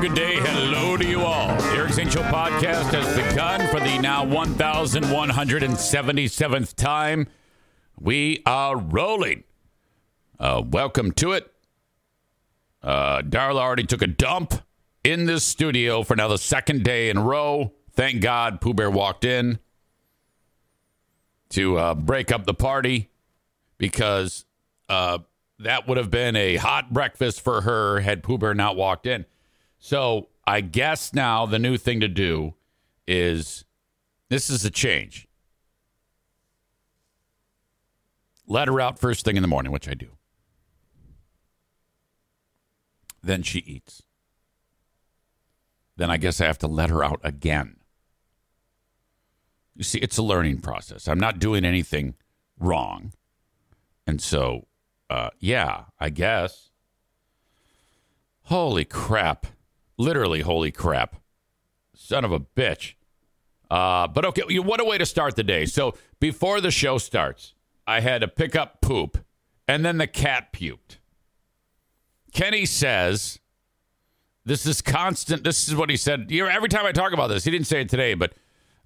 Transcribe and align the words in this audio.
Good 0.00 0.14
day. 0.14 0.36
Hello 0.36 0.96
to 0.96 1.04
you 1.04 1.22
all. 1.22 1.48
The 1.48 1.70
Eric 1.70 1.92
Zane 1.92 2.06
Podcast 2.06 2.92
has 2.92 3.16
begun 3.16 3.66
for 3.66 3.80
the 3.80 3.98
now 3.98 4.24
1,177th 4.24 6.76
time. 6.76 7.26
We 7.98 8.40
are 8.46 8.76
rolling. 8.76 9.42
Uh, 10.38 10.62
welcome 10.64 11.10
to 11.14 11.32
it. 11.32 11.52
Uh, 12.80 13.22
Darla 13.22 13.60
already 13.60 13.82
took 13.82 14.00
a 14.00 14.06
dump 14.06 14.62
in 15.02 15.26
this 15.26 15.42
studio 15.42 16.04
for 16.04 16.14
now 16.14 16.28
the 16.28 16.38
second 16.38 16.84
day 16.84 17.10
in 17.10 17.16
a 17.16 17.22
row. 17.22 17.72
Thank 17.92 18.22
God 18.22 18.60
Pooh 18.60 18.74
Bear 18.74 18.92
walked 18.92 19.24
in 19.24 19.58
to 21.48 21.76
uh, 21.76 21.96
break 21.96 22.30
up 22.30 22.46
the 22.46 22.54
party 22.54 23.10
because 23.78 24.44
uh, 24.88 25.18
that 25.58 25.88
would 25.88 25.96
have 25.96 26.12
been 26.12 26.36
a 26.36 26.54
hot 26.54 26.92
breakfast 26.92 27.40
for 27.40 27.62
her 27.62 27.98
had 27.98 28.22
Pooh 28.22 28.38
Bear 28.38 28.54
not 28.54 28.76
walked 28.76 29.04
in. 29.04 29.26
So 29.78 30.28
I 30.46 30.60
guess 30.60 31.14
now 31.14 31.46
the 31.46 31.58
new 31.58 31.76
thing 31.76 32.00
to 32.00 32.08
do 32.08 32.54
is 33.06 33.64
this 34.28 34.50
is 34.50 34.64
a 34.64 34.70
change. 34.70 35.26
Let 38.46 38.68
her 38.68 38.80
out 38.80 38.98
first 38.98 39.24
thing 39.24 39.36
in 39.36 39.42
the 39.42 39.48
morning, 39.48 39.72
which 39.72 39.88
I 39.88 39.94
do. 39.94 40.08
Then 43.22 43.42
she 43.42 43.58
eats. 43.60 44.02
Then 45.96 46.10
I 46.10 46.16
guess 46.16 46.40
I 46.40 46.46
have 46.46 46.58
to 46.58 46.66
let 46.66 46.90
her 46.90 47.04
out 47.04 47.20
again. 47.22 47.76
You 49.74 49.84
see, 49.84 49.98
it's 49.98 50.16
a 50.16 50.22
learning 50.22 50.60
process. 50.60 51.08
I'm 51.08 51.20
not 51.20 51.38
doing 51.38 51.64
anything 51.64 52.14
wrong. 52.58 53.12
And 54.06 54.20
so, 54.20 54.66
uh, 55.10 55.30
yeah, 55.38 55.84
I 56.00 56.08
guess. 56.10 56.70
Holy 58.44 58.84
crap. 58.84 59.46
Literally, 59.98 60.40
holy 60.40 60.70
crap. 60.70 61.16
Son 61.94 62.24
of 62.24 62.32
a 62.32 62.40
bitch. 62.40 62.94
Uh, 63.70 64.08
but 64.08 64.24
okay, 64.24 64.58
what 64.60 64.80
a 64.80 64.84
way 64.84 64.96
to 64.96 65.04
start 65.04 65.36
the 65.36 65.42
day. 65.42 65.66
So 65.66 65.94
before 66.20 66.60
the 66.60 66.70
show 66.70 66.96
starts, 66.96 67.54
I 67.86 68.00
had 68.00 68.22
to 68.22 68.28
pick 68.28 68.56
up 68.56 68.80
poop, 68.80 69.18
and 69.66 69.84
then 69.84 69.98
the 69.98 70.06
cat 70.06 70.52
puked. 70.52 70.98
Kenny 72.32 72.64
says, 72.64 73.40
this 74.44 74.64
is 74.64 74.80
constant. 74.80 75.44
This 75.44 75.68
is 75.68 75.74
what 75.74 75.90
he 75.90 75.96
said. 75.96 76.30
You 76.30 76.44
know, 76.44 76.50
every 76.50 76.68
time 76.68 76.86
I 76.86 76.92
talk 76.92 77.12
about 77.12 77.26
this, 77.26 77.44
he 77.44 77.50
didn't 77.50 77.66
say 77.66 77.82
it 77.82 77.88
today, 77.88 78.14
but 78.14 78.32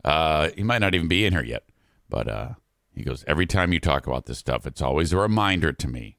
uh, 0.04 0.50
he 0.56 0.64
might 0.64 0.80
not 0.80 0.94
even 0.94 1.06
be 1.06 1.24
in 1.24 1.32
here 1.32 1.44
yet. 1.44 1.64
But 2.08 2.28
uh, 2.28 2.48
he 2.94 3.04
goes, 3.04 3.24
every 3.28 3.46
time 3.46 3.72
you 3.72 3.78
talk 3.78 4.06
about 4.06 4.26
this 4.26 4.38
stuff, 4.38 4.66
it's 4.66 4.82
always 4.82 5.12
a 5.12 5.18
reminder 5.18 5.72
to 5.72 5.88
me. 5.88 6.18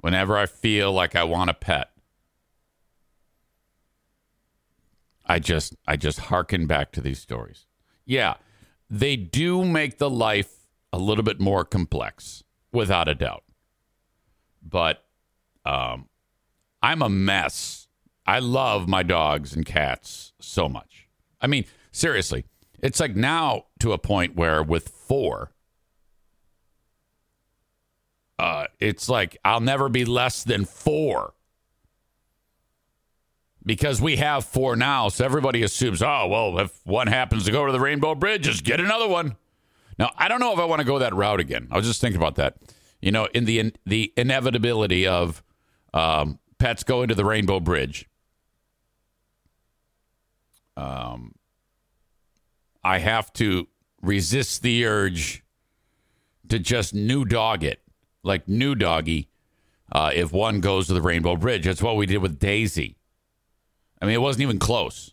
Whenever 0.00 0.36
I 0.36 0.46
feel 0.46 0.92
like 0.92 1.16
I 1.16 1.24
want 1.24 1.50
a 1.50 1.54
pet, 1.54 1.90
I 5.28 5.38
just 5.38 5.76
I 5.86 5.96
just 5.96 6.18
harken 6.20 6.66
back 6.66 6.92
to 6.92 7.00
these 7.00 7.18
stories. 7.18 7.66
Yeah, 8.06 8.34
they 8.88 9.16
do 9.16 9.64
make 9.64 9.98
the 9.98 10.08
life 10.08 10.50
a 10.92 10.98
little 10.98 11.24
bit 11.24 11.38
more 11.38 11.64
complex, 11.64 12.42
without 12.72 13.08
a 13.08 13.14
doubt. 13.14 13.44
But 14.62 15.04
um, 15.64 16.08
I'm 16.82 17.02
a 17.02 17.08
mess. 17.08 17.88
I 18.26 18.38
love 18.40 18.88
my 18.88 19.02
dogs 19.02 19.54
and 19.54 19.64
cats 19.64 20.32
so 20.40 20.68
much. 20.68 21.08
I 21.40 21.46
mean, 21.46 21.64
seriously, 21.92 22.44
it's 22.82 23.00
like 23.00 23.16
now 23.16 23.66
to 23.80 23.92
a 23.92 23.98
point 23.98 24.36
where 24.36 24.62
with 24.62 24.88
four, 24.88 25.52
uh, 28.38 28.66
it's 28.80 29.08
like 29.08 29.36
I'll 29.44 29.60
never 29.60 29.88
be 29.88 30.04
less 30.04 30.44
than 30.44 30.64
four 30.64 31.34
because 33.68 34.00
we 34.00 34.16
have 34.16 34.46
four 34.46 34.76
now. 34.76 35.10
So 35.10 35.26
everybody 35.26 35.62
assumes, 35.62 36.02
oh, 36.02 36.26
well, 36.26 36.58
if 36.58 36.80
one 36.86 37.06
happens 37.06 37.44
to 37.44 37.52
go 37.52 37.66
to 37.66 37.70
the 37.70 37.78
Rainbow 37.78 38.14
Bridge, 38.14 38.44
just 38.44 38.64
get 38.64 38.80
another 38.80 39.06
one. 39.06 39.36
Now, 39.98 40.10
I 40.16 40.26
don't 40.26 40.40
know 40.40 40.54
if 40.54 40.58
I 40.58 40.64
want 40.64 40.80
to 40.80 40.86
go 40.86 40.98
that 40.98 41.14
route 41.14 41.38
again. 41.38 41.68
I 41.70 41.76
was 41.76 41.86
just 41.86 42.00
thinking 42.00 42.16
about 42.16 42.36
that. 42.36 42.56
You 43.02 43.12
know, 43.12 43.26
in 43.26 43.44
the 43.44 43.58
in, 43.58 43.72
the 43.84 44.10
inevitability 44.16 45.06
of 45.06 45.42
um, 45.92 46.38
pets 46.58 46.82
going 46.82 47.08
to 47.08 47.14
the 47.14 47.26
Rainbow 47.26 47.60
Bridge. 47.60 48.08
Um, 50.74 51.34
I 52.82 53.00
have 53.00 53.32
to 53.34 53.68
resist 54.00 54.62
the 54.62 54.86
urge 54.86 55.44
to 56.48 56.58
just 56.58 56.94
new 56.94 57.26
dog 57.26 57.64
it, 57.64 57.82
like 58.22 58.48
new 58.48 58.74
doggy. 58.74 59.28
Uh, 59.92 60.10
if 60.14 60.32
one 60.32 60.60
goes 60.60 60.86
to 60.86 60.94
the 60.94 61.02
Rainbow 61.02 61.36
Bridge, 61.36 61.64
that's 61.64 61.82
what 61.82 61.96
we 61.96 62.06
did 62.06 62.18
with 62.18 62.38
Daisy. 62.38 62.97
I 64.00 64.06
mean, 64.06 64.14
it 64.14 64.20
wasn't 64.20 64.42
even 64.42 64.58
close. 64.58 65.12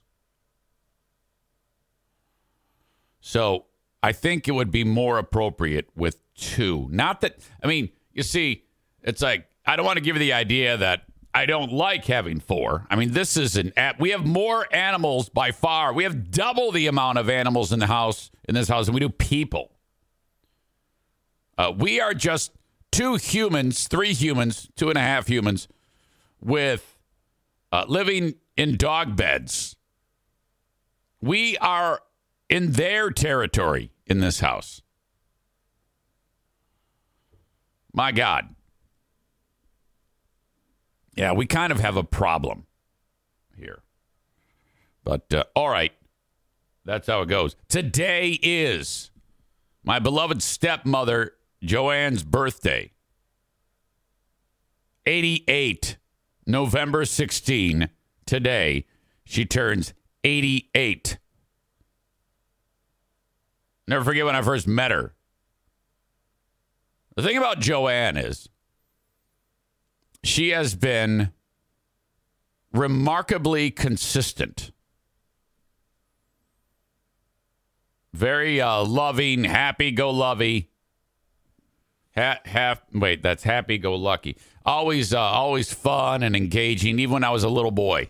So 3.20 3.66
I 4.04 4.12
think 4.12 4.48
it 4.48 4.52
would 4.52 4.72
be 4.72 4.84
more 4.84 5.18
appropriate 5.18 5.90
with 5.96 6.20
two. 6.36 6.88
Not 6.92 7.22
that, 7.22 7.38
I 7.64 7.68
mean, 7.68 7.90
you 8.14 8.24
see, 8.24 8.66
it's 9.02 9.22
like, 9.22 9.48
I 9.66 9.76
don't 9.76 9.86
want 9.86 9.98
to 9.98 10.04
give 10.04 10.16
you 10.16 10.20
the 10.20 10.34
idea 10.34 10.78
that 10.78 11.04
I 11.34 11.46
don't 11.46 11.72
like 11.74 12.06
having 12.06 12.40
four. 12.40 12.86
I 12.90 12.96
mean, 12.96 13.12
this 13.12 13.36
is 13.36 13.58
an 13.58 13.74
app. 13.76 14.00
We 14.00 14.12
have 14.12 14.26
more 14.26 14.68
animals 14.72 15.28
by 15.28 15.52
far. 15.52 15.92
We 15.92 16.04
have 16.04 16.32
double 16.32 16.72
the 16.72 16.88
amount 16.88 17.18
of 17.18 17.30
animals 17.30 17.74
in 17.74 17.80
the 17.80 17.88
house, 17.88 18.32
in 18.48 18.56
this 18.56 18.70
house, 18.70 18.86
than 18.86 18.94
we 18.94 19.02
do 19.02 19.10
people. 19.10 19.72
Uh, 21.58 21.74
we 21.76 22.00
are 22.00 22.14
just 22.14 22.52
two 22.92 23.16
humans, 23.16 23.88
three 23.88 24.14
humans, 24.14 24.70
two 24.76 24.90
and 24.90 24.98
a 24.98 25.02
half 25.02 25.28
humans 25.28 25.68
with 26.40 26.98
uh, 27.72 27.86
living 27.88 28.36
in 28.58 28.78
dog 28.78 29.16
beds. 29.16 29.76
We 31.22 31.58
are 31.58 32.02
in 32.50 32.74
their 32.74 33.10
territory 33.10 33.92
in 34.06 34.20
this 34.20 34.40
house. 34.40 34.82
My 37.94 38.12
God. 38.12 38.54
Yeah, 41.16 41.32
we 41.32 41.46
kind 41.46 41.72
of 41.72 41.80
have 41.80 41.96
a 41.96 42.04
problem 42.04 42.66
here. 43.58 43.82
But 45.04 45.34
uh, 45.34 45.46
all 45.56 45.70
right. 45.70 45.94
That's 46.84 47.08
how 47.08 47.22
it 47.22 47.30
goes. 47.30 47.56
Today 47.68 48.38
is 48.44 49.10
my 49.84 50.00
beloved 50.00 50.44
stepmother, 50.44 51.34
Joanne's 51.64 52.24
birthday. 52.24 52.92
88, 55.06 55.98
November 56.46 57.06
16, 57.06 57.90
today. 58.26 58.86
She 59.24 59.46
turns 59.46 59.94
88. 60.24 61.18
Never 63.88 64.04
forget 64.04 64.26
when 64.26 64.36
I 64.36 64.42
first 64.42 64.68
met 64.68 64.92
her. 64.92 65.14
The 67.16 67.24
thing 67.24 67.38
about 67.38 67.60
Joanne 67.60 68.18
is 68.18 68.50
she 70.24 70.50
has 70.50 70.76
been 70.76 71.32
remarkably 72.74 73.72
consistent. 73.72 74.72
Very 78.14 78.60
uh, 78.62 78.84
loving, 78.84 79.44
happy 79.44 79.92
go 79.92 80.10
lovey. 80.10 80.72
Ha- 82.16 82.40
half 82.46 82.82
wait, 82.94 83.22
that's 83.22 83.44
happy 83.44 83.78
go 83.78 83.96
lucky. 83.96 84.38
Always 84.66 85.14
uh, 85.14 85.20
always 85.20 85.74
fun 85.74 86.24
and 86.24 86.36
engaging, 86.36 86.98
even 87.00 87.14
when 87.14 87.24
I 87.24 87.30
was 87.30 87.44
a 87.44 87.50
little 87.50 87.72
boy. 87.72 88.10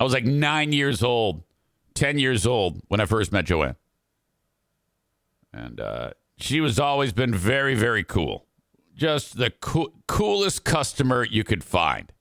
I 0.00 0.04
was 0.04 0.12
like 0.12 0.24
nine 0.24 0.72
years 0.72 1.02
old, 1.02 1.42
ten 1.94 2.18
years 2.18 2.46
old 2.46 2.80
when 2.88 3.00
I 3.00 3.06
first 3.06 3.32
met 3.32 3.46
Joanne. 3.46 3.76
And 5.52 5.80
uh, 5.80 6.10
she 6.36 6.60
was 6.60 6.78
always 6.78 7.12
been 7.12 7.34
very, 7.34 7.74
very 7.74 8.04
cool. 8.04 8.46
Just 8.94 9.36
the 9.38 9.50
co- 9.50 9.92
coolest 10.06 10.64
customer 10.64 11.24
you 11.24 11.44
could 11.44 11.64
find. 11.64 12.12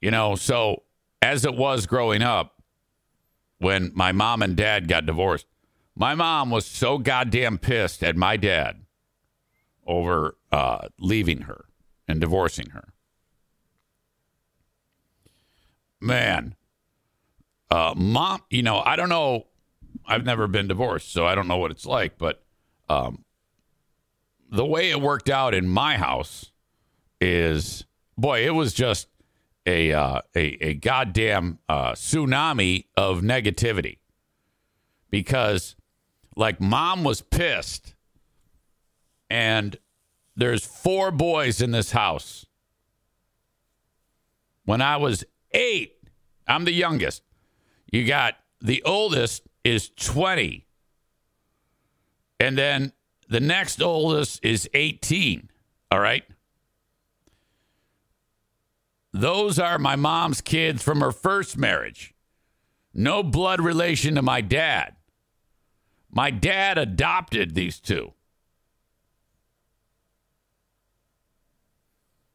You 0.00 0.10
know, 0.10 0.36
so 0.36 0.84
as 1.20 1.44
it 1.44 1.54
was 1.54 1.86
growing 1.86 2.22
up, 2.22 2.62
when 3.58 3.90
my 3.94 4.12
mom 4.12 4.42
and 4.42 4.56
dad 4.56 4.86
got 4.88 5.04
divorced, 5.06 5.46
my 5.96 6.14
mom 6.14 6.50
was 6.50 6.64
so 6.64 6.98
goddamn 6.98 7.58
pissed 7.58 8.04
at 8.04 8.16
my 8.16 8.36
dad 8.36 8.84
over 9.86 10.36
uh, 10.52 10.88
leaving 11.00 11.42
her 11.42 11.64
and 12.06 12.20
divorcing 12.20 12.70
her. 12.70 12.94
Man, 16.00 16.54
uh, 17.70 17.94
mom, 17.96 18.42
you 18.50 18.62
know, 18.62 18.78
I 18.78 18.96
don't 18.96 19.08
know. 19.08 19.46
I've 20.06 20.24
never 20.24 20.46
been 20.46 20.68
divorced, 20.68 21.12
so 21.12 21.26
I 21.26 21.34
don't 21.34 21.48
know 21.48 21.56
what 21.58 21.70
it's 21.70 21.84
like, 21.84 22.18
but 22.18 22.42
um, 22.88 23.24
the 24.50 24.64
way 24.64 24.90
it 24.90 25.00
worked 25.00 25.28
out 25.28 25.54
in 25.54 25.68
my 25.68 25.96
house 25.96 26.52
is, 27.20 27.84
boy, 28.16 28.46
it 28.46 28.50
was 28.50 28.72
just 28.72 29.08
a 29.66 29.92
uh, 29.92 30.20
a, 30.34 30.40
a 30.64 30.74
goddamn 30.74 31.58
uh, 31.68 31.92
tsunami 31.92 32.86
of 32.96 33.20
negativity 33.20 33.98
because, 35.10 35.76
like, 36.36 36.60
mom 36.60 37.04
was 37.04 37.20
pissed, 37.20 37.94
and 39.28 39.76
there's 40.36 40.64
four 40.64 41.10
boys 41.10 41.60
in 41.60 41.72
this 41.72 41.90
house. 41.90 42.46
When 44.64 44.80
I 44.80 44.96
was 44.96 45.24
eight, 45.52 45.98
I'm 46.46 46.64
the 46.64 46.72
youngest. 46.72 47.22
You 47.90 48.06
got 48.06 48.34
the 48.60 48.82
oldest 48.82 49.42
is 49.64 49.90
20. 49.90 50.66
And 52.40 52.56
then 52.56 52.92
the 53.28 53.40
next 53.40 53.82
oldest 53.82 54.44
is 54.44 54.68
18. 54.74 55.50
All 55.90 56.00
right. 56.00 56.24
Those 59.12 59.58
are 59.58 59.78
my 59.78 59.96
mom's 59.96 60.40
kids 60.40 60.82
from 60.82 61.00
her 61.00 61.12
first 61.12 61.56
marriage. 61.56 62.14
No 62.94 63.22
blood 63.22 63.60
relation 63.60 64.14
to 64.16 64.22
my 64.22 64.40
dad. 64.40 64.96
My 66.10 66.30
dad 66.30 66.78
adopted 66.78 67.54
these 67.54 67.80
two. 67.80 68.12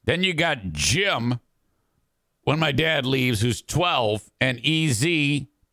Then 0.06 0.24
you 0.24 0.34
got 0.34 0.74
Jim 0.74 1.40
when 2.44 2.60
my 2.60 2.72
dad 2.72 3.06
leaves, 3.06 3.42
who's 3.42 3.62
12, 3.62 4.30
and 4.42 4.60
EZ 4.64 5.06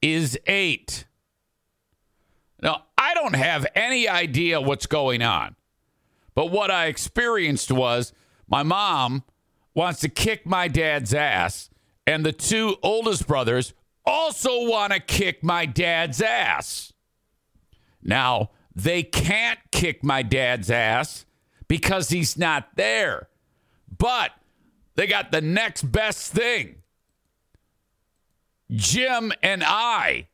is 0.03 0.39
8. 0.47 1.05
Now, 2.63 2.85
I 2.97 3.15
don't 3.15 3.35
have 3.35 3.67
any 3.75 4.09
idea 4.09 4.61
what's 4.61 4.87
going 4.87 5.23
on. 5.23 5.57
But 6.35 6.47
what 6.47 6.71
I 6.71 6.87
experienced 6.87 7.73
was 7.73 8.13
my 8.49 8.63
mom 8.63 9.25
wants 9.75 10.01
to 10.01 10.09
kick 10.09 10.47
my 10.47 10.69
dad's 10.69 11.13
ass, 11.13 11.71
and 12.07 12.25
the 12.25 12.33
two 12.33 12.77
oldest 12.83 13.27
brothers 13.27 13.75
also 14.05 14.65
want 14.69 14.93
to 14.93 15.01
kick 15.01 15.43
my 15.43 15.67
dad's 15.67 16.21
ass. 16.23 16.93
Now, 18.03 18.51
they 18.75 19.03
can't 19.03 19.59
kick 19.73 20.03
my 20.03 20.23
dad's 20.23 20.71
ass 20.71 21.27
because 21.69 22.09
he's 22.09 22.39
not 22.39 22.77
there. 22.77 23.29
But 23.97 24.33
they 24.95 25.07
got 25.07 25.33
the 25.33 25.41
next 25.41 25.83
best 25.83 26.33
thing. 26.33 26.77
Jim 28.71 29.33
and 29.43 29.65
I, 29.65 30.29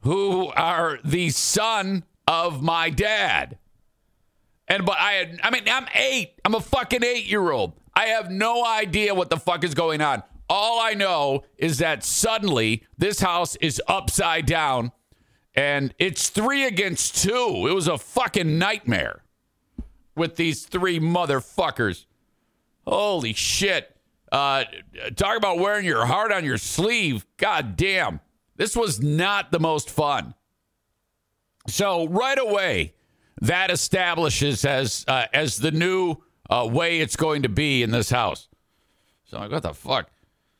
who 0.00 0.48
are 0.48 0.98
the 1.04 1.30
son 1.30 2.04
of 2.26 2.62
my 2.62 2.90
dad. 2.90 3.58
And 4.68 4.84
but 4.84 4.98
I 4.98 5.12
had 5.12 5.40
I 5.42 5.50
mean 5.50 5.64
I'm 5.66 5.86
8. 5.94 6.32
I'm 6.44 6.54
a 6.54 6.60
fucking 6.60 7.00
8-year-old. 7.00 7.74
I 7.94 8.06
have 8.06 8.30
no 8.30 8.64
idea 8.64 9.14
what 9.14 9.30
the 9.30 9.36
fuck 9.36 9.64
is 9.64 9.74
going 9.74 10.00
on. 10.00 10.22
All 10.48 10.80
I 10.80 10.94
know 10.94 11.44
is 11.56 11.78
that 11.78 12.04
suddenly 12.04 12.82
this 12.98 13.20
house 13.20 13.56
is 13.56 13.80
upside 13.86 14.46
down 14.46 14.92
and 15.54 15.94
it's 15.98 16.28
3 16.28 16.64
against 16.64 17.22
2. 17.22 17.66
It 17.68 17.74
was 17.74 17.88
a 17.88 17.96
fucking 17.96 18.58
nightmare 18.58 19.22
with 20.16 20.36
these 20.36 20.64
three 20.64 20.98
motherfuckers. 20.98 22.06
Holy 22.86 23.32
shit. 23.32 23.96
Uh, 24.30 24.64
talk 25.16 25.36
about 25.36 25.58
wearing 25.58 25.86
your 25.86 26.06
heart 26.06 26.32
on 26.32 26.44
your 26.44 26.58
sleeve. 26.58 27.24
God 27.36 27.76
damn. 27.76 28.20
This 28.56 28.76
was 28.76 29.00
not 29.00 29.52
the 29.52 29.60
most 29.60 29.90
fun. 29.90 30.34
So 31.68 32.06
right 32.08 32.38
away, 32.38 32.94
that 33.40 33.70
establishes 33.70 34.64
as 34.64 35.04
uh, 35.08 35.26
as 35.32 35.58
the 35.58 35.70
new 35.70 36.16
uh, 36.50 36.68
way 36.70 37.00
it's 37.00 37.16
going 37.16 37.42
to 37.42 37.48
be 37.48 37.82
in 37.82 37.90
this 37.90 38.10
house. 38.10 38.48
So 39.24 39.36
I'm 39.36 39.44
like, 39.44 39.52
what 39.52 39.62
the 39.62 39.74
fuck? 39.74 40.10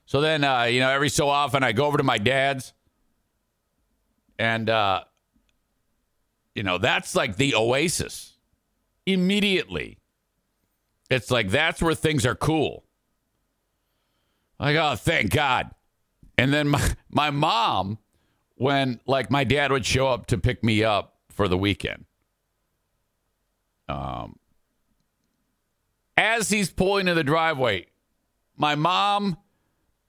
So 0.07 0.21
then, 0.21 0.45
uh, 0.45 0.65
you 0.65 0.81
know, 0.81 0.91
every 0.91 1.09
so 1.09 1.29
often 1.29 1.63
I 1.63 1.73
go 1.73 1.87
over 1.87 1.99
to 1.99 2.05
my 2.05 2.19
dad's, 2.19 2.73
and 4.39 4.69
uh, 4.69 5.05
you 6.55 6.63
know, 6.63 6.79
that's 6.79 7.15
like 7.15 7.37
the 7.37 7.55
oasis. 7.55 8.33
Immediately, 9.07 9.99
it's 11.11 11.31
like 11.31 11.51
that's 11.51 11.83
where 11.83 11.95
things 11.95 12.25
are 12.27 12.35
cool. 12.35 12.85
Like, 14.59 14.77
oh, 14.77 14.95
thank 14.97 15.31
God. 15.31 15.71
And 16.39 16.53
then 16.53 16.69
my, 16.69 16.91
my 17.11 17.31
mom, 17.31 17.99
when 18.57 19.01
like 19.07 19.31
my 19.31 19.45
dad 19.45 19.73
would 19.73 19.85
show 19.85 20.09
up 20.09 20.27
to 20.27 20.39
pick 20.39 20.63
me 20.63 20.85
up 20.85 21.17
for 21.29 21.49
the 21.49 21.59
weekend, 21.59 22.05
um, 23.89 24.39
as 26.17 26.49
he's 26.49 26.71
pulling 26.71 27.09
in 27.09 27.17
the 27.17 27.25
driveway, 27.25 27.87
my 28.57 28.75
mom 28.75 29.37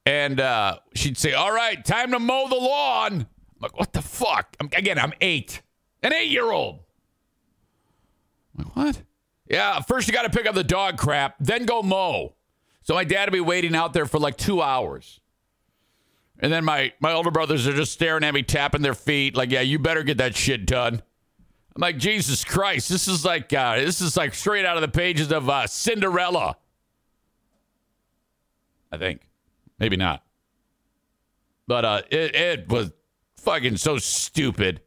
and 0.06 0.39
uh, 0.39 0.77
she'd 0.94 1.18
say, 1.18 1.33
"All 1.33 1.51
right, 1.51 1.83
time 1.83 2.12
to 2.12 2.19
mow 2.19 2.47
the 2.47 2.56
lawn." 2.56 3.13
I'm 3.21 3.27
like, 3.59 3.77
"What 3.77 3.94
the 3.94 4.01
fuck?" 4.01 4.56
I'm, 4.59 4.69
again, 4.75 5.00
I'm 5.00 5.13
eight, 5.19 5.62
an 6.03 6.13
eight-year-old. 6.13 6.80
Like, 8.57 8.75
what? 8.75 9.01
Yeah, 9.47 9.80
first 9.81 10.07
you 10.07 10.13
got 10.13 10.24
to 10.24 10.30
pick 10.30 10.47
up 10.47 10.56
the 10.56 10.63
dog 10.63 10.97
crap, 10.97 11.36
then 11.39 11.65
go 11.65 11.83
mow. 11.83 12.36
So 12.81 12.94
my 12.94 13.03
dad 13.03 13.27
would 13.27 13.33
be 13.33 13.42
waiting 13.42 13.75
out 13.75 13.94
there 13.94 14.06
for 14.06 14.19
like 14.19 14.38
two 14.38 14.62
hours. 14.62 15.19
And 16.39 16.51
then 16.51 16.65
my, 16.65 16.94
my 17.00 17.13
older 17.13 17.31
brothers 17.31 17.68
are 17.68 17.74
just 17.74 17.94
staring 17.94 18.24
at 18.24 18.33
me, 18.33 18.44
tapping 18.44 18.81
their 18.81 18.94
feet, 18.94 19.36
like, 19.36 19.51
yeah, 19.51 19.62
you 19.62 19.80
better 19.80 20.03
get 20.03 20.18
that 20.18 20.36
shit 20.36 20.65
done. 20.65 21.01
I'm 21.75 21.81
like, 21.81 21.97
Jesus 21.97 22.45
Christ, 22.45 22.88
this 22.88 23.07
is 23.09 23.25
like 23.25 23.51
uh, 23.51 23.75
this 23.75 24.00
is 24.00 24.15
like 24.15 24.33
straight 24.33 24.65
out 24.65 24.77
of 24.77 24.81
the 24.81 24.88
pages 24.88 25.30
of 25.31 25.50
uh, 25.50 25.68
Cinderella. 25.68 26.56
I 28.94 28.97
think, 28.97 29.27
maybe 29.77 29.97
not, 29.97 30.24
but 31.68 31.83
uh, 31.83 32.01
it 32.09 32.33
it 32.33 32.69
was 32.69 32.94
fucking 33.36 33.75
so 33.75 33.97
stupid. 33.97 34.80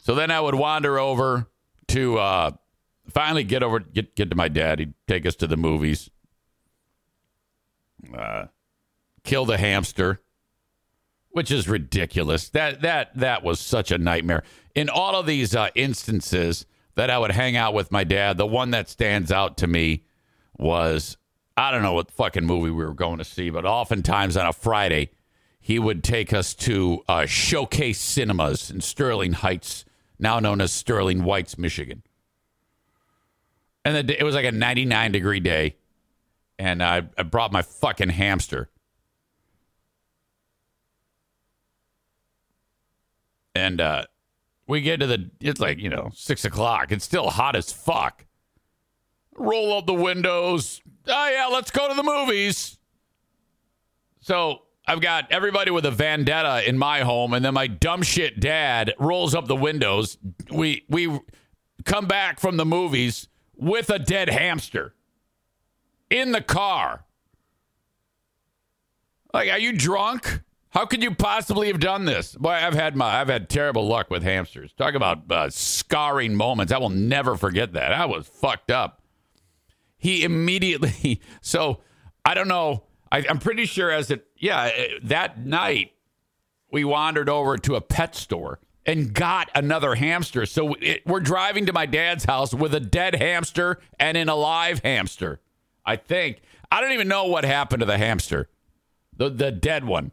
So 0.00 0.14
then 0.14 0.30
I 0.30 0.38
would 0.38 0.54
wander 0.54 0.98
over 0.98 1.48
to 1.92 2.18
uh, 2.18 2.50
finally 3.10 3.44
get 3.44 3.62
over 3.62 3.80
get 3.80 4.14
get 4.14 4.30
to 4.30 4.36
my 4.36 4.48
dad. 4.48 4.78
He'd 4.78 4.94
take 5.06 5.26
us 5.26 5.36
to 5.36 5.46
the 5.46 5.56
movies. 5.56 6.10
Uh, 8.16 8.46
kill 9.24 9.44
the 9.44 9.58
hamster, 9.58 10.20
which 11.30 11.50
is 11.50 11.68
ridiculous. 11.68 12.48
That 12.50 12.82
that 12.82 13.16
that 13.16 13.42
was 13.42 13.60
such 13.60 13.90
a 13.90 13.98
nightmare. 13.98 14.42
In 14.74 14.88
all 14.88 15.16
of 15.16 15.26
these 15.26 15.54
uh, 15.54 15.68
instances 15.74 16.66
that 16.94 17.10
I 17.10 17.18
would 17.18 17.32
hang 17.32 17.56
out 17.56 17.74
with 17.74 17.92
my 17.92 18.04
dad, 18.04 18.36
the 18.36 18.46
one 18.46 18.70
that 18.70 18.88
stands 18.88 19.30
out 19.30 19.56
to 19.58 19.66
me 19.66 20.04
was 20.58 21.16
I 21.56 21.70
don't 21.70 21.82
know 21.82 21.92
what 21.92 22.10
fucking 22.10 22.46
movie 22.46 22.70
we 22.70 22.84
were 22.84 22.94
going 22.94 23.18
to 23.18 23.24
see, 23.24 23.50
but 23.50 23.66
oftentimes 23.66 24.36
on 24.36 24.46
a 24.46 24.52
Friday, 24.52 25.10
he 25.60 25.78
would 25.78 26.02
take 26.02 26.32
us 26.32 26.54
to 26.54 27.02
uh, 27.08 27.26
Showcase 27.26 28.00
Cinemas 28.00 28.70
in 28.70 28.80
Sterling 28.80 29.32
Heights, 29.32 29.84
now 30.22 30.38
known 30.38 30.60
as 30.60 30.72
Sterling 30.72 31.24
Whites, 31.24 31.58
Michigan. 31.58 32.02
And 33.84 34.08
it 34.08 34.22
was 34.22 34.36
like 34.36 34.44
a 34.44 34.52
99 34.52 35.10
degree 35.10 35.40
day. 35.40 35.76
And 36.58 36.82
I, 36.82 37.02
I 37.18 37.24
brought 37.24 37.50
my 37.50 37.62
fucking 37.62 38.10
hamster. 38.10 38.70
And 43.54 43.80
uh, 43.80 44.04
we 44.68 44.80
get 44.80 45.00
to 45.00 45.06
the, 45.08 45.30
it's 45.40 45.60
like, 45.60 45.78
you 45.78 45.90
know, 45.90 46.10
six 46.14 46.44
o'clock. 46.44 46.92
It's 46.92 47.04
still 47.04 47.30
hot 47.30 47.56
as 47.56 47.72
fuck. 47.72 48.24
Roll 49.36 49.76
up 49.76 49.86
the 49.86 49.94
windows. 49.94 50.80
Oh, 51.08 51.28
yeah, 51.28 51.48
let's 51.52 51.72
go 51.72 51.88
to 51.88 51.94
the 51.94 52.02
movies. 52.04 52.78
So 54.20 54.62
I've 54.86 55.00
got 55.00 55.30
everybody 55.30 55.70
with 55.70 55.86
a 55.86 55.90
vendetta 55.90 56.68
in 56.68 56.76
my 56.76 57.00
home, 57.00 57.34
and 57.34 57.44
then 57.44 57.54
my 57.54 57.68
dumb 57.68 58.02
shit 58.02 58.40
dad 58.40 58.94
rolls 58.98 59.34
up 59.34 59.46
the 59.46 59.56
windows. 59.56 60.18
We 60.50 60.84
we 60.88 61.20
come 61.84 62.06
back 62.06 62.40
from 62.40 62.56
the 62.56 62.64
movies 62.64 63.28
with 63.56 63.90
a 63.90 63.98
dead 63.98 64.28
hamster 64.28 64.94
in 66.10 66.32
the 66.32 66.40
car. 66.40 67.04
Like, 69.32 69.50
are 69.50 69.58
you 69.58 69.72
drunk? 69.72 70.42
How 70.70 70.86
could 70.86 71.02
you 71.02 71.14
possibly 71.14 71.68
have 71.68 71.80
done 71.80 72.06
this? 72.06 72.34
Boy, 72.34 72.50
I've 72.50 72.74
had 72.74 72.96
my 72.96 73.20
I've 73.20 73.28
had 73.28 73.48
terrible 73.48 73.86
luck 73.86 74.10
with 74.10 74.22
hamsters. 74.22 74.72
Talk 74.72 74.94
about 74.94 75.30
uh, 75.30 75.50
scarring 75.50 76.34
moments. 76.34 76.72
I 76.72 76.78
will 76.78 76.88
never 76.88 77.36
forget 77.36 77.74
that. 77.74 77.92
I 77.92 78.06
was 78.06 78.26
fucked 78.26 78.70
up. 78.70 79.02
He 79.96 80.24
immediately. 80.24 81.20
So 81.40 81.80
I 82.24 82.34
don't 82.34 82.48
know. 82.48 82.84
I, 83.12 83.26
I'm 83.28 83.38
pretty 83.38 83.66
sure 83.66 83.90
as 83.90 84.10
it. 84.10 84.26
Yeah, 84.38 84.62
uh, 84.62 84.70
that 85.04 85.44
night 85.44 85.92
we 86.70 86.82
wandered 86.82 87.28
over 87.28 87.58
to 87.58 87.76
a 87.76 87.80
pet 87.82 88.16
store 88.16 88.58
and 88.86 89.12
got 89.12 89.50
another 89.54 89.94
hamster. 89.94 90.46
So 90.46 90.74
it, 90.80 91.06
we're 91.06 91.20
driving 91.20 91.66
to 91.66 91.72
my 91.74 91.84
dad's 91.84 92.24
house 92.24 92.54
with 92.54 92.74
a 92.74 92.80
dead 92.80 93.14
hamster 93.14 93.78
and 94.00 94.16
an 94.16 94.30
alive 94.30 94.80
hamster. 94.82 95.40
I 95.84 95.96
think. 95.96 96.40
I 96.70 96.80
don't 96.80 96.92
even 96.92 97.06
know 97.06 97.26
what 97.26 97.44
happened 97.44 97.80
to 97.80 97.86
the 97.86 97.98
hamster, 97.98 98.48
the, 99.14 99.28
the 99.28 99.52
dead 99.52 99.84
one. 99.84 100.10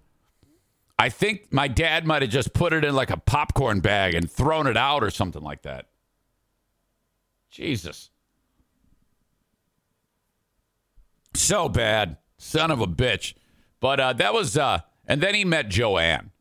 I 0.97 1.07
think 1.07 1.53
my 1.53 1.69
dad 1.69 2.05
might 2.05 2.21
have 2.21 2.31
just 2.31 2.53
put 2.53 2.73
it 2.73 2.83
in 2.83 2.93
like 2.93 3.11
a 3.11 3.17
popcorn 3.17 3.79
bag 3.79 4.13
and 4.13 4.29
thrown 4.29 4.67
it 4.67 4.75
out 4.75 5.01
or 5.01 5.09
something 5.09 5.41
like 5.41 5.61
that. 5.61 5.85
Jesus. 7.49 8.09
So 11.33 11.69
bad. 11.69 12.17
Son 12.39 12.71
of 12.71 12.81
a 12.81 12.87
bitch. 12.87 13.35
But 13.79 13.99
uh, 13.99 14.13
that 14.13 14.33
was, 14.33 14.57
uh, 14.57 14.79
and 15.05 15.21
then 15.21 15.35
he 15.35 15.45
met 15.45 15.69
Joanne. 15.69 16.31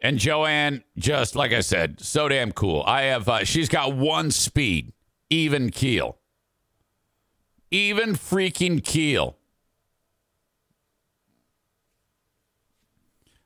And 0.00 0.18
Joanne, 0.18 0.84
just 0.96 1.34
like 1.34 1.52
I 1.52 1.60
said, 1.60 2.00
so 2.00 2.28
damn 2.28 2.52
cool. 2.52 2.84
I 2.86 3.02
have, 3.02 3.28
uh, 3.28 3.44
she's 3.44 3.68
got 3.68 3.96
one 3.96 4.30
speed, 4.30 4.92
even 5.30 5.70
keel. 5.70 6.18
Even 7.70 8.12
freaking 8.12 8.84
keel. 8.84 9.38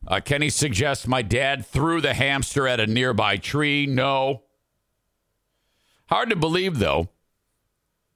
Uh, 0.06 0.20
Kenny 0.20 0.50
suggests 0.50 1.06
my 1.06 1.22
dad 1.22 1.64
threw 1.64 2.00
the 2.00 2.14
hamster 2.14 2.66
at 2.66 2.80
a 2.80 2.87
nearby 2.87 3.37
tree. 3.37 3.87
No. 3.87 4.42
Hard 6.08 6.30
to 6.30 6.37
believe, 6.37 6.80
though, 6.80 7.10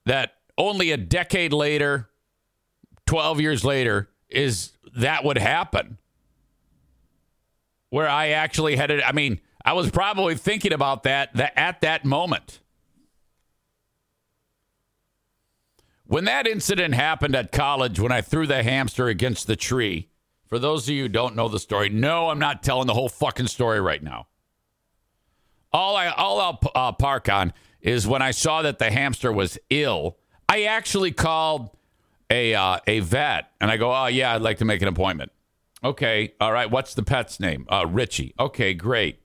that 0.05 0.35
only 0.59 0.91
a 0.91 0.97
decade 0.97 1.53
later, 1.53 2.11
12 3.07 3.41
years 3.41 3.65
later, 3.65 4.09
is 4.29 4.73
that 4.97 5.25
would 5.25 5.39
happen. 5.39 5.99
Where 7.91 8.09
I 8.09 8.29
actually 8.31 8.77
headed. 8.77 9.03
I 9.03 9.13
mean, 9.13 9.41
I 9.65 9.73
was 9.73 9.91
probably 9.91 10.35
thinking 10.35 10.73
about 10.73 11.05
that, 11.05 11.35
that 11.35 11.53
at 11.57 11.81
that 11.83 12.05
moment. 12.05 12.61
When 16.07 16.25
that 16.27 16.47
incident 16.47 16.95
happened 16.95 17.35
at 17.35 17.51
college, 17.51 17.99
when 17.99 18.13
I 18.13 18.21
threw 18.21 18.47
the 18.47 18.63
hamster 18.63 19.09
against 19.09 19.47
the 19.47 19.57
tree, 19.57 20.11
for 20.47 20.59
those 20.59 20.87
of 20.87 20.95
you 20.95 21.03
who 21.03 21.09
don't 21.09 21.35
know 21.35 21.49
the 21.49 21.59
story, 21.59 21.89
no, 21.89 22.29
I'm 22.29 22.39
not 22.39 22.63
telling 22.63 22.87
the 22.87 22.95
whole 22.95 23.09
fucking 23.09 23.47
story 23.47 23.81
right 23.81 24.03
now. 24.03 24.27
All 25.73 25.97
I 25.97 26.09
all 26.09 26.41
I'll 26.41 26.61
uh, 26.75 26.93
park 26.93 27.29
on 27.29 27.53
is 27.81 28.07
when 28.07 28.23
I 28.23 28.31
saw 28.31 28.63
that 28.63 28.79
the 28.79 28.91
hamster 28.91 29.33
was 29.33 29.59
ill. 29.71 30.19
I 30.49 30.65
actually 30.65 31.11
called 31.11 31.71
a 32.31 32.55
uh, 32.55 32.79
a 32.87 33.01
vet 33.01 33.51
and 33.61 33.71
I 33.71 33.77
go, 33.77 33.93
"Oh 33.95 34.07
yeah, 34.07 34.35
I'd 34.35 34.43
like 34.43 34.59
to 34.59 34.65
make 34.65 34.83
an 34.83 34.89
appointment." 34.89 35.33
Okay, 35.83 36.33
all 36.41 36.53
right. 36.53 36.71
What's 36.71 36.95
the 36.95 37.03
pet's 37.03 37.39
name? 37.39 37.67
Uh, 37.71 37.87
Richie. 37.87 38.35
Okay, 38.41 38.73
great. 38.73 39.21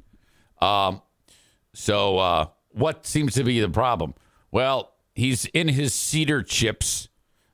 Um, 0.61 1.01
so 1.73 2.17
uh, 2.17 2.45
what 2.71 3.05
seems 3.05 3.33
to 3.35 3.43
be 3.43 3.59
the 3.61 3.69
problem? 3.69 4.13
Well, 4.51 4.93
he's 5.15 5.45
in 5.45 5.69
his 5.69 5.93
cedar 5.93 6.43
chips 6.43 7.07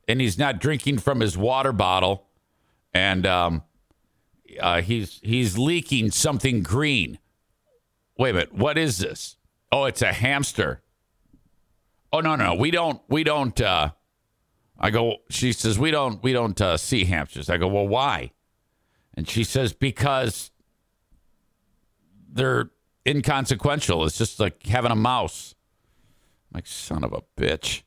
and 0.08 0.22
he's 0.22 0.38
not 0.38 0.60
drinking 0.60 1.00
from 1.00 1.20
his 1.20 1.38
water 1.38 1.72
bottle 1.72 2.28
and 2.94 3.26
um, 3.28 3.64
uh, 4.60 4.82
he's 4.82 5.20
he's 5.22 5.58
leaking 5.58 6.12
something 6.12 6.64
green. 6.64 7.20
Wait 8.18 8.30
a 8.32 8.34
minute, 8.34 8.54
what 8.54 8.78
is 8.78 9.00
this? 9.00 9.36
Oh, 9.72 9.86
it's 9.86 10.02
a 10.02 10.14
hamster. 10.14 10.82
Oh 12.14 12.22
no, 12.22 12.36
no, 12.36 12.56
we 12.56 12.72
don't 12.72 13.02
we 13.10 13.24
don't. 13.24 13.60
Uh, 13.60 13.92
I 14.80 14.90
go. 14.90 15.18
She 15.30 15.54
says 15.54 15.80
we 15.80 15.92
don't 15.92 16.22
we 16.22 16.34
don't 16.34 16.60
uh, 16.60 16.78
see 16.78 17.06
hamsters. 17.06 17.50
I 17.50 17.58
go. 17.58 17.68
Well, 17.68 17.88
why? 17.88 18.32
And 19.14 19.28
she 19.28 19.44
says 19.44 19.74
because 19.74 20.52
they're 22.32 22.70
inconsequential. 23.08 24.06
It's 24.06 24.18
just 24.18 24.40
like 24.40 24.66
having 24.66 24.92
a 24.92 24.96
mouse. 24.96 25.56
I'm 26.52 26.58
like 26.58 26.68
son 26.68 27.04
of 27.04 27.14
a 27.14 27.22
bitch. 27.40 27.84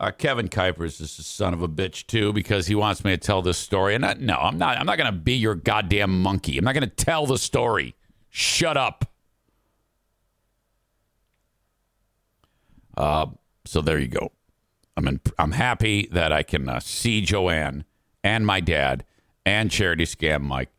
Uh, 0.00 0.10
Kevin 0.10 0.48
Kuipers 0.48 1.00
is 1.00 1.16
a 1.18 1.22
son 1.22 1.54
of 1.54 1.62
a 1.62 1.68
bitch 1.68 2.08
too 2.08 2.32
because 2.32 2.66
he 2.66 2.74
wants 2.74 3.04
me 3.04 3.12
to 3.12 3.16
tell 3.16 3.40
this 3.40 3.58
story. 3.58 3.94
And 3.94 4.04
I, 4.04 4.14
no, 4.14 4.34
I'm 4.34 4.58
not. 4.58 4.76
I'm 4.78 4.86
not 4.86 4.98
going 4.98 5.12
to 5.12 5.16
be 5.16 5.34
your 5.34 5.54
goddamn 5.54 6.22
monkey. 6.22 6.58
I'm 6.58 6.64
not 6.64 6.74
going 6.74 6.88
to 6.88 7.04
tell 7.04 7.26
the 7.26 7.38
story. 7.38 7.94
Shut 8.28 8.76
up. 8.76 9.11
Uh, 12.96 13.26
so 13.64 13.80
there 13.80 13.98
you 13.98 14.08
go. 14.08 14.32
I'm 14.96 15.08
in, 15.08 15.20
I'm 15.38 15.52
happy 15.52 16.08
that 16.12 16.32
I 16.32 16.42
can 16.42 16.68
uh, 16.68 16.80
see 16.80 17.22
Joanne 17.22 17.84
and 18.22 18.46
my 18.46 18.60
dad 18.60 19.04
and 19.46 19.70
Charity 19.70 20.04
Scam 20.04 20.42
Mike 20.42 20.70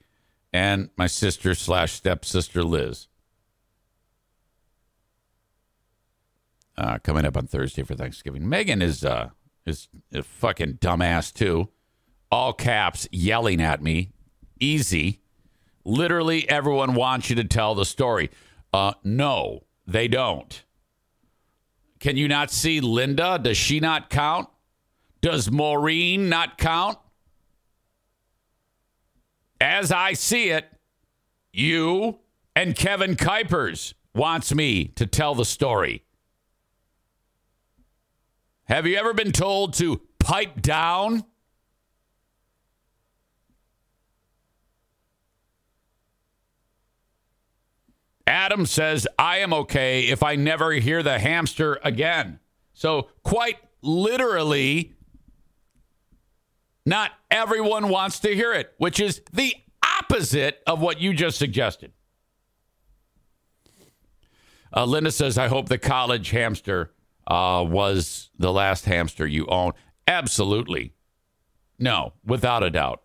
and 0.51 0.89
my 0.98 1.08
sister 1.08 1.55
slash 1.55 1.93
stepsister 1.93 2.63
Liz. 2.63 3.08
uh, 6.77 6.98
coming 7.00 7.25
up 7.25 7.38
on 7.38 7.48
Thursday 7.48 7.84
for 7.84 7.96
Thanksgiving. 7.96 8.48
Megan 8.48 8.82
is 8.82 9.03
uh, 9.03 9.29
is 9.65 9.88
a 10.13 10.24
fucking 10.24 10.75
dumbass 10.75 11.34
too. 11.34 11.70
All 12.32 12.53
caps 12.53 13.08
yelling 13.12 13.62
at 13.62 13.82
me. 13.82 14.12
Easy. 14.60 15.22
Literally 15.86 16.48
everyone 16.50 16.96
wants 16.96 17.29
you 17.29 17.36
to 17.36 17.43
tell 17.43 17.75
the 17.75 17.86
story. 17.86 18.32
Uh, 18.72 18.93
no, 19.03 19.63
they 19.86 20.08
don't. 20.08 20.63
Can 22.03 22.17
you 22.17 22.27
not 22.27 22.51
see 22.51 22.81
Linda? 22.81 23.39
Does 23.41 23.55
she 23.55 23.79
not 23.79 24.10
count? 24.10 24.50
Does 25.22 25.50
Maureen 25.50 26.27
not 26.27 26.57
count? 26.57 26.98
As 29.62 29.89
I 29.89 30.12
see 30.12 30.50
it, 30.50 30.65
you 31.53 32.19
and 32.57 32.75
Kevin 32.75 33.15
Kuipers 33.15 33.93
wants 34.13 34.53
me 34.53 34.88
to 34.98 35.07
tell 35.07 35.33
the 35.33 35.45
story. 35.45 36.03
Have 38.65 38.86
you 38.86 38.98
ever 38.98 39.13
been 39.13 39.31
told 39.31 39.74
to 39.75 40.01
pipe 40.19 40.62
down? 40.62 41.24
Adam 48.34 48.66
says, 48.66 49.08
I 49.20 49.38
am 49.38 49.54
okay 49.54 50.08
if 50.08 50.24
I 50.24 50.36
never 50.36 50.72
hear 50.72 51.04
the 51.04 51.20
hamster 51.20 51.80
again. 51.84 52.40
So, 52.74 53.10
quite 53.22 53.58
literally, 53.84 54.94
not 56.84 57.12
everyone 57.30 57.90
wants 57.90 58.20
to 58.22 58.34
hear 58.34 58.52
it, 58.52 58.74
which 58.80 59.00
is 59.00 59.22
the 59.32 59.54
opposite 60.00 60.63
of 60.66 60.82
what 60.82 61.00
you 61.00 61.13
just 61.13 61.38
suggested. 61.38 61.92
Uh, 64.75 64.86
Linda 64.86 65.12
says, 65.12 65.38
I 65.38 65.48
hope 65.48 65.70
the 65.70 65.78
college 65.78 66.32
hamster 66.32 66.92
uh, 67.28 67.63
was 67.68 68.32
the 68.40 68.52
last 68.52 68.86
hamster 68.86 69.28
you 69.28 69.46
own? 69.46 69.74
Absolutely. 70.08 70.96
No, 71.78 72.13
without 72.25 72.63
a 72.63 72.72
doubt. 72.72 73.04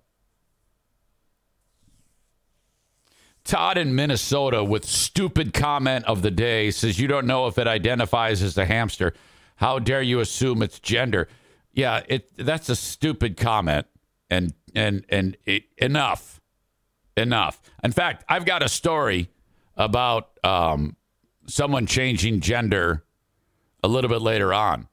Todd 3.49 3.79
in 3.79 3.95
Minnesota 3.95 4.63
with 4.63 4.85
stupid 4.85 5.55
comment 5.55 6.05
of 6.05 6.21
the 6.21 6.31
day 6.31 6.71
says, 6.71 7.01
You 7.01 7.09
don't 7.09 7.27
know 7.27 7.47
if 7.47 7.57
it 7.57 7.67
identifies 7.67 8.43
as 8.43 8.59
a 8.59 8.67
hamster. 8.67 9.15
How 9.57 9.79
dare 9.79 10.03
you 10.03 10.21
assume 10.21 10.61
its 10.61 10.79
gender? 10.79 11.29
Yeah, 11.73 12.03
it 12.09 12.31
that's 12.37 12.69
a 12.69 12.77
stupid 12.77 13.39
comment. 13.39 13.87
And 14.29 14.53
and 14.75 15.07
and 15.09 15.39
it, 15.47 15.65
enough. 15.79 16.43
Enough. 17.17 17.63
In 17.83 17.91
fact, 17.91 18.23
I've 18.29 18.45
got 18.45 18.63
a 18.63 18.69
story 18.69 19.31
about 19.79 20.39
um, 20.45 20.97
someone 21.47 21.87
changing 21.87 22.41
gender 22.41 23.03
a 23.83 23.89
little 23.89 24.11
bit 24.11 24.21
later 24.21 24.53
on. 24.53 24.89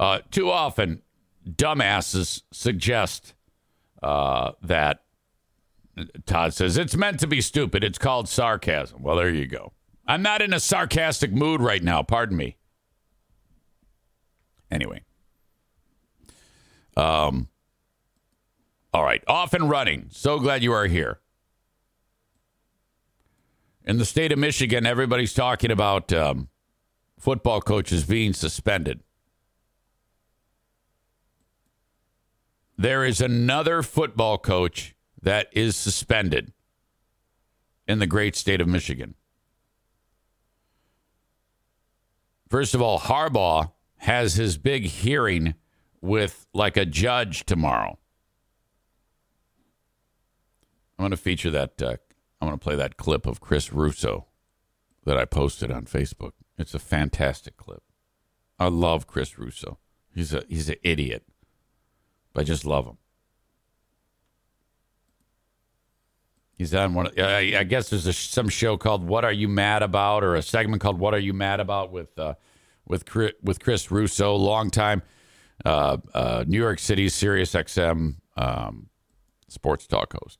Uh, 0.00 0.18
too 0.32 0.50
often, 0.50 1.02
dumbasses 1.48 2.42
suggest 2.50 3.34
uh, 4.02 4.52
that 4.62 5.02
Todd 6.26 6.54
says 6.54 6.76
it's 6.76 6.96
meant 6.96 7.20
to 7.20 7.26
be 7.26 7.40
stupid. 7.40 7.82
It's 7.82 7.98
called 7.98 8.28
sarcasm. 8.28 9.02
Well, 9.02 9.16
there 9.16 9.30
you 9.30 9.46
go. 9.46 9.72
I'm 10.06 10.22
not 10.22 10.42
in 10.42 10.52
a 10.52 10.60
sarcastic 10.60 11.32
mood 11.32 11.60
right 11.60 11.82
now. 11.82 12.02
Pardon 12.02 12.36
me. 12.36 12.56
Anyway. 14.70 15.02
Um. 16.96 17.48
All 18.92 19.04
right. 19.04 19.22
Off 19.26 19.52
and 19.52 19.68
running. 19.68 20.06
So 20.10 20.38
glad 20.38 20.62
you 20.62 20.72
are 20.72 20.86
here 20.86 21.20
in 23.86 23.98
the 23.98 24.04
state 24.04 24.32
of 24.32 24.38
Michigan, 24.38 24.84
everybody's 24.84 25.32
talking 25.32 25.70
about 25.70 26.12
um, 26.12 26.48
football 27.18 27.60
coaches 27.60 28.04
being 28.04 28.32
suspended. 28.32 29.00
There 32.78 33.04
is 33.04 33.20
another 33.20 33.82
football 33.82 34.38
coach 34.38 34.94
that 35.22 35.48
is 35.52 35.76
suspended 35.76 36.52
in 37.88 37.98
the 37.98 38.06
great 38.06 38.36
state 38.36 38.60
of 38.60 38.68
Michigan. 38.68 39.14
First 42.48 42.74
of 42.74 42.82
all, 42.82 43.00
Harbaugh 43.00 43.72
has 43.98 44.34
his 44.34 44.58
big 44.58 44.84
hearing 44.84 45.54
with 46.00 46.46
like 46.52 46.76
a 46.76 46.84
judge 46.84 47.44
tomorrow. 47.44 47.98
I'm 50.98 51.04
going 51.04 51.10
to 51.10 51.16
feature 51.16 51.50
that. 51.50 51.80
Uh, 51.80 51.96
I'm 52.40 52.48
going 52.48 52.58
to 52.58 52.62
play 52.62 52.76
that 52.76 52.96
clip 52.96 53.26
of 53.26 53.40
Chris 53.40 53.72
Russo 53.72 54.26
that 55.04 55.16
I 55.16 55.24
posted 55.24 55.70
on 55.70 55.84
Facebook. 55.86 56.32
It's 56.58 56.74
a 56.74 56.78
fantastic 56.78 57.56
clip. 57.56 57.82
I 58.58 58.68
love 58.68 59.06
Chris 59.06 59.38
Russo. 59.38 59.78
He's 60.14 60.32
a 60.32 60.44
he's 60.48 60.68
an 60.68 60.76
idiot, 60.82 61.24
I 62.36 62.44
just 62.44 62.64
love 62.64 62.86
him. 62.86 62.98
He's 66.56 66.74
on 66.74 66.94
one. 66.94 67.06
Of, 67.06 67.18
I 67.18 67.64
guess 67.64 67.90
there's 67.90 68.06
a, 68.06 68.14
some 68.14 68.48
show 68.48 68.78
called 68.78 69.04
"What 69.06 69.24
Are 69.24 69.32
You 69.32 69.46
Mad 69.46 69.82
About" 69.82 70.24
or 70.24 70.34
a 70.34 70.42
segment 70.42 70.80
called 70.80 70.98
"What 70.98 71.12
Are 71.12 71.18
You 71.18 71.34
Mad 71.34 71.60
About" 71.60 71.92
with 71.92 72.18
uh, 72.18 72.34
with 72.86 73.04
Chris, 73.04 73.32
with 73.42 73.60
Chris 73.60 73.90
Russo, 73.90 74.34
longtime 74.34 75.02
uh, 75.66 75.98
uh, 76.14 76.44
New 76.46 76.58
York 76.58 76.78
City 76.78 77.10
Sirius 77.10 77.52
XM 77.52 78.16
um, 78.38 78.88
sports 79.48 79.86
talk 79.86 80.14
host. 80.14 80.38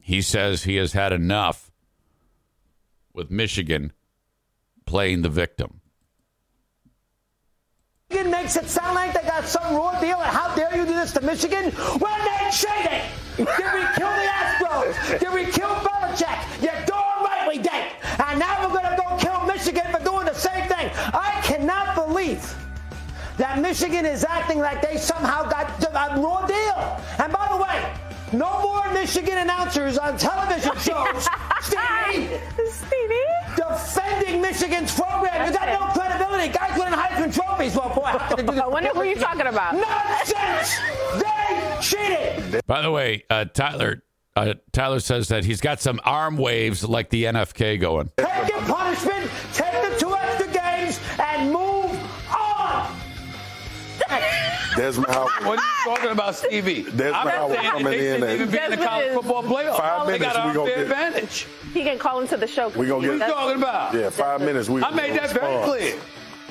He 0.00 0.22
says 0.22 0.64
he 0.64 0.76
has 0.76 0.94
had 0.94 1.12
enough 1.12 1.70
with 3.12 3.30
Michigan 3.30 3.92
playing 4.86 5.22
the 5.22 5.28
victim. 5.28 5.81
Michigan 8.12 8.30
makes 8.30 8.56
it 8.56 8.68
sound 8.68 8.94
like 8.94 9.14
they 9.14 9.26
got 9.26 9.46
some 9.46 9.74
raw 9.74 9.98
deal, 9.98 10.18
and 10.18 10.30
how 10.36 10.54
dare 10.54 10.76
you 10.76 10.84
do 10.84 10.92
this 10.92 11.12
to 11.12 11.22
Michigan 11.22 11.70
when 11.70 12.18
they 12.26 12.50
cheated? 12.52 13.00
Did 13.38 13.46
we 13.72 13.80
kill 13.96 14.12
the 14.12 14.28
Astros? 14.28 15.18
Did 15.18 15.32
we 15.32 15.46
kill 15.46 15.70
Belichick? 15.80 16.62
You're 16.62 16.84
darn 16.84 17.24
right 17.24 17.48
we 17.48 17.56
did. 17.56 17.86
And 18.28 18.38
now 18.38 18.60
we're 18.60 18.74
going 18.78 18.84
to 18.84 19.02
go 19.02 19.16
kill 19.16 19.46
Michigan 19.46 19.90
for 19.90 20.04
doing 20.04 20.26
the 20.26 20.34
same 20.34 20.68
thing. 20.68 20.90
I 21.14 21.40
cannot 21.42 21.94
believe 21.94 22.54
that 23.38 23.58
Michigan 23.60 24.04
is 24.04 24.24
acting 24.24 24.58
like 24.58 24.82
they 24.82 24.98
somehow 24.98 25.48
got 25.48 25.70
a 25.82 26.20
raw 26.20 26.46
deal. 26.46 27.00
And 27.18 27.32
by 27.32 27.48
the 27.48 27.56
way, 27.56 27.94
no 28.32 28.60
more 28.62 28.92
Michigan 28.92 29.38
announcers 29.38 29.98
on 29.98 30.16
television 30.16 30.72
shows. 30.78 31.26
Stevie. 31.60 32.28
Stevie. 32.66 33.32
Defending 33.56 34.40
Michigan's 34.40 34.94
program. 34.94 35.46
You 35.46 35.52
got 35.52 35.68
no 35.68 36.00
credibility. 36.00 36.48
Guys 36.52 36.78
winning 36.78 36.98
Heisman 36.98 37.34
trophies. 37.34 37.76
Well, 37.76 37.94
boy, 37.94 38.04
how 38.04 38.18
can 38.18 38.36
they 38.36 38.42
do 38.42 38.52
this? 38.52 38.60
I 38.64 38.66
wonder 38.66 38.90
who 38.90 39.02
you're 39.02 39.16
talking 39.16 39.46
about. 39.46 39.74
Nonsense! 39.74 40.78
They 41.20 41.78
cheated! 41.80 42.62
By 42.66 42.82
the 42.82 42.90
way, 42.90 43.24
uh, 43.30 43.44
Tyler 43.46 44.02
uh, 44.34 44.54
Tyler 44.72 45.00
says 45.00 45.28
that 45.28 45.44
he's 45.44 45.60
got 45.60 45.80
some 45.80 46.00
arm 46.04 46.36
waves 46.36 46.84
like 46.84 47.10
the 47.10 47.24
NFK 47.24 47.80
going. 47.80 48.10
Take 48.16 48.48
your 48.48 48.62
punishment, 48.62 49.30
take 49.52 49.72
the 49.72 49.96
two 49.98 50.14
extra 50.14 50.46
games, 50.48 50.98
and 51.20 51.52
move 51.52 51.71
Desmond 54.76 55.10
Howard. 55.12 55.30
What 55.44 55.58
are 55.58 55.62
you 55.62 55.96
talking 55.96 56.10
about, 56.10 56.34
Stevie? 56.34 56.82
Desmond 56.82 57.14
Howard 57.14 57.56
saying 57.56 57.70
coming 57.70 57.84
they 57.84 57.98
in 58.08 58.20
shouldn't 58.20 58.24
and- 58.24 58.32
even 58.40 58.50
be 58.50 58.58
in 58.64 58.70
the 58.70 58.76
college 58.86 59.06
is- 59.06 59.14
football 59.14 59.42
playoff. 59.42 59.76
Five 59.76 60.06
they 60.06 60.12
minutes, 60.18 60.32
got 60.36 60.46
we 60.48 60.54
gonna 60.54 60.70
get- 60.70 60.78
advantage. 60.80 61.46
He 61.74 61.82
can 61.84 61.98
call 61.98 62.20
into 62.20 62.36
the 62.36 62.46
show. 62.46 62.68
We 62.68 62.86
gonna 62.86 63.00
get. 63.02 63.12
What 63.12 63.22
are 63.22 63.26
you 63.28 63.32
talking 63.34 63.56
about? 63.62 63.94
Yeah, 63.94 64.10
five 64.10 64.40
minutes. 64.40 64.68
We, 64.68 64.82
I 64.82 64.90
made 64.90 65.14
that 65.18 65.30
very 65.30 65.62
clear. 65.64 65.94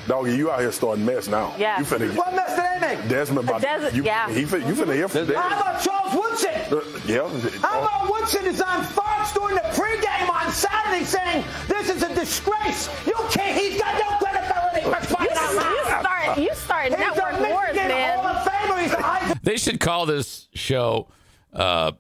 Doggy, 0.08 0.36
you 0.36 0.52
out 0.52 0.60
here 0.60 0.72
starting 0.72 1.06
mess 1.06 1.28
now. 1.28 1.54
Yeah. 1.58 1.78
You 1.80 1.86
finna 1.86 2.16
What 2.16 2.34
mess 2.36 2.56
did 2.56 2.66
they 2.66 2.96
make? 2.98 3.08
Desmond 3.10 3.48
about 3.48 3.62
Des- 3.62 3.92
you, 3.96 4.04
yeah. 4.04 4.30
he 4.30 4.46
fin- 4.46 4.68
you 4.68 4.74
finna 4.74 4.96
hear 4.96 5.08
from 5.08 5.28
Des- 5.28 5.36
How 5.36 5.48
about 5.60 5.82
Charles 5.82 6.14
Woodson? 6.16 6.50
Uh, 6.72 6.82
yeah. 7.06 7.60
How 7.62 7.82
about 7.82 8.10
Woodson 8.10 8.46
is 8.46 8.62
on 8.62 8.84
Fox 8.84 9.34
during 9.34 9.56
the 9.56 9.62
pregame 9.62 10.30
on 10.30 10.52
Saturday 10.52 11.06
saying 11.06 11.44
this 11.68 11.90
is 11.90 12.02
a 12.04 12.14
disgrace? 12.16 12.90
You 13.06 13.14
can't, 13.30 13.58
he's 13.60 13.80
got 13.80 13.94
no 14.00 14.18
credibility 14.18 14.82
for 14.82 15.24
You, 15.24 15.30
crying 15.30 15.32
out 15.38 15.52
you 15.52 15.58
loud. 15.58 16.02
start. 16.02 16.38
You 16.40 16.56
start 16.56 16.90
He's 16.90 16.98
network 16.98 17.34
a 17.34 17.50
wars, 17.52 17.68
Michigan 17.74 17.92
Hall 17.92 18.24
man. 18.24 18.36
of 18.36 18.48
Famer. 18.48 18.82
He's 18.82 18.94
a 18.94 19.40
They 19.44 19.58
should 19.58 19.80
call 19.80 20.06
this 20.08 20.48
show 20.54 21.08
uh, 21.54 21.92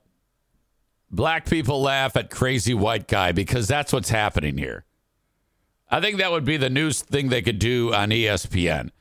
"Black 1.12 1.50
People 1.50 1.81
Laugh 1.81 2.15
at 2.17 2.30
Crazy 2.30 2.73
White 2.73 3.08
Guy" 3.08 3.32
because 3.32 3.67
that's 3.67 3.93
what's 3.93 4.10
happening 4.10 4.58
here. 4.58 4.86
I 5.91 5.99
think 5.99 6.19
that 6.19 6.32
would 6.32 6.45
be 6.45 6.56
the 6.56 6.69
news 6.69 7.01
thing 7.01 7.27
they 7.27 7.41
could 7.41 7.60
do 7.60 7.93
on 7.93 8.10
ESPN. 8.10 8.91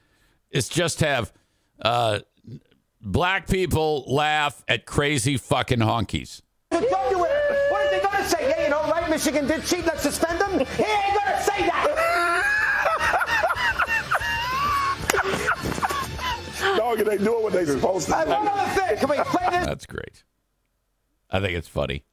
It's 0.50 0.68
just 0.68 1.00
have 1.00 1.33
uh, 1.81 2.18
black 3.00 3.46
people 3.46 4.05
laugh 4.09 4.64
at 4.66 4.87
crazy 4.87 5.37
fucking 5.37 5.79
honkies. 5.79 6.42
to 6.72 6.81
throw 6.81 7.11
you 7.11 7.24
in. 7.24 7.31
What 7.70 7.87
is 7.87 7.94
he 7.94 8.00
going 8.00 8.16
to 8.16 8.29
say? 8.29 8.48
Yeah, 8.50 8.64
you 8.64 8.70
know, 8.70 8.83
right? 8.90 9.09
Michigan 9.09 9.46
did 9.46 9.64
cheat. 9.64 9.87
Let's 9.87 10.03
suspend 10.03 10.42
him. 10.42 10.66
He 10.66 10.83
ain't 10.83 11.14
going 11.14 11.37
to 11.37 11.42
say 11.44 11.66
that. 11.66 11.87
Doggy, 16.76 17.05
they 17.05 17.18
doing 17.18 17.42
what 17.44 17.53
they 17.53 17.64
supposed 17.64 18.09
to. 18.09 18.16
Uh, 18.16 18.26
one 18.26 18.48
other 18.48 18.81
thing. 18.81 18.96
Can 18.98 19.09
we 19.09 19.16
play 19.24 19.48
this? 19.50 19.66
That's 19.66 19.87
great. 19.87 20.24
I 21.31 21.38
think 21.40 21.57
it's 21.57 21.68
funny. 21.68 22.05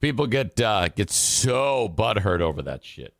People 0.00 0.26
get 0.26 0.60
uh, 0.60 0.88
get 0.88 1.10
so 1.10 1.88
butthurt 1.88 2.40
over 2.40 2.60
that 2.62 2.84
shit. 2.84 3.14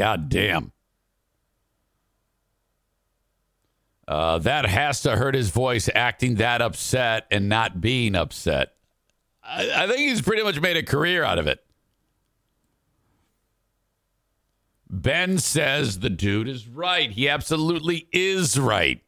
God 0.00 0.30
damn. 0.30 0.72
Uh, 4.08 4.38
that 4.38 4.64
has 4.64 5.02
to 5.02 5.14
hurt 5.14 5.34
his 5.34 5.50
voice 5.50 5.90
acting 5.94 6.36
that 6.36 6.62
upset 6.62 7.26
and 7.30 7.50
not 7.50 7.82
being 7.82 8.14
upset. 8.14 8.72
I, 9.44 9.70
I 9.82 9.86
think 9.86 9.98
he's 9.98 10.22
pretty 10.22 10.42
much 10.42 10.58
made 10.58 10.78
a 10.78 10.82
career 10.82 11.22
out 11.22 11.38
of 11.38 11.46
it. 11.46 11.62
Ben 14.88 15.36
says 15.36 15.98
the 15.98 16.08
dude 16.08 16.48
is 16.48 16.66
right. 16.66 17.10
He 17.10 17.28
absolutely 17.28 18.08
is 18.10 18.58
right. 18.58 19.02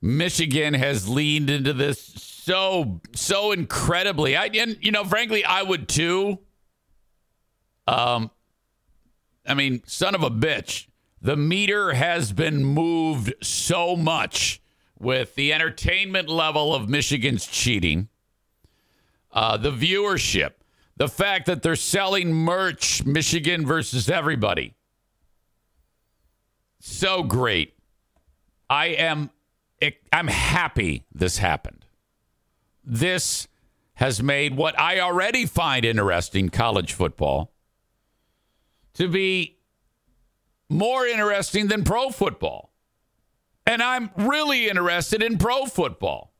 Michigan 0.00 0.72
has 0.72 1.10
leaned 1.10 1.50
into 1.50 1.74
this 1.74 2.00
so 2.00 3.02
so 3.14 3.52
incredibly. 3.52 4.34
I 4.34 4.46
and 4.46 4.78
you 4.80 4.92
know, 4.92 5.04
frankly, 5.04 5.44
I 5.44 5.62
would 5.62 5.90
too. 5.90 6.38
Um, 7.86 8.30
I 9.50 9.54
mean, 9.54 9.82
son 9.84 10.14
of 10.14 10.22
a 10.22 10.30
bitch. 10.30 10.86
The 11.20 11.36
meter 11.36 11.92
has 11.92 12.32
been 12.32 12.64
moved 12.64 13.34
so 13.42 13.96
much 13.96 14.62
with 14.98 15.34
the 15.34 15.52
entertainment 15.52 16.28
level 16.28 16.72
of 16.74 16.88
Michigan's 16.88 17.46
cheating, 17.46 18.08
uh, 19.32 19.56
the 19.56 19.72
viewership, 19.72 20.52
the 20.96 21.08
fact 21.08 21.46
that 21.46 21.62
they're 21.62 21.74
selling 21.74 22.32
merch, 22.32 23.04
Michigan 23.04 23.66
versus 23.66 24.08
everybody. 24.08 24.74
So 26.78 27.22
great. 27.22 27.74
I 28.68 28.86
am 28.86 29.30
I'm 30.12 30.28
happy 30.28 31.04
this 31.12 31.38
happened. 31.38 31.86
This 32.84 33.48
has 33.94 34.22
made 34.22 34.56
what 34.56 34.78
I 34.78 35.00
already 35.00 35.44
find 35.44 35.84
interesting 35.84 36.50
college 36.50 36.92
football 36.92 37.52
to 39.00 39.08
be 39.08 39.56
more 40.68 41.06
interesting 41.06 41.68
than 41.68 41.84
pro 41.84 42.10
football. 42.10 42.70
And 43.66 43.82
I'm 43.82 44.10
really 44.14 44.68
interested 44.68 45.22
in 45.22 45.38
pro 45.38 45.64
football. 45.64 46.34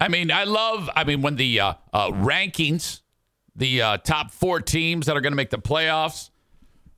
I 0.00 0.08
mean, 0.08 0.30
I 0.30 0.44
love, 0.44 0.88
I 0.96 1.04
mean, 1.04 1.20
when 1.20 1.36
the 1.36 1.60
uh, 1.60 1.74
uh, 1.92 2.10
rankings, 2.12 3.02
the 3.54 3.82
uh, 3.82 3.96
top 3.98 4.30
four 4.30 4.60
teams 4.62 5.04
that 5.04 5.18
are 5.18 5.20
going 5.20 5.32
to 5.32 5.36
make 5.36 5.50
the 5.50 5.58
playoffs, 5.58 6.30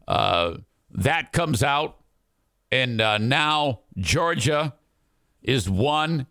uh, 0.07 0.59
that 0.93 1.33
comes 1.33 1.65
out. 1.65 1.99
And 2.71 3.01
uh, 3.01 3.19
now 3.19 3.81
Georgia 3.97 4.75
is 5.43 5.69
one 5.69 6.29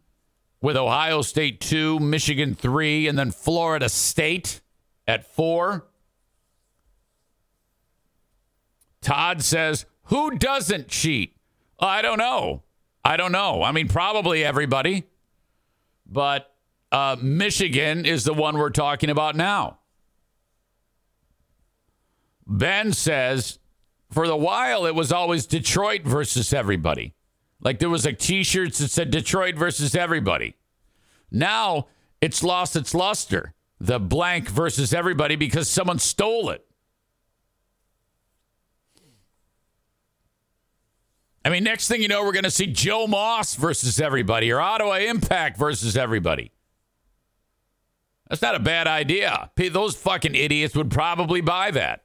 with 0.61 0.77
Ohio 0.77 1.21
State 1.21 1.59
two, 1.59 1.99
Michigan 1.99 2.55
three, 2.55 3.07
and 3.07 3.19
then 3.19 3.31
Florida 3.31 3.89
State 3.89 4.61
at 5.05 5.25
four. 5.25 5.86
Todd 9.07 9.41
says, 9.41 9.85
Who 10.07 10.37
doesn't 10.37 10.89
cheat? 10.89 11.37
I 11.79 12.01
don't 12.01 12.17
know. 12.17 12.63
I 13.05 13.15
don't 13.15 13.31
know. 13.31 13.63
I 13.63 13.71
mean, 13.71 13.87
probably 13.87 14.43
everybody. 14.43 15.05
But 16.05 16.53
uh, 16.91 17.15
Michigan 17.21 18.05
is 18.05 18.25
the 18.25 18.33
one 18.33 18.57
we're 18.57 18.69
talking 18.69 19.09
about 19.09 19.37
now. 19.37 19.79
Ben 22.45 22.91
says, 22.91 23.59
for 24.11 24.27
the 24.27 24.35
while, 24.35 24.85
it 24.85 24.93
was 24.93 25.13
always 25.13 25.45
Detroit 25.45 26.03
versus 26.03 26.51
everybody. 26.51 27.13
Like 27.61 27.79
there 27.79 27.89
was 27.89 28.03
like 28.03 28.19
T-shirts 28.19 28.79
that 28.79 28.91
said 28.91 29.09
Detroit 29.09 29.55
versus 29.55 29.95
everybody. 29.95 30.57
Now 31.31 31.87
it's 32.19 32.43
lost 32.43 32.75
its 32.75 32.93
luster. 32.93 33.53
The 33.79 34.01
blank 34.01 34.49
versus 34.49 34.93
everybody 34.93 35.37
because 35.37 35.69
someone 35.69 35.99
stole 35.99 36.49
it. 36.49 36.66
I 41.47 41.49
mean, 41.49 41.63
next 41.63 41.87
thing 41.87 42.01
you 42.01 42.09
know, 42.09 42.25
we're 42.25 42.33
going 42.33 42.43
to 42.43 42.51
see 42.51 42.67
Joe 42.67 43.07
Moss 43.07 43.55
versus 43.55 44.01
everybody 44.01 44.51
or 44.51 44.59
Ottawa 44.59 44.95
Impact 44.95 45.57
versus 45.57 45.95
everybody. 45.95 46.51
That's 48.27 48.41
not 48.41 48.55
a 48.55 48.59
bad 48.59 48.85
idea. 48.85 49.49
Those 49.55 49.95
fucking 49.95 50.35
idiots 50.35 50.75
would 50.75 50.91
probably 50.91 51.39
buy 51.39 51.71
that. 51.71 52.03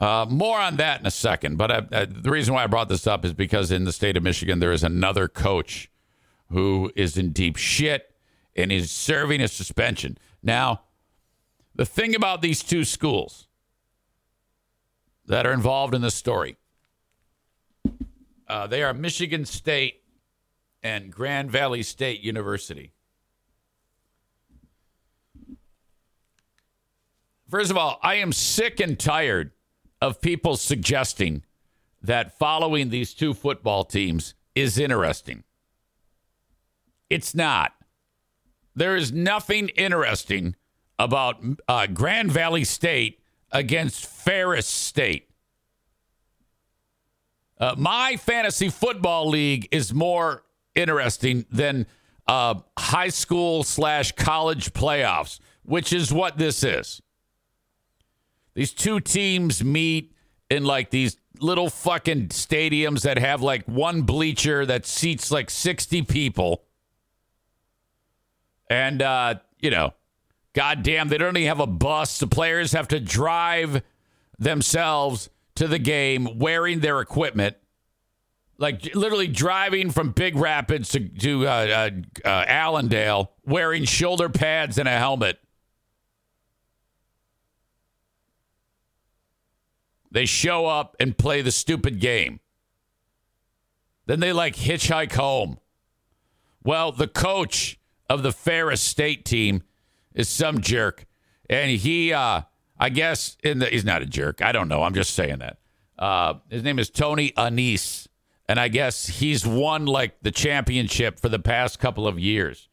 Uh, 0.00 0.26
more 0.28 0.60
on 0.60 0.76
that 0.76 1.00
in 1.00 1.06
a 1.06 1.10
second. 1.10 1.58
But 1.58 1.70
uh, 1.72 1.82
uh, 1.90 2.06
the 2.08 2.30
reason 2.30 2.54
why 2.54 2.62
I 2.62 2.68
brought 2.68 2.88
this 2.88 3.08
up 3.08 3.24
is 3.24 3.32
because 3.32 3.72
in 3.72 3.82
the 3.82 3.92
state 3.92 4.16
of 4.16 4.22
Michigan, 4.22 4.60
there 4.60 4.70
is 4.70 4.84
another 4.84 5.26
coach 5.26 5.90
who 6.52 6.92
is 6.94 7.16
in 7.16 7.32
deep 7.32 7.56
shit 7.56 8.14
and 8.54 8.70
is 8.70 8.92
serving 8.92 9.40
a 9.40 9.48
suspension. 9.48 10.16
Now, 10.44 10.82
the 11.74 11.84
thing 11.84 12.14
about 12.14 12.40
these 12.40 12.62
two 12.62 12.84
schools 12.84 13.45
that 15.26 15.46
are 15.46 15.52
involved 15.52 15.94
in 15.94 16.02
this 16.02 16.14
story, 16.14 16.56
uh, 18.48 18.66
they 18.66 18.82
are 18.82 18.94
Michigan 18.94 19.44
State 19.44 20.02
and 20.82 21.12
Grand 21.12 21.50
Valley 21.50 21.82
State 21.82 22.20
University. 22.20 22.92
First 27.48 27.70
of 27.70 27.76
all, 27.76 27.98
I 28.02 28.16
am 28.16 28.32
sick 28.32 28.80
and 28.80 28.98
tired 28.98 29.52
of 30.00 30.20
people 30.20 30.56
suggesting 30.56 31.44
that 32.02 32.38
following 32.38 32.90
these 32.90 33.14
two 33.14 33.34
football 33.34 33.84
teams 33.84 34.34
is 34.54 34.78
interesting. 34.78 35.44
It's 37.08 37.34
not. 37.34 37.72
There 38.74 38.96
is 38.96 39.12
nothing 39.12 39.68
interesting 39.70 40.56
about 40.98 41.42
uh, 41.68 41.86
Grand 41.86 42.30
Valley 42.30 42.64
State 42.64 43.20
against 43.52 44.06
Ferris 44.06 44.66
State. 44.66 45.28
Uh, 47.58 47.74
my 47.78 48.16
fantasy 48.16 48.68
football 48.68 49.28
league 49.28 49.68
is 49.70 49.94
more 49.94 50.42
interesting 50.74 51.46
than 51.50 51.86
uh, 52.28 52.54
high 52.78 53.08
school 53.08 53.64
slash 53.64 54.12
college 54.12 54.72
playoffs, 54.72 55.40
which 55.62 55.92
is 55.92 56.12
what 56.12 56.36
this 56.38 56.62
is. 56.62 57.00
These 58.54 58.72
two 58.72 59.00
teams 59.00 59.64
meet 59.64 60.14
in 60.50 60.64
like 60.64 60.90
these 60.90 61.16
little 61.40 61.68
fucking 61.68 62.28
stadiums 62.28 63.02
that 63.02 63.18
have 63.18 63.42
like 63.42 63.64
one 63.66 64.02
bleacher 64.02 64.64
that 64.66 64.86
seats 64.86 65.30
like 65.30 65.50
60 65.50 66.02
people. 66.02 66.62
And, 68.68 69.02
uh, 69.02 69.36
you 69.60 69.70
know, 69.70 69.94
goddamn, 70.56 71.08
they 71.08 71.18
don't 71.18 71.36
even 71.36 71.48
have 71.48 71.60
a 71.60 71.66
bus. 71.66 72.18
The 72.18 72.26
players 72.26 72.72
have 72.72 72.88
to 72.88 72.98
drive 72.98 73.82
themselves 74.38 75.28
to 75.56 75.68
the 75.68 75.78
game 75.78 76.38
wearing 76.38 76.80
their 76.80 77.00
equipment. 77.00 77.56
Like 78.58 78.94
literally 78.94 79.28
driving 79.28 79.90
from 79.90 80.12
Big 80.12 80.34
Rapids 80.34 80.88
to, 80.90 81.08
to 81.08 81.46
uh, 81.46 81.50
uh, 82.24 82.26
uh, 82.26 82.44
Allendale 82.48 83.32
wearing 83.44 83.84
shoulder 83.84 84.30
pads 84.30 84.78
and 84.78 84.88
a 84.88 84.96
helmet. 84.96 85.38
They 90.10 90.24
show 90.24 90.64
up 90.64 90.96
and 90.98 91.18
play 91.18 91.42
the 91.42 91.50
stupid 91.50 92.00
game. 92.00 92.40
Then 94.06 94.20
they 94.20 94.32
like 94.32 94.56
hitchhike 94.56 95.12
home. 95.12 95.58
Well, 96.62 96.92
the 96.92 97.08
coach 97.08 97.78
of 98.08 98.22
the 98.22 98.32
Ferris 98.32 98.80
State 98.80 99.26
team 99.26 99.62
is 100.16 100.28
some 100.28 100.60
jerk, 100.60 101.04
and 101.48 101.70
he, 101.70 102.12
uh, 102.12 102.40
I 102.80 102.88
guess, 102.88 103.36
in 103.44 103.60
the, 103.60 103.66
he's 103.66 103.84
not 103.84 104.02
a 104.02 104.06
jerk. 104.06 104.42
I 104.42 104.50
don't 104.50 104.66
know. 104.66 104.82
I'm 104.82 104.94
just 104.94 105.14
saying 105.14 105.38
that. 105.38 105.58
Uh, 105.96 106.34
his 106.50 106.64
name 106.64 106.78
is 106.78 106.90
Tony 106.90 107.30
Annese, 107.32 108.08
and 108.48 108.58
I 108.58 108.68
guess 108.68 109.06
he's 109.06 109.46
won 109.46 109.86
like 109.86 110.16
the 110.22 110.32
championship 110.32 111.20
for 111.20 111.28
the 111.28 111.38
past 111.38 111.78
couple 111.78 112.08
of 112.08 112.18
years 112.18 112.68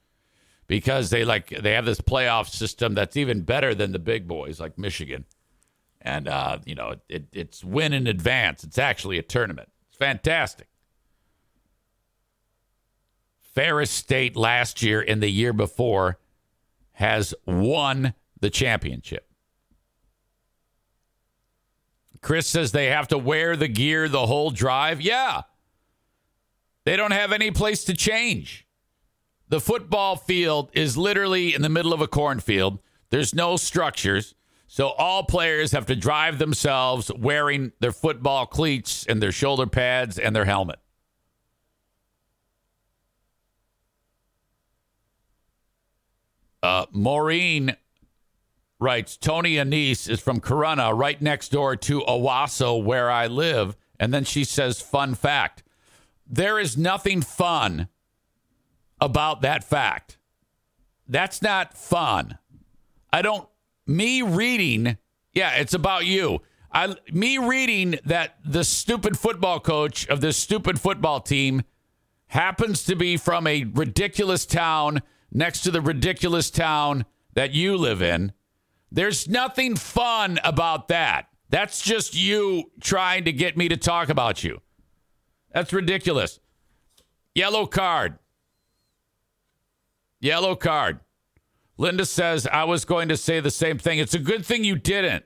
because 0.68 1.10
they 1.10 1.24
like 1.24 1.50
they 1.50 1.74
have 1.74 1.86
this 1.86 2.02
playoff 2.02 2.48
system 2.50 2.96
that's 2.96 3.18
even 3.18 3.42
better 3.42 3.76
than 3.76 3.92
the 3.92 4.00
big 4.00 4.28
boys 4.28 4.60
like 4.60 4.78
Michigan, 4.78 5.26
and 6.02 6.28
uh, 6.28 6.60
you 6.66 6.76
know 6.76 6.96
it, 7.10 7.26
it's 7.32 7.64
win 7.64 7.94
in 7.94 8.08
advance. 8.08 8.64
It's 8.64 8.78
actually 8.78 9.18
a 9.18 9.24
tournament. 9.24 9.70
It's 9.90 9.98
fantastic. 9.98 10.68
Ferris 13.40 13.92
State 13.92 14.36
last 14.36 14.82
year 14.82 15.00
and 15.02 15.22
the 15.22 15.30
year 15.30 15.54
before 15.54 16.18
has 16.94 17.34
won 17.46 18.14
the 18.40 18.50
championship. 18.50 19.28
Chris 22.22 22.48
says 22.48 22.72
they 22.72 22.88
have 22.88 23.08
to 23.10 23.18
wear 23.18 23.56
the 23.56 23.68
gear 23.68 24.08
the 24.08 24.26
whole 24.26 24.50
drive. 24.50 25.02
Yeah. 25.02 25.42
They 26.86 26.96
don't 26.96 27.12
have 27.12 27.32
any 27.32 27.52
place 27.52 27.84
to 27.86 27.94
change. 27.94 28.66
The 29.50 29.60
football 29.60 30.16
field 30.16 30.70
is 30.74 30.98
literally 30.98 31.54
in 31.54 31.62
the 31.62 31.70
middle 31.70 31.94
of 31.94 32.02
a 32.02 32.08
cornfield. 32.08 32.80
There's 33.10 33.36
no 33.36 33.58
structures. 33.58 34.36
So 34.68 34.90
all 34.90 35.24
players 35.24 35.72
have 35.74 35.86
to 35.88 35.96
drive 35.96 36.40
themselves 36.40 37.12
wearing 37.16 37.74
their 37.80 37.92
football 37.92 38.46
cleats 38.48 39.06
and 39.06 39.22
their 39.22 39.32
shoulder 39.32 39.68
pads 39.68 40.18
and 40.18 40.36
their 40.36 40.46
helmet. 40.46 40.80
Uh, 46.64 46.86
Maureen 46.94 47.76
writes 48.80 49.18
Tony 49.18 49.56
Annese 49.56 50.10
is 50.10 50.22
from 50.22 50.40
Corunna, 50.40 50.98
right 50.98 51.22
next 51.22 51.50
door 51.50 51.76
to 51.76 52.02
Owosso, 52.02 52.82
where 52.82 53.12
I 53.12 53.28
live. 53.28 53.76
And 54.00 54.14
then 54.14 54.24
she 54.24 54.44
says, 54.46 54.82
fun 54.82 55.14
fact 55.14 55.62
there 56.26 56.58
is 56.58 56.78
nothing 56.78 57.22
fun 57.22 57.90
about 59.00 59.42
that 59.42 59.64
fact. 59.64 60.18
That's 61.08 61.42
not 61.42 61.78
fun. 61.78 62.38
I 63.12 63.22
don't, 63.22 63.48
me 63.86 64.22
reading, 64.22 64.98
yeah, 65.34 65.56
it's 65.56 65.74
about 65.74 66.06
you. 66.06 66.40
I, 66.72 66.96
me 67.12 67.38
reading 67.38 68.00
that 68.06 68.38
the 68.44 68.64
stupid 68.64 69.20
football 69.20 69.60
coach 69.60 70.08
of 70.08 70.22
this 70.22 70.38
stupid 70.38 70.80
football 70.80 71.20
team 71.20 71.64
happens 72.28 72.84
to 72.86 72.96
be 72.96 73.18
from 73.18 73.46
a 73.46 73.66
ridiculous 73.66 74.46
town 74.46 75.02
next 75.34 75.62
to 75.62 75.72
the 75.72 75.82
ridiculous 75.82 76.50
town 76.50 77.06
that 77.34 77.52
you 77.52 77.76
live 77.76 78.02
in. 78.02 78.32
There's 78.92 79.28
nothing 79.28 79.76
fun 79.76 80.40
about 80.44 80.88
that. 80.90 81.28
That's 81.50 81.82
just 81.82 82.16
you 82.16 82.72
trying 82.80 83.26
to 83.26 83.32
get 83.32 83.58
me 83.58 83.68
to 83.68 83.78
talk 83.78 84.10
about 84.10 84.44
you. 84.44 84.62
That's 85.52 85.74
ridiculous. 85.74 86.40
Yellow 87.36 87.66
card. 87.66 88.20
Yellow 90.20 90.56
card. 90.56 91.00
Linda 91.78 92.06
says, 92.06 92.48
I 92.48 92.64
was 92.66 92.86
going 92.86 93.10
to 93.10 93.18
say 93.18 93.40
the 93.40 93.52
same 93.52 93.80
thing. 93.80 93.98
It's 93.98 94.14
a 94.14 94.20
good 94.20 94.46
thing 94.46 94.64
you 94.64 94.76
didn't. 94.76 95.26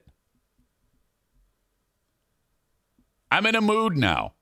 I'm 3.29 3.45
in 3.45 3.55
a 3.55 3.61
mood 3.61 3.97
now. 3.97 4.33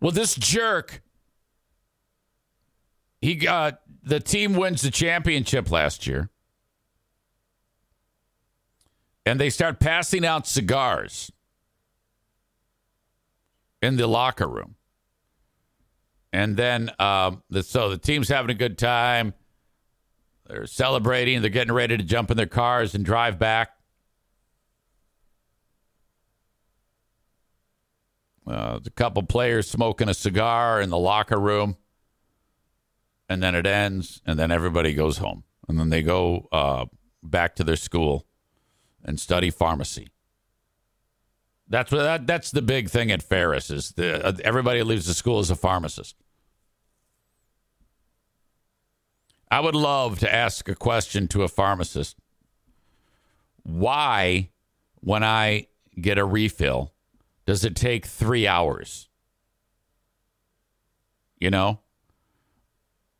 Well, 0.00 0.10
this 0.10 0.34
jerk 0.34 1.02
he 3.20 3.34
got 3.34 3.80
the 4.02 4.20
team 4.20 4.54
wins 4.54 4.82
the 4.82 4.90
championship 4.90 5.70
last 5.70 6.06
year. 6.06 6.30
And 9.26 9.38
they 9.38 9.50
start 9.50 9.78
passing 9.78 10.24
out 10.24 10.46
cigars 10.46 11.30
in 13.82 13.96
the 13.96 14.06
locker 14.06 14.48
room. 14.48 14.76
And 16.32 16.56
then, 16.56 16.90
um, 16.98 17.42
the, 17.50 17.62
so 17.62 17.90
the 17.90 17.98
team's 17.98 18.28
having 18.28 18.50
a 18.50 18.54
good 18.54 18.78
time. 18.78 19.34
They're 20.46 20.66
celebrating. 20.66 21.42
They're 21.42 21.50
getting 21.50 21.74
ready 21.74 21.96
to 21.96 22.02
jump 22.02 22.30
in 22.30 22.36
their 22.36 22.46
cars 22.46 22.94
and 22.94 23.04
drive 23.04 23.38
back. 23.38 23.72
Uh, 28.46 28.80
a 28.84 28.90
couple 28.90 29.22
players 29.22 29.68
smoking 29.68 30.08
a 30.08 30.14
cigar 30.14 30.80
in 30.80 30.88
the 30.90 30.98
locker 30.98 31.38
room 31.38 31.76
and 33.30 33.40
then 33.40 33.54
it 33.54 33.64
ends, 33.64 34.20
and 34.26 34.36
then 34.36 34.50
everybody 34.50 34.92
goes 34.92 35.18
home, 35.18 35.44
and 35.68 35.78
then 35.78 35.88
they 35.88 36.02
go 36.02 36.48
uh, 36.50 36.86
back 37.22 37.54
to 37.54 37.62
their 37.62 37.76
school 37.76 38.26
and 39.04 39.20
study 39.20 39.50
pharmacy. 39.50 40.08
That's 41.68 41.92
what 41.92 42.02
that, 42.02 42.26
that's 42.26 42.50
the 42.50 42.60
big 42.60 42.90
thing 42.90 43.12
at 43.12 43.22
Ferris 43.22 43.70
is 43.70 43.92
the, 43.92 44.26
uh, 44.26 44.32
everybody 44.42 44.82
leaves 44.82 45.06
the 45.06 45.14
school 45.14 45.38
as 45.38 45.48
a 45.48 45.54
pharmacist. 45.54 46.16
I 49.48 49.60
would 49.60 49.76
love 49.76 50.18
to 50.18 50.34
ask 50.34 50.68
a 50.68 50.74
question 50.74 51.28
to 51.28 51.44
a 51.44 51.48
pharmacist. 51.48 52.16
Why, 53.62 54.50
when 54.96 55.22
I 55.22 55.68
get 56.00 56.18
a 56.18 56.24
refill, 56.24 56.92
does 57.46 57.64
it 57.64 57.76
take 57.76 58.06
three 58.06 58.48
hours? 58.48 59.08
You 61.38 61.50
know, 61.50 61.80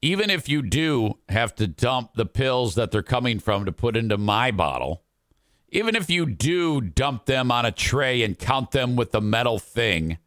even 0.03 0.31
if 0.31 0.49
you 0.49 0.63
do 0.63 1.19
have 1.29 1.55
to 1.57 1.67
dump 1.67 2.15
the 2.15 2.27
pills 2.27 2.75
that 2.75 2.91
they're 2.91 3.03
coming 3.03 3.39
from 3.39 3.65
to 3.65 3.73
put 3.73 3.97
into 3.97 4.17
my 4.17 4.51
bottle, 4.51 5.03
even 5.69 5.95
if 5.95 6.11
you 6.11 6.27
do 6.27 6.81
dump 6.81 7.27
them 7.27 7.51
on 7.51 7.65
a 7.65 7.73
tray 7.73 8.23
and 8.23 8.39
count 8.39 8.73
them 8.73 8.97
with 8.97 9.13
the 9.13 9.21
metal 9.21 9.59
thing 9.59 10.19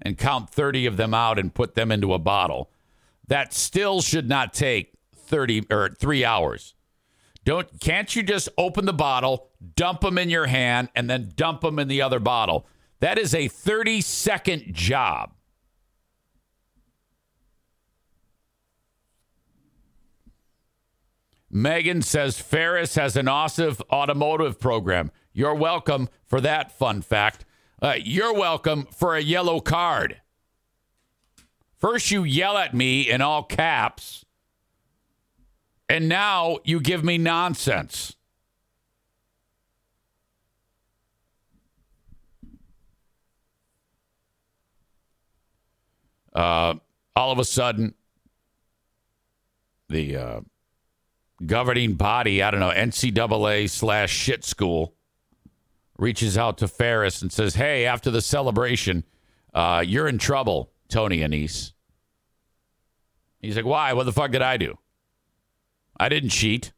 and 0.00 0.18
count 0.18 0.50
30 0.50 0.86
of 0.86 0.96
them 0.96 1.14
out 1.14 1.38
and 1.38 1.54
put 1.54 1.74
them 1.74 1.90
into 1.90 2.12
a 2.12 2.18
bottle, 2.18 2.70
that 3.26 3.52
still 3.52 4.00
should 4.02 4.28
not 4.28 4.52
take 4.52 4.92
30 5.14 5.66
or 5.70 5.90
3 5.98 6.24
hours. 6.24 6.74
Don't 7.44 7.80
can't 7.80 8.14
you 8.14 8.22
just 8.22 8.48
open 8.56 8.86
the 8.86 8.92
bottle, 8.92 9.48
dump 9.76 10.00
them 10.00 10.16
in 10.16 10.30
your 10.30 10.46
hand, 10.46 10.88
and 10.94 11.10
then 11.10 11.32
dump 11.34 11.60
them 11.60 11.78
in 11.78 11.88
the 11.88 12.00
other 12.00 12.18
bottle? 12.18 12.66
That 13.00 13.18
is 13.18 13.34
a 13.34 13.48
30 13.48 14.00
second 14.00 14.72
job. 14.72 15.33
Megan 21.56 22.02
says 22.02 22.40
Ferris 22.40 22.96
has 22.96 23.16
an 23.16 23.28
awesome 23.28 23.76
automotive 23.88 24.58
program. 24.58 25.12
You're 25.32 25.54
welcome 25.54 26.08
for 26.26 26.40
that 26.40 26.72
fun 26.72 27.00
fact. 27.00 27.44
Uh, 27.80 27.94
you're 27.96 28.34
welcome 28.34 28.88
for 28.90 29.14
a 29.14 29.22
yellow 29.22 29.60
card. 29.60 30.20
First, 31.76 32.10
you 32.10 32.24
yell 32.24 32.58
at 32.58 32.74
me 32.74 33.08
in 33.08 33.20
all 33.20 33.44
caps, 33.44 34.24
and 35.88 36.08
now 36.08 36.58
you 36.64 36.80
give 36.80 37.04
me 37.04 37.18
nonsense. 37.18 38.16
Uh, 46.34 46.74
all 47.14 47.30
of 47.30 47.38
a 47.38 47.44
sudden, 47.44 47.94
the 49.88 50.16
uh, 50.16 50.40
governing 51.46 51.94
body, 51.94 52.42
I 52.42 52.50
don't 52.50 52.60
know, 52.60 52.70
NCAA 52.70 53.70
slash 53.70 54.10
shit 54.10 54.44
school, 54.44 54.94
reaches 55.98 56.36
out 56.36 56.58
to 56.58 56.68
Ferris 56.68 57.22
and 57.22 57.32
says, 57.32 57.54
Hey, 57.54 57.86
after 57.86 58.10
the 58.10 58.20
celebration, 58.20 59.04
uh, 59.52 59.84
you're 59.86 60.08
in 60.08 60.18
trouble, 60.18 60.72
Tony 60.88 61.18
Annese. 61.18 61.72
He's 63.40 63.56
like, 63.56 63.64
Why? 63.64 63.92
What 63.92 64.04
the 64.04 64.12
fuck 64.12 64.30
did 64.30 64.42
I 64.42 64.56
do? 64.56 64.78
I 65.98 66.08
didn't 66.08 66.30
cheat. 66.30 66.72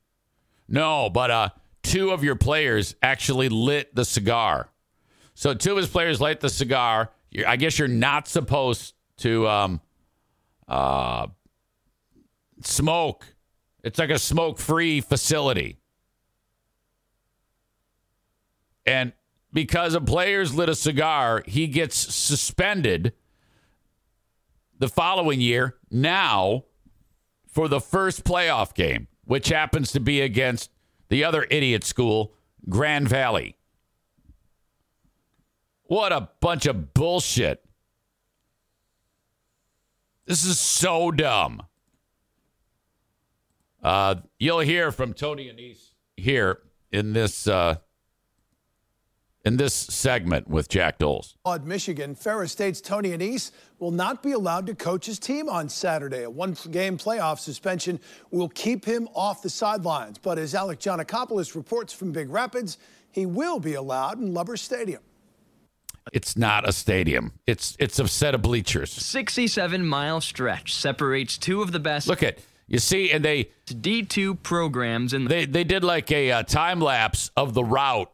No, 0.68 1.08
but 1.08 1.30
uh, 1.30 1.48
two 1.82 2.10
of 2.10 2.24
your 2.24 2.36
players 2.36 2.94
actually 3.02 3.48
lit 3.48 3.94
the 3.94 4.04
cigar. 4.04 4.70
So 5.34 5.54
two 5.54 5.72
of 5.72 5.76
his 5.76 5.88
players 5.88 6.20
lit 6.20 6.40
the 6.40 6.48
cigar. 6.48 7.12
I 7.46 7.56
guess 7.56 7.78
you're 7.78 7.88
not 7.88 8.26
supposed 8.26 8.94
to 9.18 9.46
um, 9.48 9.80
uh, 10.66 11.28
smoke. 12.62 13.26
It's 13.86 14.00
like 14.00 14.10
a 14.10 14.18
smoke 14.18 14.58
free 14.58 15.00
facility. 15.00 15.78
And 18.84 19.12
because 19.52 19.94
a 19.94 20.00
player's 20.00 20.52
lit 20.52 20.68
a 20.68 20.74
cigar, 20.74 21.44
he 21.46 21.68
gets 21.68 21.96
suspended 21.96 23.12
the 24.76 24.88
following 24.88 25.40
year 25.40 25.76
now 25.88 26.64
for 27.46 27.68
the 27.68 27.80
first 27.80 28.24
playoff 28.24 28.74
game, 28.74 29.06
which 29.24 29.50
happens 29.50 29.92
to 29.92 30.00
be 30.00 30.20
against 30.20 30.72
the 31.08 31.22
other 31.22 31.46
idiot 31.48 31.84
school, 31.84 32.34
Grand 32.68 33.08
Valley. 33.08 33.56
What 35.84 36.10
a 36.10 36.28
bunch 36.40 36.66
of 36.66 36.92
bullshit. 36.92 37.64
This 40.26 40.44
is 40.44 40.58
so 40.58 41.12
dumb. 41.12 41.62
Uh, 43.86 44.16
you'll 44.40 44.58
hear 44.58 44.90
from 44.90 45.14
Tony 45.14 45.44
Annese 45.44 45.92
here 46.16 46.58
in 46.90 47.12
this 47.12 47.46
uh, 47.46 47.76
in 49.44 49.58
this 49.58 49.74
segment 49.74 50.48
with 50.48 50.68
Jack 50.68 50.98
Doles. 50.98 51.36
At 51.46 51.64
Michigan, 51.64 52.16
Ferris 52.16 52.50
State's 52.50 52.80
Tony 52.80 53.12
Anise 53.12 53.52
will 53.78 53.92
not 53.92 54.24
be 54.24 54.32
allowed 54.32 54.66
to 54.66 54.74
coach 54.74 55.06
his 55.06 55.20
team 55.20 55.48
on 55.48 55.68
Saturday. 55.68 56.24
A 56.24 56.30
one-game 56.30 56.98
playoff 56.98 57.38
suspension 57.38 58.00
will 58.32 58.48
keep 58.48 58.84
him 58.84 59.08
off 59.14 59.40
the 59.40 59.50
sidelines. 59.50 60.18
But 60.18 60.36
as 60.40 60.52
Alec 60.56 60.80
Giannakopoulos 60.80 61.54
reports 61.54 61.92
from 61.92 62.10
Big 62.10 62.28
Rapids, 62.28 62.78
he 63.12 63.24
will 63.24 63.60
be 63.60 63.74
allowed 63.74 64.18
in 64.18 64.34
Lubbers 64.34 64.62
Stadium. 64.62 65.02
It's 66.12 66.36
not 66.36 66.68
a 66.68 66.72
stadium. 66.72 67.34
It's 67.46 67.76
it's 67.78 68.00
a 68.00 68.08
set 68.08 68.34
of 68.34 68.42
bleachers. 68.42 68.90
67 68.90 69.86
mile 69.86 70.20
stretch 70.20 70.74
separates 70.74 71.38
two 71.38 71.62
of 71.62 71.70
the 71.70 71.80
best 71.80 72.08
Look 72.08 72.24
at 72.24 72.38
you 72.68 72.78
see, 72.78 73.10
and 73.12 73.24
they 73.24 73.50
D2 73.66 74.42
programs 74.42 75.12
and 75.12 75.28
they 75.28 75.44
they 75.44 75.64
did 75.64 75.84
like 75.84 76.10
a 76.10 76.30
uh, 76.32 76.42
time 76.42 76.80
lapse 76.80 77.30
of 77.36 77.54
the 77.54 77.64
route. 77.64 78.10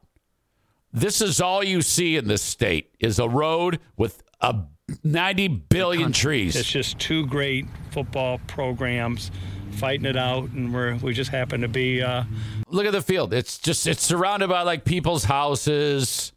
This 0.92 1.20
is 1.22 1.40
all 1.40 1.64
you 1.64 1.80
see 1.80 2.16
in 2.16 2.28
this 2.28 2.42
state 2.42 2.94
is 3.00 3.18
a 3.18 3.28
road 3.28 3.80
with 3.96 4.22
a 4.42 4.54
90 5.02 5.48
billion 5.48 6.12
trees. 6.12 6.54
It's 6.54 6.70
just 6.70 6.98
two 6.98 7.24
great 7.26 7.66
football 7.92 8.40
programs 8.46 9.30
fighting 9.70 10.04
it 10.04 10.16
out, 10.18 10.50
and 10.50 10.72
we're 10.74 10.96
we 10.96 11.14
just 11.14 11.30
happen 11.30 11.62
to 11.62 11.68
be. 11.68 12.02
Uh, 12.02 12.24
Look 12.68 12.84
at 12.84 12.92
the 12.92 13.00
field. 13.02 13.32
It's 13.32 13.56
just 13.58 13.86
it's 13.86 14.02
surrounded 14.02 14.48
by 14.48 14.62
like 14.62 14.84
people's 14.84 15.24
houses. 15.24 16.32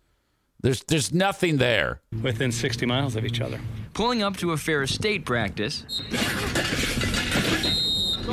There's 0.62 0.82
there's 0.84 1.14
nothing 1.14 1.58
there. 1.58 2.02
within 2.24 2.52
60 2.52 2.86
miles 2.86 3.16
of 3.18 3.26
each 3.26 3.42
other. 3.42 3.60
pulling 3.94 4.24
up 4.24 4.38
to 4.38 4.52
a 4.52 4.58
Ferris 4.58 4.94
State 4.96 5.26
practice. 5.26 5.84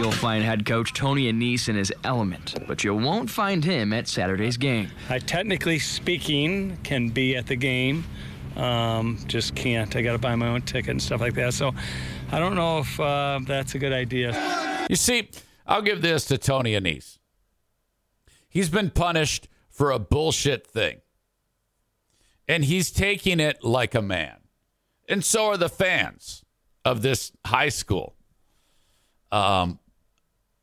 You'll 0.02 0.10
find 0.10 0.42
head 0.42 0.66
coach 0.66 0.92
Tony 0.92 1.32
Annese 1.32 1.68
in 1.68 1.76
his 1.76 1.92
element, 2.02 2.56
but 2.66 2.82
you 2.82 2.92
won't 2.92 3.30
find 3.30 3.64
him 3.64 3.92
at 3.92 4.08
Saturday's 4.08 4.56
game. 4.56 4.90
I 5.08 5.20
technically 5.20 5.78
speaking 5.78 6.76
can 6.82 7.10
be 7.10 7.36
at 7.36 7.46
the 7.46 7.54
game, 7.54 8.02
um, 8.56 9.16
just 9.28 9.54
can't. 9.54 9.94
I 9.94 10.02
got 10.02 10.14
to 10.14 10.18
buy 10.18 10.34
my 10.34 10.48
own 10.48 10.62
ticket 10.62 10.90
and 10.90 11.00
stuff 11.00 11.20
like 11.20 11.34
that. 11.34 11.54
So 11.54 11.72
I 12.32 12.40
don't 12.40 12.56
know 12.56 12.80
if 12.80 12.98
uh, 12.98 13.38
that's 13.46 13.76
a 13.76 13.78
good 13.78 13.92
idea. 13.92 14.86
You 14.90 14.96
see, 14.96 15.30
I'll 15.68 15.82
give 15.82 16.02
this 16.02 16.24
to 16.24 16.36
Tony 16.36 16.72
Annese. 16.72 17.18
He's 18.48 18.70
been 18.70 18.90
punished 18.90 19.46
for 19.70 19.92
a 19.92 20.00
bullshit 20.00 20.66
thing. 20.66 20.96
And 22.48 22.64
he's 22.64 22.90
taking 22.90 23.38
it 23.38 23.62
like 23.62 23.94
a 23.94 24.02
man. 24.02 24.38
And 25.08 25.24
so 25.24 25.46
are 25.46 25.56
the 25.56 25.68
fans 25.68 26.44
of 26.84 27.02
this 27.02 27.30
high 27.46 27.68
school. 27.68 28.16
Um, 29.30 29.78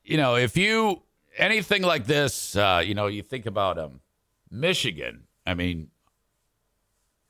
you 0.10 0.18
know, 0.18 0.36
if 0.36 0.58
you 0.58 1.04
anything 1.38 1.84
like 1.84 2.06
this, 2.06 2.56
uh, 2.56 2.82
you 2.84 2.96
know, 2.96 3.06
you 3.06 3.22
think 3.22 3.46
about 3.46 3.78
um, 3.78 4.02
Michigan. 4.50 5.26
I 5.46 5.54
mean, 5.54 5.90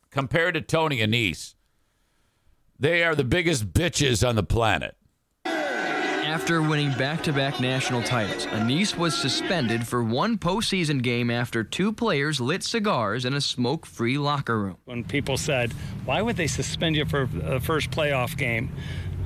compared 0.10 0.54
to 0.54 0.62
Tony 0.62 1.02
and 1.02 1.14
Annese, 1.14 1.56
they 2.80 3.04
are 3.04 3.16
the 3.16 3.26
biggest 3.26 3.74
bitches 3.74 4.28
on 4.28 4.36
the 4.36 4.44
planet. 4.44 4.96
After 5.46 6.62
winning 6.62 6.94
back 6.94 7.22
to 7.24 7.34
back 7.34 7.60
national 7.60 8.02
titles, 8.04 8.46
Annese 8.46 8.96
was 8.96 9.18
suspended 9.18 9.86
for 9.86 10.02
one 10.02 10.38
postseason 10.38 11.02
game 11.02 11.30
after 11.30 11.64
two 11.66 11.92
players 11.92 12.40
lit 12.40 12.64
cigars 12.64 13.26
in 13.26 13.34
a 13.34 13.42
smoke 13.42 13.86
free 13.86 14.18
locker 14.18 14.58
room. 14.58 14.78
When 14.86 15.04
people 15.04 15.36
said, 15.38 15.74
"Why 16.06 16.22
would 16.22 16.38
they 16.38 16.48
suspend 16.48 16.96
you 16.96 17.06
for 17.06 17.26
the 17.26 17.60
first 17.60 17.92
playoff 17.92 18.38
game?" 18.38 18.72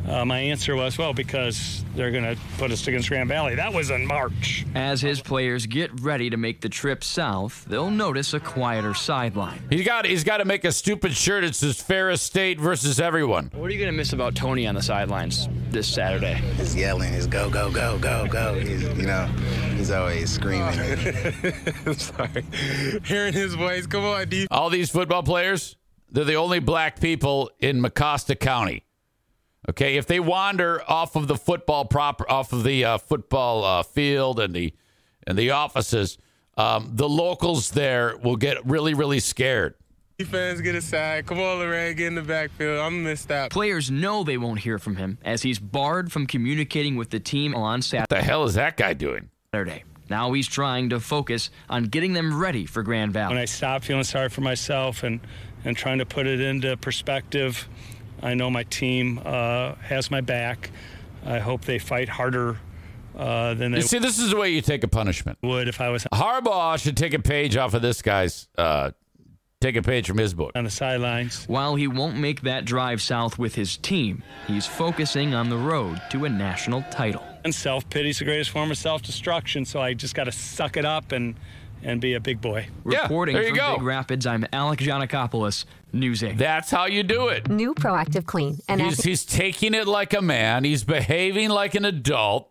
Uh, 0.07 0.25
my 0.25 0.39
answer 0.39 0.75
was, 0.75 0.97
"Well, 0.97 1.13
because 1.13 1.83
they're 1.95 2.11
going 2.11 2.23
to 2.23 2.37
put 2.57 2.71
us 2.71 2.85
against 2.87 3.07
Grand 3.09 3.29
Valley." 3.29 3.55
That 3.55 3.73
was 3.73 3.89
in 3.89 4.05
March. 4.05 4.65
As 4.75 5.01
his 5.01 5.21
players 5.21 5.65
get 5.65 5.91
ready 6.01 6.29
to 6.29 6.37
make 6.37 6.61
the 6.61 6.69
trip 6.69 7.03
south, 7.03 7.65
they'll 7.65 7.89
notice 7.89 8.33
a 8.33 8.39
quieter 8.39 8.93
sideline. 8.93 9.61
He's 9.69 9.85
got 9.85 10.05
he's 10.05 10.23
got 10.23 10.37
to 10.37 10.45
make 10.45 10.65
a 10.65 10.71
stupid 10.71 11.13
shirt 11.13 11.43
that 11.43 11.55
says 11.55 11.81
Ferris 11.81 12.21
State 12.21 12.59
versus 12.59 12.99
everyone. 12.99 13.49
What 13.53 13.69
are 13.69 13.73
you 13.73 13.79
going 13.79 13.91
to 13.91 13.97
miss 13.97 14.13
about 14.13 14.35
Tony 14.35 14.67
on 14.67 14.75
the 14.75 14.81
sidelines 14.81 15.47
this 15.69 15.87
Saturday? 15.87 16.33
His 16.33 16.75
yelling, 16.75 17.13
his 17.13 17.27
go, 17.27 17.49
go, 17.49 17.71
go, 17.71 17.97
go, 17.97 18.27
go. 18.27 18.55
He's, 18.55 18.83
you 18.83 19.05
know, 19.05 19.25
he's 19.75 19.91
always 19.91 20.29
screaming. 20.31 20.63
I'm 21.85 21.93
sorry. 21.93 22.43
Hearing 23.05 23.33
his 23.33 23.55
voice, 23.55 23.87
come 23.87 24.03
on, 24.03 24.27
D. 24.27 24.47
All 24.51 24.69
these 24.69 24.89
football 24.89 25.23
players, 25.23 25.77
they're 26.11 26.23
the 26.25 26.35
only 26.35 26.59
black 26.59 26.99
people 26.99 27.51
in 27.59 27.81
Mecosta 27.81 28.39
County. 28.39 28.83
Okay, 29.69 29.95
if 29.95 30.07
they 30.07 30.19
wander 30.19 30.81
off 30.89 31.15
of 31.15 31.27
the 31.27 31.37
football 31.37 31.85
proper, 31.85 32.29
off 32.29 32.51
of 32.51 32.63
the 32.63 32.83
uh, 32.83 32.97
football 32.97 33.63
uh, 33.63 33.83
field 33.83 34.39
and 34.39 34.53
the 34.53 34.73
and 35.25 35.37
the 35.37 35.51
offices, 35.51 36.17
um, 36.57 36.91
the 36.93 37.07
locals 37.07 37.71
there 37.71 38.17
will 38.17 38.35
get 38.35 38.65
really, 38.65 38.93
really 38.93 39.19
scared. 39.21 39.75
Fans 40.25 40.61
get 40.61 40.75
aside. 40.75 41.25
Come 41.25 41.39
on, 41.39 41.59
Lorraine, 41.59 41.95
get 41.95 42.07
in 42.07 42.15
the 42.15 42.21
backfield. 42.21 42.79
I'm 42.79 43.03
gonna 43.03 43.09
miss. 43.09 43.27
Players 43.49 43.89
know 43.89 44.23
they 44.23 44.37
won't 44.37 44.59
hear 44.59 44.79
from 44.79 44.95
him 44.95 45.17
as 45.23 45.41
he's 45.41 45.59
barred 45.59 46.11
from 46.11 46.27
communicating 46.27 46.95
with 46.95 47.09
the 47.09 47.19
team 47.19 47.55
on 47.55 47.81
Saturday. 47.81 48.03
What 48.03 48.21
the 48.21 48.25
hell 48.25 48.43
is 48.43 48.53
that 48.53 48.77
guy 48.77 48.93
doing? 48.93 49.29
Saturday. 49.51 49.83
Now 50.09 50.31
he's 50.33 50.47
trying 50.47 50.89
to 50.89 50.99
focus 50.99 51.49
on 51.69 51.85
getting 51.85 52.13
them 52.13 52.39
ready 52.39 52.65
for 52.65 52.83
Grand 52.83 53.13
Valley. 53.13 53.33
When 53.33 53.41
I 53.41 53.45
stop 53.45 53.83
feeling 53.83 54.03
sorry 54.03 54.29
for 54.29 54.41
myself 54.41 55.03
and 55.03 55.19
and 55.65 55.75
trying 55.75 55.97
to 55.99 56.05
put 56.05 56.27
it 56.27 56.39
into 56.41 56.75
perspective, 56.77 57.67
I 58.23 58.33
know 58.33 58.49
my 58.49 58.63
team 58.63 59.19
uh, 59.23 59.75
has 59.75 60.09
my 60.09 60.21
back. 60.21 60.71
I 61.25 61.39
hope 61.39 61.65
they 61.65 61.77
fight 61.77 62.09
harder 62.09 62.57
uh, 63.15 63.53
than 63.53 63.71
they 63.73 63.79
You 63.79 63.83
see, 63.83 63.99
this 63.99 64.17
is 64.17 64.31
the 64.31 64.37
way 64.37 64.49
you 64.49 64.61
take 64.61 64.83
a 64.83 64.87
punishment. 64.87 65.37
would 65.43 65.67
if 65.67 65.79
I 65.81 65.89
was 65.89 66.05
Harbaugh 66.05 66.81
should 66.81 66.97
take 66.97 67.13
a 67.13 67.19
page 67.19 67.57
off 67.57 67.73
of 67.73 67.81
this 67.81 68.01
guy's. 68.01 68.47
Uh, 68.57 68.91
take 69.61 69.75
a 69.77 69.81
page 69.81 70.07
from 70.07 70.17
his 70.17 70.33
book. 70.33 70.51
on 70.55 70.65
the 70.65 70.69
sidelines. 70.69 71.45
While 71.45 71.75
he 71.75 71.87
won't 71.87 72.17
make 72.17 72.41
that 72.41 72.65
drive 72.65 73.01
south 73.01 73.39
with 73.39 73.55
his 73.55 73.77
team, 73.77 74.21
he's 74.45 74.65
focusing 74.65 75.33
on 75.33 75.49
the 75.49 75.55
road 75.57 76.01
to 76.11 76.25
a 76.25 76.29
national 76.29 76.81
title. 76.91 77.23
And 77.45 77.55
self 77.55 77.89
pity's 77.89 78.19
the 78.19 78.25
greatest 78.25 78.49
form 78.49 78.71
of 78.71 78.77
self 78.77 79.01
destruction. 79.01 79.65
So 79.65 79.81
I 79.81 79.93
just 79.93 80.15
got 80.15 80.25
to 80.25 80.31
suck 80.31 80.75
it 80.75 80.85
up 80.85 81.11
and 81.11 81.35
and 81.83 82.01
be 82.01 82.13
a 82.13 82.19
big 82.19 82.41
boy. 82.41 82.67
Reporting 82.83 83.35
there 83.35 83.43
you 83.43 83.49
from 83.49 83.57
go. 83.57 83.73
Big 83.77 83.83
Rapids, 83.83 84.25
I'm 84.25 84.45
Alec 84.53 84.79
Giannakopoulos, 84.79 85.65
News 85.91 86.23
8. 86.23 86.37
That's 86.37 86.71
how 86.71 86.85
you 86.85 87.03
do 87.03 87.27
it. 87.27 87.49
New 87.49 87.73
Proactive 87.73 88.25
Clean. 88.25 88.59
And 88.67 88.81
He's, 88.81 89.03
he's 89.03 89.25
taking 89.25 89.73
it 89.73 89.87
like 89.87 90.13
a 90.13 90.21
man. 90.21 90.63
He's 90.63 90.83
behaving 90.83 91.49
like 91.49 91.75
an 91.75 91.85
adult. 91.85 92.49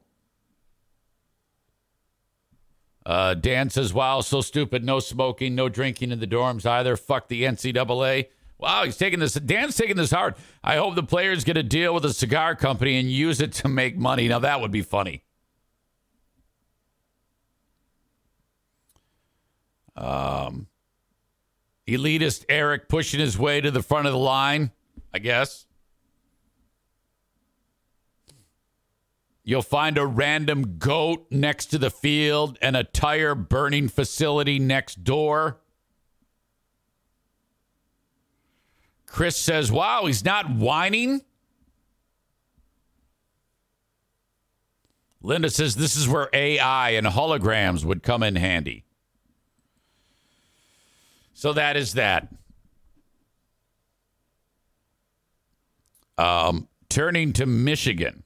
Uh, 3.05 3.35
Dan 3.35 3.69
says, 3.69 3.93
wow, 3.93 4.21
so 4.21 4.41
stupid. 4.41 4.85
No 4.85 5.01
smoking, 5.01 5.55
no 5.55 5.69
drinking 5.69 6.13
in 6.13 6.21
the 6.21 6.27
dorms 6.27 6.65
either. 6.65 6.97
Fuck 6.97 7.29
the 7.29 7.43
NCAA. 7.43 8.27
Wow, 8.59 8.85
he's 8.85 8.97
taking 8.97 9.19
this. 9.19 9.35
Dan's 9.35 9.75
taking 9.75 9.97
this 9.97 10.13
hard. 10.13 10.37
I 10.63 10.77
hope 10.77 10.95
the 10.95 11.03
players 11.03 11.43
get 11.43 11.57
a 11.57 11.65
deal 11.65 11.93
with 11.95 12.05
a 12.05 12.13
cigar 12.13 12.55
company 12.55 13.01
and 13.01 13.11
use 13.11 13.41
it 13.41 13.53
to 13.55 13.69
make 13.69 13.97
money. 13.97 14.29
Now, 14.29 14.39
that 14.39 14.61
would 14.61 14.71
be 14.71 14.83
funny. 14.83 15.25
Um, 19.97 20.67
elitist 21.87 22.45
Eric 22.49 22.89
pushing 22.89 23.21
his 23.21 23.39
way 23.39 23.61
to 23.61 23.71
the 23.71 23.83
front 23.83 24.07
of 24.07 24.13
the 24.13 24.19
line, 24.19 24.71
I 25.13 25.19
guess. 25.19 25.67
You'll 29.45 29.63
find 29.63 29.99
a 29.99 30.07
random 30.07 30.79
goat 30.79 31.27
next 31.31 31.67
to 31.67 31.79
the 31.79 31.91
field 31.91 32.59
and 32.63 32.77
a 32.77 32.85
tire 32.85 33.35
burning 33.35 33.89
facility 33.89 34.59
next 34.61 35.03
door. 35.03 35.59
Chris 39.07 39.37
says, 39.37 39.71
wow, 39.71 40.07
he's 40.07 40.25
not 40.25 40.49
whining. 40.49 41.23
Linda 45.21 45.51
says, 45.51 45.77
this 45.77 45.97
is 45.97 46.09
where 46.09 46.29
AI 46.33 46.91
and 46.91 47.07
holograms 47.07 47.85
would 47.85 48.03
come 48.03 48.23
in 48.23 48.37
handy. 48.37 48.85
So 51.43 51.53
that 51.55 51.77
is 51.77 51.95
that. 51.95 52.29
Um, 56.17 56.69
turning 56.89 57.33
to 57.33 57.47
Michigan. 57.47 58.23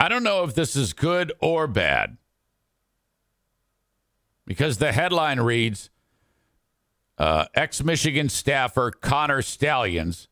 I 0.00 0.08
don't 0.08 0.24
know 0.24 0.42
if 0.42 0.56
this 0.56 0.74
is 0.74 0.92
good 0.92 1.32
or 1.38 1.68
bad 1.68 2.16
because 4.44 4.78
the 4.78 4.90
headline 4.90 5.38
reads 5.38 5.88
uh, 7.16 7.44
ex 7.54 7.84
Michigan 7.84 8.28
staffer 8.28 8.90
Connor 8.90 9.40
Stallions 9.40 10.26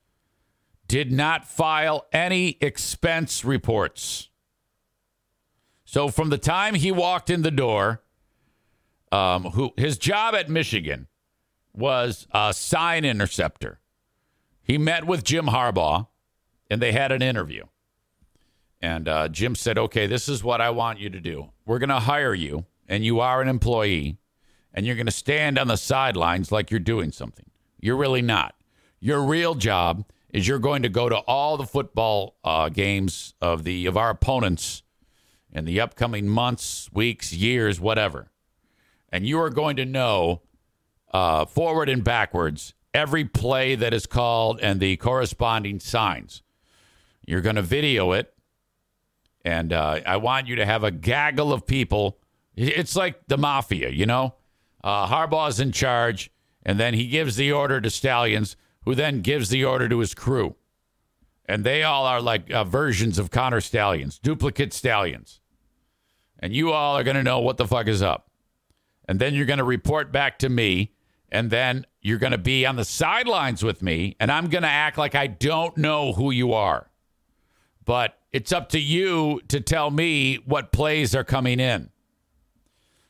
did 0.89 1.13
not 1.13 1.47
file 1.47 2.07
any 2.13 2.59
expense 2.61 3.45
reports. 3.45 4.30
So 5.91 6.07
from 6.07 6.29
the 6.31 6.39
time 6.39 6.77
he 6.77 6.93
walked 6.93 7.31
in 7.31 7.43
the 7.43 7.51
door, 7.51 8.01
um, 9.11 9.43
who 9.43 9.73
his 9.77 9.99
job 9.99 10.37
at 10.37 10.49
Michigan 10.49 11.09
was 11.75 12.29
a 12.31 12.55
sign 12.55 13.05
interceptor. 13.05 13.81
He 14.63 14.79
met 14.79 15.05
with 15.05 15.25
Jim 15.25 15.47
Harbaugh, 15.47 16.07
and 16.71 16.81
they 16.81 16.93
had 16.93 17.11
an 17.11 17.23
interview. 17.23 17.65
And 18.81 19.09
uh, 19.09 19.27
Jim 19.31 19.57
said, 19.57 19.79
"Okay, 19.79 20.07
this 20.07 20.29
is 20.29 20.45
what 20.45 20.61
I 20.61 20.71
want 20.71 21.01
you 21.01 21.11
to 21.11 21.19
do. 21.19 21.51
We're 21.67 21.81
going 21.81 21.89
to 21.89 21.99
hire 21.99 22.35
you, 22.35 22.67
and 22.87 23.05
you 23.05 23.19
are 23.19 23.43
an 23.43 23.49
employee, 23.49 24.19
and 24.73 24.87
you're 24.87 24.95
going 24.95 25.07
to 25.07 25.13
stand 25.13 25.59
on 25.59 25.67
the 25.67 25.77
sidelines 25.77 26.53
like 26.53 26.71
you're 26.71 26.79
doing 26.79 27.11
something. 27.11 27.51
You're 27.81 27.97
really 27.97 28.23
not. 28.23 28.55
Your 29.01 29.25
real 29.25 29.57
job 29.57 30.05
is 30.29 30.47
you're 30.47 30.61
going 30.61 30.85
to 30.85 30.89
go 30.89 31.09
to 31.09 31.17
all 31.17 31.57
the 31.57 31.67
football 31.67 32.37
uh, 32.45 32.69
games 32.69 33.35
of 33.41 33.65
the 33.65 33.87
of 33.87 33.97
our 33.97 34.11
opponents." 34.11 34.85
In 35.53 35.65
the 35.65 35.81
upcoming 35.81 36.29
months, 36.29 36.89
weeks, 36.93 37.33
years, 37.33 37.81
whatever. 37.81 38.31
And 39.11 39.27
you 39.27 39.41
are 39.41 39.51
going 39.51 39.77
to 39.77 39.85
know 39.85 40.43
uh, 41.13 41.45
forward 41.45 41.89
and 41.89 42.05
backwards 42.05 42.75
every 42.95 43.25
play 43.25 43.75
that 43.75 43.93
is 43.93 44.07
called 44.07 44.61
and 44.61 44.81
the 44.81 44.97
corresponding 44.97 45.81
signs. 45.81 46.43
You're 47.27 47.41
going 47.41 47.57
to 47.57 47.63
video 47.63 48.13
it. 48.13 48.33
And 49.45 49.73
uh, 49.73 50.01
I 50.07 50.17
want 50.19 50.49
you 50.49 50.57
to 50.57 50.67
have 50.67 50.85
a 50.85 50.91
gaggle 50.91 51.53
of 51.53 51.67
people. 51.67 52.19
It's 52.57 52.95
like 52.95 53.27
the 53.29 53.39
mafia, 53.39 53.89
you 53.91 54.07
know? 54.07 54.35
Uh, 54.83 55.07
Harbaugh's 55.07 55.61
in 55.61 55.73
charge, 55.73 56.31
and 56.65 56.79
then 56.79 56.95
he 56.95 57.07
gives 57.07 57.37
the 57.37 57.53
order 57.53 57.81
to 57.81 57.91
Stallions, 57.91 58.57
who 58.85 58.95
then 58.95 59.21
gives 59.21 59.49
the 59.49 59.65
order 59.65 59.89
to 59.89 59.99
his 59.99 60.15
crew. 60.15 60.57
And 61.47 61.65
they 61.65 61.83
all 61.83 62.07
are 62.07 62.21
like 62.21 62.51
uh, 62.51 62.65
versions 62.65 63.19
of 63.19 63.31
Connor 63.31 63.61
Stallions, 63.61 64.19
duplicate 64.19 64.73
Stallions 64.73 65.40
and 66.41 66.53
you 66.53 66.73
all 66.73 66.97
are 66.97 67.05
going 67.05 67.17
to 67.17 67.23
know 67.23 67.39
what 67.39 67.59
the 67.59 67.67
fuck 67.67 67.87
is 67.87 68.03
up. 68.03 68.29
And 69.07 69.21
then 69.21 69.35
you're 69.35 69.47
going 69.47 69.59
to 69.59 69.65
report 69.65 70.11
back 70.11 70.39
to 70.41 70.49
me, 70.49 70.93
and 71.31 71.51
then 71.51 71.87
you're 72.01 72.19
going 72.19 72.33
to 72.33 72.39
be 72.39 72.67
on 72.67 72.77
the 72.77 72.85
sidelines 72.85 73.63
with 73.63 73.83
me, 73.83 74.17
and 74.19 74.33
I'm 74.33 74.49
going 74.49 74.63
to 74.63 74.69
act 74.69 74.99
like 74.99 75.15
I 75.15 75.27
don't 75.27 75.77
know 75.77 76.13
who 76.13 76.31
you 76.31 76.53
are. 76.53 76.91
But 77.85 78.19
it's 78.33 78.53
up 78.53 78.69
to 78.71 78.81
you 78.81 79.41
to 79.49 79.61
tell 79.61 79.91
me 79.91 80.37
what 80.47 80.73
plays 80.73 81.15
are 81.15 81.25
coming 81.25 81.61
in. 81.61 81.91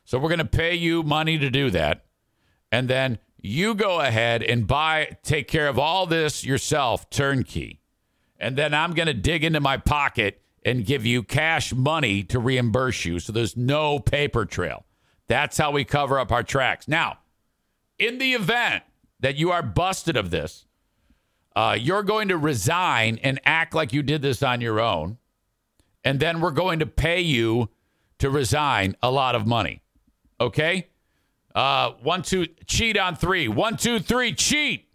So 0.03 0.19
we're 0.19 0.29
going 0.29 0.39
to 0.39 0.45
pay 0.45 0.75
you 0.75 1.03
money 1.03 1.37
to 1.37 1.49
do 1.49 1.69
that. 1.71 2.05
And 2.71 2.89
then 2.89 3.19
you 3.37 3.75
go 3.75 3.99
ahead 4.01 4.43
and 4.43 4.67
buy, 4.67 5.17
take 5.23 5.47
care 5.47 5.67
of 5.67 5.79
all 5.79 6.05
this 6.05 6.43
yourself, 6.43 7.09
turnkey. 7.09 7.81
And 8.39 8.57
then 8.57 8.73
I'm 8.73 8.93
going 8.93 9.07
to 9.07 9.13
dig 9.13 9.43
into 9.43 9.59
my 9.59 9.77
pocket 9.77 10.40
and 10.63 10.85
give 10.85 11.05
you 11.05 11.23
cash 11.23 11.73
money 11.73 12.23
to 12.23 12.39
reimburse 12.39 13.05
you. 13.05 13.19
So 13.19 13.31
there's 13.31 13.57
no 13.57 13.99
paper 13.99 14.45
trail. 14.45 14.85
That's 15.27 15.57
how 15.57 15.71
we 15.71 15.85
cover 15.85 16.19
up 16.19 16.31
our 16.31 16.43
tracks. 16.43 16.87
Now, 16.87 17.19
in 17.97 18.17
the 18.17 18.33
event 18.33 18.83
that 19.19 19.35
you 19.35 19.51
are 19.51 19.63
busted 19.63 20.17
of 20.17 20.29
this, 20.29 20.65
uh, 21.55 21.77
you're 21.79 22.03
going 22.03 22.27
to 22.29 22.37
resign 22.37 23.19
and 23.23 23.39
act 23.45 23.73
like 23.73 23.93
you 23.93 24.03
did 24.03 24.21
this 24.21 24.41
on 24.43 24.61
your 24.61 24.79
own. 24.79 25.17
And 26.03 26.19
then 26.19 26.41
we're 26.41 26.51
going 26.51 26.79
to 26.79 26.85
pay 26.85 27.21
you 27.21 27.69
to 28.19 28.29
resign 28.29 28.95
a 29.01 29.11
lot 29.11 29.35
of 29.35 29.45
money. 29.45 29.81
Okay? 30.39 30.87
Uh, 31.53 31.91
one, 32.01 32.21
two, 32.21 32.47
cheat 32.65 32.97
on 32.97 33.15
three. 33.15 33.47
One, 33.47 33.77
two, 33.77 33.99
three, 33.99 34.33
cheat. 34.33 34.87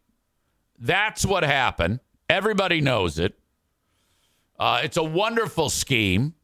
That's 0.78 1.24
what 1.24 1.42
happened. 1.42 2.00
Everybody 2.28 2.80
knows 2.80 3.18
it. 3.18 3.38
Uh, 4.58 4.80
it's 4.82 4.96
a 4.96 5.02
wonderful 5.02 5.68
scheme. 5.68 6.34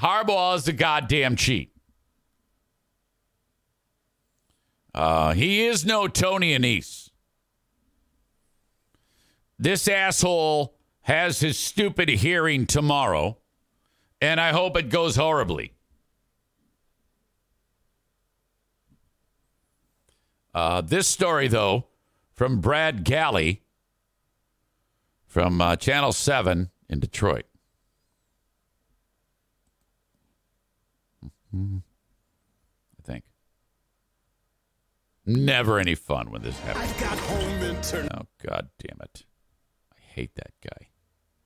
Harbaugh 0.00 0.56
is 0.56 0.68
a 0.68 0.72
goddamn 0.72 1.36
cheat. 1.36 1.72
Uh, 4.94 5.34
he 5.34 5.66
is 5.66 5.84
no 5.84 6.08
Tony 6.08 6.56
Annese. 6.56 7.10
This 9.58 9.88
asshole 9.88 10.74
has 11.02 11.40
his 11.40 11.58
stupid 11.58 12.08
hearing 12.08 12.66
tomorrow, 12.66 13.38
and 14.20 14.40
I 14.40 14.52
hope 14.52 14.76
it 14.76 14.88
goes 14.88 15.16
horribly. 15.16 15.72
Uh, 20.54 20.80
this 20.80 21.06
story, 21.06 21.48
though, 21.48 21.86
from 22.32 22.60
Brad 22.60 23.04
Galli 23.04 23.62
from 25.26 25.60
uh, 25.60 25.76
Channel 25.76 26.12
7 26.12 26.70
in 26.88 27.00
Detroit. 27.00 27.44
Mm-hmm. 31.54 31.78
I 32.98 33.02
think. 33.02 33.24
Never 35.24 35.78
any 35.78 35.94
fun 35.94 36.30
when 36.30 36.42
this 36.42 36.58
happens. 36.60 36.92
Oh, 38.12 38.26
God 38.46 38.68
damn 38.78 39.00
it. 39.00 39.24
I 39.92 40.00
hate 40.00 40.34
that 40.36 40.52
guy. 40.62 40.88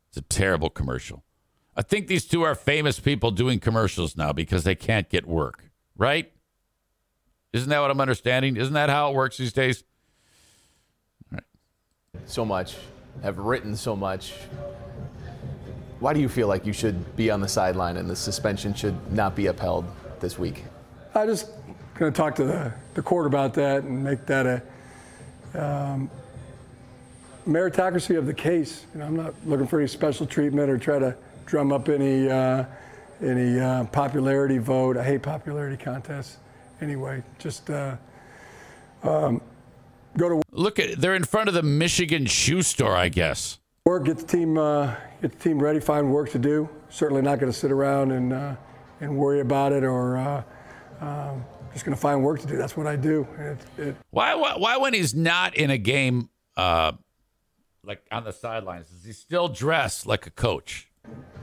It's 0.08 0.16
a 0.16 0.22
terrible 0.22 0.70
commercial. 0.70 1.24
I 1.76 1.82
think 1.82 2.08
these 2.08 2.26
two 2.26 2.42
are 2.42 2.54
famous 2.54 2.98
people 2.98 3.30
doing 3.30 3.60
commercials 3.60 4.16
now 4.16 4.32
because 4.32 4.64
they 4.64 4.74
can't 4.74 5.08
get 5.08 5.26
work, 5.26 5.70
right? 5.96 6.32
Isn't 7.52 7.70
that 7.70 7.80
what 7.80 7.90
I'm 7.90 8.00
understanding? 8.00 8.56
Isn't 8.56 8.74
that 8.74 8.90
how 8.90 9.10
it 9.10 9.14
works 9.14 9.36
these 9.36 9.52
days? 9.52 9.84
So 12.26 12.44
much, 12.44 12.76
have 13.22 13.38
written 13.38 13.76
so 13.76 13.94
much. 13.96 14.34
Why 16.00 16.14
do 16.14 16.20
you 16.20 16.28
feel 16.28 16.48
like 16.48 16.66
you 16.66 16.72
should 16.72 17.14
be 17.14 17.30
on 17.30 17.40
the 17.40 17.48
sideline 17.48 17.98
and 17.98 18.08
the 18.08 18.16
suspension 18.16 18.72
should 18.74 19.12
not 19.12 19.36
be 19.36 19.46
upheld 19.46 19.84
this 20.18 20.38
week? 20.38 20.64
I'm 21.14 21.28
just 21.28 21.50
going 21.94 22.10
to 22.10 22.16
talk 22.16 22.34
to 22.36 22.44
the, 22.44 22.72
the 22.94 23.02
court 23.02 23.26
about 23.26 23.52
that 23.54 23.84
and 23.84 24.02
make 24.02 24.24
that 24.26 24.46
a 24.46 25.62
um, 25.62 26.10
meritocracy 27.46 28.16
of 28.16 28.26
the 28.26 28.34
case. 28.34 28.86
You 28.94 29.00
know, 29.00 29.06
I'm 29.06 29.16
not 29.16 29.34
looking 29.44 29.66
for 29.66 29.78
any 29.78 29.88
special 29.88 30.26
treatment 30.26 30.70
or 30.70 30.78
try 30.78 30.98
to 30.98 31.14
drum 31.44 31.72
up 31.72 31.88
any 31.88 32.30
uh, 32.30 32.64
any 33.22 33.60
uh, 33.60 33.84
popularity 33.84 34.56
vote. 34.56 34.96
I 34.96 35.04
hate 35.04 35.22
popularity 35.22 35.76
contests. 35.76 36.38
Anyway, 36.80 37.22
just 37.38 37.68
uh, 37.68 37.96
um, 39.02 39.42
go 40.16 40.30
to 40.30 40.42
Look 40.52 40.78
at 40.78 40.98
they're 40.98 41.14
in 41.14 41.24
front 41.24 41.48
of 41.48 41.54
the 41.54 41.62
Michigan 41.62 42.26
shoe 42.26 42.62
store, 42.62 42.96
I 42.96 43.08
guess. 43.08 43.59
Work, 43.86 44.04
get 44.04 44.18
the 44.18 44.26
team, 44.26 44.58
uh, 44.58 44.94
get 45.22 45.32
the 45.32 45.38
team 45.38 45.58
ready, 45.58 45.80
find 45.80 46.12
work 46.12 46.30
to 46.30 46.38
do. 46.38 46.68
Certainly 46.90 47.22
not 47.22 47.38
going 47.38 47.50
to 47.50 47.58
sit 47.58 47.72
around 47.72 48.10
and 48.12 48.32
uh, 48.32 48.54
and 49.00 49.16
worry 49.16 49.40
about 49.40 49.72
it, 49.72 49.84
or 49.84 50.18
uh, 50.18 50.42
um, 51.00 51.44
just 51.72 51.86
going 51.86 51.94
to 51.94 52.00
find 52.00 52.22
work 52.22 52.40
to 52.40 52.46
do. 52.46 52.58
That's 52.58 52.76
what 52.76 52.86
I 52.86 52.96
do. 52.96 53.26
It, 53.38 53.58
it, 53.78 53.96
Why, 54.10 54.34
why, 54.34 54.56
why 54.58 54.76
when 54.76 54.92
he's 54.92 55.14
not 55.14 55.56
in 55.56 55.70
a 55.70 55.78
game, 55.78 56.28
uh, 56.58 56.92
like 57.82 58.02
on 58.12 58.24
the 58.24 58.32
sidelines, 58.32 58.90
is 58.90 59.04
he 59.04 59.12
still 59.12 59.48
dressed 59.48 60.06
like 60.06 60.26
a 60.26 60.30
coach? 60.30 60.86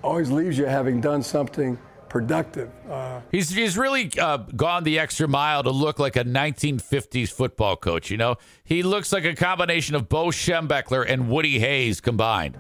always 0.04 0.30
leaves 0.30 0.58
you 0.58 0.66
having 0.66 1.02
done 1.02 1.24
something 1.24 1.78
productive. 2.20 2.70
Uh, 2.90 3.22
He's 3.32 3.50
he's 3.50 3.78
really 3.78 4.12
uh, 4.20 4.38
gone 4.38 4.84
the 4.84 5.00
extra 5.00 5.28
mile 5.28 5.64
to 5.64 5.72
look 5.72 6.00
like 6.00 6.16
a 6.16 6.24
1950s 6.24 7.30
football 7.32 7.76
coach. 7.76 8.10
You 8.10 8.18
know, 8.18 8.36
he 8.64 8.84
looks 8.84 9.12
like 9.14 9.26
a 9.26 9.36
combination 9.36 9.96
of 9.96 10.10
Bo 10.10 10.28
Schembechler 10.28 11.06
and 11.08 11.30
Woody 11.30 11.60
Hayes 11.60 12.02
combined. 12.02 12.58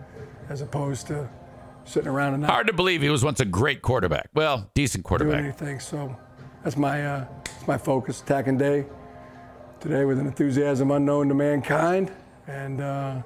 as 0.49 0.61
opposed 0.61 1.07
to 1.07 1.29
sitting 1.85 2.09
around 2.09 2.33
and 2.33 2.41
not 2.43 2.51
Hard 2.51 2.67
to 2.67 2.73
believe 2.73 3.01
he 3.01 3.09
was 3.09 3.23
once 3.23 3.39
a 3.39 3.45
great 3.45 3.81
quarterback. 3.81 4.29
Well, 4.33 4.69
decent 4.73 5.03
quarterback. 5.05 5.43
anything. 5.43 5.79
So 5.79 6.15
that's 6.63 6.77
my 6.77 7.05
uh, 7.05 7.25
that's 7.43 7.67
my 7.67 7.77
focus. 7.77 8.21
Attacking 8.21 8.57
day 8.57 8.85
today 9.79 10.05
with 10.05 10.19
an 10.19 10.27
enthusiasm 10.27 10.91
unknown 10.91 11.29
to 11.29 11.33
mankind, 11.35 12.11
and 12.47 12.81
uh, 12.81 13.21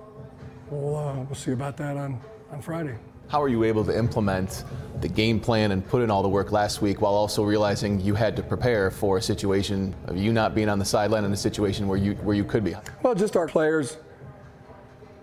we'll 0.69 0.95
uh, 0.95 1.15
we'll 1.23 1.35
see 1.35 1.51
about 1.51 1.77
that 1.77 1.97
on 1.97 2.19
on 2.51 2.61
Friday. 2.61 2.97
How 3.31 3.41
are 3.41 3.47
you 3.47 3.63
able 3.63 3.85
to 3.85 3.97
implement 3.97 4.65
the 4.99 5.07
game 5.07 5.39
plan 5.39 5.71
and 5.71 5.87
put 5.87 6.01
in 6.01 6.11
all 6.11 6.21
the 6.21 6.27
work 6.27 6.51
last 6.51 6.81
week 6.81 6.99
while 6.99 7.13
also 7.13 7.43
realizing 7.43 8.01
you 8.01 8.13
had 8.13 8.35
to 8.35 8.43
prepare 8.43 8.91
for 8.91 9.19
a 9.19 9.21
situation 9.21 9.95
of 10.07 10.17
you 10.17 10.33
not 10.33 10.53
being 10.53 10.67
on 10.67 10.79
the 10.79 10.83
sideline 10.83 11.23
in 11.23 11.31
a 11.31 11.37
situation 11.37 11.87
where 11.87 11.97
you 11.97 12.15
where 12.15 12.35
you 12.35 12.43
could 12.43 12.61
be? 12.61 12.75
Well, 13.01 13.15
just 13.15 13.37
our 13.37 13.47
players, 13.47 13.95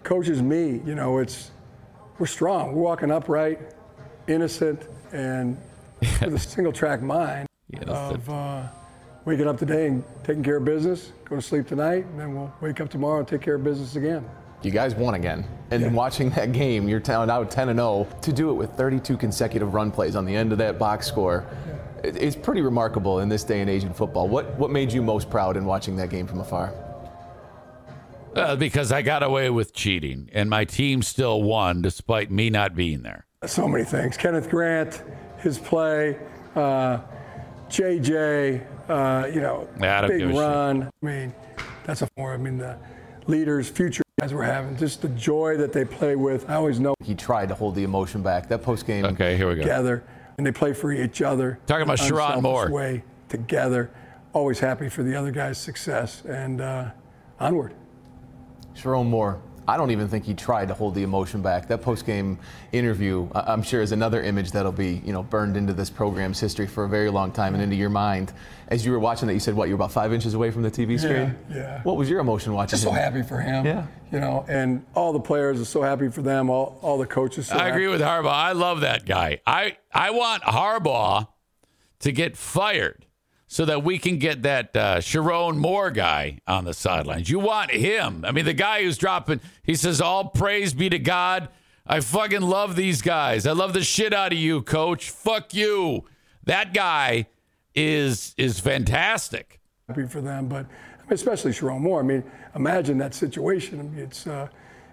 coaches, 0.04 0.40
me. 0.40 0.80
You 0.86 0.94
know, 0.94 1.18
it's 1.18 1.50
we're 2.18 2.24
strong. 2.24 2.74
We're 2.74 2.80
walking 2.80 3.10
upright, 3.10 3.60
innocent, 4.26 4.88
and 5.12 5.58
with 6.00 6.32
a 6.32 6.38
single 6.38 6.72
track 6.72 7.02
mind 7.02 7.46
of 7.88 8.26
uh, 8.30 8.68
waking 9.26 9.48
up 9.48 9.58
today 9.58 9.88
and 9.88 10.02
taking 10.24 10.42
care 10.42 10.56
of 10.56 10.64
business, 10.64 11.12
go 11.26 11.36
to 11.36 11.42
sleep 11.42 11.66
tonight, 11.66 12.06
and 12.06 12.18
then 12.18 12.34
we'll 12.34 12.54
wake 12.62 12.80
up 12.80 12.88
tomorrow 12.88 13.18
and 13.18 13.28
take 13.28 13.42
care 13.42 13.56
of 13.56 13.64
business 13.64 13.96
again. 13.96 14.26
You 14.62 14.70
guys 14.70 14.94
won 14.94 15.14
again. 15.14 15.44
And 15.70 15.94
watching 15.94 16.30
that 16.30 16.52
game, 16.52 16.88
you're 16.88 16.98
down 17.00 17.30
out 17.30 17.50
10 17.50 17.68
and 17.68 17.78
0 17.78 18.06
to 18.22 18.32
do 18.32 18.50
it 18.50 18.54
with 18.54 18.70
32 18.72 19.16
consecutive 19.16 19.74
run 19.74 19.90
plays 19.90 20.16
on 20.16 20.24
the 20.24 20.34
end 20.34 20.50
of 20.52 20.58
that 20.58 20.78
box 20.78 21.06
score. 21.06 21.44
it- 22.02 22.16
It's 22.16 22.36
pretty 22.36 22.60
remarkable 22.62 23.18
in 23.20 23.28
this 23.28 23.44
day 23.44 23.60
and 23.60 23.68
age 23.68 23.84
in 23.84 23.92
football. 23.92 24.28
What 24.28 24.56
what 24.58 24.70
made 24.70 24.92
you 24.92 25.02
most 25.02 25.28
proud 25.30 25.56
in 25.56 25.64
watching 25.64 25.96
that 25.96 26.10
game 26.10 26.26
from 26.26 26.40
afar? 26.40 26.72
Uh, 28.36 28.54
because 28.56 28.92
I 28.92 29.02
got 29.02 29.22
away 29.22 29.50
with 29.50 29.72
cheating, 29.74 30.28
and 30.32 30.48
my 30.48 30.64
team 30.64 31.02
still 31.02 31.42
won 31.42 31.82
despite 31.82 32.30
me 32.30 32.50
not 32.50 32.74
being 32.76 33.02
there. 33.02 33.26
So 33.46 33.66
many 33.66 33.84
things. 33.84 34.16
Kenneth 34.16 34.48
Grant, 34.48 35.02
his 35.38 35.58
play, 35.58 36.18
uh, 36.54 36.98
JJ, 37.68 38.62
uh, 38.88 39.26
you 39.32 39.40
know, 39.40 39.68
Yeah, 39.80 40.02
I 40.02 40.06
big 40.08 40.18
give 40.20 40.30
a 40.30 40.32
shit. 40.32 40.40
run. 40.40 40.82
I 40.84 41.06
mean, 41.06 41.32
that's 41.84 42.02
a 42.02 42.08
more. 42.16 42.32
I 42.32 42.36
mean, 42.36 42.58
the 42.58 42.76
leaders, 43.26 43.68
future 43.68 44.02
guys 44.20 44.34
we're 44.34 44.42
having, 44.42 44.76
just 44.76 45.00
the 45.00 45.08
joy 45.10 45.56
that 45.56 45.72
they 45.72 45.84
play 45.84 46.16
with. 46.16 46.48
I 46.50 46.54
always 46.54 46.80
know 46.80 46.94
He 47.04 47.14
tried 47.14 47.48
to 47.50 47.54
hold 47.54 47.76
the 47.76 47.84
emotion 47.84 48.20
back. 48.20 48.48
That 48.48 48.62
post 48.62 48.84
game. 48.84 49.04
Okay, 49.04 49.36
here 49.36 49.48
we 49.48 49.54
go. 49.54 49.62
together, 49.62 50.04
and 50.36 50.46
they 50.46 50.50
play 50.50 50.72
for 50.72 50.90
each 50.90 51.22
other. 51.22 51.60
Talking 51.66 51.84
about 51.84 52.00
in 52.00 52.36
an 52.36 52.42
Moore. 52.42 52.70
Way 52.70 53.04
together, 53.28 53.90
always 54.32 54.58
happy 54.58 54.88
for 54.88 55.04
the 55.04 55.14
other 55.14 55.30
guy's 55.30 55.58
success, 55.58 56.24
and 56.24 56.60
uh, 56.60 56.90
onward. 57.38 57.74
Sherrone 58.74 59.06
Moore, 59.06 59.40
I 59.68 59.76
don't 59.76 59.90
even 59.90 60.08
think 60.08 60.24
he 60.24 60.32
tried 60.34 60.68
to 60.68 60.74
hold 60.74 60.94
the 60.94 61.02
emotion 61.02 61.42
back. 61.42 61.68
That 61.68 61.82
post-game 61.82 62.38
interview, 62.72 63.28
I- 63.34 63.52
I'm 63.52 63.62
sure, 63.62 63.82
is 63.82 63.92
another 63.92 64.22
image 64.22 64.50
that'll 64.52 64.72
be, 64.72 65.02
you 65.04 65.12
know, 65.12 65.22
burned 65.22 65.56
into 65.58 65.74
this 65.74 65.90
program's 65.90 66.40
history 66.40 66.66
for 66.66 66.84
a 66.84 66.88
very 66.88 67.10
long 67.10 67.30
time 67.32 67.52
and 67.54 67.62
into 67.62 67.76
your 67.76 67.90
mind. 67.90 68.32
As 68.68 68.84
you 68.86 68.92
were 68.92 68.98
watching 68.98 69.28
that, 69.28 69.34
you 69.34 69.40
said, 69.40 69.54
"What? 69.54 69.68
You're 69.68 69.74
about 69.76 69.92
five 69.92 70.12
inches 70.12 70.32
away 70.34 70.50
from 70.50 70.62
the 70.62 70.70
TV 70.70 70.98
screen." 70.98 71.36
Yeah, 71.50 71.56
yeah. 71.56 71.80
What 71.82 71.96
was 71.96 72.08
your 72.08 72.20
emotion 72.20 72.52
watching? 72.54 72.70
Just 72.70 72.82
so 72.82 72.90
him? 72.90 72.96
happy 72.96 73.22
for 73.22 73.40
him. 73.40 73.64
Yeah. 73.66 73.84
You 74.10 74.20
know, 74.20 74.44
and 74.48 74.84
all 74.94 75.12
the 75.12 75.20
players 75.20 75.60
are 75.60 75.64
so 75.66 75.82
happy 75.82 76.08
for 76.08 76.22
them. 76.22 76.48
All, 76.50 76.78
all 76.82 76.96
the 76.98 77.06
coaches. 77.06 77.46
So 77.48 77.54
I 77.56 77.58
happy. 77.64 77.70
agree 77.72 77.88
with 77.88 78.00
Harbaugh. 78.00 78.32
I 78.32 78.52
love 78.52 78.80
that 78.80 79.04
guy. 79.06 79.40
I 79.46 79.76
I 79.92 80.10
want 80.10 80.42
Harbaugh 80.44 81.28
to 82.00 82.12
get 82.12 82.36
fired 82.36 83.04
so 83.50 83.64
that 83.64 83.82
we 83.82 83.98
can 83.98 84.18
get 84.18 84.42
that 84.42 84.76
uh, 84.76 84.98
Sherrone 84.98 85.56
Moore 85.56 85.90
guy 85.90 86.38
on 86.46 86.64
the 86.64 86.74
sidelines. 86.74 87.28
You 87.30 87.38
want 87.38 87.70
him? 87.70 88.24
I 88.26 88.30
mean, 88.30 88.44
the 88.44 88.52
guy 88.52 88.82
who's 88.82 88.98
dropping. 88.98 89.40
He 89.64 89.74
says, 89.74 90.00
"All 90.00 90.26
praise 90.26 90.74
be 90.74 90.88
to 90.90 90.98
God." 90.98 91.48
I 91.90 92.00
fucking 92.00 92.42
love 92.42 92.76
these 92.76 93.00
guys. 93.00 93.46
I 93.46 93.52
love 93.52 93.72
the 93.72 93.82
shit 93.82 94.12
out 94.12 94.30
of 94.32 94.38
you, 94.38 94.60
coach. 94.60 95.08
Fuck 95.10 95.54
you. 95.54 96.04
That 96.44 96.74
guy 96.74 97.26
is 97.74 98.34
is 98.36 98.60
fantastic. 98.60 99.60
happy 99.88 100.06
for 100.06 100.20
them, 100.20 100.48
but 100.48 100.66
especially 101.10 101.52
Sherrone 101.52 101.80
Moore. 101.80 102.00
I 102.00 102.02
mean, 102.02 102.22
imagine 102.54 102.98
that 102.98 103.14
situation. 103.14 103.80
I 103.80 103.82
mean, 103.84 103.98
it's 103.98 104.26
uh, 104.26 104.48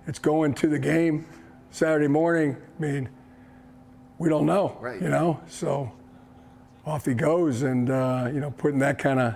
it's 0.07 0.19
going 0.19 0.53
to 0.55 0.67
the 0.67 0.79
game 0.79 1.25
Saturday 1.71 2.07
morning. 2.07 2.55
I 2.55 2.81
mean, 2.81 3.09
we 4.17 4.29
don't 4.29 4.45
know, 4.45 4.77
Right. 4.79 5.01
you 5.01 5.09
know. 5.09 5.41
So 5.47 5.91
off 6.85 7.05
he 7.05 7.13
goes, 7.13 7.63
and 7.63 7.89
uh, 7.89 8.29
you 8.33 8.39
know, 8.39 8.51
putting 8.51 8.79
that 8.79 8.99
kind 8.99 9.19
of 9.19 9.35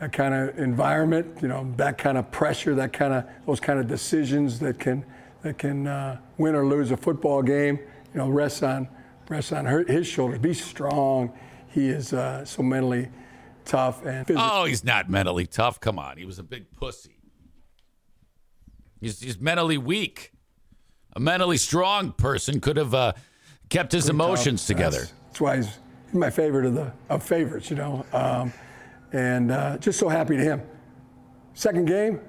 that 0.00 0.12
kind 0.12 0.32
of 0.32 0.58
environment, 0.58 1.38
you 1.42 1.48
know, 1.48 1.72
that 1.76 1.98
kind 1.98 2.16
of 2.16 2.30
pressure, 2.30 2.74
that 2.76 2.92
kind 2.92 3.12
of 3.12 3.24
those 3.46 3.60
kind 3.60 3.78
of 3.78 3.88
decisions 3.88 4.58
that 4.60 4.78
can 4.78 5.04
that 5.42 5.58
can 5.58 5.86
uh, 5.86 6.18
win 6.38 6.54
or 6.54 6.66
lose 6.66 6.90
a 6.90 6.96
football 6.96 7.42
game. 7.42 7.78
You 8.12 8.18
know, 8.18 8.28
rests 8.28 8.62
on 8.62 8.88
rests 9.28 9.52
on 9.52 9.66
her, 9.66 9.84
his 9.84 10.06
shoulders. 10.06 10.38
Be 10.38 10.54
strong. 10.54 11.32
He 11.68 11.88
is 11.88 12.12
uh, 12.12 12.44
so 12.44 12.62
mentally 12.62 13.08
tough 13.64 14.04
and 14.04 14.26
physically. 14.26 14.50
Oh, 14.50 14.64
he's 14.64 14.82
not 14.82 15.10
mentally 15.10 15.46
tough. 15.46 15.80
Come 15.80 15.98
on, 15.98 16.16
he 16.16 16.24
was 16.24 16.38
a 16.38 16.42
big 16.42 16.72
pussy. 16.76 17.18
He's, 19.00 19.20
he's 19.20 19.38
mentally 19.38 19.78
weak. 19.78 20.32
A 21.14 21.20
mentally 21.20 21.56
strong 21.56 22.12
person 22.12 22.60
could 22.60 22.76
have 22.76 22.94
uh, 22.94 23.12
kept 23.68 23.92
his 23.92 24.08
emotions 24.08 24.66
together. 24.66 24.98
That's, 24.98 25.12
that's 25.26 25.40
why 25.40 25.56
he's 25.56 25.78
my 26.12 26.30
favorite 26.30 26.66
of 26.66 26.74
the 26.74 26.92
of 27.08 27.22
favorites, 27.22 27.70
you 27.70 27.76
know. 27.76 28.04
Um, 28.12 28.52
and 29.12 29.50
uh, 29.50 29.78
just 29.78 29.98
so 29.98 30.08
happy 30.08 30.36
to 30.36 30.42
him. 30.42 30.62
Second 31.54 31.86
game, 31.86 32.20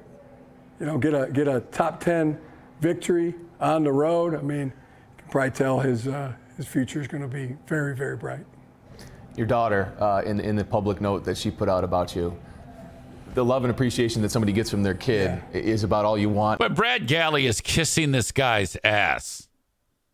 you 0.80 0.86
know, 0.86 0.98
get 0.98 1.14
a 1.14 1.30
get 1.32 1.48
a 1.48 1.62
top 1.72 2.00
ten 2.00 2.40
victory 2.82 3.36
on 3.60 3.84
the 3.84 3.92
road. 3.92 4.34
I 4.36 4.42
mean, 4.42 4.68
you 4.68 4.74
can 5.18 5.28
probably 5.30 5.52
tell 5.52 5.80
his 5.80 6.08
uh, 6.08 6.34
his 6.58 6.66
future 6.68 7.02
is 7.02 7.08
going 7.08 7.22
to 7.22 7.28
be 7.28 7.56
very 7.68 7.96
very 7.96 8.16
bright. 8.18 8.46
Your 9.36 9.48
daughter, 9.48 9.94
uh, 10.00 10.22
in 10.26 10.40
in 10.40 10.56
the 10.56 10.66
public 10.66 11.00
note 11.02 11.24
that 11.26 11.38
she 11.38 11.52
put 11.52 11.70
out 11.70 11.84
about 11.84 12.16
you, 12.16 12.38
the 13.36 13.46
love 13.46 13.64
and 13.64 13.72
appreciation 13.72 14.22
that 14.24 14.30
somebody 14.30 14.52
gets 14.52 14.70
from 14.70 14.84
their 14.84 14.96
kid 14.96 15.42
i- 15.54 15.58
is 15.58 15.84
about 15.84 16.04
all 16.06 16.18
you 16.18 16.30
want. 16.30 16.60
But 16.60 16.76
Brad 16.76 17.08
Galli 17.08 17.46
is 17.46 17.62
kissing 17.62 18.12
this 18.12 18.32
guy's 18.32 18.76
ass. 18.84 19.48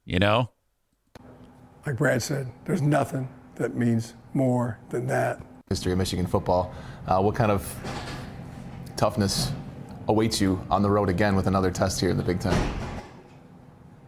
You 0.03 0.19
know? 0.19 0.51
Like 1.85 1.97
Brad 1.97 2.21
said, 2.21 2.51
there's 2.65 2.81
nothing 2.81 3.27
that 3.55 3.75
means 3.75 4.13
more 4.33 4.77
than 4.89 5.07
that. 5.07 5.41
history 5.69 5.91
of 5.91 5.97
Michigan 5.97 6.27
football. 6.27 6.73
Uh, 7.07 7.21
what 7.21 7.35
kind 7.35 7.51
of 7.51 7.73
toughness 8.95 9.51
awaits 10.07 10.39
you 10.39 10.61
on 10.69 10.81
the 10.81 10.89
road 10.89 11.09
again 11.09 11.35
with 11.35 11.47
another 11.47 11.71
test 11.71 11.99
here 11.99 12.09
in 12.09 12.17
the 12.17 12.23
Big 12.23 12.39
Ten? 12.39 12.73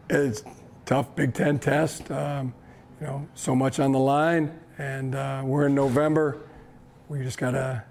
It's 0.10 0.44
tough 0.86 1.16
Big 1.16 1.34
Ten 1.34 1.60
test. 1.60 2.12
Um, 2.12 2.54
you 3.00 3.08
know, 3.08 3.28
so 3.34 3.56
much 3.56 3.80
on 3.80 3.92
the 3.92 4.00
line, 4.00 4.58
and 4.78 5.16
uh, 5.16 5.42
we're 5.46 5.68
in 5.68 5.76
November. 5.76 6.38
We 7.10 7.24
just 7.24 7.38
gotta 7.38 7.84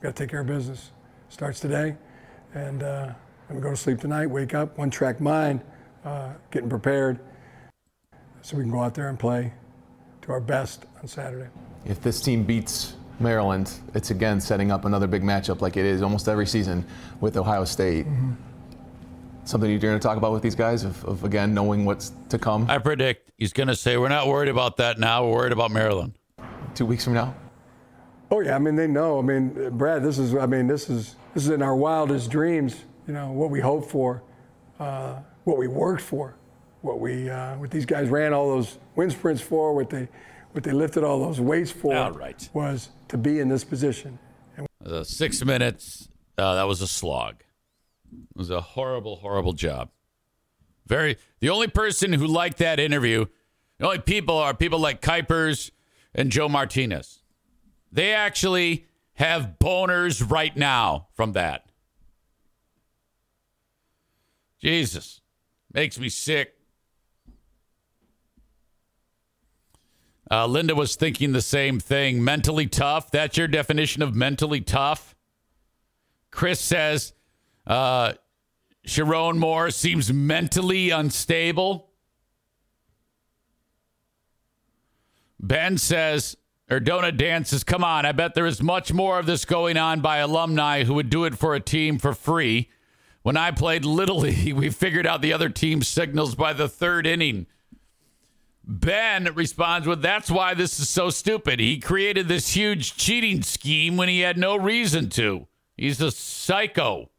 gotta 0.00 0.14
take 0.14 0.30
care 0.30 0.40
of 0.40 0.46
business. 0.46 0.90
Starts 1.28 1.60
today, 1.60 1.96
and 2.54 2.82
uh, 2.82 3.12
I'm 3.48 3.56
gonna 3.56 3.60
go 3.60 3.70
to 3.70 3.76
sleep 3.76 4.00
tonight. 4.00 4.26
Wake 4.26 4.54
up, 4.54 4.76
one 4.76 4.90
track 4.90 5.20
mind, 5.20 5.62
uh, 6.04 6.34
getting 6.50 6.68
prepared, 6.68 7.18
so 8.42 8.56
we 8.56 8.62
can 8.62 8.70
go 8.70 8.80
out 8.80 8.94
there 8.94 9.08
and 9.08 9.18
play 9.18 9.52
to 10.22 10.32
our 10.32 10.40
best 10.40 10.86
on 11.00 11.08
Saturday. 11.08 11.48
If 11.84 12.00
this 12.00 12.20
team 12.20 12.44
beats 12.44 12.94
Maryland, 13.20 13.72
it's 13.94 14.10
again 14.10 14.40
setting 14.40 14.70
up 14.70 14.84
another 14.84 15.06
big 15.06 15.22
matchup 15.22 15.60
like 15.60 15.76
it 15.76 15.84
is 15.84 16.02
almost 16.02 16.28
every 16.28 16.46
season 16.46 16.84
with 17.20 17.36
Ohio 17.36 17.64
State. 17.64 18.06
Something 19.44 19.70
you're 19.70 19.80
going 19.80 19.98
to 19.98 20.02
talk 20.02 20.16
about 20.16 20.32
with 20.32 20.42
these 20.42 20.54
guys 20.54 20.84
of, 20.84 21.04
of 21.04 21.24
again 21.24 21.52
knowing 21.52 21.84
what's 21.84 22.12
to 22.28 22.38
come 22.38 22.70
I 22.70 22.78
predict 22.78 23.32
he's 23.38 23.52
going 23.52 23.66
to 23.68 23.74
say, 23.74 23.96
We're 23.96 24.08
not 24.08 24.28
worried 24.28 24.48
about 24.48 24.76
that 24.76 25.00
now. 25.00 25.24
We're 25.26 25.34
worried 25.34 25.52
about 25.52 25.72
Maryland. 25.72 26.14
two 26.74 26.86
weeks 26.86 27.04
from 27.04 27.14
now. 27.14 27.34
Oh 28.30 28.40
yeah, 28.40 28.54
I 28.54 28.58
mean 28.58 28.76
they 28.76 28.86
know. 28.86 29.18
I 29.18 29.22
mean, 29.22 29.70
Brad, 29.76 30.02
this 30.02 30.18
is 30.18 30.34
I 30.34 30.46
mean 30.46 30.66
this 30.68 30.88
is 30.88 31.16
this 31.34 31.44
is 31.44 31.50
in 31.50 31.60
our 31.60 31.74
wildest 31.76 32.30
dreams. 32.30 32.76
You 33.08 33.14
know 33.14 33.32
what 33.32 33.50
we 33.50 33.58
hope 33.60 33.90
for, 33.90 34.22
uh, 34.78 35.16
what 35.44 35.58
we 35.58 35.66
worked 35.66 36.02
for, 36.02 36.36
what 36.82 37.00
we 37.00 37.30
uh, 37.30 37.56
what 37.56 37.70
these 37.70 37.86
guys 37.86 38.08
ran 38.08 38.32
all 38.32 38.48
those 38.48 38.78
wind 38.96 39.12
sprints 39.12 39.40
for, 39.40 39.74
what 39.74 39.88
they 39.90 40.08
what 40.52 40.64
they 40.64 40.72
lifted 40.72 41.02
all 41.02 41.18
those 41.20 41.40
weights 41.40 41.70
for 41.70 41.96
All 41.96 42.12
right. 42.12 42.48
was 42.52 42.90
to 43.08 43.16
be 43.16 43.40
in 43.40 43.48
this 43.48 43.64
position. 43.64 44.18
Uh, 44.84 45.02
six 45.02 45.44
minutes. 45.44 46.08
Uh, 46.36 46.54
that 46.56 46.64
was 46.64 46.82
a 46.82 46.86
slog. 46.86 47.36
It 48.12 48.36
was 48.36 48.50
a 48.50 48.60
horrible, 48.60 49.16
horrible 49.16 49.52
job. 49.54 49.90
Very. 50.86 51.16
The 51.40 51.50
only 51.50 51.68
person 51.68 52.12
who 52.12 52.26
liked 52.26 52.58
that 52.58 52.78
interview, 52.78 53.26
the 53.78 53.86
only 53.86 53.98
people 54.00 54.36
are 54.36 54.52
people 54.52 54.78
like 54.78 55.00
Kuipers 55.00 55.70
and 56.14 56.30
Joe 56.30 56.48
Martinez. 56.48 57.22
They 57.90 58.12
actually 58.12 58.86
have 59.14 59.56
boners 59.60 60.28
right 60.30 60.56
now 60.56 61.08
from 61.14 61.32
that. 61.32 61.66
Jesus. 64.60 65.20
Makes 65.72 65.98
me 65.98 66.08
sick. 66.08 66.54
Uh, 70.32 70.46
Linda 70.46 70.74
was 70.74 70.96
thinking 70.96 71.32
the 71.32 71.42
same 71.42 71.78
thing. 71.78 72.24
Mentally 72.24 72.66
tough. 72.66 73.10
That's 73.10 73.36
your 73.36 73.48
definition 73.48 74.00
of 74.00 74.14
mentally 74.14 74.62
tough. 74.62 75.14
Chris 76.30 76.58
says 76.58 77.12
uh, 77.66 78.14
Sherrone 78.86 79.36
Moore 79.36 79.70
seems 79.70 80.10
mentally 80.10 80.88
unstable. 80.88 81.90
Ben 85.38 85.76
says, 85.76 86.38
or 86.70 86.80
Donut 86.80 87.18
Dan 87.18 87.44
says, 87.44 87.62
come 87.62 87.84
on, 87.84 88.06
I 88.06 88.12
bet 88.12 88.34
there 88.34 88.46
is 88.46 88.62
much 88.62 88.90
more 88.90 89.18
of 89.18 89.26
this 89.26 89.44
going 89.44 89.76
on 89.76 90.00
by 90.00 90.18
alumni 90.18 90.84
who 90.84 90.94
would 90.94 91.10
do 91.10 91.24
it 91.24 91.36
for 91.36 91.54
a 91.54 91.60
team 91.60 91.98
for 91.98 92.14
free. 92.14 92.70
When 93.20 93.36
I 93.36 93.50
played 93.50 93.84
Little 93.84 94.20
League, 94.20 94.54
we 94.56 94.70
figured 94.70 95.06
out 95.06 95.20
the 95.20 95.34
other 95.34 95.50
team's 95.50 95.88
signals 95.88 96.34
by 96.34 96.54
the 96.54 96.70
third 96.70 97.06
inning. 97.06 97.46
Ben 98.64 99.28
responds 99.34 99.86
with, 99.86 100.02
That's 100.02 100.30
why 100.30 100.54
this 100.54 100.78
is 100.78 100.88
so 100.88 101.10
stupid. 101.10 101.58
He 101.58 101.78
created 101.78 102.28
this 102.28 102.54
huge 102.54 102.96
cheating 102.96 103.42
scheme 103.42 103.96
when 103.96 104.08
he 104.08 104.20
had 104.20 104.38
no 104.38 104.56
reason 104.56 105.08
to. 105.10 105.48
He's 105.76 106.00
a 106.00 106.10
psycho. 106.10 107.10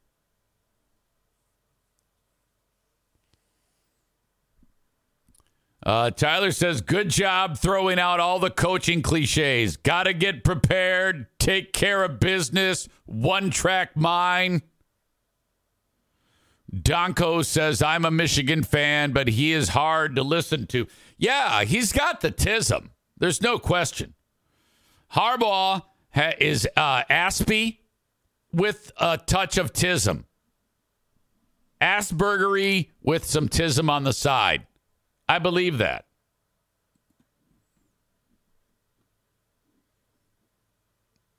Uh, 5.85 6.11
Tyler 6.11 6.51
says, 6.51 6.79
Good 6.79 7.09
job 7.09 7.57
throwing 7.57 7.99
out 7.99 8.21
all 8.21 8.39
the 8.39 8.49
coaching 8.49 9.01
cliches. 9.01 9.75
Got 9.75 10.03
to 10.03 10.13
get 10.13 10.45
prepared, 10.45 11.27
take 11.39 11.73
care 11.73 12.03
of 12.05 12.21
business, 12.21 12.87
one 13.05 13.49
track 13.49 13.97
mind. 13.97 14.61
Donko 16.73 17.45
says, 17.45 17.83
I'm 17.83 18.05
a 18.05 18.11
Michigan 18.11 18.63
fan, 18.63 19.11
but 19.11 19.27
he 19.27 19.51
is 19.51 19.69
hard 19.69 20.15
to 20.15 20.23
listen 20.23 20.65
to. 20.67 20.87
Yeah, 21.17 21.63
he's 21.63 21.91
got 21.91 22.21
the 22.21 22.31
tism. 22.31 22.89
There's 23.17 23.41
no 23.41 23.59
question. 23.59 24.13
Harbaugh 25.13 25.83
ha- 26.13 26.33
is 26.39 26.67
uh, 26.75 27.03
Aspie 27.09 27.77
with 28.51 28.91
a 28.97 29.17
touch 29.17 29.57
of 29.57 29.73
tism. 29.73 30.25
Aspergery 31.81 32.89
with 33.01 33.25
some 33.25 33.49
tism 33.49 33.89
on 33.89 34.03
the 34.03 34.13
side. 34.13 34.65
I 35.27 35.39
believe 35.39 35.79
that. 35.79 36.05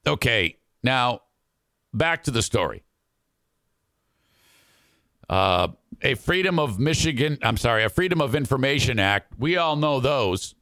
Okay, 0.07 0.59
now 0.83 1.20
back 1.95 2.25
to 2.25 2.31
the 2.31 2.43
story. 2.43 2.83
Uh, 5.29 5.68
a 6.03 6.14
Freedom 6.14 6.59
of 6.59 6.78
Michigan, 6.78 7.38
I'm 7.42 7.57
sorry, 7.57 7.84
a 7.84 7.88
Freedom 7.88 8.20
of 8.20 8.34
Information 8.34 8.99
Act, 8.99 9.32
we 9.38 9.57
all 9.57 9.76
know 9.76 10.01
those, 10.01 10.55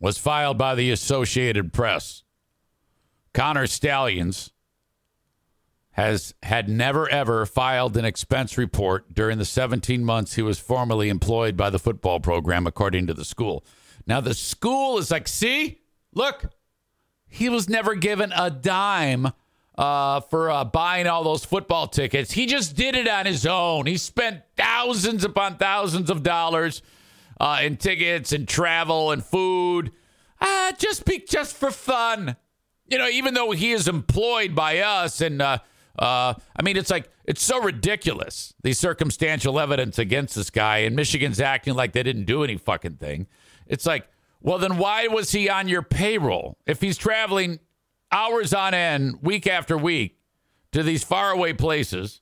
was 0.00 0.18
filed 0.18 0.58
by 0.58 0.74
the 0.74 0.90
Associated 0.90 1.72
Press. 1.72 2.24
Connor 3.32 3.66
Stallions 3.66 4.52
has 5.92 6.34
had 6.42 6.68
never 6.68 7.08
ever 7.08 7.46
filed 7.46 7.96
an 7.96 8.04
expense 8.04 8.58
report 8.58 9.14
during 9.14 9.38
the 9.38 9.44
17 9.44 10.04
months 10.04 10.34
he 10.34 10.42
was 10.42 10.58
formally 10.58 11.08
employed 11.08 11.56
by 11.56 11.70
the 11.70 11.78
football 11.78 12.18
program, 12.18 12.66
according 12.66 13.06
to 13.06 13.14
the 13.14 13.24
school. 13.24 13.64
Now, 14.06 14.20
the 14.20 14.34
school 14.34 14.98
is 14.98 15.10
like, 15.10 15.28
see, 15.28 15.80
look, 16.12 16.46
he 17.26 17.48
was 17.48 17.68
never 17.68 17.94
given 17.94 18.32
a 18.36 18.50
dime 18.50 19.32
uh, 19.76 20.20
for 20.20 20.50
uh, 20.50 20.64
buying 20.64 21.06
all 21.06 21.24
those 21.24 21.44
football 21.44 21.88
tickets. 21.88 22.32
He 22.32 22.46
just 22.46 22.76
did 22.76 22.94
it 22.94 23.08
on 23.08 23.26
his 23.26 23.44
own. 23.46 23.86
He 23.86 23.96
spent 23.96 24.42
thousands 24.56 25.24
upon 25.24 25.56
thousands 25.56 26.10
of 26.10 26.22
dollars 26.22 26.82
uh, 27.40 27.60
in 27.62 27.76
tickets 27.76 28.32
and 28.32 28.46
travel 28.46 29.10
and 29.10 29.24
food, 29.24 29.90
uh, 30.40 30.72
just 30.72 31.04
be 31.04 31.18
just 31.18 31.56
for 31.56 31.70
fun. 31.70 32.36
You 32.86 32.98
know, 32.98 33.08
even 33.08 33.34
though 33.34 33.50
he 33.52 33.72
is 33.72 33.88
employed 33.88 34.54
by 34.54 34.78
us, 34.78 35.20
and 35.20 35.40
uh, 35.40 35.58
uh, 35.98 36.34
I 36.56 36.62
mean, 36.62 36.76
it's 36.76 36.90
like 36.90 37.10
it's 37.24 37.42
so 37.42 37.60
ridiculous 37.60 38.54
the 38.62 38.72
circumstantial 38.72 39.58
evidence 39.58 39.98
against 39.98 40.34
this 40.34 40.50
guy, 40.50 40.78
and 40.78 40.94
Michigan's 40.94 41.40
acting 41.40 41.74
like 41.74 41.92
they 41.92 42.02
didn't 42.02 42.24
do 42.24 42.44
any 42.44 42.56
fucking 42.56 42.96
thing. 42.96 43.26
It's 43.66 43.86
like, 43.86 44.06
well, 44.40 44.58
then 44.58 44.76
why 44.76 45.06
was 45.06 45.32
he 45.32 45.48
on 45.48 45.66
your 45.68 45.82
payroll 45.82 46.58
if 46.66 46.80
he's 46.80 46.98
traveling? 46.98 47.58
Hours 48.14 48.54
on 48.54 48.72
end, 48.72 49.18
week 49.22 49.46
after 49.46 49.76
week, 49.76 50.16
to 50.72 50.82
these 50.82 51.02
faraway 51.02 51.52
places 51.52 52.20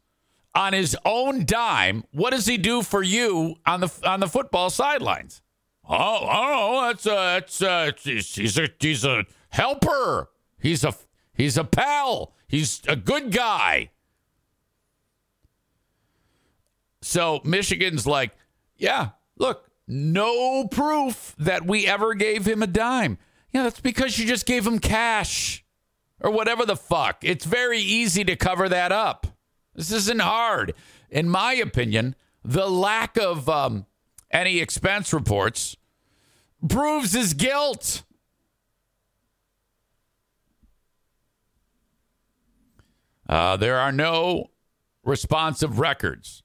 on 0.55 0.73
his 0.73 0.97
own 1.05 1.45
dime. 1.45 2.05
What 2.13 2.31
does 2.31 2.47
he 2.47 2.57
do 2.57 2.83
for 2.83 3.03
you 3.03 3.57
on 3.67 3.81
the 3.81 3.93
on 4.05 4.21
the 4.21 4.29
football 4.29 4.71
sidelines? 4.71 5.43
Oh, 5.89 6.29
oh, 6.31 6.87
that's 6.87 7.07
a, 7.07 7.11
that's 7.11 7.61
a, 7.61 7.93
he's, 8.03 8.59
a 8.59 8.69
he's 8.81 9.05
a 9.05 9.25
helper. 9.51 10.31
He's 10.59 10.85
a 10.85 10.95
he's 11.35 11.59
a 11.59 11.65
pal. 11.65 12.33
He's 12.49 12.81
a 12.89 12.97
good 12.97 13.31
guy. 13.31 13.91
So 17.03 17.41
Michigan's 17.45 18.07
like, 18.07 18.31
yeah, 18.77 19.11
look, 19.37 19.71
no 19.89 20.69
proof 20.69 21.35
that 21.39 21.67
we 21.67 21.87
ever 21.87 22.15
gave 22.15 22.47
him 22.47 22.63
a 22.63 22.67
dime. 22.67 23.19
Yeah, 23.53 23.65
that's 23.65 23.81
because 23.81 24.19
you 24.19 24.27
just 24.27 24.47
gave 24.47 24.67
him 24.67 24.79
cash 24.79 25.62
or 26.23 26.31
whatever 26.31 26.65
the 26.65 26.77
fuck. 26.77 27.19
It's 27.23 27.45
very 27.45 27.81
easy 27.81 28.25
to 28.25 28.37
cover 28.37 28.69
that 28.69 28.93
up. 28.93 29.27
This 29.75 29.91
isn't 29.91 30.21
hard. 30.21 30.75
In 31.11 31.29
my 31.29 31.55
opinion, 31.55 32.15
the 32.45 32.69
lack 32.69 33.19
of 33.19 33.49
um, 33.49 33.87
any 34.31 34.61
expense 34.61 35.13
reports 35.13 35.77
proves 36.69 37.13
his 37.13 37.35
guilt. 37.35 38.05
Uh, 43.29 43.57
there 43.57 43.79
are 43.79 43.93
no 43.93 44.51
responsive 45.05 45.79
records. 45.79 46.42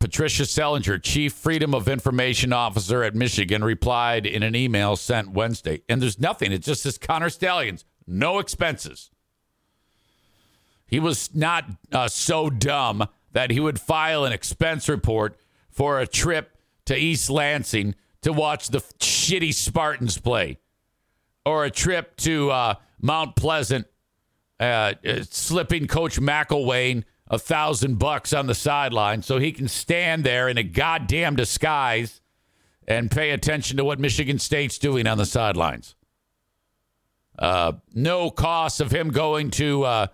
Patricia 0.00 0.44
Sellinger, 0.44 1.02
Chief 1.02 1.32
Freedom 1.32 1.74
of 1.74 1.88
Information 1.88 2.52
Officer 2.52 3.02
at 3.02 3.14
Michigan, 3.14 3.64
replied 3.64 4.26
in 4.26 4.42
an 4.42 4.54
email 4.54 4.94
sent 4.94 5.32
Wednesday. 5.32 5.82
And 5.88 6.00
there's 6.00 6.20
nothing. 6.20 6.52
It 6.52 6.62
just 6.62 6.82
says 6.82 6.98
Connor 6.98 7.30
Stallions, 7.30 7.84
no 8.06 8.38
expenses. 8.38 9.10
He 10.86 11.00
was 11.00 11.34
not 11.34 11.64
uh, 11.92 12.08
so 12.08 12.48
dumb 12.48 13.08
that 13.32 13.50
he 13.50 13.60
would 13.60 13.80
file 13.80 14.24
an 14.24 14.32
expense 14.32 14.88
report 14.88 15.38
for 15.68 16.00
a 16.00 16.06
trip 16.06 16.56
to 16.86 16.96
East 16.96 17.28
Lansing 17.28 17.94
to 18.22 18.32
watch 18.32 18.68
the 18.68 18.78
shitty 18.78 19.52
Spartans 19.52 20.18
play, 20.18 20.58
or 21.44 21.64
a 21.64 21.70
trip 21.70 22.16
to 22.16 22.50
uh, 22.50 22.74
Mount 23.00 23.36
Pleasant, 23.36 23.86
uh, 24.58 24.94
uh 25.06 25.22
slipping 25.22 25.86
Coach 25.86 26.18
McElwain 26.20 27.04
a 27.30 27.38
thousand 27.38 27.98
bucks 27.98 28.32
on 28.32 28.46
the 28.46 28.54
sideline 28.54 29.22
so 29.22 29.38
he 29.38 29.52
can 29.52 29.68
stand 29.68 30.24
there 30.24 30.48
in 30.48 30.56
a 30.56 30.62
goddamn 30.62 31.36
disguise 31.36 32.20
and 32.86 33.10
pay 33.10 33.30
attention 33.30 33.76
to 33.76 33.84
what 33.84 34.00
Michigan 34.00 34.38
State's 34.38 34.78
doing 34.78 35.06
on 35.06 35.18
the 35.18 35.26
sidelines. 35.26 35.94
Uh, 37.38 37.72
no 37.94 38.30
cost 38.30 38.80
of 38.80 38.90
him 38.90 39.10
going 39.10 39.50
to 39.50 39.84
uh, 39.84 40.06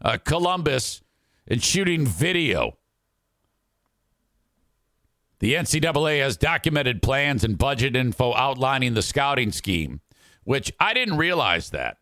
uh, 0.00 0.18
Columbus 0.24 1.02
and 1.46 1.62
shooting 1.62 2.06
video. 2.06 2.76
The 5.38 5.54
NCAA 5.54 6.20
has 6.22 6.36
documented 6.36 7.02
plans 7.02 7.44
and 7.44 7.58
budget 7.58 7.96
info 7.96 8.32
outlining 8.34 8.94
the 8.94 9.02
scouting 9.02 9.52
scheme, 9.52 10.00
which 10.44 10.72
I 10.80 10.94
didn't 10.94 11.18
realize 11.18 11.70
that. 11.70 11.98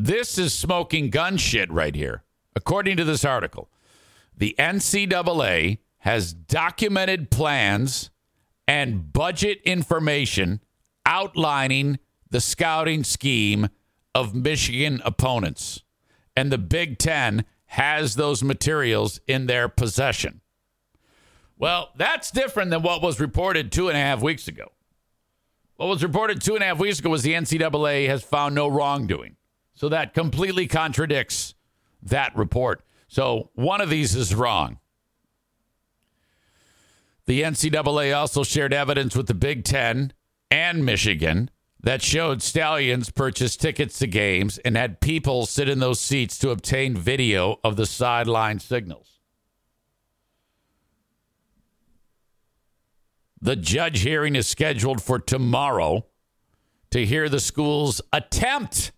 This 0.00 0.38
is 0.38 0.54
smoking 0.54 1.10
gun 1.10 1.38
shit 1.38 1.68
right 1.72 1.92
here. 1.92 2.22
According 2.54 2.98
to 2.98 3.04
this 3.04 3.24
article, 3.24 3.68
the 4.36 4.54
NCAA 4.56 5.78
has 5.98 6.32
documented 6.32 7.32
plans 7.32 8.10
and 8.68 9.12
budget 9.12 9.60
information 9.64 10.60
outlining 11.04 11.98
the 12.30 12.40
scouting 12.40 13.02
scheme 13.02 13.70
of 14.14 14.36
Michigan 14.36 15.02
opponents. 15.04 15.82
And 16.36 16.52
the 16.52 16.58
Big 16.58 16.98
Ten 16.98 17.44
has 17.66 18.14
those 18.14 18.44
materials 18.44 19.18
in 19.26 19.46
their 19.46 19.68
possession. 19.68 20.42
Well, 21.56 21.90
that's 21.96 22.30
different 22.30 22.70
than 22.70 22.82
what 22.82 23.02
was 23.02 23.18
reported 23.18 23.72
two 23.72 23.88
and 23.88 23.98
a 23.98 24.00
half 24.00 24.22
weeks 24.22 24.46
ago. 24.46 24.70
What 25.74 25.88
was 25.88 26.04
reported 26.04 26.40
two 26.40 26.54
and 26.54 26.62
a 26.62 26.68
half 26.68 26.78
weeks 26.78 27.00
ago 27.00 27.10
was 27.10 27.24
the 27.24 27.34
NCAA 27.34 28.06
has 28.06 28.22
found 28.22 28.54
no 28.54 28.68
wrongdoing. 28.68 29.34
So 29.78 29.88
that 29.90 30.12
completely 30.12 30.66
contradicts 30.66 31.54
that 32.02 32.36
report. 32.36 32.82
So 33.06 33.50
one 33.54 33.80
of 33.80 33.88
these 33.88 34.16
is 34.16 34.34
wrong. 34.34 34.80
The 37.26 37.42
NCAA 37.42 38.16
also 38.16 38.42
shared 38.42 38.74
evidence 38.74 39.14
with 39.14 39.28
the 39.28 39.34
Big 39.34 39.62
Ten 39.62 40.14
and 40.50 40.84
Michigan 40.84 41.48
that 41.80 42.02
showed 42.02 42.42
Stallions 42.42 43.10
purchased 43.10 43.60
tickets 43.60 44.00
to 44.00 44.08
games 44.08 44.58
and 44.58 44.76
had 44.76 45.00
people 45.00 45.46
sit 45.46 45.68
in 45.68 45.78
those 45.78 46.00
seats 46.00 46.38
to 46.38 46.50
obtain 46.50 46.96
video 46.96 47.60
of 47.62 47.76
the 47.76 47.86
sideline 47.86 48.58
signals. 48.58 49.20
The 53.40 53.54
judge 53.54 54.00
hearing 54.00 54.34
is 54.34 54.48
scheduled 54.48 55.00
for 55.00 55.20
tomorrow 55.20 56.06
to 56.90 57.06
hear 57.06 57.28
the 57.28 57.38
school's 57.38 58.00
attempt 58.12 58.90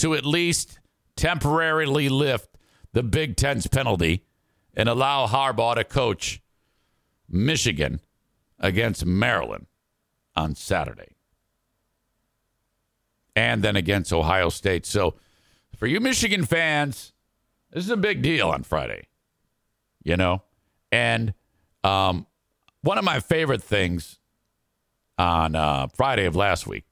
to 0.00 0.14
at 0.14 0.24
least 0.24 0.78
temporarily 1.16 2.08
lift 2.08 2.56
the 2.92 3.02
Big 3.02 3.36
Ten's 3.36 3.66
penalty 3.66 4.24
and 4.74 4.88
allow 4.88 5.26
Harbaugh 5.26 5.74
to 5.74 5.84
coach 5.84 6.42
Michigan 7.28 8.00
against 8.58 9.04
Maryland 9.04 9.66
on 10.34 10.54
Saturday. 10.54 11.14
And 13.36 13.62
then 13.62 13.76
against 13.76 14.12
Ohio 14.12 14.48
State. 14.48 14.84
So 14.86 15.14
for 15.76 15.86
you 15.86 16.00
Michigan 16.00 16.44
fans, 16.44 17.12
this 17.70 17.84
is 17.84 17.90
a 17.90 17.96
big 17.96 18.22
deal 18.22 18.48
on 18.48 18.62
Friday. 18.62 19.06
You 20.02 20.16
know? 20.16 20.42
And 20.90 21.34
um, 21.84 22.26
one 22.82 22.98
of 22.98 23.04
my 23.04 23.20
favorite 23.20 23.62
things 23.62 24.18
on 25.16 25.54
uh, 25.54 25.86
Friday 25.88 26.24
of 26.24 26.34
last 26.34 26.66
week 26.66 26.84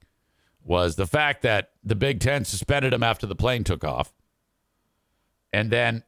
was 0.69 0.97
the 0.97 1.07
fact 1.07 1.43
that 1.43 1.71
the 1.83 1.95
Big 1.95 2.21
Ten 2.21 2.45
suspended 2.45 2.93
him 2.93 3.03
after 3.03 3.27
the 3.27 3.35
plane 3.35 3.64
took 3.64 3.83
off. 3.83 4.12
And 5.51 5.71
then 5.71 6.05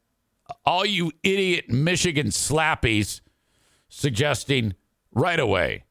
all 0.67 0.85
you 0.85 1.13
idiot 1.23 1.71
Michigan 1.71 2.27
slappies 2.27 3.23
suggesting 3.89 4.75
right 5.13 5.41
away, 5.41 5.85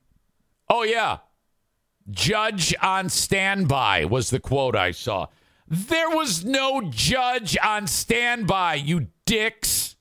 oh, 0.69 0.83
yeah, 0.83 1.17
judge 2.11 2.75
on 2.81 3.09
standby 3.09 4.05
was 4.05 4.29
the 4.29 4.39
quote 4.39 4.75
I 4.75 4.91
saw. 4.91 5.27
There 5.67 6.09
was 6.11 6.45
no 6.45 6.81
judge 6.89 7.57
on 7.63 7.87
standby, 7.87 8.75
you 8.75 9.07
dicks. 9.25 9.95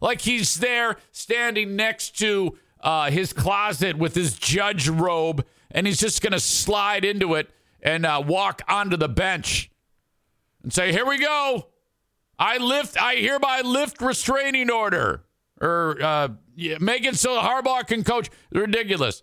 Like 0.00 0.20
he's 0.20 0.56
there 0.56 0.96
standing 1.10 1.76
next 1.76 2.18
to 2.18 2.56
uh, 2.80 3.10
his 3.10 3.32
closet 3.32 3.96
with 3.96 4.14
his 4.14 4.36
judge 4.36 4.88
robe, 4.88 5.44
and 5.70 5.86
he's 5.86 6.00
just 6.00 6.22
going 6.22 6.32
to 6.32 6.40
slide 6.40 7.04
into 7.04 7.34
it 7.34 7.50
and 7.82 8.06
uh, 8.06 8.22
walk 8.24 8.62
onto 8.68 8.96
the 8.96 9.08
bench 9.08 9.70
and 10.62 10.72
say, 10.72 10.92
"Here 10.92 11.06
we 11.06 11.18
go. 11.18 11.68
I 12.38 12.58
lift. 12.58 12.96
I 13.00 13.16
hereby 13.16 13.62
lift 13.62 14.00
restraining 14.00 14.70
order, 14.70 15.24
or 15.60 15.98
uh, 16.02 16.28
yeah, 16.54 16.78
make 16.80 17.04
it 17.04 17.16
so 17.16 17.40
Harbaugh 17.40 17.86
can 17.86 18.04
coach." 18.04 18.30
Ridiculous. 18.50 19.22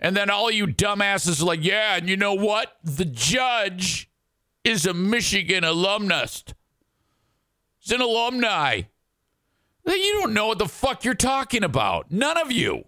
And 0.00 0.16
then 0.16 0.30
all 0.30 0.50
you 0.50 0.66
dumbasses 0.66 1.42
are 1.42 1.46
like, 1.46 1.62
"Yeah, 1.64 1.96
and 1.96 2.08
you 2.08 2.16
know 2.16 2.34
what? 2.34 2.76
The 2.82 3.04
judge 3.04 4.10
is 4.64 4.86
a 4.86 4.94
Michigan 4.94 5.64
alumnus. 5.64 6.44
He's 7.78 7.92
an 7.92 8.00
alumni." 8.00 8.82
You 9.86 10.20
don't 10.20 10.34
know 10.34 10.48
what 10.48 10.58
the 10.58 10.68
fuck 10.68 11.02
you're 11.04 11.14
talking 11.14 11.64
about. 11.64 12.10
None 12.10 12.36
of 12.36 12.52
you. 12.52 12.84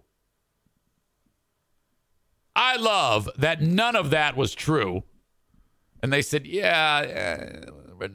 I 2.55 2.75
love 2.75 3.29
that 3.37 3.61
none 3.61 3.95
of 3.95 4.09
that 4.11 4.35
was 4.35 4.53
true. 4.53 5.03
And 6.01 6.11
they 6.11 6.21
said, 6.21 6.47
yeah, 6.47 7.65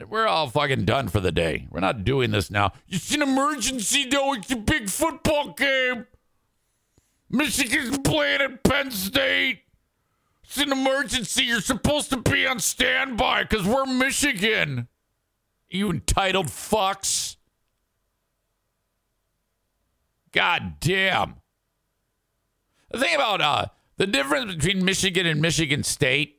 we're 0.09 0.27
all 0.27 0.49
fucking 0.49 0.85
done 0.85 1.07
for 1.07 1.19
the 1.19 1.31
day. 1.31 1.67
We're 1.71 1.79
not 1.79 2.03
doing 2.03 2.31
this 2.31 2.51
now. 2.51 2.73
It's 2.89 3.13
an 3.13 3.21
emergency, 3.21 4.05
though. 4.09 4.33
It's 4.33 4.51
a 4.51 4.57
big 4.57 4.89
football 4.89 5.53
game. 5.53 6.05
Michigan's 7.29 7.97
playing 7.99 8.41
at 8.41 8.63
Penn 8.63 8.91
State. 8.91 9.61
It's 10.43 10.57
an 10.57 10.71
emergency. 10.71 11.43
You're 11.43 11.61
supposed 11.61 12.09
to 12.09 12.17
be 12.17 12.45
on 12.45 12.59
standby 12.59 13.43
because 13.43 13.65
we're 13.65 13.85
Michigan. 13.85 14.87
You 15.69 15.89
entitled 15.89 16.47
fucks. 16.47 17.35
God 20.31 20.79
damn. 20.79 21.35
The 22.91 22.99
thing 22.99 23.15
about 23.15 23.41
uh, 23.41 23.65
the 23.97 24.07
difference 24.07 24.55
between 24.55 24.85
Michigan 24.85 25.25
and 25.25 25.41
Michigan 25.41 25.83
State 25.83 26.36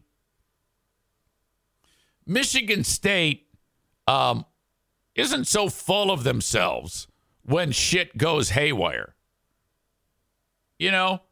Michigan 2.29 2.85
State 2.85 3.49
um, 4.07 4.45
isn't 5.15 5.47
so 5.47 5.69
full 5.69 6.11
of 6.11 6.23
themselves 6.25 7.09
when 7.43 7.73
shit 7.73 8.17
goes 8.19 8.51
haywire. 8.51 9.15
You 10.79 10.91
know, 10.93 11.23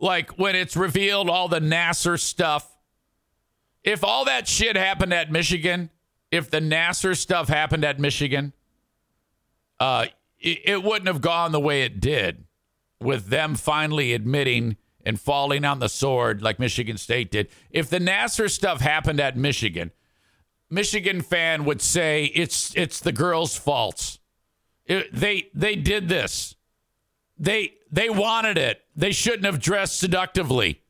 like 0.00 0.38
when 0.38 0.56
it's 0.56 0.76
revealed 0.76 1.28
all 1.28 1.48
the 1.48 1.60
Nassar 1.60 2.18
stuff. 2.18 2.72
If 3.84 4.02
all 4.02 4.24
that 4.24 4.48
shit 4.48 4.74
happened 4.74 5.14
at 5.14 5.30
Michigan, 5.30 5.90
if 6.32 6.50
the 6.50 6.58
Nassar 6.58 7.16
stuff 7.16 7.48
happened 7.48 7.84
at 7.84 8.00
Michigan, 8.00 8.52
uh, 9.78 10.06
it, 10.40 10.60
it 10.64 10.82
wouldn't 10.82 11.06
have 11.06 11.20
gone 11.20 11.52
the 11.52 11.60
way 11.60 11.82
it 11.82 12.00
did 12.00 12.44
with 13.00 13.26
them 13.28 13.54
finally 13.54 14.12
admitting 14.12 14.76
and 15.04 15.20
falling 15.20 15.64
on 15.64 15.78
the 15.78 15.88
sword 15.88 16.42
like 16.42 16.58
Michigan 16.58 16.96
State 16.96 17.30
did. 17.30 17.48
If 17.70 17.88
the 17.88 18.00
Nassar 18.00 18.50
stuff 18.50 18.80
happened 18.80 19.20
at 19.20 19.36
Michigan, 19.36 19.92
Michigan 20.68 21.20
fan 21.22 21.64
would 21.64 21.80
say 21.80 22.24
it's 22.26 22.74
it's 22.74 23.00
the 23.00 23.12
girls' 23.12 23.56
fault. 23.56 24.18
It, 24.84 25.12
they 25.12 25.48
they 25.54 25.76
did 25.76 26.08
this. 26.08 26.56
They 27.38 27.74
they 27.90 28.10
wanted 28.10 28.58
it. 28.58 28.82
They 28.94 29.12
shouldn't 29.12 29.44
have 29.44 29.60
dressed 29.60 29.98
seductively. 29.98 30.82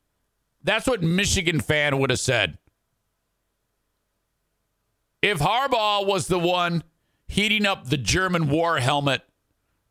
That's 0.63 0.87
what 0.87 1.03
Michigan 1.03 1.61
fan 1.61 1.99
would 1.99 2.11
have 2.11 2.21
said. 2.21 2.59
If 5.23 5.39
Harbaugh 5.39 6.07
was 6.07 6.29
the 6.29 6.39
one 6.39 6.83
heating 7.27 7.67
up 7.67 7.87
the 7.87 7.97
German 7.97 8.49
war 8.49 8.79
helmet 8.79 9.23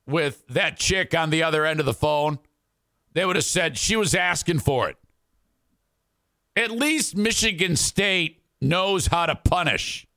with 0.05 0.45
that 0.47 0.77
chick 0.77 1.13
on 1.13 1.29
the 1.29 1.43
other 1.43 1.65
end 1.65 1.79
of 1.79 1.85
the 1.85 1.93
phone, 1.93 2.39
they 3.13 3.25
would 3.25 3.35
have 3.35 3.45
said 3.45 3.77
she 3.77 3.95
was 3.95 4.13
asking 4.13 4.59
for 4.59 4.89
it. 4.89 4.97
At 6.55 6.71
least 6.71 7.17
Michigan 7.17 7.75
State 7.75 8.41
knows 8.61 9.07
how 9.07 9.25
to 9.25 9.35
punish. 9.35 10.07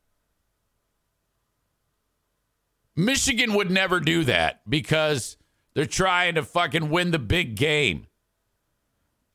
Michigan 2.96 3.54
would 3.54 3.70
never 3.70 4.00
do 4.00 4.24
that 4.24 4.60
because 4.68 5.36
they're 5.74 5.86
trying 5.86 6.34
to 6.34 6.42
fucking 6.42 6.90
win 6.90 7.12
the 7.12 7.18
big 7.18 7.54
game. 7.54 8.06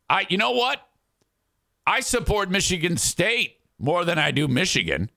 I 0.10 0.26
you 0.30 0.38
know 0.38 0.51
what? 0.51 0.86
I 1.88 2.01
support 2.01 2.49
Michigan 2.49 2.97
State 2.97 3.58
more 3.80 4.06
than 4.06 4.20
I 4.20 4.32
do 4.32 4.47
Michigan 4.47 5.10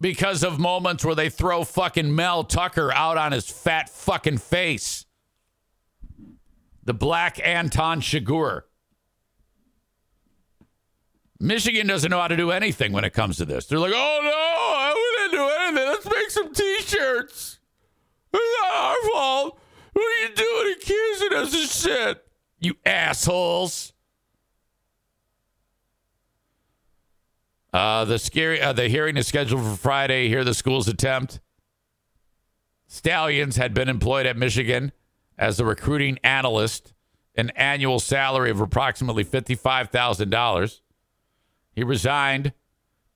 because 0.00 0.42
of 0.42 0.58
moments 0.58 1.04
where 1.04 1.14
they 1.14 1.30
throw 1.30 1.64
fucking 1.64 2.14
Mel 2.14 2.44
Tucker 2.44 2.92
out 2.92 3.16
on 3.16 3.32
his 3.32 3.48
fat 3.48 3.88
fucking 3.88 4.38
face. 4.38 5.06
The 6.82 6.94
black 6.94 7.40
Anton 7.42 8.02
Chigurh. 8.02 8.62
Michigan 11.44 11.86
doesn't 11.86 12.10
know 12.10 12.20
how 12.20 12.28
to 12.28 12.38
do 12.38 12.50
anything 12.50 12.90
when 12.90 13.04
it 13.04 13.12
comes 13.12 13.36
to 13.36 13.44
this. 13.44 13.66
They're 13.66 13.78
like, 13.78 13.92
oh 13.94 14.20
no, 14.22 14.30
I 14.30 14.94
wouldn't 14.94 15.32
do 15.32 15.46
anything. 15.60 15.88
Let's 15.90 16.06
make 16.06 16.30
some 16.30 16.54
t 16.54 16.82
shirts. 16.82 17.58
It's 18.32 18.60
not 18.62 18.74
our 18.74 19.10
fault. 19.12 19.60
What 19.92 20.02
are 20.02 20.22
you 20.22 20.34
doing 20.34 20.74
accusing 20.78 21.32
us 21.34 21.54
of 21.54 21.70
shit? 21.70 22.26
You 22.60 22.74
assholes. 22.86 23.92
Uh, 27.74 28.06
the 28.06 28.18
scary 28.18 28.62
uh, 28.62 28.72
the 28.72 28.88
hearing 28.88 29.18
is 29.18 29.26
scheduled 29.26 29.62
for 29.62 29.76
Friday. 29.76 30.28
Hear 30.28 30.44
the 30.44 30.54
school's 30.54 30.88
attempt. 30.88 31.40
Stallions 32.86 33.56
had 33.56 33.74
been 33.74 33.90
employed 33.90 34.24
at 34.24 34.38
Michigan 34.38 34.92
as 35.36 35.60
a 35.60 35.66
recruiting 35.66 36.18
analyst, 36.24 36.94
an 37.34 37.50
annual 37.50 37.98
salary 37.98 38.50
of 38.50 38.60
approximately 38.60 39.24
fifty-five 39.24 39.90
thousand 39.90 40.30
dollars. 40.30 40.80
He 41.74 41.82
resigned 41.82 42.52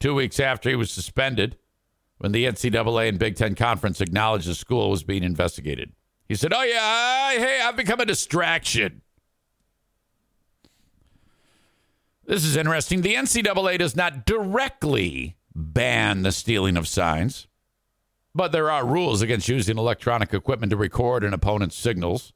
two 0.01 0.15
weeks 0.15 0.41
after 0.41 0.69
he 0.69 0.77
was 0.77 0.91
suspended 0.91 1.57
when 2.19 2.33
the 2.33 2.45
NCAA 2.45 3.09
and 3.09 3.19
Big 3.19 3.37
Ten 3.37 3.55
Conference 3.55 4.01
acknowledged 4.01 4.49
the 4.49 4.55
school 4.55 4.91
was 4.91 5.05
being 5.05 5.23
investigated. 5.23 5.93
He 6.27 6.35
said, 6.35 6.53
Oh, 6.53 6.63
yeah, 6.63 7.31
hey, 7.39 7.61
I've 7.63 7.77
become 7.77 8.01
a 8.01 8.05
distraction. 8.05 9.03
This 12.27 12.45
is 12.45 12.57
interesting. 12.57 13.01
The 13.01 13.15
NCAA 13.15 13.79
does 13.79 13.97
not 13.97 14.27
directly 14.27 15.37
ban 15.55 16.23
the 16.23 16.33
stealing 16.33 16.77
of 16.77 16.87
signs, 16.87 17.47
but 18.35 18.53
there 18.53 18.71
are 18.71 18.87
rules 18.87 19.23
against 19.23 19.49
using 19.49 19.79
electronic 19.79 20.35
equipment 20.35 20.71
to 20.71 20.77
record 20.77 21.25
an 21.25 21.33
opponent's 21.33 21.77
signals, 21.77 22.35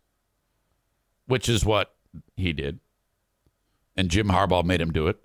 which 1.27 1.47
is 1.47 1.67
what 1.67 1.95
he 2.37 2.55
did. 2.55 2.81
And 3.95 4.09
Jim 4.09 4.29
Harbaugh 4.29 4.65
made 4.65 4.81
him 4.81 4.93
do 4.93 5.09
it. 5.09 5.23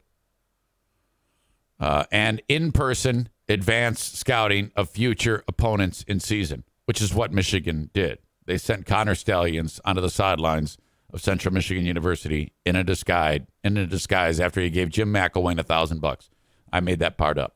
Uh, 1.79 2.05
and 2.11 2.41
in 2.47 2.71
person 2.71 3.29
advanced 3.47 4.17
scouting 4.17 4.71
of 4.75 4.89
future 4.89 5.43
opponents 5.47 6.03
in 6.07 6.19
season, 6.19 6.63
which 6.85 7.01
is 7.01 7.13
what 7.13 7.31
Michigan 7.31 7.89
did. 7.93 8.19
They 8.45 8.57
sent 8.57 8.85
Connor 8.85 9.15
Stallions 9.15 9.79
onto 9.85 10.01
the 10.01 10.09
sidelines 10.09 10.77
of 11.13 11.21
Central 11.21 11.53
Michigan 11.53 11.85
University 11.85 12.53
in 12.65 12.75
a 12.75 12.83
disguise, 12.83 13.41
in 13.63 13.77
a 13.77 13.85
disguise 13.85 14.39
after 14.39 14.61
he 14.61 14.69
gave 14.69 14.89
Jim 14.89 15.13
McElwain 15.13 15.59
a 15.59 15.63
thousand 15.63 16.01
bucks. 16.01 16.29
I 16.71 16.79
made 16.79 16.99
that 16.99 17.17
part 17.17 17.37
up. 17.37 17.55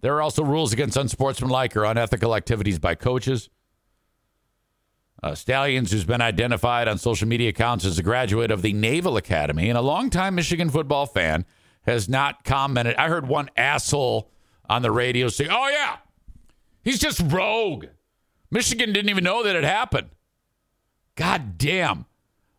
There 0.00 0.14
are 0.16 0.22
also 0.22 0.42
rules 0.42 0.72
against 0.72 0.96
unsportsmanlike 0.96 1.76
or 1.76 1.84
unethical 1.84 2.34
activities 2.34 2.78
by 2.78 2.96
coaches. 2.96 3.48
Uh, 5.22 5.36
Stallions, 5.36 5.92
who's 5.92 6.04
been 6.04 6.20
identified 6.20 6.88
on 6.88 6.98
social 6.98 7.28
media 7.28 7.50
accounts 7.50 7.84
as 7.84 7.98
a 7.98 8.02
graduate 8.02 8.50
of 8.50 8.62
the 8.62 8.72
Naval 8.72 9.16
Academy 9.16 9.68
and 9.68 9.78
a 9.78 9.82
longtime 9.82 10.34
Michigan 10.34 10.68
football 10.68 11.06
fan, 11.06 11.44
has 11.82 12.08
not 12.08 12.44
commented. 12.44 12.96
I 12.96 13.08
heard 13.08 13.26
one 13.26 13.50
asshole 13.56 14.30
on 14.68 14.82
the 14.82 14.90
radio 14.90 15.28
say, 15.28 15.48
"Oh 15.50 15.68
yeah, 15.68 15.96
he's 16.82 16.98
just 16.98 17.20
rogue." 17.26 17.86
Michigan 18.50 18.92
didn't 18.92 19.10
even 19.10 19.24
know 19.24 19.42
that 19.42 19.56
it 19.56 19.64
happened. 19.64 20.10
God 21.14 21.58
damn. 21.58 22.06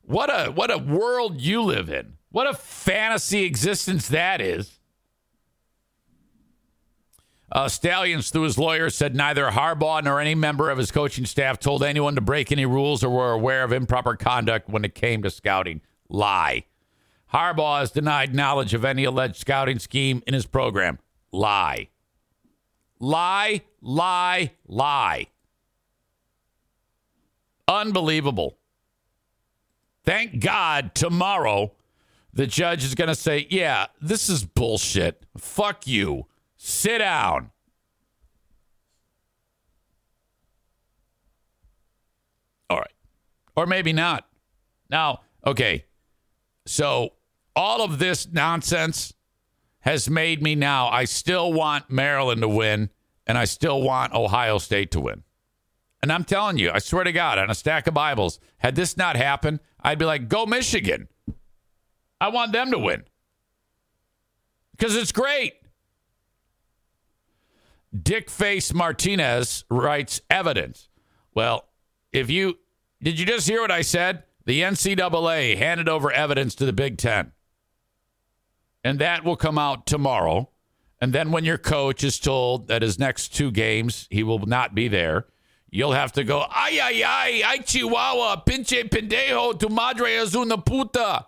What 0.01 0.29
a 0.29 0.51
what 0.51 0.71
a 0.71 0.77
world 0.77 1.39
you 1.39 1.61
live 1.61 1.89
in. 1.89 2.13
What 2.29 2.47
a 2.47 2.53
fantasy 2.53 3.43
existence 3.43 4.07
that 4.09 4.41
is. 4.41 4.79
Uh, 7.51 7.69
Stallions, 7.69 8.31
through 8.31 8.41
his 8.41 8.57
lawyer, 8.57 8.89
said 8.89 9.15
neither 9.15 9.51
Harbaugh 9.51 10.03
nor 10.03 10.19
any 10.19 10.33
member 10.33 10.71
of 10.71 10.79
his 10.79 10.89
coaching 10.89 11.25
staff 11.25 11.59
told 11.59 11.83
anyone 11.83 12.15
to 12.15 12.21
break 12.21 12.51
any 12.51 12.65
rules 12.65 13.03
or 13.03 13.11
were 13.11 13.31
aware 13.31 13.63
of 13.63 13.71
improper 13.71 14.15
conduct 14.15 14.67
when 14.67 14.83
it 14.83 14.95
came 14.95 15.21
to 15.21 15.29
scouting. 15.29 15.79
Lie. 16.09 16.65
Harbaugh 17.33 17.79
has 17.79 17.91
denied 17.91 18.35
knowledge 18.35 18.73
of 18.73 18.85
any 18.85 19.05
alleged 19.05 19.37
scouting 19.37 19.79
scheme 19.79 20.21
in 20.27 20.33
his 20.33 20.45
program. 20.45 20.99
Lie. 21.31 21.89
Lie, 22.99 23.61
lie, 23.81 24.51
lie. 24.67 25.27
Unbelievable. 27.67 28.57
Thank 30.05 30.41
God 30.41 30.93
tomorrow 30.93 31.71
the 32.33 32.45
judge 32.45 32.83
is 32.83 32.93
going 32.93 33.07
to 33.07 33.15
say, 33.15 33.47
yeah, 33.49 33.87
this 34.01 34.29
is 34.29 34.43
bullshit. 34.43 35.25
Fuck 35.37 35.87
you. 35.87 36.27
Sit 36.57 36.99
down. 36.99 37.51
All 42.69 42.77
right. 42.77 42.93
Or 43.55 43.65
maybe 43.65 43.91
not. 43.93 44.27
Now, 44.89 45.21
okay. 45.45 45.85
So 46.65 47.13
all 47.55 47.81
of 47.81 47.99
this 47.99 48.27
nonsense 48.31 49.13
has 49.81 50.09
made 50.09 50.41
me 50.41 50.55
now, 50.55 50.87
I 50.87 51.05
still 51.05 51.51
want 51.51 51.89
Maryland 51.89 52.41
to 52.41 52.47
win, 52.47 52.89
and 53.27 53.37
I 53.37 53.45
still 53.45 53.81
want 53.81 54.13
Ohio 54.13 54.57
State 54.57 54.91
to 54.91 55.01
win. 55.01 55.23
And 56.01 56.11
I'm 56.11 56.23
telling 56.23 56.57
you, 56.57 56.71
I 56.71 56.79
swear 56.79 57.03
to 57.03 57.11
God, 57.11 57.37
on 57.37 57.49
a 57.49 57.55
stack 57.55 57.87
of 57.87 57.93
Bibles, 57.93 58.39
had 58.57 58.75
this 58.75 58.97
not 58.97 59.15
happened, 59.15 59.59
I'd 59.81 59.99
be 59.99 60.05
like, 60.05 60.29
go 60.29 60.45
Michigan. 60.45 61.07
I 62.19 62.29
want 62.29 62.53
them 62.53 62.71
to 62.71 62.79
win 62.79 63.03
because 64.71 64.95
it's 64.95 65.11
great. 65.11 65.55
Dick 68.01 68.29
Face 68.29 68.73
Martinez 68.73 69.65
writes 69.69 70.21
evidence. 70.29 70.87
Well, 71.35 71.67
if 72.13 72.29
you 72.29 72.59
did 73.01 73.19
you 73.19 73.25
just 73.25 73.47
hear 73.47 73.59
what 73.59 73.71
I 73.71 73.81
said? 73.81 74.23
The 74.45 74.61
NCAA 74.61 75.57
handed 75.57 75.89
over 75.89 76.11
evidence 76.13 76.55
to 76.55 76.65
the 76.65 76.71
Big 76.71 76.97
Ten. 76.97 77.32
And 78.83 78.99
that 78.99 79.23
will 79.23 79.35
come 79.35 79.57
out 79.57 79.85
tomorrow. 79.85 80.49
And 80.99 81.13
then 81.13 81.31
when 81.31 81.45
your 81.45 81.57
coach 81.57 82.03
is 82.03 82.19
told 82.19 82.67
that 82.67 82.81
his 82.81 82.99
next 82.99 83.35
two 83.35 83.51
games 83.51 84.07
he 84.09 84.23
will 84.23 84.45
not 84.45 84.73
be 84.75 84.87
there, 84.87 85.25
you'll 85.69 85.93
have 85.93 86.11
to 86.13 86.23
go, 86.23 86.45
ay, 86.49 86.79
ay, 86.81 87.03
ay, 87.05 87.43
ay, 87.45 87.57
chihuahua, 87.57 88.43
pinche 88.45 88.89
pendejo, 88.89 89.59
tu 89.59 89.69
madre 89.69 90.15
es 90.17 90.35
puta. 90.65 91.27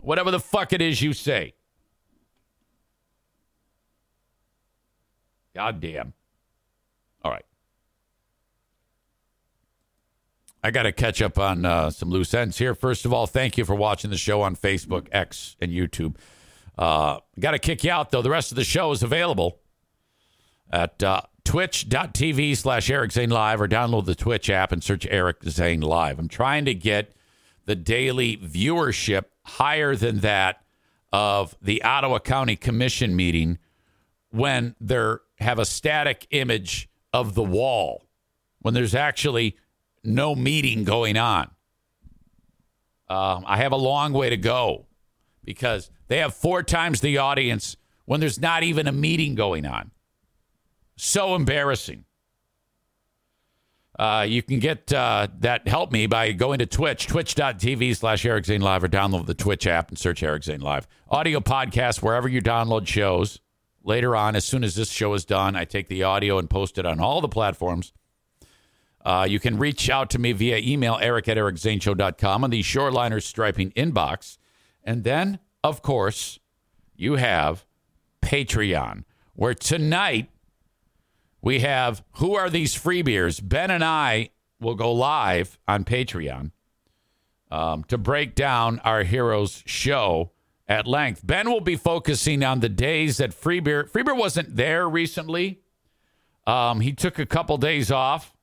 Whatever 0.00 0.30
the 0.30 0.40
fuck 0.40 0.72
it 0.72 0.80
is 0.80 1.02
you 1.02 1.12
say. 1.12 1.54
God 5.54 5.80
damn. 5.80 6.14
All 7.22 7.30
right. 7.30 7.44
I 10.62 10.70
got 10.70 10.82
to 10.82 10.92
catch 10.92 11.20
up 11.22 11.38
on 11.38 11.64
uh, 11.64 11.90
some 11.90 12.10
loose 12.10 12.34
ends 12.34 12.58
here. 12.58 12.74
First 12.74 13.04
of 13.04 13.12
all, 13.12 13.26
thank 13.26 13.58
you 13.58 13.64
for 13.64 13.74
watching 13.74 14.10
the 14.10 14.16
show 14.16 14.42
on 14.42 14.56
Facebook, 14.56 15.08
X, 15.10 15.56
and 15.60 15.72
YouTube. 15.72 16.16
Uh, 16.80 17.20
got 17.38 17.50
to 17.50 17.58
kick 17.58 17.84
you 17.84 17.90
out, 17.90 18.10
though. 18.10 18.22
The 18.22 18.30
rest 18.30 18.52
of 18.52 18.56
the 18.56 18.64
show 18.64 18.90
is 18.90 19.02
available 19.02 19.58
at 20.72 21.02
uh, 21.02 21.20
twitch.tv 21.44 22.56
slash 22.56 22.88
Eric 22.88 23.12
Zane 23.12 23.28
Live 23.28 23.60
or 23.60 23.68
download 23.68 24.06
the 24.06 24.14
Twitch 24.14 24.48
app 24.48 24.72
and 24.72 24.82
search 24.82 25.06
Eric 25.10 25.44
Zane 25.44 25.82
Live. 25.82 26.18
I'm 26.18 26.26
trying 26.26 26.64
to 26.64 26.74
get 26.74 27.12
the 27.66 27.76
daily 27.76 28.38
viewership 28.38 29.24
higher 29.44 29.94
than 29.94 30.20
that 30.20 30.62
of 31.12 31.54
the 31.60 31.82
Ottawa 31.82 32.18
County 32.18 32.56
Commission 32.56 33.14
meeting 33.14 33.58
when 34.30 34.74
they 34.80 35.16
have 35.38 35.58
a 35.58 35.66
static 35.66 36.26
image 36.30 36.88
of 37.12 37.34
the 37.34 37.42
wall, 37.42 38.06
when 38.60 38.72
there's 38.72 38.94
actually 38.94 39.56
no 40.02 40.34
meeting 40.34 40.84
going 40.84 41.18
on. 41.18 41.50
Um, 43.10 43.44
I 43.46 43.58
have 43.58 43.72
a 43.72 43.76
long 43.76 44.14
way 44.14 44.30
to 44.30 44.36
go 44.38 44.86
because 45.44 45.90
they 46.10 46.18
have 46.18 46.34
four 46.34 46.64
times 46.64 47.00
the 47.00 47.18
audience 47.18 47.76
when 48.04 48.18
there's 48.18 48.40
not 48.40 48.64
even 48.64 48.88
a 48.88 48.92
meeting 48.92 49.36
going 49.36 49.64
on. 49.64 49.92
So 50.96 51.36
embarrassing. 51.36 52.04
Uh, 53.96 54.26
you 54.28 54.42
can 54.42 54.58
get 54.58 54.92
uh, 54.92 55.28
that 55.38 55.68
help 55.68 55.92
me 55.92 56.08
by 56.08 56.32
going 56.32 56.58
to 56.58 56.66
Twitch, 56.66 57.06
twitch.tv 57.06 57.96
slash 57.96 58.26
Eric 58.26 58.46
Zane 58.46 58.60
Live, 58.60 58.82
or 58.82 58.88
download 58.88 59.26
the 59.26 59.34
Twitch 59.34 59.68
app 59.68 59.90
and 59.90 59.98
search 59.98 60.24
Eric 60.24 60.42
Zane 60.42 60.60
Live. 60.60 60.88
Audio 61.08 61.38
podcast, 61.38 62.02
wherever 62.02 62.28
you 62.28 62.42
download 62.42 62.88
shows. 62.88 63.38
Later 63.84 64.16
on, 64.16 64.34
as 64.34 64.44
soon 64.44 64.64
as 64.64 64.74
this 64.74 64.90
show 64.90 65.14
is 65.14 65.24
done, 65.24 65.54
I 65.54 65.64
take 65.64 65.86
the 65.86 66.02
audio 66.02 66.38
and 66.38 66.50
post 66.50 66.76
it 66.76 66.84
on 66.84 66.98
all 66.98 67.20
the 67.20 67.28
platforms. 67.28 67.92
Uh, 69.04 69.28
you 69.30 69.38
can 69.38 69.58
reach 69.58 69.88
out 69.88 70.10
to 70.10 70.18
me 70.18 70.32
via 70.32 70.58
email, 70.58 70.98
eric 71.00 71.28
at 71.28 71.36
ericzaneshow.com 71.36 72.42
on 72.42 72.50
the 72.50 72.62
Shoreliners 72.62 73.22
Striping 73.22 73.70
inbox. 73.72 74.38
And 74.82 75.04
then, 75.04 75.38
of 75.62 75.82
course, 75.82 76.38
you 76.96 77.16
have 77.16 77.64
Patreon, 78.22 79.04
where 79.34 79.54
tonight 79.54 80.30
we 81.40 81.60
have 81.60 82.04
Who 82.14 82.34
Are 82.34 82.50
These 82.50 82.74
Free 82.74 83.02
Beers? 83.02 83.40
Ben 83.40 83.70
and 83.70 83.84
I 83.84 84.30
will 84.60 84.74
go 84.74 84.92
live 84.92 85.58
on 85.66 85.84
Patreon 85.84 86.50
um, 87.50 87.84
to 87.84 87.98
break 87.98 88.34
down 88.34 88.78
our 88.80 89.02
heroes 89.02 89.62
show 89.66 90.32
at 90.68 90.86
length. 90.86 91.26
Ben 91.26 91.50
will 91.50 91.60
be 91.60 91.76
focusing 91.76 92.44
on 92.44 92.60
the 92.60 92.68
days 92.68 93.16
that 93.16 93.30
Freebeer 93.30 93.90
Freebeer 93.90 94.16
wasn't 94.16 94.56
there 94.56 94.88
recently. 94.88 95.60
Um, 96.46 96.80
he 96.80 96.92
took 96.92 97.18
a 97.18 97.26
couple 97.26 97.56
days 97.58 97.90
off 97.90 98.36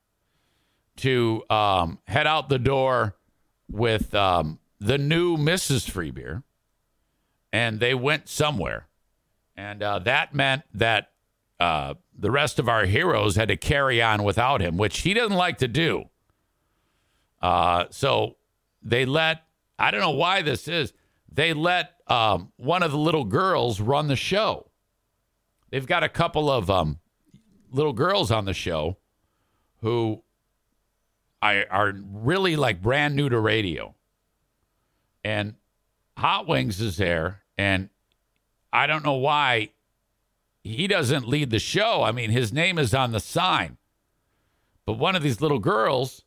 to 0.96 1.42
um, 1.48 1.98
head 2.06 2.26
out 2.26 2.48
the 2.48 2.58
door 2.58 3.16
with 3.70 4.14
um, 4.14 4.58
the 4.80 4.98
new 4.98 5.36
Mrs. 5.36 5.90
Freebeer, 5.90 6.42
and 7.52 7.80
they 7.80 7.94
went 7.94 8.28
somewhere, 8.28 8.88
and 9.56 9.82
uh, 9.82 9.98
that 10.00 10.34
meant 10.34 10.62
that 10.74 11.10
uh, 11.60 11.94
the 12.16 12.30
rest 12.30 12.58
of 12.58 12.68
our 12.68 12.84
heroes 12.84 13.36
had 13.36 13.48
to 13.48 13.56
carry 13.56 14.00
on 14.00 14.22
without 14.22 14.60
him, 14.60 14.76
which 14.76 15.00
he 15.00 15.14
doesn't 15.14 15.36
like 15.36 15.58
to 15.58 15.68
do. 15.68 16.04
Uh, 17.40 17.84
so 17.90 18.36
they 18.82 19.04
let 19.04 19.42
I 19.78 19.90
don't 19.90 20.00
know 20.00 20.10
why 20.10 20.42
this 20.42 20.66
is. 20.66 20.92
They 21.32 21.52
let 21.52 21.92
um, 22.08 22.52
one 22.56 22.82
of 22.82 22.90
the 22.90 22.98
little 22.98 23.24
girls 23.24 23.80
run 23.80 24.08
the 24.08 24.16
show. 24.16 24.70
They've 25.70 25.86
got 25.86 26.02
a 26.02 26.08
couple 26.08 26.50
of 26.50 26.70
um, 26.70 26.98
little 27.70 27.92
girls 27.92 28.30
on 28.30 28.44
the 28.44 28.54
show 28.54 28.96
who 29.82 30.22
I, 31.40 31.64
are 31.64 31.92
really 32.12 32.56
like 32.56 32.82
brand 32.82 33.14
new 33.14 33.28
to 33.28 33.38
radio. 33.38 33.94
And 35.22 35.54
Hot 36.18 36.48
Wings 36.48 36.80
is 36.80 36.96
there, 36.96 37.42
and 37.56 37.90
I 38.72 38.88
don't 38.88 39.04
know 39.04 39.14
why 39.14 39.70
he 40.64 40.88
doesn't 40.88 41.28
lead 41.28 41.50
the 41.50 41.60
show. 41.60 42.02
I 42.02 42.10
mean, 42.10 42.30
his 42.30 42.52
name 42.52 42.76
is 42.76 42.92
on 42.92 43.12
the 43.12 43.20
sign. 43.20 43.76
But 44.84 44.94
one 44.94 45.14
of 45.14 45.22
these 45.22 45.40
little 45.40 45.60
girls 45.60 46.24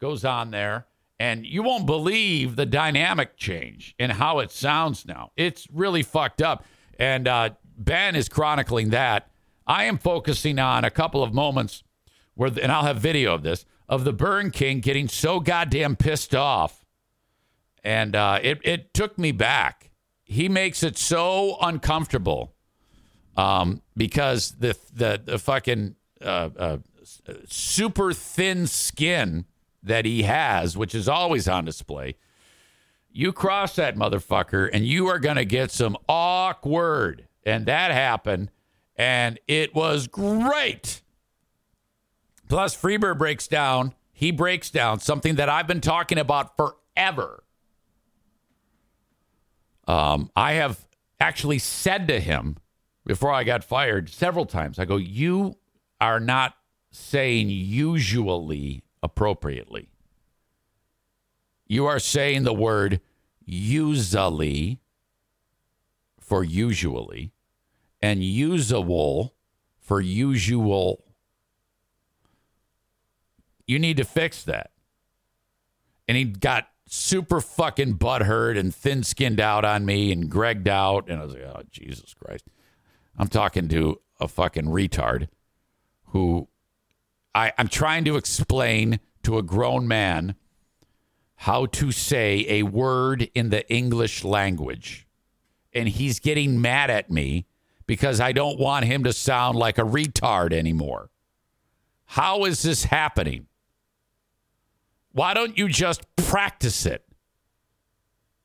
goes 0.00 0.24
on 0.24 0.52
there, 0.52 0.86
and 1.18 1.44
you 1.44 1.64
won't 1.64 1.86
believe 1.86 2.54
the 2.54 2.66
dynamic 2.66 3.36
change 3.36 3.96
in 3.98 4.10
how 4.10 4.38
it 4.38 4.52
sounds 4.52 5.04
now. 5.04 5.32
It's 5.36 5.66
really 5.72 6.04
fucked 6.04 6.40
up. 6.40 6.64
And 6.96 7.26
uh, 7.26 7.50
Ben 7.76 8.14
is 8.14 8.28
chronicling 8.28 8.90
that. 8.90 9.28
I 9.66 9.84
am 9.84 9.98
focusing 9.98 10.60
on 10.60 10.84
a 10.84 10.90
couple 10.90 11.20
of 11.20 11.34
moments 11.34 11.82
where, 12.34 12.50
and 12.62 12.70
I'll 12.70 12.84
have 12.84 12.98
video 12.98 13.34
of 13.34 13.42
this, 13.42 13.66
of 13.88 14.04
the 14.04 14.12
Burn 14.12 14.52
King 14.52 14.78
getting 14.78 15.08
so 15.08 15.40
goddamn 15.40 15.96
pissed 15.96 16.32
off. 16.32 16.81
And 17.84 18.14
uh, 18.14 18.38
it, 18.42 18.60
it 18.64 18.94
took 18.94 19.18
me 19.18 19.32
back. 19.32 19.90
He 20.24 20.48
makes 20.48 20.82
it 20.82 20.96
so 20.96 21.58
uncomfortable 21.60 22.54
um, 23.36 23.82
because 23.96 24.52
the 24.52 24.76
the 24.94 25.20
the 25.24 25.38
fucking 25.38 25.96
uh, 26.20 26.50
uh, 26.56 26.78
super 27.46 28.12
thin 28.12 28.66
skin 28.66 29.46
that 29.82 30.04
he 30.04 30.22
has, 30.22 30.76
which 30.76 30.94
is 30.94 31.08
always 31.08 31.48
on 31.48 31.64
display. 31.64 32.16
You 33.10 33.32
cross 33.32 33.76
that 33.76 33.96
motherfucker, 33.96 34.70
and 34.72 34.86
you 34.86 35.08
are 35.08 35.18
going 35.18 35.36
to 35.36 35.44
get 35.44 35.70
some 35.70 35.96
awkward. 36.08 37.26
And 37.44 37.66
that 37.66 37.90
happened, 37.90 38.50
and 38.96 39.38
it 39.48 39.74
was 39.74 40.06
great. 40.06 41.02
Plus, 42.48 42.76
Freebird 42.76 43.18
breaks 43.18 43.48
down. 43.48 43.94
He 44.12 44.30
breaks 44.30 44.70
down 44.70 45.00
something 45.00 45.34
that 45.34 45.48
I've 45.48 45.66
been 45.66 45.80
talking 45.80 46.18
about 46.18 46.56
forever. 46.56 47.41
Um, 49.86 50.30
I 50.36 50.54
have 50.54 50.86
actually 51.20 51.58
said 51.58 52.08
to 52.08 52.20
him 52.20 52.56
before 53.04 53.32
I 53.32 53.44
got 53.44 53.64
fired 53.64 54.08
several 54.08 54.46
times, 54.46 54.78
I 54.78 54.84
go, 54.84 54.96
You 54.96 55.56
are 56.00 56.20
not 56.20 56.54
saying 56.90 57.48
usually 57.48 58.84
appropriately. 59.02 59.88
You 61.66 61.86
are 61.86 61.98
saying 61.98 62.44
the 62.44 62.52
word 62.52 63.00
usually 63.44 64.78
for 66.20 66.44
usually 66.44 67.32
and 68.00 68.22
usable 68.22 69.34
for 69.80 70.00
usual. 70.00 71.04
You 73.66 73.78
need 73.78 73.96
to 73.96 74.04
fix 74.04 74.42
that. 74.44 74.70
And 76.08 76.16
he 76.16 76.24
got 76.24 76.68
super 76.94 77.40
fucking 77.40 77.96
butthurt 77.96 78.58
and 78.58 78.74
thin 78.74 79.02
skinned 79.02 79.40
out 79.40 79.64
on 79.64 79.86
me 79.86 80.12
and 80.12 80.30
gregged 80.30 80.68
out. 80.68 81.08
And 81.08 81.20
I 81.20 81.24
was 81.24 81.32
like, 81.32 81.42
oh, 81.42 81.62
Jesus 81.70 82.12
Christ. 82.12 82.44
I'm 83.16 83.28
talking 83.28 83.66
to 83.68 83.98
a 84.20 84.28
fucking 84.28 84.66
retard 84.66 85.28
who 86.08 86.48
I, 87.34 87.50
I'm 87.56 87.68
trying 87.68 88.04
to 88.04 88.16
explain 88.16 89.00
to 89.22 89.38
a 89.38 89.42
grown 89.42 89.88
man 89.88 90.34
how 91.36 91.64
to 91.64 91.92
say 91.92 92.44
a 92.46 92.64
word 92.64 93.30
in 93.34 93.48
the 93.48 93.66
English 93.72 94.22
language. 94.22 95.06
And 95.72 95.88
he's 95.88 96.20
getting 96.20 96.60
mad 96.60 96.90
at 96.90 97.10
me 97.10 97.46
because 97.86 98.20
I 98.20 98.32
don't 98.32 98.58
want 98.58 98.84
him 98.84 99.02
to 99.04 99.14
sound 99.14 99.56
like 99.56 99.78
a 99.78 99.82
retard 99.82 100.52
anymore. 100.52 101.08
How 102.04 102.44
is 102.44 102.60
this 102.60 102.84
happening? 102.84 103.46
Why 105.12 105.34
don't 105.34 105.56
you 105.58 105.68
just 105.68 106.04
practice 106.16 106.86
it? 106.86 107.04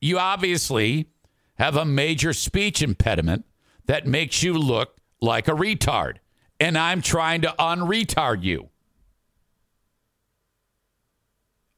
You 0.01 0.19
obviously 0.19 1.07
have 1.55 1.75
a 1.75 1.85
major 1.85 2.33
speech 2.33 2.81
impediment 2.81 3.45
that 3.85 4.05
makes 4.05 4.43
you 4.43 4.53
look 4.53 4.97
like 5.21 5.47
a 5.47 5.51
retard. 5.51 6.17
And 6.59 6.77
I'm 6.77 7.01
trying 7.01 7.41
to 7.41 7.55
unretard 7.57 8.43
you. 8.43 8.69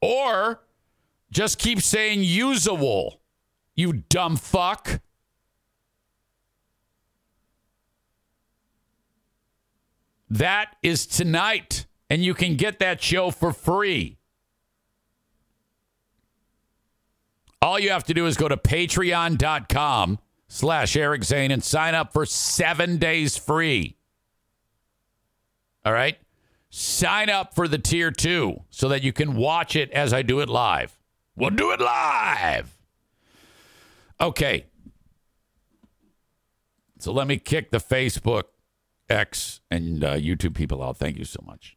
Or 0.02 0.62
just 1.30 1.58
keep 1.58 1.80
saying 1.80 2.22
usable, 2.22 3.20
you 3.74 3.92
dumb 3.92 4.36
fuck. 4.36 5.00
That 10.28 10.76
is 10.82 11.06
tonight, 11.06 11.86
and 12.08 12.24
you 12.24 12.34
can 12.34 12.56
get 12.56 12.78
that 12.78 13.02
show 13.02 13.30
for 13.30 13.52
free. 13.52 14.19
All 17.62 17.78
you 17.78 17.90
have 17.90 18.04
to 18.04 18.14
do 18.14 18.26
is 18.26 18.36
go 18.36 18.48
to 18.48 18.56
patreon.com 18.56 20.18
slash 20.48 20.96
Eric 20.96 21.24
Zane 21.24 21.50
and 21.50 21.62
sign 21.62 21.94
up 21.94 22.12
for 22.12 22.24
seven 22.24 22.96
days 22.96 23.36
free. 23.36 23.96
All 25.84 25.92
right? 25.92 26.18
Sign 26.70 27.28
up 27.28 27.54
for 27.54 27.68
the 27.68 27.78
tier 27.78 28.10
two 28.10 28.62
so 28.70 28.88
that 28.88 29.02
you 29.02 29.12
can 29.12 29.34
watch 29.34 29.76
it 29.76 29.90
as 29.90 30.12
I 30.12 30.22
do 30.22 30.40
it 30.40 30.48
live. 30.48 30.98
We'll 31.36 31.50
do 31.50 31.70
it 31.72 31.80
live. 31.80 32.76
Okay. 34.20 34.66
So 36.98 37.12
let 37.12 37.26
me 37.26 37.38
kick 37.38 37.70
the 37.70 37.78
Facebook, 37.78 38.44
X, 39.08 39.60
and 39.70 40.04
uh, 40.04 40.14
YouTube 40.16 40.54
people 40.54 40.82
out. 40.82 40.98
Thank 40.98 41.16
you 41.18 41.24
so 41.24 41.42
much. 41.46 41.76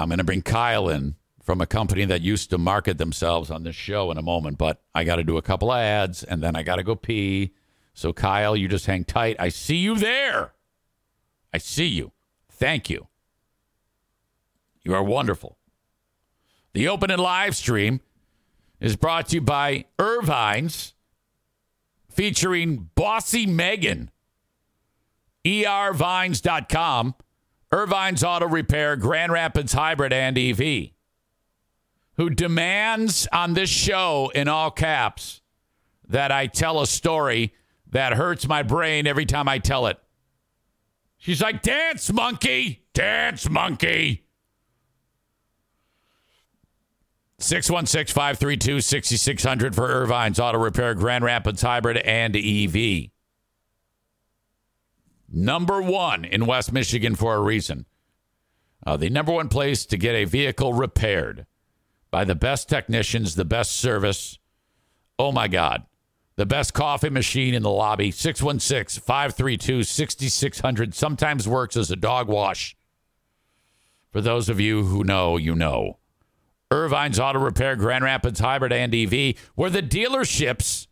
I'm 0.00 0.08
going 0.08 0.18
to 0.18 0.24
bring 0.24 0.42
Kyle 0.42 0.88
in 0.88 1.16
from 1.42 1.60
a 1.60 1.66
company 1.66 2.04
that 2.06 2.22
used 2.22 2.50
to 2.50 2.58
market 2.58 2.98
themselves 2.98 3.50
on 3.50 3.64
this 3.64 3.76
show 3.76 4.10
in 4.10 4.16
a 4.16 4.22
moment, 4.22 4.58
but 4.58 4.82
I 4.94 5.04
got 5.04 5.16
to 5.16 5.24
do 5.24 5.36
a 5.36 5.42
couple 5.42 5.70
of 5.70 5.78
ads 5.78 6.24
and 6.24 6.42
then 6.42 6.56
I 6.56 6.62
got 6.62 6.76
to 6.76 6.82
go 6.82 6.94
pee. 6.96 7.52
So, 7.92 8.12
Kyle, 8.12 8.56
you 8.56 8.66
just 8.66 8.86
hang 8.86 9.04
tight. 9.04 9.36
I 9.38 9.50
see 9.50 9.76
you 9.76 9.96
there. 9.96 10.52
I 11.52 11.58
see 11.58 11.86
you. 11.86 12.12
Thank 12.50 12.88
you. 12.88 13.08
You 14.82 14.94
are 14.94 15.02
wonderful. 15.02 15.58
The 16.72 16.88
open 16.88 17.10
and 17.10 17.20
live 17.20 17.54
stream 17.54 18.00
is 18.80 18.96
brought 18.96 19.28
to 19.28 19.36
you 19.36 19.40
by 19.40 19.84
Ervine's 19.98 20.94
featuring 22.08 22.90
Bossy 22.94 23.46
Megan. 23.46 24.10
ERVines.com. 25.44 27.14
Ervine's 27.74 28.22
Auto 28.22 28.46
Repair, 28.46 28.94
Grand 28.94 29.32
Rapids 29.32 29.72
Hybrid 29.72 30.12
and 30.12 30.38
EV, 30.38 30.90
who 32.16 32.30
demands 32.30 33.26
on 33.32 33.54
this 33.54 33.68
show 33.68 34.30
in 34.32 34.46
all 34.46 34.70
caps 34.70 35.40
that 36.06 36.30
I 36.30 36.46
tell 36.46 36.80
a 36.80 36.86
story 36.86 37.52
that 37.90 38.12
hurts 38.12 38.46
my 38.46 38.62
brain 38.62 39.08
every 39.08 39.26
time 39.26 39.48
I 39.48 39.58
tell 39.58 39.88
it. 39.88 39.98
She's 41.18 41.42
like, 41.42 41.62
dance, 41.62 42.12
monkey, 42.12 42.84
dance, 42.92 43.50
monkey. 43.50 44.22
616 47.40 48.14
532 48.14 48.82
6600 48.82 49.74
for 49.74 49.88
Ervine's 49.88 50.38
Auto 50.38 50.58
Repair, 50.58 50.94
Grand 50.94 51.24
Rapids 51.24 51.62
Hybrid 51.62 51.96
and 51.96 52.36
EV 52.36 53.10
number 55.34 55.82
one 55.82 56.24
in 56.24 56.46
West 56.46 56.72
Michigan 56.72 57.14
for 57.14 57.34
a 57.34 57.40
reason. 57.40 57.86
Uh, 58.86 58.96
the 58.96 59.10
number 59.10 59.32
one 59.32 59.48
place 59.48 59.86
to 59.86 59.96
get 59.96 60.14
a 60.14 60.24
vehicle 60.24 60.72
repaired 60.72 61.46
by 62.10 62.24
the 62.24 62.34
best 62.34 62.68
technicians, 62.68 63.34
the 63.34 63.44
best 63.44 63.72
service. 63.72 64.38
Oh 65.18 65.32
my 65.32 65.48
God. 65.48 65.84
The 66.36 66.46
best 66.46 66.74
coffee 66.74 67.10
machine 67.10 67.54
in 67.54 67.62
the 67.62 67.70
lobby, 67.70 68.10
616 68.10 69.02
532 69.02 69.84
6600. 69.84 70.94
Sometimes 70.94 71.48
works 71.48 71.76
as 71.76 71.90
a 71.90 71.96
dog 71.96 72.28
wash. 72.28 72.76
For 74.10 74.20
those 74.20 74.48
of 74.48 74.60
you 74.60 74.84
who 74.84 75.04
know, 75.04 75.36
you 75.36 75.54
know. 75.54 75.98
Ervine's 76.70 77.20
Auto 77.20 77.38
Repair, 77.38 77.76
Grand 77.76 78.04
Rapids 78.04 78.40
Hybrid 78.40 78.72
and 78.72 78.94
EV, 78.94 79.36
where 79.54 79.70
the 79.70 79.82
dealerships 79.82 80.88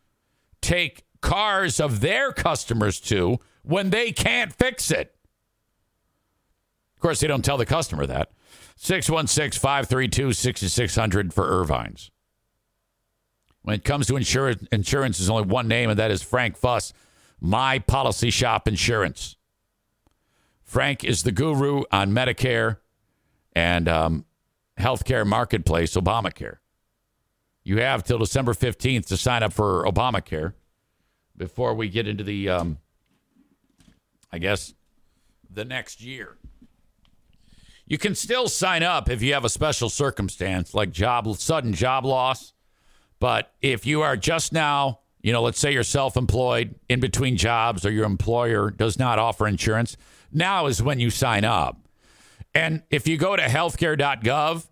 take 0.61 1.05
cars 1.20 1.80
of 1.80 2.01
their 2.01 2.32
customers 2.32 3.01
to 3.01 3.38
when 3.62 3.90
they 3.90 4.12
can't 4.12 4.52
fix 4.52 4.90
it. 4.90 5.14
Of 6.96 7.02
course, 7.02 7.20
they 7.20 7.26
don't 7.26 7.44
tell 7.44 7.56
the 7.56 7.66
customer 7.66 8.06
that. 8.06 8.30
616 8.76 9.60
532 9.60 10.32
6600 10.32 11.32
for 11.32 11.44
Ervine's. 11.44 12.10
When 13.62 13.76
it 13.76 13.84
comes 13.84 14.08
to 14.08 14.16
insurance, 14.16 14.66
insurance 14.72 15.20
is 15.20 15.30
only 15.30 15.44
one 15.44 15.68
name, 15.68 15.88
and 15.88 15.98
that 15.98 16.10
is 16.10 16.22
Frank 16.22 16.56
Fuss, 16.56 16.92
My 17.40 17.78
Policy 17.78 18.30
Shop 18.30 18.66
Insurance. 18.66 19.36
Frank 20.64 21.04
is 21.04 21.22
the 21.22 21.32
guru 21.32 21.84
on 21.92 22.10
Medicare 22.10 22.78
and 23.52 23.88
um, 23.88 24.24
healthcare 24.78 25.26
marketplace, 25.26 25.94
Obamacare. 25.94 26.56
You 27.62 27.78
have 27.78 28.02
till 28.02 28.18
December 28.18 28.52
15th 28.54 29.06
to 29.06 29.16
sign 29.16 29.42
up 29.42 29.52
for 29.52 29.84
Obamacare 29.84 30.54
before 31.36 31.74
we 31.74 31.88
get 31.88 32.08
into 32.08 32.24
the 32.24 32.48
um, 32.48 32.78
I 34.33 34.39
guess, 34.39 34.74
the 35.53 35.64
next 35.64 36.03
year. 36.03 36.37
You 37.87 37.99
can 37.99 38.14
still 38.14 38.49
sign 38.49 38.83
up 38.83 39.11
if 39.11 39.22
you 39.22 39.35
have 39.35 39.45
a 39.45 39.51
special 39.51 39.91
circumstance 39.91 40.72
like 40.72 40.91
job 40.93 41.28
sudden 41.37 41.72
job 41.74 42.05
loss. 42.05 42.55
But 43.18 43.53
if 43.61 43.85
you 43.87 44.03
are 44.03 44.16
just 44.16 44.53
now 44.53 45.01
You 45.22 45.33
know, 45.33 45.43
let's 45.43 45.61
say 45.61 45.72
you're 45.72 45.85
self 45.85 46.16
employed 46.16 46.74
in 46.89 46.99
between 47.01 47.37
jobs 47.37 47.87
or 47.87 47.91
your 47.91 48.05
employer 48.05 48.70
does 48.70 48.99
not 48.99 49.18
offer 49.20 49.47
insurance. 49.47 49.97
Now 50.33 50.66
is 50.66 50.83
when 50.83 50.99
you 50.99 51.11
sign 51.11 51.45
up. 51.45 51.78
And 52.55 52.83
if 52.91 53.07
you 53.07 53.16
go 53.16 53.37
to 53.37 53.43
healthcare.gov, 53.43 54.66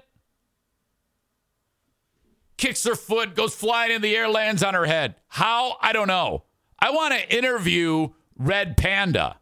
Kicks 2.57 2.85
her 2.85 2.95
foot, 2.95 3.35
goes 3.35 3.55
flying 3.55 3.91
in 3.91 4.01
the 4.01 4.17
air, 4.17 4.29
lands 4.29 4.63
on 4.63 4.75
her 4.75 4.85
head. 4.85 5.17
How? 5.27 5.77
I 5.81 5.93
don't 5.93 6.09
know. 6.09 6.45
I 6.79 6.91
want 6.91 7.15
to 7.15 7.37
interview 7.37 8.11
Red 8.37 8.77
Panda. 8.77 9.39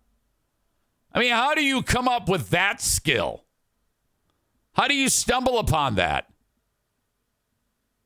I 1.12 1.20
mean, 1.20 1.32
how 1.32 1.54
do 1.54 1.62
you 1.62 1.82
come 1.82 2.08
up 2.08 2.28
with 2.28 2.50
that 2.50 2.80
skill? 2.80 3.44
How 4.74 4.88
do 4.88 4.94
you 4.94 5.08
stumble 5.08 5.58
upon 5.58 5.96
that? 5.96 6.28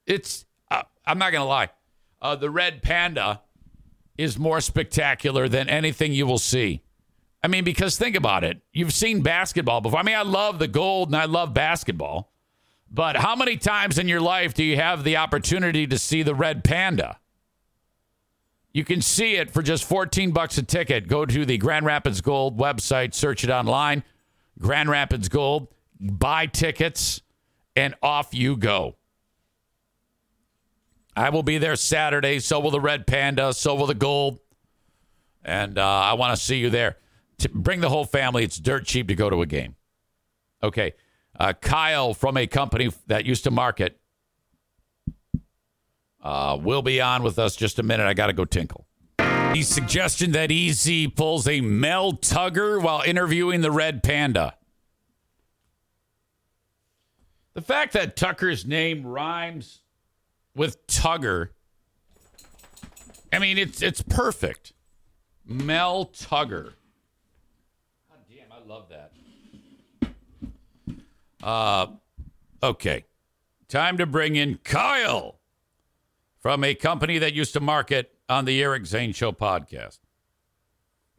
It's, 0.07 0.45
uh, 0.71 0.83
I'm 1.07 1.19
not 1.19 1.33
going 1.33 1.43
to 1.43 1.49
lie. 1.49 1.71
Uh, 2.21 2.37
the 2.37 2.51
Red 2.51 2.83
Panda 2.83 3.43
is 4.19 4.39
more 4.39 4.61
spectacular 4.61 5.49
than 5.49 5.69
anything 5.69 6.13
you 6.13 6.27
will 6.27 6.39
see. 6.39 6.83
I 7.43 7.49
mean, 7.49 7.65
because 7.65 7.97
think 7.97 8.17
about 8.17 8.43
it. 8.43 8.61
You've 8.73 8.93
seen 8.93 9.23
basketball 9.23 9.81
before. 9.81 10.01
I 10.01 10.03
mean, 10.03 10.17
I 10.17 10.23
love 10.23 10.59
the 10.59 10.69
gold 10.69 11.09
and 11.09 11.17
I 11.17 11.27
love 11.27 11.55
basketball. 11.55 12.33
But 12.91 13.17
how 13.17 13.37
many 13.37 13.57
times 13.57 13.99
in 13.99 14.09
your 14.09 14.21
life 14.21 14.55
do 14.55 14.65
you 14.65 14.77
have 14.77 15.05
the 15.05 15.17
opportunity 15.17 15.87
to 15.87 15.99
see 15.99 16.23
the 16.23 16.35
red 16.35 16.65
panda? 16.65 17.19
You 18.77 18.85
can 18.85 19.01
see 19.01 19.37
it 19.37 19.51
for 19.51 19.63
just 19.63 19.85
14 19.85 20.33
bucks 20.33 20.59
a 20.59 20.63
ticket. 20.63 21.09
Go 21.09 21.25
to 21.25 21.47
the 21.47 21.57
Grand 21.57 21.87
Rapids 21.87 22.21
Gold 22.21 22.59
website, 22.59 23.15
search 23.15 23.43
it 23.43 23.49
online. 23.49 24.05
Grand 24.59 24.91
Rapids 24.91 25.31
Gold, 25.31 25.69
buy 25.99 26.45
tickets, 26.45 27.23
and 27.75 27.95
off 28.03 28.35
you 28.35 28.55
go. 28.55 28.97
I 31.17 31.31
will 31.31 31.43
be 31.43 31.57
there 31.57 31.75
Saturday. 31.75 32.39
So 32.39 32.61
will 32.61 32.71
the 32.71 32.79
Red 32.79 33.07
Panda. 33.07 33.55
So 33.55 33.75
will 33.75 33.87
the 33.87 33.95
Gold. 33.95 34.41
And 35.43 35.79
uh, 35.79 35.83
I 35.83 36.13
want 36.13 36.37
to 36.37 36.45
see 36.45 36.59
you 36.59 36.69
there. 36.69 36.99
Bring 37.55 37.81
the 37.81 37.89
whole 37.89 38.05
family. 38.05 38.45
It's 38.45 38.59
dirt 38.59 38.85
cheap 38.85 39.09
to 39.09 39.15
go 39.15 39.31
to 39.31 39.41
a 39.41 39.47
game. 39.47 39.77
Okay. 40.63 40.93
Uh, 41.41 41.55
Kyle 41.55 42.13
from 42.13 42.37
a 42.37 42.47
company 42.47 42.91
that 43.07 43.25
used 43.25 43.45
to 43.45 43.51
market 43.51 43.99
uh, 46.27 46.59
will 46.61 46.83
be 46.83 47.01
on 47.01 47.23
with 47.23 47.39
us 47.39 47.55
just 47.55 47.79
a 47.79 47.85
minute. 47.85 48.05
I 48.05 48.13
got 48.13 48.27
to 48.27 48.33
go 48.33 48.45
tinkle. 48.45 48.85
The 49.19 49.63
suggestion 49.63 50.33
that 50.33 50.51
Easy 50.51 51.07
pulls 51.07 51.47
a 51.47 51.61
Mel 51.61 52.15
Tugger 52.15 52.83
while 52.83 53.01
interviewing 53.03 53.61
the 53.61 53.71
Red 53.71 54.03
Panda. 54.03 54.57
The 57.55 57.63
fact 57.63 57.93
that 57.93 58.17
Tucker's 58.17 58.67
name 58.67 59.07
rhymes 59.07 59.83
with 60.57 60.85
Tugger, 60.89 61.51
I 63.33 63.39
mean, 63.39 63.57
it's 63.57 63.81
it's 63.81 64.03
perfect. 64.03 64.73
Mel 65.47 66.07
Tugger. 66.07 66.73
God 68.11 68.19
damn, 68.29 68.51
I 68.51 68.67
love 68.67 68.89
that. 68.91 69.13
Uh, 71.41 71.87
okay. 72.65 73.05
Time 73.69 73.97
to 73.99 74.07
bring 74.07 74.35
in 74.35 74.59
Kyle 74.65 75.39
from 76.47 76.63
a 76.63 76.77
company 76.77 77.19
that 77.19 77.35
used 77.35 77.53
to 77.53 77.59
market 77.59 78.15
on 78.29 78.45
the 78.45 78.63
Eric 78.63 78.87
Zane 78.87 79.13
Show 79.13 79.33
podcast. 79.33 79.99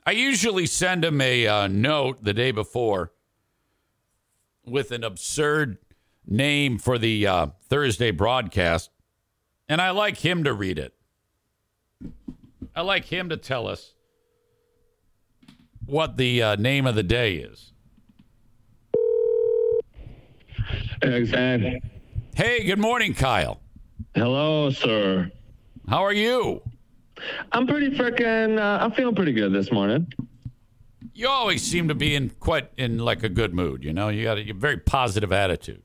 I 0.05 0.11
usually 0.11 0.65
send 0.65 1.03
him 1.03 1.19
a 1.19 1.45
uh, 1.45 1.67
note 1.67 2.23
the 2.23 2.33
day 2.33 2.51
before 2.51 3.11
with 4.65 4.89
an 4.93 5.03
absurd 5.03 5.79
name 6.25 6.77
for 6.77 6.97
the 6.97 7.27
uh, 7.27 7.47
Thursday 7.67 8.11
broadcast, 8.11 8.89
and 9.67 9.81
I 9.81 9.89
like 9.89 10.15
him 10.15 10.45
to 10.45 10.53
read 10.53 10.79
it. 10.79 10.95
I 12.73 12.79
like 12.79 13.03
him 13.03 13.27
to 13.27 13.35
tell 13.35 13.67
us 13.67 13.95
what 15.85 16.15
the 16.15 16.41
uh, 16.41 16.55
name 16.55 16.87
of 16.87 16.95
the 16.95 17.03
day 17.03 17.33
is. 17.35 17.73
Exactly. 21.01 21.81
Hey, 22.33 22.63
good 22.63 22.79
morning, 22.79 23.13
Kyle. 23.13 23.59
Hello, 24.15 24.69
sir. 24.71 25.31
How 25.87 26.03
are 26.03 26.13
you? 26.13 26.61
I'm 27.51 27.67
pretty 27.67 27.91
freaking. 27.91 28.59
Uh, 28.59 28.83
I'm 28.83 28.91
feeling 28.91 29.15
pretty 29.15 29.31
good 29.33 29.53
this 29.53 29.71
morning. 29.71 30.11
You 31.13 31.27
always 31.29 31.63
seem 31.63 31.87
to 31.87 31.95
be 31.95 32.15
in 32.15 32.29
quite 32.39 32.69
in 32.77 32.99
like 32.99 33.23
a 33.23 33.29
good 33.29 33.53
mood. 33.53 33.83
You 33.83 33.93
know, 33.93 34.09
you 34.09 34.23
got 34.23 34.37
a, 34.37 34.49
a 34.49 34.53
very 34.53 34.77
positive 34.77 35.31
attitude. 35.31 35.81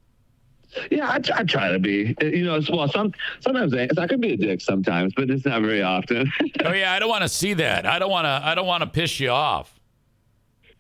Yeah, 0.91 1.07
I, 1.09 1.21
I 1.35 1.45
try 1.45 1.71
to 1.73 1.79
be. 1.79 2.15
Uh, 2.21 2.27
You 2.27 2.45
know, 2.45 2.61
well, 2.71 2.89
some 2.89 3.13
sometimes 3.41 3.75
I, 3.75 3.89
I 3.99 4.07
can 4.07 4.21
be 4.21 4.33
a 4.33 4.37
dick 4.37 4.61
sometimes, 4.61 5.13
but 5.15 5.31
it's 5.31 5.45
not 5.45 5.63
very 5.63 5.83
often. 5.83 6.31
oh 6.65 6.73
yeah, 6.73 6.93
I 6.93 6.99
don't 6.99 7.09
want 7.11 7.23
to 7.23 7.29
see 7.29 7.55
that. 7.55 7.87
I 7.87 7.99
don't 7.99 8.11
want 8.11 8.25
to. 8.25 8.41
I 8.43 8.55
don't 8.55 8.67
want 8.67 8.83
to 8.83 8.89
piss 8.89 9.21
you 9.21 9.31
off. 9.31 9.79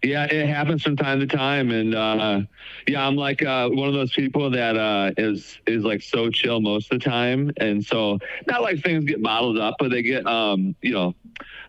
Yeah, 0.02 0.24
it 0.24 0.48
happens 0.48 0.82
from 0.82 0.96
time 0.96 1.20
to 1.20 1.26
time, 1.26 1.70
and 1.70 1.94
uh, 1.94 2.40
yeah, 2.88 3.06
I'm 3.06 3.16
like 3.16 3.42
uh, 3.42 3.68
one 3.68 3.88
of 3.88 3.94
those 3.94 4.12
people 4.12 4.50
that 4.50 4.76
uh, 4.76 5.12
is 5.16 5.58
is 5.66 5.84
like 5.84 6.02
so 6.02 6.30
chill 6.30 6.60
most 6.60 6.92
of 6.92 7.00
the 7.00 7.04
time, 7.08 7.52
and 7.58 7.84
so 7.84 8.18
not 8.46 8.62
like 8.62 8.82
things 8.82 9.04
get 9.04 9.22
bottled 9.22 9.58
up, 9.58 9.76
but 9.78 9.90
they 9.90 10.02
get 10.02 10.26
um, 10.26 10.74
you 10.82 10.92
know. 10.92 11.14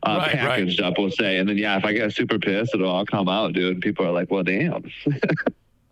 Uh, 0.06 0.18
Right, 0.18 0.34
right. 0.34 0.36
packaged 0.36 0.82
up, 0.82 0.96
we'll 0.98 1.10
say, 1.10 1.38
and 1.38 1.48
then 1.48 1.58
yeah, 1.58 1.78
if 1.78 1.86
I 1.86 1.94
get 1.94 2.12
super 2.12 2.38
pissed, 2.38 2.76
it'll 2.76 2.90
all 2.90 3.06
come 3.06 3.30
out, 3.30 3.54
dude. 3.54 3.80
People 3.80 4.06
are 4.06 4.12
like, 4.12 4.30
"Well, 4.30 4.44
damn." 4.44 4.84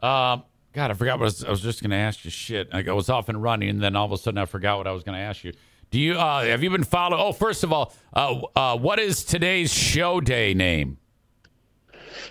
Um, 0.04 0.44
God, 0.74 0.89
I 0.89 0.94
forgot 0.96 1.20
what 1.20 1.26
I 1.26 1.26
was, 1.26 1.44
I 1.46 1.50
was 1.52 1.62
just 1.62 1.82
going 1.82 1.92
to 1.92 1.96
ask 1.98 2.26
you. 2.26 2.32
Shit, 2.32 2.70
I 2.74 2.92
was 2.92 3.08
off 3.08 3.30
and 3.30 3.42
running, 3.42 3.70
and 3.70 3.82
then 3.82 3.96
all 3.96 4.06
of 4.06 4.12
a 4.12 4.18
sudden 4.18 4.39
I 4.39 4.46
forgot 4.46 4.78
what 4.80 4.88
I 4.88 4.92
was 4.92 5.04
going 5.04 5.16
to 5.16 5.22
ask 5.24 5.44
you. 5.44 5.54
Do 5.92 6.00
you 6.00 6.16
uh, 6.16 6.46
have 6.46 6.64
you 6.64 6.70
been 6.70 6.84
following? 6.84 7.22
Oh, 7.22 7.34
first 7.34 7.64
of 7.64 7.72
all, 7.72 7.94
uh, 8.14 8.42
uh, 8.56 8.78
what 8.78 8.98
is 9.00 9.24
today's 9.24 9.72
show 9.72 10.22
day 10.22 10.54
name? 10.54 10.98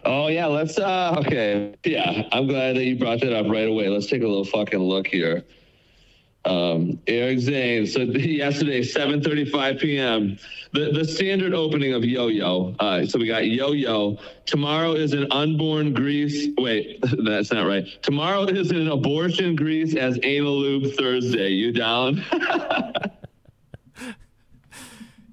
Oh 0.05 0.29
yeah, 0.29 0.47
let's 0.47 0.79
uh 0.79 1.17
okay. 1.19 1.75
Yeah, 1.85 2.29
I'm 2.33 2.47
glad 2.47 2.77
that 2.77 2.85
you 2.85 2.97
brought 2.97 3.21
that 3.21 3.33
up 3.33 3.47
right 3.49 3.69
away. 3.69 3.89
Let's 3.89 4.07
take 4.07 4.23
a 4.23 4.27
little 4.27 4.45
fucking 4.45 4.79
look 4.79 5.07
here. 5.07 5.45
Um, 6.47 6.99
Eric 7.07 7.41
Zane. 7.41 7.87
So 7.87 8.01
yesterday, 8.03 8.81
7:35 8.81 9.81
p.m. 9.81 10.39
The 10.73 10.91
the 10.93 11.05
standard 11.05 11.53
opening 11.53 11.93
of 11.93 12.05
Yo 12.05 12.29
Yo. 12.29 12.75
Uh, 12.81 13.05
so 13.05 13.19
we 13.19 13.27
got 13.27 13.47
Yo 13.47 13.73
Yo. 13.73 14.19
Tomorrow 14.47 14.93
is 14.93 15.13
an 15.13 15.27
unborn 15.33 15.93
Greece. 15.93 16.49
Wait, 16.57 16.99
that's 17.25 17.53
not 17.53 17.67
right. 17.67 17.87
Tomorrow 18.03 18.45
is 18.45 18.71
an 18.71 18.89
abortion 18.89 19.55
Greece 19.55 19.95
as 19.95 20.19
anal 20.23 20.81
Thursday. 20.97 21.51
You 21.51 21.73
down? 21.73 22.25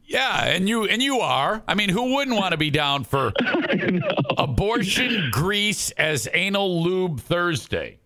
Yeah, 0.08 0.45
and 0.45 0.70
you 0.70 0.86
and 0.86 1.03
you 1.03 1.20
are. 1.20 1.62
I 1.68 1.76
mean, 1.76 1.89
who 1.89 2.16
wouldn't 2.16 2.38
want 2.38 2.53
to 2.53 2.58
be 2.58 2.70
down 2.70 3.03
for 3.03 3.34
abortion 4.38 5.30
grease 5.32 5.91
as 5.91 6.30
anal 6.34 6.82
lube 6.82 7.20
Thursday? 7.20 7.99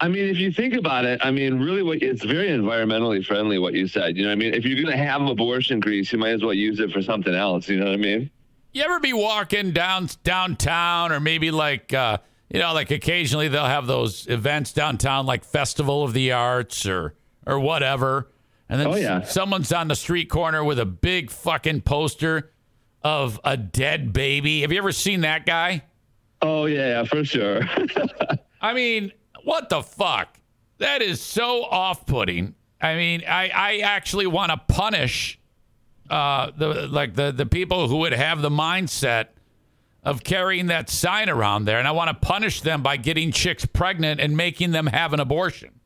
I 0.00 0.08
mean, 0.08 0.28
if 0.28 0.38
you 0.38 0.50
think 0.50 0.72
about 0.72 1.04
it, 1.04 1.20
I 1.22 1.30
mean, 1.30 1.60
really, 1.60 1.82
what 1.82 2.02
it's 2.02 2.24
very 2.24 2.48
environmentally 2.48 3.22
friendly. 3.22 3.58
What 3.58 3.74
you 3.74 3.86
said, 3.86 4.16
you 4.16 4.22
know, 4.22 4.30
what 4.30 4.32
I 4.32 4.36
mean, 4.36 4.54
if 4.54 4.64
you're 4.64 4.82
gonna 4.82 4.96
have 4.96 5.20
abortion 5.20 5.78
grease, 5.78 6.10
you 6.10 6.18
might 6.18 6.30
as 6.30 6.42
well 6.42 6.54
use 6.54 6.80
it 6.80 6.90
for 6.90 7.02
something 7.02 7.34
else. 7.34 7.68
You 7.68 7.78
know 7.78 7.84
what 7.84 7.94
I 7.94 7.98
mean? 7.98 8.30
You 8.72 8.82
ever 8.82 8.98
be 8.98 9.12
walking 9.12 9.72
down 9.72 10.08
downtown, 10.24 11.12
or 11.12 11.20
maybe 11.20 11.50
like 11.50 11.92
uh, 11.92 12.16
you 12.48 12.60
know, 12.60 12.72
like 12.72 12.90
occasionally 12.90 13.48
they'll 13.48 13.66
have 13.66 13.86
those 13.86 14.26
events 14.26 14.72
downtown, 14.72 15.26
like 15.26 15.44
Festival 15.44 16.02
of 16.02 16.14
the 16.14 16.32
Arts 16.32 16.86
or 16.86 17.14
or 17.46 17.60
whatever, 17.60 18.30
and 18.70 18.80
then 18.80 18.86
Oh, 18.86 18.94
yeah. 18.96 19.22
someone's 19.22 19.70
on 19.72 19.88
the 19.88 19.94
street 19.96 20.30
corner 20.30 20.64
with 20.64 20.78
a 20.78 20.86
big 20.86 21.30
fucking 21.30 21.82
poster 21.82 22.50
of 23.02 23.38
a 23.44 23.56
dead 23.56 24.12
baby. 24.14 24.62
Have 24.62 24.72
you 24.72 24.78
ever 24.78 24.92
seen 24.92 25.20
that 25.22 25.44
guy? 25.44 25.82
Oh 26.40 26.64
yeah, 26.66 27.04
for 27.04 27.22
sure. 27.24 27.60
I 28.62 28.72
mean, 28.72 29.12
what 29.44 29.68
the 29.68 29.82
fuck? 29.82 30.38
That 30.78 31.02
is 31.02 31.20
so 31.20 31.64
off-putting. 31.64 32.54
I 32.80 32.94
mean, 32.94 33.22
I, 33.28 33.50
I 33.54 33.78
actually 33.78 34.26
want 34.26 34.50
to 34.52 34.56
punish 34.72 35.38
uh, 36.08 36.50
the 36.56 36.88
like 36.88 37.14
the 37.14 37.30
the 37.32 37.44
people 37.46 37.88
who 37.88 37.98
would 37.98 38.12
have 38.12 38.40
the 38.40 38.48
mindset 38.50 39.26
of 40.02 40.24
carrying 40.24 40.66
that 40.68 40.88
sign 40.88 41.28
around 41.28 41.66
there, 41.66 41.78
and 41.78 41.86
I 41.86 41.90
want 41.90 42.08
to 42.08 42.26
punish 42.26 42.62
them 42.62 42.82
by 42.82 42.96
getting 42.96 43.32
chicks 43.32 43.66
pregnant 43.66 44.18
and 44.20 44.34
making 44.36 44.70
them 44.70 44.86
have 44.86 45.12
an 45.12 45.20
abortion. 45.20 45.79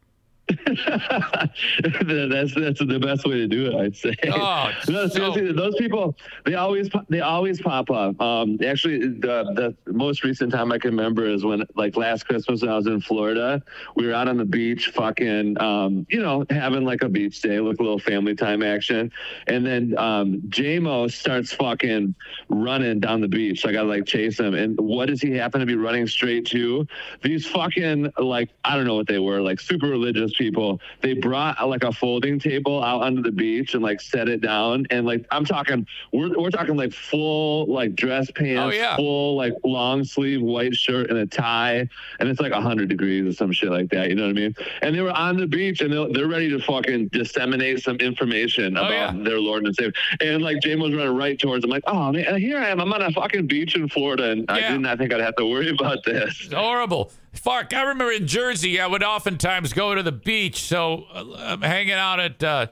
that's 0.49 2.55
that's 2.55 2.79
the 2.79 2.99
best 3.01 3.27
way 3.27 3.35
to 3.35 3.47
do 3.47 3.67
it, 3.67 3.75
I'd 3.75 3.97
say. 3.97 4.15
Oh, 4.31 4.71
no, 4.89 5.09
seriously, 5.09 5.53
those 5.53 5.75
people 5.77 6.17
they 6.45 6.55
always 6.55 6.91
they 7.09 7.21
always 7.21 7.63
pop 7.63 7.91
up. 7.91 8.21
Um, 8.21 8.59
actually, 8.65 8.99
the 8.99 9.75
the 9.87 9.93
most 9.93 10.23
recent 10.23 10.53
time 10.53 10.71
I 10.71 10.79
can 10.79 10.91
remember 10.91 11.27
is 11.27 11.45
when 11.45 11.65
like 11.77 11.97
last 11.97 12.27
Christmas 12.27 12.61
when 12.61 12.71
I 12.71 12.77
was 12.77 12.87
in 12.87 13.01
Florida. 13.01 13.63
We 13.97 14.07
were 14.07 14.13
out 14.13 14.29
on 14.29 14.37
the 14.37 14.45
beach, 14.45 14.89
fucking, 14.89 15.61
um, 15.63 16.07
you 16.11 16.21
know, 16.21 16.45
having 16.51 16.85
like 16.85 17.03
a 17.03 17.09
beach 17.09 17.41
day, 17.41 17.59
like 17.61 17.79
a 17.79 17.83
little 17.83 17.99
family 17.99 18.35
time 18.35 18.63
action, 18.63 19.11
and 19.47 19.65
then 19.65 19.97
um, 19.97 20.43
JMO 20.49 21.11
starts 21.11 21.55
fucking 21.55 22.15
running 22.49 23.01
down 23.01 23.23
the 23.23 23.29
beach. 23.29 23.63
So 23.63 23.71
I 23.71 23.73
gotta 23.73 23.89
like 23.89 24.05
chase 24.05 24.39
him, 24.39 24.55
and 24.55 24.79
what 24.79 25.07
does 25.07 25.23
he 25.23 25.33
happen 25.33 25.61
to 25.61 25.67
be 25.67 25.77
running 25.77 26.07
straight 26.07 26.47
to? 26.49 26.87
These 27.23 27.47
fucking 27.47 28.13
like 28.19 28.51
I 28.63 28.77
don't 28.77 28.87
know 28.87 28.97
what 28.97 29.07
they 29.07 29.19
were, 29.19 29.41
like 29.41 29.59
super 29.59 29.87
religious 29.87 30.34
people. 30.35 30.81
They 31.01 31.15
brought 31.15 31.61
uh, 31.61 31.67
like 31.67 31.85
a 31.85 31.93
folding 31.93 32.39
table 32.39 32.83
out 32.83 33.03
onto 33.03 33.23
the 33.23 33.33
beach 33.33 33.75
and 33.75 33.83
like 33.83 34.01
set 34.01 34.29
it 34.29 34.41
down, 34.41 34.87
and 34.91 35.07
like 35.07 35.27
I'm 35.31 35.45
talking, 35.45 35.87
we're 36.13 36.39
we're 36.39 36.51
talking 36.51 36.77
like 36.77 36.93
full 36.93 37.67
like 37.67 37.95
dress 37.95 38.31
pants, 38.31 38.61
Oh, 38.75 38.77
yeah. 38.77 38.97
full 38.97 39.37
like 39.37 39.53
long 39.65 40.05
sleeve 40.05 40.43
white 40.43 40.75
shirt 40.75 41.11
and 41.11 41.19
a 41.19 41.27
tie, 41.27 41.89
and 42.21 42.29
it's 42.29 42.41
like 42.41 42.53
hundred 42.53 42.89
degrees 42.89 43.27
or 43.27 43.33
some 43.33 43.53
shit 43.53 43.71
like 43.71 43.91
that. 43.91 44.09
You 44.09 44.15
know 44.15 44.23
what 44.25 44.31
I 44.31 44.33
mean? 44.33 44.55
And 44.83 44.95
they 44.95 45.01
were 45.01 45.11
on 45.13 45.37
the 45.37 45.47
beach 45.47 45.81
and 45.81 45.93
they're, 45.93 46.09
they're 46.13 46.29
ready 46.29 46.51
to 46.51 46.59
fucking 46.61 47.09
disseminate 47.09 47.83
some 47.83 47.97
information 47.97 48.77
Oh, 48.77 48.87
about 48.87 49.25
their 49.25 49.39
Lord 49.41 49.65
and 49.67 49.75
Savior. 49.75 49.93
And 50.21 50.43
like 50.43 50.61
James 50.63 50.83
was 50.83 50.95
running 50.95 51.15
right 51.17 51.39
towards 51.39 51.63
them, 51.63 51.71
like, 51.71 51.85
oh 51.87 52.13
man, 52.13 52.37
here 52.39 52.59
I 52.59 52.69
am. 52.69 52.81
I'm 52.81 52.93
on 52.93 53.03
a 53.03 53.11
fucking 53.11 53.47
beach 53.47 53.77
in 53.77 53.89
Florida, 53.89 54.31
and 54.31 54.45
I 54.51 54.61
did 54.73 54.81
not 54.81 54.99
think 54.99 55.13
I'd 55.13 55.21
have 55.21 55.37
to 55.37 55.47
worry 55.47 55.69
about 55.71 56.05
this. 56.05 56.41
It's 56.45 56.55
horrible. 56.55 57.13
Fuck, 57.35 57.75
I 57.75 57.83
remember 57.83 58.13
in 58.13 58.27
Jersey, 58.27 58.81
I 58.81 58.87
would 58.87 59.03
oftentimes 59.03 59.73
go 59.73 59.95
to 59.95 60.03
the 60.03 60.13
beach. 60.13 60.63
So 60.63 61.07
uh, 61.13 61.35
I'm 61.37 61.63
hanging 61.63 61.93
out 61.95 62.21
at 62.21 62.43
uh, 62.43 62.67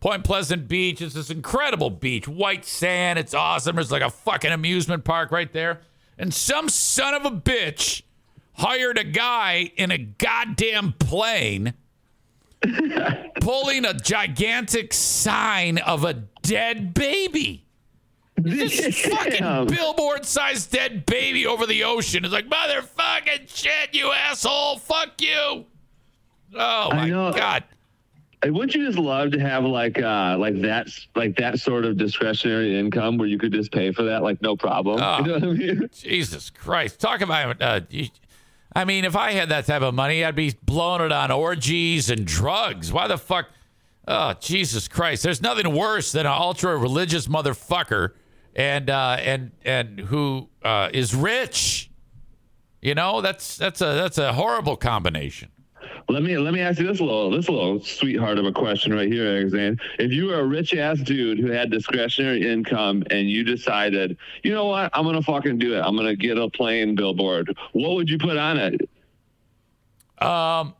Point 0.00 0.24
Pleasant 0.24 0.68
Beach. 0.68 1.00
It's 1.00 1.14
this 1.14 1.30
incredible 1.30 1.90
beach, 1.90 2.26
white 2.26 2.64
sand. 2.64 3.18
It's 3.18 3.34
awesome. 3.34 3.76
There's 3.76 3.92
like 3.92 4.02
a 4.02 4.10
fucking 4.10 4.52
amusement 4.52 5.04
park 5.04 5.30
right 5.30 5.52
there. 5.52 5.80
And 6.18 6.32
some 6.32 6.68
son 6.68 7.14
of 7.14 7.26
a 7.26 7.30
bitch 7.30 8.02
hired 8.54 8.98
a 8.98 9.04
guy 9.04 9.70
in 9.76 9.90
a 9.90 9.98
goddamn 9.98 10.94
plane 10.94 11.74
pulling 13.40 13.84
a 13.84 13.92
gigantic 13.92 14.94
sign 14.94 15.78
of 15.78 16.04
a 16.04 16.14
dead 16.42 16.94
baby. 16.94 17.65
This 18.36 19.00
fucking 19.06 19.66
billboard 19.68 20.24
sized 20.24 20.70
dead 20.72 21.06
baby 21.06 21.46
over 21.46 21.66
the 21.66 21.84
ocean. 21.84 22.24
It's 22.24 22.32
like, 22.34 22.48
motherfucking 22.48 23.48
shit, 23.54 23.92
you 23.94 24.12
asshole. 24.12 24.78
Fuck 24.78 25.20
you. 25.20 25.64
Oh 26.54 26.90
my 26.92 27.08
God. 27.08 27.64
Wouldn't 28.44 28.74
you 28.74 28.86
just 28.86 28.98
love 28.98 29.32
to 29.32 29.40
have 29.40 29.64
like 29.64 30.00
uh 30.00 30.36
like 30.38 30.60
that 30.60 30.88
like 31.16 31.36
that 31.36 31.58
sort 31.58 31.84
of 31.84 31.96
discretionary 31.96 32.78
income 32.78 33.16
where 33.18 33.26
you 33.26 33.38
could 33.38 33.50
just 33.52 33.72
pay 33.72 33.90
for 33.90 34.04
that 34.04 34.22
like 34.22 34.40
no 34.42 34.56
problem? 34.56 35.00
Oh, 35.02 35.18
you 35.20 35.26
know 35.26 35.32
what 35.34 35.42
I 35.42 35.46
mean? 35.46 35.90
Jesus 35.94 36.50
Christ. 36.50 37.00
Talk 37.00 37.22
about, 37.22 37.60
uh, 37.60 37.80
you- 37.90 38.08
I 38.74 38.84
mean, 38.84 39.06
if 39.06 39.16
I 39.16 39.32
had 39.32 39.48
that 39.48 39.64
type 39.64 39.80
of 39.80 39.94
money, 39.94 40.22
I'd 40.22 40.36
be 40.36 40.54
blowing 40.62 41.00
it 41.00 41.10
on 41.10 41.30
orgies 41.30 42.10
and 42.10 42.26
drugs. 42.26 42.92
Why 42.92 43.08
the 43.08 43.16
fuck? 43.16 43.48
Oh, 44.06 44.34
Jesus 44.38 44.86
Christ. 44.86 45.22
There's 45.22 45.40
nothing 45.40 45.74
worse 45.74 46.12
than 46.12 46.26
an 46.26 46.32
ultra 46.32 46.76
religious 46.76 47.26
motherfucker 47.26 48.10
and, 48.56 48.90
uh, 48.90 49.18
and, 49.20 49.52
and 49.64 50.00
who, 50.00 50.48
uh, 50.64 50.88
is 50.92 51.14
rich. 51.14 51.90
You 52.82 52.96
know, 52.96 53.20
that's, 53.20 53.56
that's 53.56 53.80
a, 53.80 53.94
that's 53.94 54.18
a 54.18 54.32
horrible 54.32 54.76
combination. 54.76 55.50
Let 56.08 56.22
me 56.22 56.38
let 56.38 56.54
me 56.54 56.60
ask 56.60 56.78
you 56.78 56.86
this 56.86 57.00
little 57.00 57.30
this 57.32 57.48
little 57.48 57.80
sweetheart 57.80 58.38
of 58.38 58.44
a 58.44 58.52
question 58.52 58.94
right 58.94 59.10
here, 59.10 59.48
Zane. 59.48 59.76
If 59.98 60.12
you 60.12 60.26
were 60.26 60.38
a 60.38 60.46
rich 60.46 60.72
ass 60.72 61.00
dude 61.00 61.40
who 61.40 61.50
had 61.50 61.68
discretionary 61.68 62.48
income 62.48 63.02
and 63.10 63.28
you 63.28 63.42
decided, 63.42 64.16
you 64.44 64.52
know 64.52 64.66
what, 64.66 64.90
I'm 64.94 65.04
gonna 65.04 65.22
fucking 65.22 65.58
do 65.58 65.74
it. 65.74 65.80
I'm 65.80 65.96
gonna 65.96 66.14
get 66.14 66.38
a 66.38 66.48
plane 66.48 66.94
billboard. 66.94 67.56
What 67.72 67.96
would 67.96 68.08
you 68.08 68.18
put 68.18 68.36
on 68.36 68.56
it? 68.56 68.88
Um, 70.24 70.74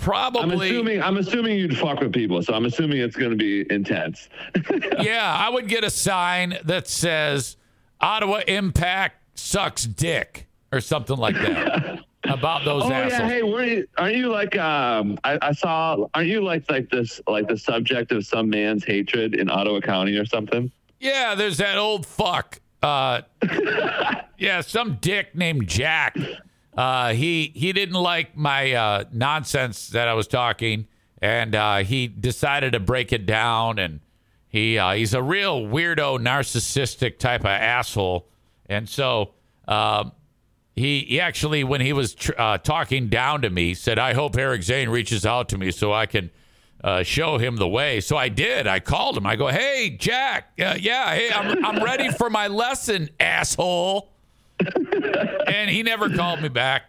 probably. 0.00 0.42
I'm 0.42 0.50
assuming 0.52 1.02
I'm 1.02 1.16
assuming 1.16 1.58
you'd 1.58 1.76
fuck 1.76 2.00
with 2.00 2.12
people, 2.12 2.42
so 2.42 2.54
I'm 2.54 2.64
assuming 2.64 2.98
it's 2.98 3.16
gonna 3.16 3.36
be 3.36 3.70
intense. 3.70 4.28
yeah, 5.00 5.36
I 5.38 5.48
would 5.48 5.68
get 5.68 5.84
a 5.84 5.90
sign 5.90 6.58
that 6.64 6.88
says 6.88 7.56
Ottawa 8.00 8.40
Impact 8.46 9.16
sucks 9.38 9.84
dick 9.84 10.46
or 10.72 10.80
something 10.80 11.16
like 11.16 11.34
that 11.36 12.00
about 12.24 12.64
those 12.64 12.84
oh 12.84 12.92
assholes. 12.92 13.20
yeah, 13.20 13.28
hey, 13.28 13.42
were 13.42 13.64
you, 13.64 13.86
aren't 13.96 14.16
you 14.16 14.28
like 14.28 14.56
um? 14.56 15.18
I, 15.24 15.38
I 15.42 15.52
saw. 15.52 16.06
Aren't 16.14 16.28
you 16.28 16.42
like 16.42 16.70
like 16.70 16.90
this 16.90 17.20
like 17.26 17.48
the 17.48 17.58
subject 17.58 18.12
of 18.12 18.26
some 18.26 18.50
man's 18.50 18.84
hatred 18.84 19.34
in 19.34 19.50
Ottawa 19.50 19.80
County 19.80 20.16
or 20.16 20.26
something? 20.26 20.70
Yeah, 20.98 21.34
there's 21.34 21.58
that 21.58 21.78
old 21.78 22.06
fuck. 22.06 22.60
Uh, 22.82 23.22
yeah, 24.38 24.60
some 24.60 24.98
dick 25.00 25.34
named 25.34 25.68
Jack. 25.68 26.16
Uh, 26.74 27.12
he 27.12 27.52
he 27.54 27.72
didn't 27.72 27.94
like 27.96 28.36
my 28.36 28.72
uh, 28.72 29.04
nonsense 29.12 29.88
that 29.88 30.08
I 30.08 30.14
was 30.14 30.26
talking, 30.26 30.86
and 31.20 31.54
uh, 31.54 31.78
he 31.78 32.06
decided 32.06 32.72
to 32.72 32.80
break 32.80 33.12
it 33.12 33.26
down. 33.26 33.78
And 33.78 34.00
he 34.48 34.78
uh, 34.78 34.92
he's 34.92 35.14
a 35.14 35.22
real 35.22 35.62
weirdo, 35.62 36.18
narcissistic 36.20 37.18
type 37.18 37.40
of 37.40 37.46
asshole. 37.46 38.28
And 38.66 38.88
so 38.88 39.34
um, 39.66 40.12
he 40.76 41.00
he 41.00 41.20
actually, 41.20 41.64
when 41.64 41.80
he 41.80 41.92
was 41.92 42.14
tr- 42.14 42.32
uh, 42.38 42.58
talking 42.58 43.08
down 43.08 43.42
to 43.42 43.50
me, 43.50 43.74
said, 43.74 43.98
"I 43.98 44.14
hope 44.14 44.36
Eric 44.36 44.62
Zane 44.62 44.88
reaches 44.88 45.26
out 45.26 45.48
to 45.50 45.58
me 45.58 45.70
so 45.70 45.92
I 45.92 46.06
can." 46.06 46.30
uh, 46.82 47.02
show 47.02 47.38
him 47.38 47.56
the 47.56 47.68
way. 47.68 48.00
So 48.00 48.16
I 48.16 48.28
did. 48.28 48.66
I 48.66 48.80
called 48.80 49.16
him. 49.16 49.26
I 49.26 49.36
go, 49.36 49.48
"Hey, 49.48 49.90
Jack. 49.98 50.52
Yeah, 50.56 50.74
hey, 51.14 51.30
I'm 51.30 51.64
I'm 51.64 51.82
ready 51.82 52.10
for 52.10 52.30
my 52.30 52.46
lesson, 52.48 53.10
asshole." 53.18 54.10
And 55.46 55.70
he 55.70 55.82
never 55.82 56.08
called 56.10 56.40
me 56.40 56.48
back. 56.48 56.84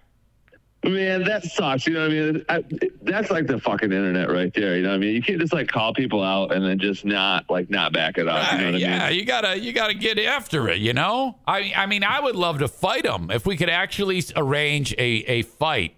Man, 0.83 1.23
that 1.25 1.43
sucks. 1.43 1.85
You 1.85 1.93
know 1.93 2.01
what 2.01 2.11
I 2.11 2.13
mean? 2.13 2.45
I, 2.49 2.63
that's 3.03 3.29
like 3.29 3.45
the 3.45 3.59
fucking 3.59 3.91
internet 3.91 4.31
right 4.31 4.51
there. 4.51 4.75
You 4.75 4.81
know 4.81 4.89
what 4.89 4.95
I 4.95 4.97
mean? 4.97 5.13
You 5.13 5.21
can't 5.21 5.39
just 5.39 5.53
like 5.53 5.67
call 5.67 5.93
people 5.93 6.23
out 6.23 6.51
and 6.51 6.65
then 6.65 6.79
just 6.79 7.05
not 7.05 7.47
like 7.51 7.69
not 7.69 7.93
back 7.93 8.17
it 8.17 8.27
up. 8.27 8.51
You 8.53 8.57
know 8.57 8.65
what 8.65 8.75
I 8.75 8.77
yeah, 8.79 9.09
mean? 9.09 9.19
you 9.19 9.25
gotta 9.25 9.59
you 9.59 9.73
gotta 9.73 9.93
get 9.93 10.17
after 10.17 10.69
it. 10.69 10.79
You 10.79 10.93
know, 10.93 11.37
I 11.45 11.71
I 11.75 11.85
mean, 11.85 12.03
I 12.03 12.19
would 12.19 12.35
love 12.35 12.57
to 12.59 12.67
fight 12.67 13.05
him 13.05 13.29
if 13.29 13.45
we 13.45 13.57
could 13.57 13.69
actually 13.69 14.23
arrange 14.35 14.93
a 14.93 15.23
a 15.27 15.41
fight. 15.43 15.95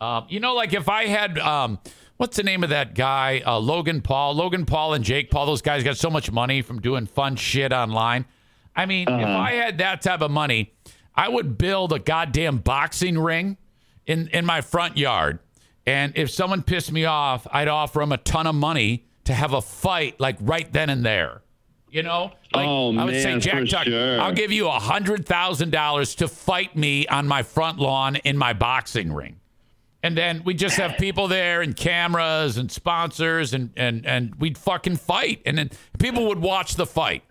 Um, 0.00 0.24
you 0.30 0.40
know, 0.40 0.54
like 0.54 0.72
if 0.72 0.88
I 0.88 1.06
had 1.06 1.38
um, 1.38 1.78
what's 2.16 2.38
the 2.38 2.42
name 2.42 2.64
of 2.64 2.70
that 2.70 2.94
guy? 2.94 3.42
Uh, 3.46 3.58
Logan 3.58 4.00
Paul, 4.00 4.34
Logan 4.34 4.64
Paul, 4.64 4.94
and 4.94 5.04
Jake 5.04 5.30
Paul. 5.30 5.44
Those 5.44 5.62
guys 5.62 5.84
got 5.84 5.98
so 5.98 6.08
much 6.08 6.32
money 6.32 6.62
from 6.62 6.80
doing 6.80 7.04
fun 7.04 7.36
shit 7.36 7.70
online. 7.70 8.24
I 8.74 8.86
mean, 8.86 9.08
if 9.08 9.26
I 9.26 9.52
had 9.52 9.78
that 9.78 10.02
type 10.02 10.20
of 10.20 10.30
money, 10.30 10.72
I 11.16 11.28
would 11.28 11.56
build 11.58 11.92
a 11.92 11.98
goddamn 11.98 12.58
boxing 12.58 13.18
ring 13.18 13.56
in 14.06 14.28
in 14.28 14.44
my 14.44 14.60
front 14.60 14.96
yard. 14.96 15.38
And 15.86 16.12
if 16.16 16.30
someone 16.30 16.62
pissed 16.62 16.90
me 16.92 17.04
off, 17.04 17.46
I'd 17.50 17.68
offer 17.68 18.00
them 18.00 18.12
a 18.12 18.18
ton 18.18 18.46
of 18.46 18.54
money 18.54 19.06
to 19.24 19.32
have 19.34 19.52
a 19.52 19.62
fight 19.62 20.18
like 20.20 20.36
right 20.40 20.70
then 20.72 20.90
and 20.90 21.04
there. 21.04 21.42
You 21.88 22.02
know, 22.02 22.32
like 22.52 22.66
Oh, 22.66 22.96
I 22.98 23.04
would 23.04 23.22
say, 23.22 23.38
Jack 23.38 23.68
Tuck, 23.68 23.84
sure. 23.84 24.20
I'll 24.20 24.32
give 24.32 24.50
you 24.52 24.66
a 24.68 24.78
hundred 24.78 25.24
thousand 25.24 25.70
dollars 25.70 26.16
to 26.16 26.28
fight 26.28 26.76
me 26.76 27.06
on 27.06 27.26
my 27.26 27.42
front 27.42 27.78
lawn 27.78 28.16
in 28.16 28.36
my 28.36 28.52
boxing 28.52 29.12
ring. 29.12 29.36
And 30.02 30.16
then 30.16 30.42
we 30.44 30.54
just 30.54 30.76
have 30.76 30.98
people 30.98 31.26
there 31.26 31.62
and 31.62 31.74
cameras 31.74 32.58
and 32.58 32.70
sponsors 32.70 33.54
and 33.54 33.70
and 33.76 34.04
and 34.04 34.34
we'd 34.36 34.58
fucking 34.58 34.96
fight. 34.96 35.40
And 35.46 35.56
then 35.56 35.70
people 35.98 36.26
would 36.26 36.40
watch 36.40 36.74
the 36.74 36.86
fight. 36.86 37.22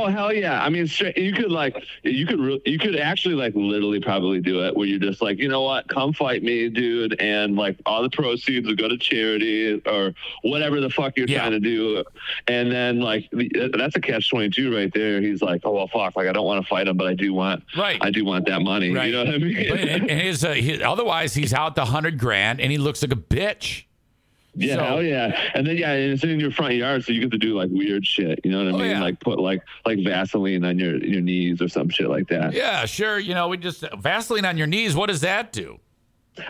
Oh 0.00 0.06
hell 0.06 0.32
yeah! 0.32 0.62
I 0.62 0.68
mean, 0.68 0.86
straight, 0.86 1.18
you 1.18 1.32
could 1.32 1.50
like, 1.50 1.76
you 2.04 2.24
could, 2.24 2.38
re- 2.38 2.62
you 2.64 2.78
could 2.78 2.96
actually 2.96 3.34
like 3.34 3.54
literally 3.56 4.00
probably 4.00 4.40
do 4.40 4.64
it 4.64 4.76
where 4.76 4.86
you're 4.86 5.00
just 5.00 5.20
like, 5.20 5.38
you 5.38 5.48
know 5.48 5.62
what, 5.62 5.88
come 5.88 6.12
fight 6.12 6.42
me, 6.42 6.68
dude, 6.68 7.20
and 7.20 7.56
like 7.56 7.76
all 7.84 8.02
the 8.02 8.10
proceeds 8.10 8.66
will 8.66 8.76
go 8.76 8.88
to 8.88 8.96
charity 8.96 9.82
or 9.86 10.14
whatever 10.42 10.80
the 10.80 10.88
fuck 10.90 11.16
you're 11.16 11.26
trying 11.26 11.50
to 11.50 11.60
do, 11.60 12.04
and 12.46 12.70
then 12.70 13.00
like 13.00 13.28
that's 13.76 13.96
a 13.96 14.00
catch 14.00 14.30
twenty 14.30 14.50
two 14.50 14.74
right 14.74 14.92
there. 14.94 15.20
He's 15.20 15.42
like, 15.42 15.62
oh 15.64 15.72
well, 15.72 15.88
fuck, 15.88 16.14
like 16.16 16.28
I 16.28 16.32
don't 16.32 16.46
want 16.46 16.62
to 16.62 16.68
fight 16.68 16.86
him, 16.86 16.96
but 16.96 17.08
I 17.08 17.14
do 17.14 17.34
want, 17.34 17.64
right, 17.76 17.98
I 18.00 18.10
do 18.10 18.24
want 18.24 18.46
that 18.46 18.62
money. 18.62 18.92
Right. 18.94 19.06
You 19.06 19.12
know 19.12 19.24
what 19.24 19.34
I 19.34 19.38
mean? 19.38 19.56
And 19.56 20.10
and 20.10 20.20
his, 20.20 20.44
uh, 20.44 20.52
he- 20.52 20.82
otherwise, 20.82 21.34
he's 21.34 21.52
out 21.52 21.74
the 21.74 21.84
hundred 21.86 22.18
grand 22.18 22.60
and 22.60 22.70
he 22.70 22.78
looks 22.78 23.02
like 23.02 23.12
a 23.12 23.16
bitch. 23.16 23.84
Yeah, 24.60 24.74
So- 24.76 24.82
hell 24.84 25.02
yeah. 25.02 25.38
And 25.54 25.66
then 25.66 25.76
yeah, 25.76 25.92
and 25.92 26.12
it's 26.12 26.24
in 26.24 26.40
your 26.40 26.50
front 26.50 26.74
yard, 26.74 27.04
so 27.04 27.12
you 27.12 27.20
get 27.20 27.30
to 27.32 27.38
do 27.38 27.54
like 27.56 27.70
weird 27.70 28.06
shit. 28.06 28.40
You 28.44 28.50
know 28.50 28.64
what 28.64 28.68
I 28.68 28.70
Oh, 28.76 28.78
mean? 28.78 28.90
yeah. 28.90 29.00
Like 29.00 29.20
put 29.20 29.38
like 29.38 29.62
like 29.86 29.98
Vaseline 30.04 30.64
on 30.64 30.78
your 30.78 30.96
your 31.04 31.20
knees 31.20 31.62
or 31.62 31.68
some 31.68 31.88
shit 31.88 32.08
like 32.08 32.28
that. 32.28 32.52
Yeah, 32.54 32.84
sure. 32.86 33.18
You 33.18 33.34
know, 33.34 33.48
we 33.48 33.56
just 33.56 33.84
Vaseline 33.98 34.44
on 34.44 34.56
your 34.58 34.66
knees. 34.66 34.94
What 34.94 35.06
does 35.08 35.20
that 35.22 35.52
do? 35.52 35.78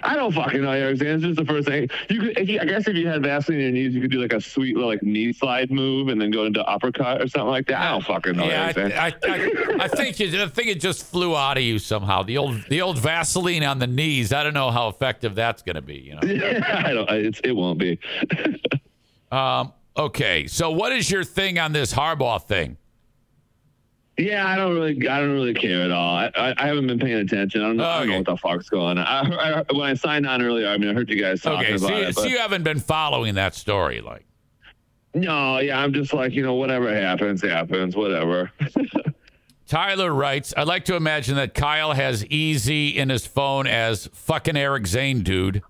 I 0.03 0.17
don't 0.17 0.33
fucking 0.33 0.63
know, 0.63 0.71
Eric. 0.71 1.01
It's 1.01 1.23
just 1.23 1.37
the 1.37 1.45
first 1.45 1.69
thing. 1.69 1.89
You 2.09 2.21
could, 2.21 2.39
if 2.39 2.49
you, 2.49 2.61
I 2.61 2.65
guess, 2.65 2.87
if 2.87 2.97
you 2.97 3.09
had 3.09 3.23
Vaseline 3.23 3.59
on 3.59 3.65
your 3.65 3.73
knees, 3.73 3.95
you 3.95 4.01
could 4.01 4.11
do 4.11 4.21
like 4.21 4.33
a 4.33 4.41
sweet 4.41 4.75
little 4.75 4.91
like 4.91 5.03
knee 5.03 5.33
slide 5.33 5.71
move 5.71 6.09
and 6.09 6.21
then 6.21 6.31
go 6.31 6.45
into 6.45 6.65
uppercut 6.65 7.23
or 7.23 7.29
something 7.29 7.49
like 7.49 7.67
that. 7.69 7.81
I 7.81 7.91
don't 7.91 8.05
fucking 8.05 8.37
know. 8.37 8.47
Yeah. 8.47 8.73
I, 8.77 8.81
I, 8.81 9.15
I, 9.23 9.85
I 9.85 9.89
think 9.89 10.21
it, 10.21 10.35
I 10.35 10.49
think 10.49 10.69
it 10.69 10.81
just 10.81 11.07
flew 11.07 11.37
out 11.37 11.57
of 11.57 11.63
you 11.63 11.79
somehow. 11.79 12.23
The 12.23 12.39
old 12.39 12.65
the 12.69 12.83
old 12.83 12.99
Vaseline 12.99 13.65
on 13.65 13.79
the 13.79 13.87
knees. 13.87 14.33
I 14.33 14.43
don't 14.43 14.55
know 14.55 14.71
how 14.71 14.89
effective 14.89 15.35
that's 15.35 15.63
going 15.63 15.77
to 15.77 15.83
be. 15.83 15.97
You 15.97 16.15
know. 16.15 16.21
I 16.67 16.93
don't. 16.93 17.09
It's, 17.11 17.41
it 17.45 17.53
won't 17.53 17.79
be. 17.79 17.99
Um. 19.31 19.75
Okay. 19.95 20.47
So, 20.47 20.71
what 20.71 20.91
is 20.93 21.11
your 21.11 21.23
thing 21.23 21.59
on 21.59 21.73
this 21.73 21.93
Harbaugh 21.93 22.43
thing? 22.43 22.79
Yeah, 24.19 24.47
I 24.49 24.57
don't 24.57 24.75
really, 24.75 25.09
I 25.09 25.21
don't 25.21 25.33
really 25.33 25.55
care 25.55 25.83
at 25.83 25.93
all. 25.93 26.17
I, 26.17 26.31
I, 26.35 26.55
I 26.59 26.67
haven't 26.67 26.89
been 26.89 26.99
paying 26.99 27.19
attention. 27.19 27.61
I 27.63 27.67
don't 27.69 27.77
know, 27.77 27.85
I 27.85 27.99
don't 28.01 28.09
know 28.09 28.17
what 28.17 28.27
the 28.27 28.37
fuck's 28.37 28.69
going 28.69 28.99
on. 28.99 29.33
I, 29.33 29.61
I, 29.61 29.65
when 29.73 29.83
I 29.91 29.95
signed 29.95 30.27
on 30.27 30.43
earlier, 30.43 30.67
I 30.69 30.77
mean, 30.77 30.91
I 30.91 30.93
heard 30.95 31.09
you 31.09 31.21
guys 31.21 31.41
talking 31.41 31.61
Okay. 31.67 31.75
about 31.77 31.89
So, 31.89 31.97
you, 31.97 32.03
it. 32.03 32.15
so 32.17 32.23
but- 32.23 32.31
you 32.31 32.39
haven't 32.39 32.65
been 32.65 32.81
following 32.81 33.35
that 33.37 33.55
story, 33.55 34.01
like. 34.01 34.27
no, 35.15 35.59
yeah, 35.61 35.79
I'm 35.81 35.93
just 35.93 36.13
like, 36.13 36.33
you 36.33 36.43
know, 36.43 36.55
whatever 36.55 36.93
happens, 36.93 37.43
happens, 37.43 37.95
whatever. 37.95 38.51
Tyler 39.69 40.13
writes, 40.13 40.53
I'd 40.57 40.67
like 40.67 40.85
to 40.87 40.97
imagine 40.97 41.37
that 41.37 41.55
Kyle 41.55 41.93
has 41.93 42.25
easy 42.27 42.89
in 42.99 43.11
his 43.11 43.27
phone 43.27 43.67
as 43.67 44.09
fucking 44.13 44.57
Eric 44.57 44.87
Zane, 44.87 45.23
dude. 45.23 45.63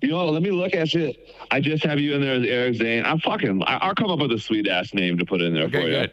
You 0.00 0.08
know, 0.10 0.26
let 0.26 0.42
me 0.42 0.50
look 0.50 0.74
at 0.74 0.92
you. 0.92 1.14
I 1.50 1.60
just 1.60 1.84
have 1.84 1.98
you 2.00 2.14
in 2.14 2.20
there 2.20 2.34
as 2.34 2.44
Eric 2.44 2.74
Zane. 2.74 3.04
I'm 3.04 3.18
fucking. 3.20 3.62
I'll 3.66 3.94
come 3.94 4.10
up 4.10 4.18
with 4.18 4.32
a 4.32 4.38
sweet 4.38 4.68
ass 4.68 4.92
name 4.94 5.16
to 5.18 5.24
put 5.24 5.40
in 5.40 5.54
there 5.54 5.68
for 5.70 5.78
you. 5.80 5.86
good. 5.88 6.12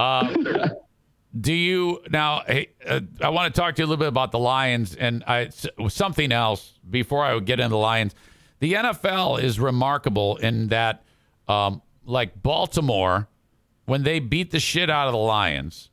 Uh, 0.00 0.68
do 1.38 1.52
you 1.52 2.00
now? 2.10 2.42
Hey, 2.46 2.70
uh, 2.86 3.00
I 3.20 3.28
want 3.28 3.54
to 3.54 3.60
talk 3.60 3.74
to 3.76 3.82
you 3.82 3.86
a 3.86 3.88
little 3.88 3.98
bit 4.00 4.08
about 4.08 4.32
the 4.32 4.38
Lions 4.38 4.94
and 4.96 5.22
I 5.26 5.50
something 5.88 6.32
else 6.32 6.72
before 6.88 7.22
I 7.24 7.34
would 7.34 7.44
get 7.46 7.60
into 7.60 7.70
the 7.70 7.76
Lions. 7.76 8.14
The 8.60 8.72
NFL 8.74 9.42
is 9.42 9.60
remarkable 9.60 10.36
in 10.36 10.68
that, 10.68 11.02
um, 11.48 11.82
like 12.04 12.42
Baltimore, 12.42 13.28
when 13.86 14.02
they 14.02 14.20
beat 14.20 14.50
the 14.50 14.60
shit 14.60 14.88
out 14.90 15.06
of 15.06 15.12
the 15.12 15.18
Lions, 15.18 15.90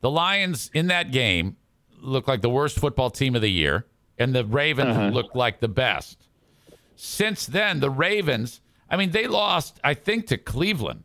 the 0.00 0.10
Lions 0.10 0.70
in 0.74 0.86
that 0.88 1.10
game 1.10 1.56
looked 2.00 2.28
like 2.28 2.42
the 2.42 2.50
worst 2.50 2.78
football 2.78 3.10
team 3.10 3.34
of 3.34 3.42
the 3.42 3.50
year, 3.50 3.86
and 4.18 4.34
the 4.34 4.44
Ravens 4.44 4.96
Uh-huh. 4.96 5.08
looked 5.08 5.34
like 5.34 5.60
the 5.60 5.68
best. 5.68 6.28
Since 6.94 7.46
then, 7.46 7.80
the 7.80 7.90
Ravens, 7.90 8.60
I 8.90 8.96
mean, 8.96 9.10
they 9.10 9.26
lost, 9.26 9.80
I 9.82 9.94
think, 9.94 10.26
to 10.28 10.38
Cleveland. 10.38 11.02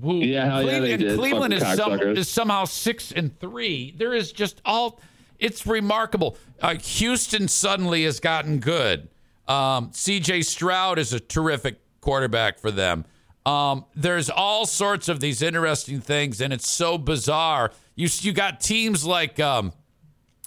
Who, 0.00 0.16
Yeah, 0.16 0.46
yeah, 0.46 0.62
Cleveland, 0.62 0.92
and 0.92 1.02
did. 1.02 1.18
Cleveland 1.18 1.54
is, 1.54 1.62
some, 1.76 2.00
is 2.00 2.28
somehow 2.28 2.64
six 2.64 3.12
and 3.12 3.38
three. 3.38 3.94
There 3.96 4.14
is 4.14 4.32
just 4.32 4.60
all. 4.64 5.00
It's 5.38 5.66
remarkable. 5.66 6.36
Uh, 6.60 6.76
Houston 6.76 7.48
suddenly 7.48 8.04
has 8.04 8.20
gotten 8.20 8.60
good. 8.60 9.08
Um, 9.48 9.90
C.J. 9.92 10.42
Stroud 10.42 10.98
is 10.98 11.12
a 11.12 11.20
terrific 11.20 11.80
quarterback 12.00 12.58
for 12.58 12.70
them. 12.70 13.04
Um, 13.44 13.86
there's 13.96 14.30
all 14.30 14.66
sorts 14.66 15.08
of 15.08 15.20
these 15.20 15.42
interesting 15.42 16.00
things, 16.00 16.40
and 16.40 16.52
it's 16.52 16.70
so 16.70 16.96
bizarre. 16.96 17.72
You 17.96 18.08
you 18.20 18.32
got 18.32 18.60
teams 18.60 19.04
like 19.04 19.40
um, 19.40 19.72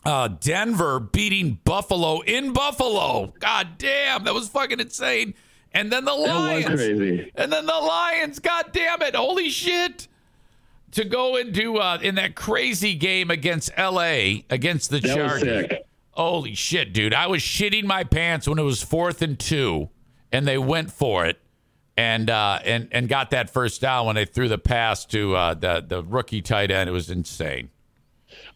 uh, 0.05 0.29
Denver 0.29 0.99
beating 0.99 1.59
Buffalo 1.65 2.21
in 2.21 2.53
Buffalo. 2.53 3.33
God 3.39 3.77
damn, 3.77 4.23
that 4.23 4.33
was 4.33 4.47
fucking 4.47 4.79
insane. 4.79 5.33
And 5.75 5.91
then 5.91 6.05
the 6.05 6.13
Lions. 6.13 6.65
That 6.65 6.71
was 6.71 6.81
crazy. 6.81 7.31
And 7.35 7.51
then 7.53 7.65
the 7.65 7.73
Lions. 7.73 8.39
God 8.39 8.65
damn 8.71 9.01
it. 9.01 9.13
Holy 9.13 9.49
shit. 9.49 10.07
To 10.93 11.03
go 11.03 11.35
into 11.35 11.77
uh, 11.77 11.99
in 12.01 12.15
that 12.15 12.35
crazy 12.35 12.95
game 12.95 13.29
against 13.29 13.69
LA 13.77 14.43
against 14.49 14.89
the 14.89 15.01
That 15.01 15.15
Chargers. 15.15 15.79
Holy 16.11 16.55
shit, 16.55 16.93
dude. 16.93 17.13
I 17.13 17.27
was 17.27 17.41
shitting 17.41 17.83
my 17.83 18.05
pants 18.05 18.47
when 18.47 18.57
it 18.57 18.63
was 18.63 18.81
fourth 18.81 19.21
and 19.21 19.37
two 19.37 19.89
and 20.31 20.47
they 20.47 20.57
went 20.57 20.91
for 20.91 21.25
it 21.25 21.39
and 21.97 22.29
uh, 22.29 22.59
and 22.63 22.87
and 22.91 23.07
got 23.07 23.31
that 23.31 23.49
first 23.49 23.81
down 23.81 24.05
when 24.05 24.15
they 24.15 24.25
threw 24.25 24.47
the 24.47 24.57
pass 24.57 25.05
to 25.05 25.35
uh, 25.35 25.53
the 25.53 25.83
the 25.85 26.03
rookie 26.03 26.41
tight 26.41 26.71
end. 26.71 26.89
It 26.89 26.93
was 26.93 27.09
insane. 27.09 27.69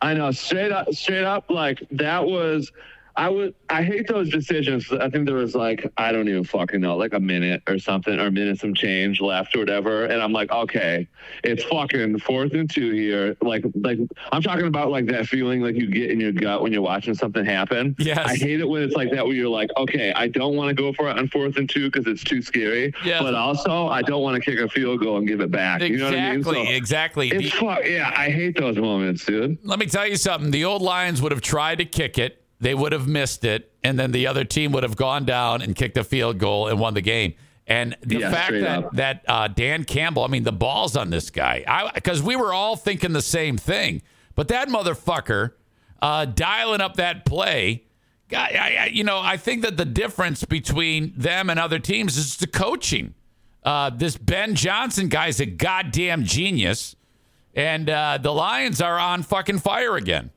I 0.01 0.13
know, 0.13 0.31
straight 0.31 0.71
up, 0.71 0.93
straight 0.93 1.23
up, 1.23 1.49
like 1.49 1.83
that 1.91 2.25
was. 2.25 2.71
I 3.15 3.29
would. 3.29 3.55
I 3.69 3.83
hate 3.83 4.07
those 4.07 4.29
decisions. 4.29 4.91
I 4.91 5.09
think 5.09 5.25
there 5.25 5.35
was 5.35 5.55
like 5.55 5.91
I 5.97 6.11
don't 6.11 6.27
even 6.27 6.43
fucking 6.43 6.79
know, 6.79 6.95
like 6.95 7.13
a 7.13 7.19
minute 7.19 7.61
or 7.67 7.77
something, 7.79 8.19
or 8.19 8.27
a 8.27 8.31
minute 8.31 8.59
some 8.59 8.73
change 8.73 9.19
left 9.19 9.55
or 9.55 9.59
whatever, 9.59 10.05
and 10.05 10.21
I'm 10.21 10.31
like, 10.31 10.51
okay, 10.51 11.07
it's 11.43 11.63
fucking 11.65 12.19
fourth 12.19 12.53
and 12.53 12.69
two 12.69 12.91
here. 12.91 13.35
Like, 13.41 13.65
like 13.75 13.99
I'm 14.31 14.41
talking 14.41 14.67
about 14.67 14.89
like 14.89 15.05
that 15.07 15.27
feeling 15.27 15.61
like 15.61 15.75
you 15.75 15.89
get 15.89 16.11
in 16.11 16.19
your 16.19 16.31
gut 16.31 16.61
when 16.61 16.71
you're 16.71 16.81
watching 16.81 17.13
something 17.13 17.45
happen. 17.45 17.95
Yes. 17.99 18.19
I 18.19 18.35
hate 18.35 18.59
it 18.59 18.67
when 18.67 18.83
it's 18.83 18.95
like 18.95 19.11
that 19.11 19.25
where 19.25 19.35
you're 19.35 19.49
like, 19.49 19.69
okay, 19.77 20.13
I 20.13 20.27
don't 20.27 20.55
want 20.55 20.69
to 20.69 20.75
go 20.75 20.93
for 20.93 21.09
it 21.09 21.17
on 21.17 21.27
fourth 21.27 21.57
and 21.57 21.69
two 21.69 21.91
because 21.91 22.07
it's 22.07 22.23
too 22.23 22.41
scary. 22.41 22.93
Yes. 23.03 23.21
But 23.21 23.35
also, 23.35 23.87
I 23.87 24.01
don't 24.01 24.21
want 24.21 24.41
to 24.41 24.41
kick 24.41 24.59
a 24.59 24.69
field 24.69 25.01
goal 25.01 25.17
and 25.17 25.27
give 25.27 25.41
it 25.41 25.51
back. 25.51 25.81
You 25.81 25.97
know 25.97 26.05
what 26.05 26.13
I 26.13 26.31
mean? 26.31 26.39
Exactly, 26.39 26.65
So 26.65 26.73
exactly. 26.73 27.29
It's 27.29 27.53
fuck, 27.55 27.85
yeah, 27.85 28.13
I 28.15 28.29
hate 28.29 28.57
those 28.57 28.77
moments, 28.77 29.25
dude. 29.25 29.57
Let 29.63 29.79
me 29.79 29.85
tell 29.85 30.07
you 30.07 30.15
something. 30.15 30.51
The 30.51 30.65
old 30.65 30.81
Lions 30.81 31.21
would 31.21 31.31
have 31.31 31.41
tried 31.41 31.79
to 31.79 31.85
kick 31.85 32.17
it. 32.17 32.41
They 32.59 32.73
would 32.75 32.91
have 32.91 33.07
missed 33.07 33.45
it, 33.45 33.71
and 33.83 33.97
then 33.97 34.11
the 34.11 34.27
other 34.27 34.43
team 34.43 34.71
would 34.73 34.83
have 34.83 34.95
gone 34.97 35.25
down 35.25 35.61
and 35.61 35.75
kicked 35.75 35.97
a 35.97 36.03
field 36.03 36.37
goal 36.39 36.67
and 36.67 36.79
won 36.79 36.93
the 36.93 37.01
game. 37.01 37.35
And 37.67 37.95
the 38.01 38.19
Yeah, 38.19 38.31
fact 38.31 38.51
that 38.51 38.83
up. 38.85 38.93
that 38.93 39.23
uh, 39.27 39.47
Dan 39.47 39.83
Campbell, 39.85 40.23
I 40.23 40.27
mean, 40.27 40.43
the 40.43 40.51
balls 40.51 40.97
on 40.97 41.09
this 41.09 41.29
guy, 41.29 41.91
because 41.93 42.21
we 42.21 42.35
were 42.35 42.51
all 42.53 42.75
thinking 42.75 43.13
the 43.13 43.21
same 43.21 43.57
thing. 43.57 44.01
But 44.35 44.47
that 44.49 44.67
motherfucker 44.69 45.51
uh, 46.01 46.25
dialing 46.25 46.81
up 46.81 46.95
that 46.95 47.25
play, 47.25 47.85
I, 48.31 48.77
I, 48.81 48.89
you 48.91 49.03
know, 49.03 49.19
I 49.19 49.37
think 49.37 49.61
that 49.61 49.77
the 49.77 49.85
difference 49.85 50.43
between 50.45 51.13
them 51.15 51.49
and 51.49 51.59
other 51.59 51.79
teams 51.79 52.17
is 52.17 52.37
the 52.37 52.47
coaching. 52.47 53.13
Uh, 53.63 53.89
this 53.89 54.17
Ben 54.17 54.55
Johnson 54.55 55.07
guy's 55.09 55.39
a 55.39 55.45
goddamn 55.45 56.23
genius, 56.23 56.95
and 57.53 57.89
uh, 57.89 58.17
the 58.21 58.31
Lions 58.33 58.81
are 58.81 58.97
on 58.97 59.21
fucking 59.23 59.59
fire 59.59 59.95
again. 59.95 60.31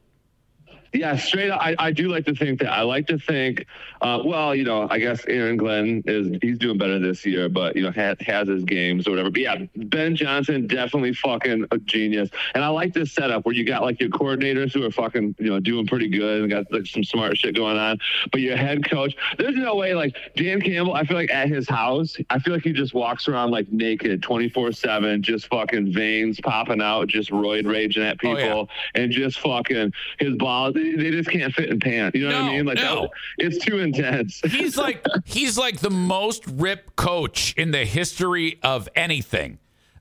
Yeah, 0.92 1.16
straight 1.16 1.50
up. 1.50 1.60
I, 1.60 1.74
I 1.78 1.90
do 1.90 2.08
like 2.08 2.26
to 2.26 2.34
think 2.34 2.60
that. 2.60 2.70
I 2.70 2.82
like 2.82 3.06
to 3.06 3.18
think, 3.18 3.66
uh, 4.02 4.20
well, 4.24 4.54
you 4.54 4.64
know, 4.64 4.86
I 4.90 4.98
guess 4.98 5.24
Aaron 5.26 5.56
Glenn 5.56 6.02
is 6.06 6.36
he's 6.42 6.58
doing 6.58 6.76
better 6.76 6.98
this 6.98 7.24
year, 7.24 7.48
but 7.48 7.76
you 7.76 7.82
know 7.82 7.90
has, 7.92 8.18
has 8.20 8.48
his 8.48 8.64
games 8.64 9.06
or 9.06 9.10
whatever. 9.12 9.30
But 9.30 9.40
yeah, 9.40 9.56
Ben 9.74 10.16
Johnson 10.16 10.66
definitely 10.66 11.14
fucking 11.14 11.66
a 11.70 11.78
genius. 11.78 12.28
And 12.54 12.62
I 12.62 12.68
like 12.68 12.92
this 12.92 13.12
setup 13.12 13.46
where 13.46 13.54
you 13.54 13.64
got 13.64 13.82
like 13.82 14.00
your 14.00 14.10
coordinators 14.10 14.74
who 14.74 14.84
are 14.84 14.90
fucking 14.90 15.36
you 15.38 15.50
know 15.50 15.60
doing 15.60 15.86
pretty 15.86 16.08
good 16.08 16.42
and 16.42 16.50
got 16.50 16.70
like 16.70 16.86
some 16.86 17.04
smart 17.04 17.38
shit 17.38 17.54
going 17.54 17.78
on. 17.78 17.98
But 18.30 18.42
your 18.42 18.56
head 18.56 18.88
coach, 18.88 19.14
there's 19.38 19.56
no 19.56 19.76
way 19.76 19.94
like 19.94 20.14
Dan 20.36 20.60
Campbell. 20.60 20.94
I 20.94 21.04
feel 21.04 21.16
like 21.16 21.30
at 21.30 21.48
his 21.48 21.68
house, 21.68 22.16
I 22.28 22.38
feel 22.38 22.52
like 22.52 22.64
he 22.64 22.72
just 22.72 22.92
walks 22.92 23.28
around 23.28 23.50
like 23.50 23.70
naked, 23.72 24.22
24 24.22 24.72
seven, 24.72 25.22
just 25.22 25.46
fucking 25.46 25.92
veins 25.92 26.38
popping 26.42 26.82
out, 26.82 27.08
just 27.08 27.30
roid 27.30 27.66
raging 27.66 28.02
at 28.02 28.18
Oh, 28.22 28.34
people, 28.34 28.68
and 28.94 29.10
just 29.10 29.40
fucking 29.40 29.92
his 30.18 30.36
balls. 30.36 30.74
They, 30.82 31.02
they 31.02 31.10
just 31.10 31.30
can't 31.30 31.52
fit 31.54 31.70
in 31.70 31.80
pants. 31.80 32.16
You 32.16 32.28
know 32.28 32.42
what 32.42 32.50
I 32.50 32.56
mean? 32.56 32.66
Like 32.66 32.76
no. 32.76 33.02
that, 33.02 33.10
it's 33.38 33.64
too 33.64 33.78
intense. 33.78 34.40
He's 34.46 34.76
like 34.76 35.04
he's 35.24 35.56
like 35.56 35.80
the 35.80 35.90
most 35.90 36.46
ripped 36.46 36.96
coach 36.96 37.54
in 37.54 37.70
the 37.70 37.84
history 37.84 38.58
of 38.62 38.88
anything. 38.94 39.58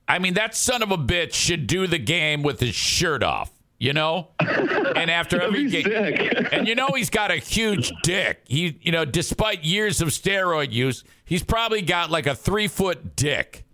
I 0.08 0.18
mean, 0.18 0.34
that 0.34 0.54
son 0.54 0.82
of 0.82 0.90
a 0.90 0.98
bitch 0.98 1.32
should 1.32 1.66
do 1.66 1.86
the 1.86 1.98
game 1.98 2.42
with 2.42 2.60
his 2.60 2.74
shirt 2.74 3.22
off, 3.22 3.50
you 3.78 3.92
know? 3.92 4.28
And 4.40 5.10
after 5.10 5.40
every 5.42 5.70
game, 5.70 5.86
and 6.52 6.66
you 6.66 6.74
know 6.74 6.88
he's 6.88 7.10
got 7.10 7.30
a 7.30 7.36
huge 7.36 7.92
dick. 8.02 8.42
He, 8.46 8.78
you 8.82 8.92
know, 8.92 9.04
despite 9.04 9.64
years 9.64 10.00
of 10.00 10.08
steroid 10.08 10.72
use, 10.72 11.04
he's 11.24 11.42
probably 11.42 11.82
got 11.82 12.10
like 12.10 12.26
a 12.26 12.34
three 12.34 12.68
foot 12.68 13.16
dick. 13.16 13.64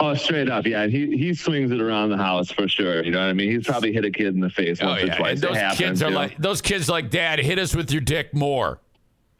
Oh, 0.00 0.14
straight 0.14 0.48
up, 0.48 0.64
yeah. 0.66 0.86
He 0.86 1.16
he 1.16 1.34
swings 1.34 1.70
it 1.72 1.80
around 1.80 2.10
the 2.10 2.16
house 2.16 2.50
for 2.50 2.68
sure. 2.68 3.02
You 3.04 3.10
know 3.10 3.18
what 3.18 3.30
I 3.30 3.32
mean? 3.32 3.50
He's 3.50 3.66
probably 3.66 3.92
hit 3.92 4.04
a 4.04 4.10
kid 4.10 4.28
in 4.28 4.40
the 4.40 4.50
face 4.50 4.78
Oh, 4.80 4.86
once 4.86 5.02
or 5.02 5.08
twice. 5.08 5.42
And 5.42 5.50
those 5.50 5.56
happens, 5.56 5.78
kids 5.78 6.02
are 6.02 6.06
you 6.06 6.10
know? 6.12 6.16
like 6.18 6.38
those 6.38 6.60
kids 6.60 6.88
like 6.88 7.10
dad 7.10 7.38
hit 7.40 7.58
us 7.58 7.74
with 7.74 7.90
your 7.90 8.00
dick 8.00 8.32
more. 8.34 8.80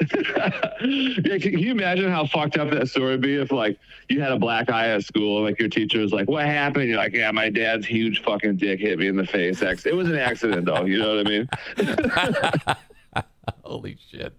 yeah, 0.14 1.38
can 1.38 1.58
you 1.58 1.72
imagine 1.72 2.08
how 2.10 2.24
fucked 2.24 2.56
up 2.56 2.70
that 2.70 2.88
story 2.88 3.12
would 3.12 3.20
be 3.20 3.34
if 3.36 3.50
like 3.50 3.78
you 4.08 4.20
had 4.20 4.30
a 4.30 4.38
black 4.38 4.70
eye 4.70 4.88
at 4.88 5.02
school, 5.04 5.42
like 5.42 5.58
your 5.58 5.68
teacher 5.68 6.00
was 6.00 6.12
like, 6.12 6.28
"What 6.28 6.46
happened?" 6.46 6.88
You're 6.88 6.98
like, 6.98 7.14
"Yeah, 7.14 7.30
my 7.32 7.50
dad's 7.50 7.84
huge 7.84 8.22
fucking 8.22 8.58
dick 8.58 8.78
hit 8.78 8.98
me 8.98 9.08
in 9.08 9.16
the 9.16 9.26
face." 9.26 9.60
It 9.60 9.96
was 9.96 10.08
an 10.08 10.16
accident, 10.16 10.66
though. 10.66 10.84
You 10.84 10.98
know 10.98 11.16
what 11.16 11.26
I 11.26 11.30
mean? 11.30 13.24
Holy 13.64 13.98
shit. 14.10 14.32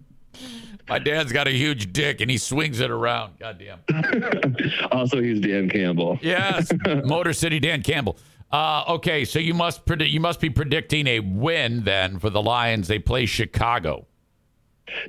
My 0.90 0.98
dad's 0.98 1.32
got 1.32 1.46
a 1.46 1.52
huge 1.52 1.92
dick 1.92 2.20
and 2.20 2.30
he 2.30 2.36
swings 2.36 2.80
it 2.80 2.90
around. 2.90 3.38
Goddamn. 3.38 3.78
also, 4.92 5.22
he's 5.22 5.40
Dan 5.40 5.70
Campbell. 5.70 6.18
Yes, 6.20 6.70
Motor 7.04 7.32
City 7.32 7.60
Dan 7.60 7.82
Campbell. 7.82 8.18
Uh, 8.52 8.82
okay, 8.88 9.24
so 9.24 9.38
you 9.38 9.54
must 9.54 9.86
predict. 9.86 10.10
You 10.10 10.18
must 10.20 10.40
be 10.40 10.50
predicting 10.50 11.06
a 11.06 11.20
win 11.20 11.84
then 11.84 12.18
for 12.18 12.28
the 12.30 12.42
Lions. 12.42 12.88
They 12.88 12.98
play 12.98 13.24
Chicago. 13.26 14.06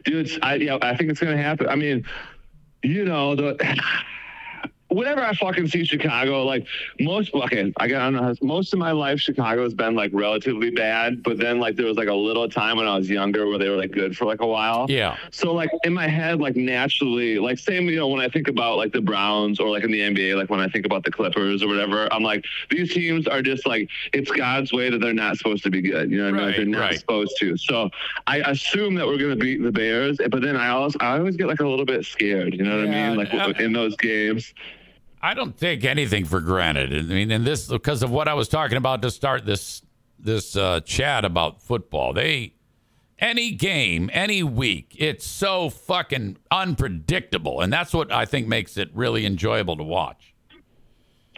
dude. 0.05 0.29
I 0.43 0.55
yeah, 0.55 0.77
I 0.81 0.95
think 0.95 1.09
it's 1.09 1.19
gonna 1.19 1.35
happen. 1.35 1.67
I 1.67 1.75
mean, 1.75 2.05
you 2.83 3.03
know 3.03 3.35
the. 3.35 3.57
Whenever 4.91 5.21
I 5.21 5.33
fucking 5.33 5.67
see 5.69 5.85
Chicago, 5.85 6.43
like 6.43 6.67
most, 6.99 7.31
fucking, 7.31 7.73
I 7.77 7.87
got, 7.87 8.01
I 8.01 8.11
don't 8.11 8.21
know, 8.21 8.35
most 8.41 8.73
of 8.73 8.79
my 8.79 8.91
life, 8.91 9.19
Chicago 9.19 9.63
has 9.63 9.73
been 9.73 9.95
like 9.95 10.11
relatively 10.13 10.69
bad, 10.69 11.23
but 11.23 11.37
then 11.37 11.59
like 11.59 11.77
there 11.77 11.85
was 11.85 11.95
like 11.97 12.09
a 12.09 12.13
little 12.13 12.49
time 12.49 12.77
when 12.77 12.87
I 12.87 12.97
was 12.97 13.09
younger 13.09 13.47
where 13.47 13.57
they 13.57 13.69
were 13.69 13.77
like 13.77 13.91
good 13.91 14.17
for 14.17 14.25
like 14.25 14.41
a 14.41 14.47
while. 14.47 14.85
Yeah. 14.89 15.15
So 15.31 15.53
like 15.53 15.69
in 15.83 15.93
my 15.93 16.07
head, 16.07 16.39
like 16.41 16.55
naturally, 16.55 17.39
like 17.39 17.57
same, 17.57 17.87
you 17.87 17.95
know, 17.95 18.09
when 18.09 18.19
I 18.21 18.27
think 18.27 18.47
about 18.49 18.77
like 18.77 18.91
the 18.91 19.01
Browns 19.01 19.59
or 19.59 19.69
like 19.69 19.83
in 19.83 19.91
the 19.91 20.01
NBA, 20.01 20.35
like 20.35 20.49
when 20.49 20.59
I 20.59 20.67
think 20.67 20.85
about 20.85 21.05
the 21.05 21.11
Clippers 21.11 21.63
or 21.63 21.67
whatever, 21.67 22.11
I'm 22.13 22.23
like, 22.23 22.43
these 22.69 22.93
teams 22.93 23.27
are 23.27 23.41
just 23.41 23.65
like, 23.65 23.89
it's 24.13 24.29
God's 24.29 24.73
way 24.73 24.89
that 24.89 24.99
they're 24.99 25.13
not 25.13 25.37
supposed 25.37 25.63
to 25.63 25.69
be 25.69 25.81
good. 25.81 26.11
You 26.11 26.17
know 26.17 26.31
what 26.31 26.33
I 26.33 26.37
mean? 26.37 26.47
Like, 26.47 26.55
they're 26.57 26.65
not 26.65 26.79
right. 26.81 26.99
supposed 26.99 27.37
to. 27.39 27.55
So 27.55 27.89
I 28.27 28.37
assume 28.39 28.95
that 28.95 29.07
we're 29.07 29.17
going 29.17 29.29
to 29.29 29.35
beat 29.35 29.63
the 29.63 29.71
Bears, 29.71 30.17
but 30.29 30.41
then 30.41 30.57
I 30.57 30.69
also, 30.69 30.99
I 30.99 31.17
always 31.17 31.37
get 31.37 31.47
like 31.47 31.61
a 31.61 31.67
little 31.67 31.85
bit 31.85 32.05
scared. 32.05 32.53
You 32.53 32.63
know 32.63 32.77
what 32.79 32.89
Yeah, 32.89 33.05
I 33.05 33.09
mean? 33.09 33.17
Like 33.17 33.31
yeah. 33.31 33.61
in 33.61 33.73
those 33.73 33.95
games. 33.95 34.53
I 35.21 35.33
don't 35.33 35.57
take 35.57 35.83
anything 35.83 36.25
for 36.25 36.39
granted. 36.39 36.93
I 36.93 37.01
mean, 37.03 37.31
and 37.31 37.45
this 37.45 37.67
because 37.67 38.01
of 38.01 38.09
what 38.09 38.27
I 38.27 38.33
was 38.33 38.47
talking 38.47 38.77
about 38.77 39.01
to 39.03 39.11
start 39.11 39.45
this 39.45 39.83
this 40.19 40.55
uh, 40.55 40.81
chat 40.81 41.25
about 41.25 41.61
football. 41.61 42.13
They 42.13 42.53
any 43.19 43.51
game, 43.51 44.09
any 44.13 44.41
week, 44.41 44.95
it's 44.97 45.25
so 45.25 45.69
fucking 45.69 46.37
unpredictable, 46.49 47.61
and 47.61 47.71
that's 47.71 47.93
what 47.93 48.11
I 48.11 48.25
think 48.25 48.47
makes 48.47 48.77
it 48.77 48.89
really 48.93 49.25
enjoyable 49.27 49.77
to 49.77 49.83
watch. 49.83 50.31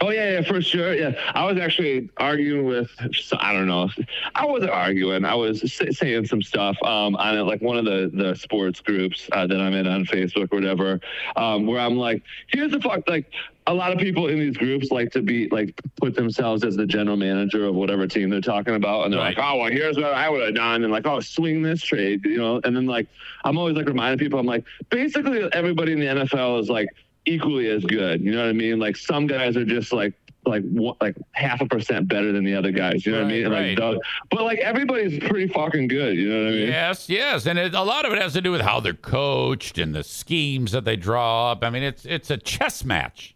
Oh 0.00 0.10
yeah, 0.10 0.32
yeah, 0.32 0.42
for 0.42 0.60
sure. 0.60 0.92
Yeah, 0.92 1.12
I 1.34 1.44
was 1.44 1.58
actually 1.58 2.10
arguing 2.16 2.66
with. 2.66 2.90
I 3.38 3.52
don't 3.52 3.68
know. 3.68 3.88
I 4.34 4.44
wasn't 4.44 4.72
arguing. 4.72 5.24
I 5.24 5.34
was 5.34 5.72
sa- 5.72 5.84
saying 5.90 6.26
some 6.26 6.42
stuff 6.42 6.76
um, 6.82 7.14
on 7.14 7.38
it, 7.38 7.42
like 7.42 7.62
one 7.62 7.76
of 7.76 7.84
the 7.84 8.10
the 8.12 8.34
sports 8.34 8.80
groups 8.80 9.28
uh, 9.30 9.46
that 9.46 9.60
I'm 9.60 9.72
in 9.72 9.86
on 9.86 10.04
Facebook 10.04 10.52
or 10.52 10.56
whatever, 10.56 11.00
um, 11.36 11.66
where 11.66 11.80
I'm 11.80 11.96
like, 11.96 12.22
here's 12.48 12.72
the 12.72 12.80
fuck. 12.80 13.08
Like 13.08 13.30
a 13.66 13.72
lot 13.72 13.92
of 13.92 13.98
people 13.98 14.28
in 14.28 14.38
these 14.38 14.56
groups 14.56 14.90
like 14.90 15.10
to 15.12 15.22
be 15.22 15.48
like 15.48 15.80
put 15.96 16.14
themselves 16.14 16.64
as 16.64 16.76
the 16.76 16.86
general 16.86 17.16
manager 17.16 17.64
of 17.64 17.74
whatever 17.74 18.06
team 18.06 18.28
they're 18.28 18.40
talking 18.40 18.74
about, 18.74 19.04
and 19.04 19.12
they're 19.12 19.20
like, 19.20 19.38
oh 19.38 19.56
well, 19.56 19.70
here's 19.70 19.96
what 19.96 20.12
I 20.12 20.28
would 20.28 20.42
have 20.42 20.54
done, 20.54 20.84
and 20.84 20.92
like, 20.92 21.06
oh, 21.06 21.20
swing 21.20 21.62
this 21.62 21.82
trade, 21.82 22.24
you 22.24 22.36
know. 22.36 22.60
And 22.64 22.76
then 22.76 22.86
like, 22.86 23.06
I'm 23.44 23.56
always 23.56 23.76
like 23.76 23.86
reminding 23.86 24.18
people, 24.18 24.38
I'm 24.38 24.46
like, 24.46 24.64
basically 24.90 25.50
everybody 25.52 25.92
in 25.92 26.00
the 26.00 26.06
NFL 26.06 26.60
is 26.60 26.68
like 26.68 26.88
equally 27.24 27.70
as 27.70 27.84
good. 27.84 28.20
You 28.20 28.32
know 28.32 28.42
what 28.42 28.50
I 28.50 28.52
mean? 28.52 28.78
Like 28.78 28.96
some 28.96 29.26
guys 29.26 29.56
are 29.56 29.64
just 29.64 29.92
like 29.92 30.12
like 30.46 30.62
one, 30.64 30.96
like 31.00 31.16
half 31.32 31.62
a 31.62 31.66
percent 31.66 32.06
better 32.06 32.32
than 32.32 32.44
the 32.44 32.54
other 32.54 32.70
guys. 32.70 33.06
You 33.06 33.12
know 33.12 33.18
what 33.18 33.26
I 33.26 33.30
mean? 33.30 33.44
And, 33.46 33.54
right. 33.54 33.78
Like, 33.78 33.98
but 34.30 34.42
like 34.42 34.58
everybody's 34.58 35.18
pretty 35.20 35.48
fucking 35.48 35.88
good. 35.88 36.16
You 36.16 36.28
know 36.28 36.44
what 36.44 36.48
I 36.48 36.56
mean? 36.56 36.68
Yes, 36.68 37.08
yes, 37.08 37.46
and 37.46 37.58
it, 37.58 37.74
a 37.74 37.82
lot 37.82 38.04
of 38.04 38.12
it 38.12 38.20
has 38.20 38.34
to 38.34 38.40
do 38.40 38.50
with 38.50 38.60
how 38.60 38.80
they're 38.80 38.92
coached 38.92 39.78
and 39.78 39.94
the 39.94 40.04
schemes 40.04 40.72
that 40.72 40.84
they 40.84 40.96
draw 40.96 41.52
up. 41.52 41.64
I 41.64 41.70
mean, 41.70 41.82
it's 41.82 42.04
it's 42.04 42.30
a 42.30 42.36
chess 42.36 42.84
match. 42.84 43.34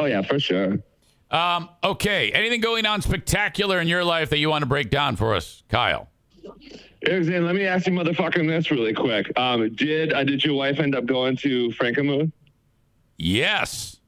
Oh 0.00 0.06
yeah, 0.06 0.22
for 0.22 0.40
sure. 0.40 0.78
Um, 1.30 1.68
okay, 1.84 2.32
anything 2.32 2.62
going 2.62 2.86
on 2.86 3.02
spectacular 3.02 3.80
in 3.80 3.86
your 3.86 4.02
life 4.02 4.30
that 4.30 4.38
you 4.38 4.48
want 4.48 4.62
to 4.62 4.66
break 4.66 4.88
down 4.88 5.14
for 5.14 5.34
us, 5.34 5.62
Kyle? 5.68 6.08
Let 7.06 7.54
me 7.54 7.66
ask 7.66 7.86
you 7.86 7.92
motherfucking 7.92 8.48
this 8.48 8.70
really 8.70 8.94
quick. 8.94 9.30
Um, 9.38 9.74
did 9.74 10.14
uh, 10.14 10.24
did 10.24 10.42
your 10.42 10.54
wife 10.54 10.80
end 10.80 10.94
up 10.94 11.04
going 11.04 11.36
to 11.38 11.68
Frankenmuth? 11.68 12.32
Yes. 13.18 13.98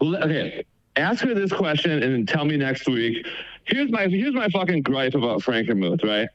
Okay, 0.00 0.64
ask 0.94 1.24
her 1.24 1.34
this 1.34 1.52
question 1.52 2.00
and 2.00 2.14
then 2.14 2.24
tell 2.24 2.44
me 2.44 2.56
next 2.56 2.88
week. 2.88 3.26
Here's 3.68 3.90
my 3.90 4.06
here's 4.06 4.34
my 4.34 4.48
fucking 4.48 4.82
gripe 4.82 5.14
about 5.14 5.40
Frankenmuth, 5.40 6.04
right? 6.04 6.28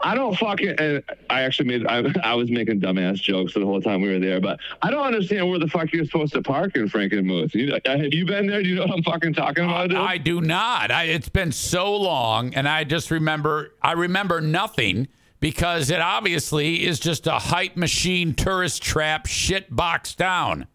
I 0.00 0.14
don't 0.14 0.36
fucking. 0.36 0.76
And 0.78 1.02
I 1.28 1.42
actually 1.42 1.68
made. 1.68 1.86
I, 1.86 2.04
I 2.22 2.34
was 2.34 2.50
making 2.50 2.80
dumbass 2.80 3.16
jokes 3.16 3.54
the 3.54 3.64
whole 3.64 3.80
time 3.80 4.00
we 4.00 4.08
were 4.08 4.18
there, 4.18 4.40
but 4.40 4.60
I 4.80 4.90
don't 4.90 5.04
understand 5.04 5.48
where 5.48 5.58
the 5.58 5.66
fuck 5.66 5.92
you're 5.92 6.04
supposed 6.04 6.32
to 6.34 6.42
park 6.42 6.76
in 6.76 6.88
Frankenmuth. 6.88 7.54
You, 7.54 7.74
uh, 7.74 7.80
have 7.84 8.14
you 8.14 8.24
been 8.24 8.46
there? 8.46 8.62
Do 8.62 8.68
you 8.68 8.76
know 8.76 8.82
what 8.82 8.92
I'm 8.92 9.02
fucking 9.02 9.34
talking 9.34 9.64
about? 9.64 9.90
dude? 9.90 9.98
I 9.98 10.16
do 10.18 10.40
not. 10.40 10.90
I, 10.90 11.04
it's 11.04 11.28
been 11.28 11.52
so 11.52 11.94
long, 11.96 12.54
and 12.54 12.68
I 12.68 12.84
just 12.84 13.10
remember. 13.10 13.74
I 13.82 13.92
remember 13.92 14.40
nothing 14.40 15.08
because 15.40 15.90
it 15.90 16.00
obviously 16.00 16.86
is 16.86 17.00
just 17.00 17.26
a 17.26 17.38
hype 17.38 17.76
machine, 17.76 18.34
tourist 18.34 18.82
trap, 18.82 19.26
shit 19.26 19.74
box 19.74 20.14
down. 20.14 20.66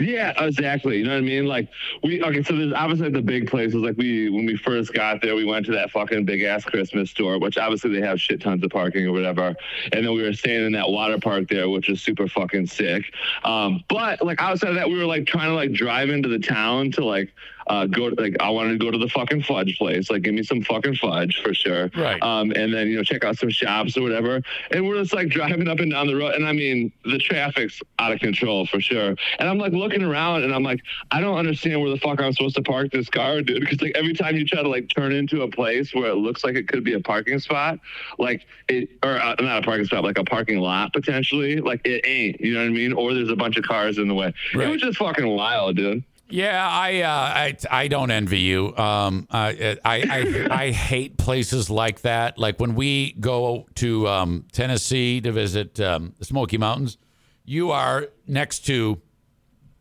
Yeah, 0.00 0.32
exactly. 0.42 0.98
You 0.98 1.04
know 1.04 1.12
what 1.12 1.18
I 1.18 1.20
mean? 1.22 1.46
Like 1.46 1.68
we 2.02 2.22
okay, 2.22 2.42
so 2.42 2.56
there's 2.56 2.72
obviously 2.72 3.10
the 3.10 3.22
big 3.22 3.48
places. 3.48 3.76
Like 3.76 3.96
we 3.96 4.30
when 4.30 4.46
we 4.46 4.56
first 4.56 4.92
got 4.92 5.20
there, 5.20 5.34
we 5.34 5.44
went 5.44 5.66
to 5.66 5.72
that 5.72 5.90
fucking 5.90 6.24
big 6.24 6.42
ass 6.42 6.64
Christmas 6.64 7.10
store, 7.10 7.38
which 7.38 7.58
obviously 7.58 7.90
they 7.90 8.06
have 8.06 8.20
shit 8.20 8.40
tons 8.40 8.64
of 8.64 8.70
parking 8.70 9.06
or 9.06 9.12
whatever. 9.12 9.54
And 9.92 10.06
then 10.06 10.14
we 10.14 10.22
were 10.22 10.32
staying 10.32 10.66
in 10.66 10.72
that 10.72 10.88
water 10.88 11.18
park 11.18 11.48
there, 11.48 11.68
which 11.68 11.88
is 11.88 12.00
super 12.02 12.26
fucking 12.28 12.66
sick. 12.66 13.04
Um, 13.44 13.84
but 13.88 14.22
like 14.24 14.40
outside 14.40 14.70
of 14.70 14.76
that, 14.76 14.88
we 14.88 14.98
were 14.98 15.06
like 15.06 15.26
trying 15.26 15.48
to 15.50 15.54
like 15.54 15.72
drive 15.72 16.08
into 16.08 16.28
the 16.28 16.38
town 16.38 16.90
to 16.92 17.04
like 17.04 17.32
uh, 17.70 17.86
go 17.86 18.10
like 18.18 18.36
I 18.40 18.50
wanted 18.50 18.72
to 18.72 18.84
go 18.84 18.90
to 18.90 18.98
the 18.98 19.08
fucking 19.08 19.44
fudge 19.44 19.78
place. 19.78 20.10
Like 20.10 20.22
give 20.22 20.34
me 20.34 20.42
some 20.42 20.60
fucking 20.62 20.96
fudge 20.96 21.40
for 21.40 21.54
sure. 21.54 21.88
Right. 21.96 22.20
Um, 22.20 22.50
and 22.50 22.74
then 22.74 22.88
you 22.88 22.96
know 22.96 23.04
check 23.04 23.24
out 23.24 23.38
some 23.38 23.48
shops 23.48 23.96
or 23.96 24.02
whatever. 24.02 24.42
And 24.72 24.86
we're 24.86 24.96
just 24.96 25.14
like 25.14 25.28
driving 25.28 25.68
up 25.68 25.78
and 25.78 25.90
down 25.92 26.08
the 26.08 26.16
road, 26.16 26.34
and 26.34 26.46
I 26.46 26.52
mean 26.52 26.92
the 27.04 27.18
traffic's 27.18 27.80
out 28.00 28.10
of 28.12 28.18
control 28.18 28.66
for 28.66 28.80
sure. 28.80 29.14
And 29.38 29.48
I'm 29.48 29.58
like 29.58 29.72
looking 29.72 30.02
around, 30.02 30.42
and 30.42 30.52
I'm 30.52 30.64
like, 30.64 30.80
I 31.12 31.20
don't 31.20 31.38
understand 31.38 31.80
where 31.80 31.90
the 31.90 31.98
fuck 31.98 32.20
I'm 32.20 32.32
supposed 32.32 32.56
to 32.56 32.62
park 32.62 32.90
this 32.90 33.08
car, 33.08 33.40
dude. 33.40 33.60
Because 33.60 33.80
like 33.80 33.92
every 33.94 34.14
time 34.14 34.36
you 34.36 34.44
try 34.44 34.62
to 34.62 34.68
like 34.68 34.88
turn 34.88 35.12
into 35.12 35.42
a 35.42 35.48
place 35.48 35.94
where 35.94 36.10
it 36.10 36.16
looks 36.16 36.42
like 36.42 36.56
it 36.56 36.66
could 36.66 36.82
be 36.82 36.94
a 36.94 37.00
parking 37.00 37.38
spot, 37.38 37.78
like 38.18 38.46
it 38.68 38.88
or 39.04 39.16
uh, 39.16 39.36
not 39.38 39.62
a 39.62 39.62
parking 39.62 39.86
spot, 39.86 40.02
like 40.02 40.18
a 40.18 40.24
parking 40.24 40.58
lot 40.58 40.92
potentially, 40.92 41.60
like 41.60 41.82
it 41.84 42.04
ain't. 42.04 42.40
You 42.40 42.54
know 42.54 42.60
what 42.60 42.66
I 42.66 42.70
mean? 42.70 42.92
Or 42.92 43.14
there's 43.14 43.30
a 43.30 43.36
bunch 43.36 43.56
of 43.56 43.62
cars 43.62 43.98
in 43.98 44.08
the 44.08 44.14
way. 44.14 44.34
It 44.54 44.68
was 44.68 44.80
just 44.80 44.98
fucking 44.98 45.28
wild, 45.28 45.76
dude. 45.76 46.02
Yeah, 46.30 46.68
I, 46.68 47.00
uh, 47.02 47.08
I, 47.10 47.56
I 47.70 47.88
don't 47.88 48.10
envy 48.10 48.40
you. 48.40 48.76
Um, 48.76 49.26
I, 49.30 49.76
I, 49.84 50.02
I, 50.02 50.48
I 50.50 50.70
hate 50.70 51.16
places 51.16 51.70
like 51.70 52.02
that. 52.02 52.38
Like 52.38 52.60
when 52.60 52.74
we 52.74 53.12
go 53.12 53.66
to 53.76 54.08
um, 54.08 54.46
Tennessee 54.52 55.20
to 55.20 55.32
visit 55.32 55.80
um, 55.80 56.14
the 56.18 56.24
Smoky 56.24 56.58
Mountains, 56.58 56.98
you 57.44 57.70
are 57.70 58.08
next 58.26 58.60
to 58.66 59.00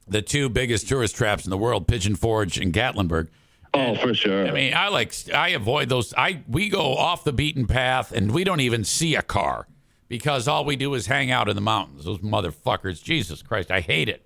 the 0.07 0.21
two 0.21 0.49
biggest 0.49 0.87
tourist 0.87 1.15
traps 1.15 1.45
in 1.45 1.49
the 1.51 1.57
world, 1.57 1.87
Pigeon 1.87 2.15
Forge 2.15 2.57
and 2.57 2.73
Gatlinburg. 2.73 3.29
Oh, 3.73 3.95
for 3.95 4.13
sure. 4.15 4.47
I 4.47 4.51
mean, 4.51 4.73
I 4.73 4.87
like 4.87 5.13
I 5.31 5.49
avoid 5.49 5.89
those. 5.89 6.13
I 6.15 6.41
we 6.47 6.69
go 6.69 6.95
off 6.95 7.23
the 7.23 7.33
beaten 7.33 7.67
path 7.67 8.11
and 8.11 8.31
we 8.31 8.43
don't 8.43 8.61
even 8.61 8.83
see 8.83 9.15
a 9.15 9.21
car 9.21 9.67
because 10.07 10.47
all 10.47 10.65
we 10.65 10.75
do 10.75 10.95
is 10.95 11.05
hang 11.05 11.29
out 11.29 11.47
in 11.47 11.55
the 11.55 11.61
mountains. 11.61 12.05
Those 12.05 12.17
motherfuckers. 12.19 13.03
Jesus 13.03 13.43
Christ, 13.43 13.69
I 13.69 13.81
hate 13.81 14.09
it. 14.09 14.25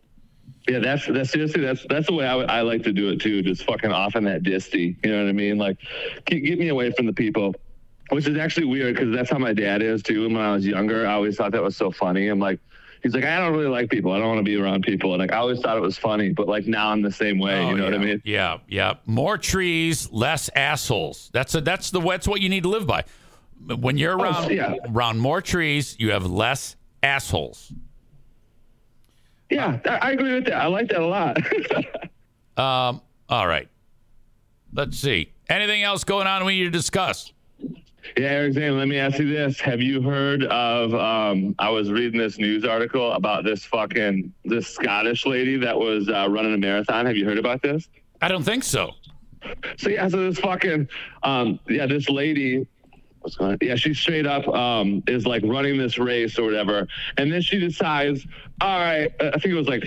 Yeah, 0.68 0.80
that's 0.80 1.06
that's 1.08 1.32
seriously 1.32 1.62
that's 1.62 1.86
that's 1.90 2.08
the 2.08 2.14
way 2.14 2.26
I, 2.26 2.36
I 2.36 2.62
like 2.62 2.84
to 2.84 2.94
do 2.94 3.10
it 3.10 3.20
too. 3.20 3.42
Just 3.42 3.66
fucking 3.66 3.92
off 3.92 4.16
in 4.16 4.24
that 4.26 4.44
disty. 4.44 4.96
You 5.04 5.12
know 5.12 5.24
what 5.24 5.30
I 5.30 5.34
mean? 5.34 5.58
Like, 5.58 5.78
get, 6.26 6.40
get 6.40 6.58
me 6.58 6.70
away 6.70 6.92
from 6.92 7.06
the 7.06 7.14
people. 7.14 7.54
Which 8.10 8.28
is 8.28 8.38
actually 8.38 8.66
weird 8.68 8.96
because 8.96 9.14
that's 9.16 9.30
how 9.30 9.40
my 9.40 9.54
dad 9.54 9.82
is 9.82 10.04
too. 10.04 10.26
And 10.26 10.36
when 10.36 10.44
I 10.44 10.54
was 10.54 10.66
younger, 10.68 11.08
I 11.08 11.14
always 11.14 11.36
thought 11.38 11.52
that 11.54 11.64
was 11.64 11.76
so 11.76 11.90
funny. 11.90 12.28
I'm 12.28 12.38
like, 12.38 12.60
he's 13.02 13.16
like, 13.16 13.24
I 13.24 13.40
don't 13.40 13.54
really 13.54 13.70
like 13.70 13.90
people. 13.90 14.12
I 14.12 14.20
don't 14.20 14.28
want 14.28 14.40
to 14.40 14.44
be 14.44 14.56
around 14.56 14.84
people. 14.84 15.14
And 15.14 15.20
like, 15.20 15.32
I 15.32 15.38
always 15.38 15.62
thought 15.62 15.78
it 15.78 15.82
was 15.82 15.98
funny, 15.98 16.32
but 16.32 16.48
like 16.48 16.68
now 16.68 16.90
I'm 16.92 17.02
the 17.02 17.12
same 17.12 17.40
way. 17.40 17.56
Oh, 17.60 17.70
you 17.70 17.78
know 17.78 17.86
yeah. 17.86 17.92
what 17.92 18.00
I 18.00 18.06
mean? 18.06 18.22
Yeah, 18.24 18.58
yeah. 18.68 18.96
More 19.06 19.38
trees, 19.38 20.12
less 20.12 20.50
assholes. 20.56 21.30
That's 21.34 21.56
a, 21.56 21.62
that's 21.62 21.92
the 21.92 22.02
that's 22.02 22.28
what 22.28 22.42
you 22.42 22.50
need 22.50 22.64
to 22.64 22.70
live 22.70 22.86
by. 22.86 23.04
When 23.66 23.98
you're 23.98 24.20
Oh, 24.20 24.24
around 24.24 24.52
yeah. 24.52 24.76
around 24.90 25.20
more 25.20 25.42
trees, 25.42 25.96
you 25.98 26.12
have 26.12 26.26
less 26.26 26.76
assholes. 27.02 27.72
Yeah, 29.54 29.80
I, 29.86 30.12
agree 30.12 30.34
with 30.34 30.46
that. 30.46 30.56
I 30.56 30.68
like 30.68 30.90
that 30.90 31.02
a 31.02 31.08
lot. 31.08 31.38
Um. 32.56 33.02
All 33.30 33.48
right. 33.48 33.68
Let's 34.74 35.00
see. 35.00 35.32
Anything 35.50 35.82
else 35.82 36.04
going 36.04 36.28
on 36.28 36.46
we 36.46 36.60
need 36.60 36.66
to 36.66 36.70
discuss? 36.70 37.34
Yeah, 38.16 38.28
Eric 38.28 38.54
Zane, 38.54 38.78
let 38.78 38.88
me 38.88 39.00
ask 39.00 39.18
you 39.18 39.28
this. 39.28 39.60
Have 39.60 39.82
you 39.82 40.04
heard 40.04 40.44
of 40.44 40.94
um 40.94 41.56
I 41.58 41.72
was 41.72 41.92
reading 41.92 42.20
this 42.20 42.38
news 42.38 42.64
article 42.64 43.14
about 43.14 43.44
this 43.44 43.66
fucking 43.66 44.32
this 44.46 44.68
Scottish 44.68 45.26
lady 45.26 45.58
that 45.58 45.76
was 45.76 46.10
uh, 46.10 46.28
running 46.30 46.54
a 46.54 46.58
marathon. 46.60 47.08
Have 47.08 47.18
you 47.18 47.26
heard 47.26 47.40
about 47.40 47.64
this? 47.64 47.90
I 48.22 48.28
don't 48.28 48.44
think 48.44 48.64
so. 48.64 48.92
So 49.78 49.90
yeah, 49.90 50.08
so 50.10 50.30
this 50.30 50.40
fucking 50.40 50.88
um 51.24 51.60
yeah, 51.68 51.88
this 51.88 52.08
lady 52.08 52.68
what's 53.24 53.36
going 53.36 53.52
on? 53.54 53.58
Yeah, 53.62 53.76
she 53.76 53.94
straight 53.94 54.26
up 54.28 54.48
um 54.48 55.02
is 55.08 55.26
like 55.26 55.44
running 55.46 55.78
this 55.78 55.98
race 55.98 56.38
or 56.38 56.44
whatever. 56.44 56.88
And 57.18 57.32
then 57.32 57.42
she 57.42 57.60
decides, 57.60 58.26
all 58.62 58.80
right, 58.80 59.12
uh, 59.20 59.32
I 59.34 59.40
think 59.40 59.46
it 59.54 59.56
was 59.56 59.68
like 59.68 59.84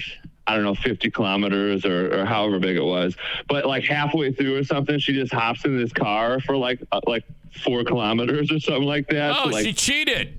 I 0.49 0.55
don't 0.55 0.63
know, 0.63 0.77
50 0.77 1.11
kilometers 1.11 1.85
or, 1.85 2.21
or 2.21 2.25
however 2.25 2.61
big 2.61 2.77
it 2.77 2.85
was. 2.85 3.17
But 3.49 3.67
like 3.67 3.83
halfway 3.85 4.31
through 4.33 4.57
or 4.57 4.63
something, 4.65 4.99
she 5.01 5.13
just 5.13 5.33
hops 5.33 5.65
in 5.65 5.77
this 5.77 5.93
car 5.93 6.39
for 6.41 6.57
like 6.57 6.81
uh, 6.93 7.01
like 7.07 7.25
four 7.65 7.83
kilometers 7.85 8.53
or 8.53 8.61
something 8.61 8.85
like 8.85 9.09
that. 9.09 9.33
Oh, 9.33 9.45
So, 9.45 9.51
like, 9.51 9.65
she 9.65 9.73
cheated. 9.73 10.39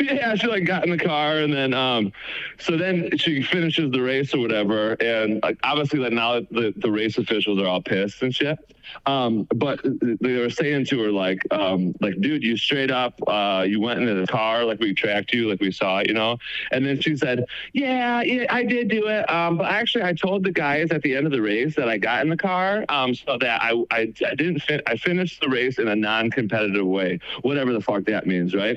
yeah, 0.00 0.34
she 0.36 0.46
like 0.46 0.64
got 0.64 0.84
in 0.84 0.90
the 0.90 0.98
car 1.04 1.38
and 1.38 1.52
then 1.52 1.72
um 1.72 2.12
so 2.58 2.76
then 2.76 3.16
she 3.16 3.42
finishes 3.42 3.90
the 3.92 4.00
race 4.00 4.34
or 4.34 4.40
whatever 4.40 4.94
and 4.94 5.40
like 5.42 5.56
obviously 5.62 6.00
like 6.00 6.12
now 6.12 6.40
the, 6.40 6.74
the 6.78 6.90
race 6.90 7.16
officials 7.16 7.60
are 7.62 7.66
all 7.66 7.80
pissed 7.82 8.20
and 8.22 8.34
shit. 8.34 8.58
Um 9.06 9.46
but 9.54 9.80
they 9.84 10.36
were 10.36 10.50
saying 10.50 10.86
to 10.86 11.02
her 11.02 11.10
like 11.10 11.40
um 11.50 11.94
like 12.00 12.20
dude 12.20 12.42
you 12.42 12.56
straight 12.56 12.90
up 12.90 13.18
uh 13.26 13.64
you 13.66 13.80
went 13.80 14.00
into 14.00 14.14
the 14.14 14.26
car 14.26 14.64
like 14.64 14.80
we 14.80 14.94
tracked 14.94 15.32
you 15.32 15.48
like 15.48 15.60
we 15.60 15.72
saw 15.72 15.98
it, 15.98 16.08
you 16.08 16.14
know. 16.14 16.38
And 16.72 16.84
then 16.84 17.00
she 17.00 17.16
said, 17.16 17.44
"Yeah, 17.72 18.22
yeah, 18.22 18.46
I 18.50 18.64
did 18.64 18.88
do 18.88 19.06
it. 19.08 19.28
Um 19.30 19.58
but 19.58 19.70
actually 19.70 20.04
I 20.04 20.12
told 20.12 20.44
the 20.44 20.52
guys 20.52 20.90
at 20.90 21.02
the 21.02 21.14
end 21.16 21.26
of 21.26 21.32
the 21.32 21.42
race 21.42 21.74
that 21.76 21.88
I 21.88 21.98
got 21.98 22.22
in 22.22 22.28
the 22.28 22.36
car 22.36 22.84
um 22.88 23.14
so 23.14 23.38
that 23.38 23.62
I 23.62 23.72
I, 23.90 24.12
I 24.26 24.34
didn't 24.34 24.60
fin- 24.60 24.82
I 24.86 24.96
finished 24.96 25.40
the 25.40 25.48
race 25.48 25.78
in 25.78 25.88
a 25.88 25.96
non-competitive 25.96 26.86
way. 26.86 27.20
Whatever 27.42 27.72
the 27.72 27.80
fuck 27.80 28.04
that 28.04 28.26
means, 28.26 28.54
right? 28.54 28.76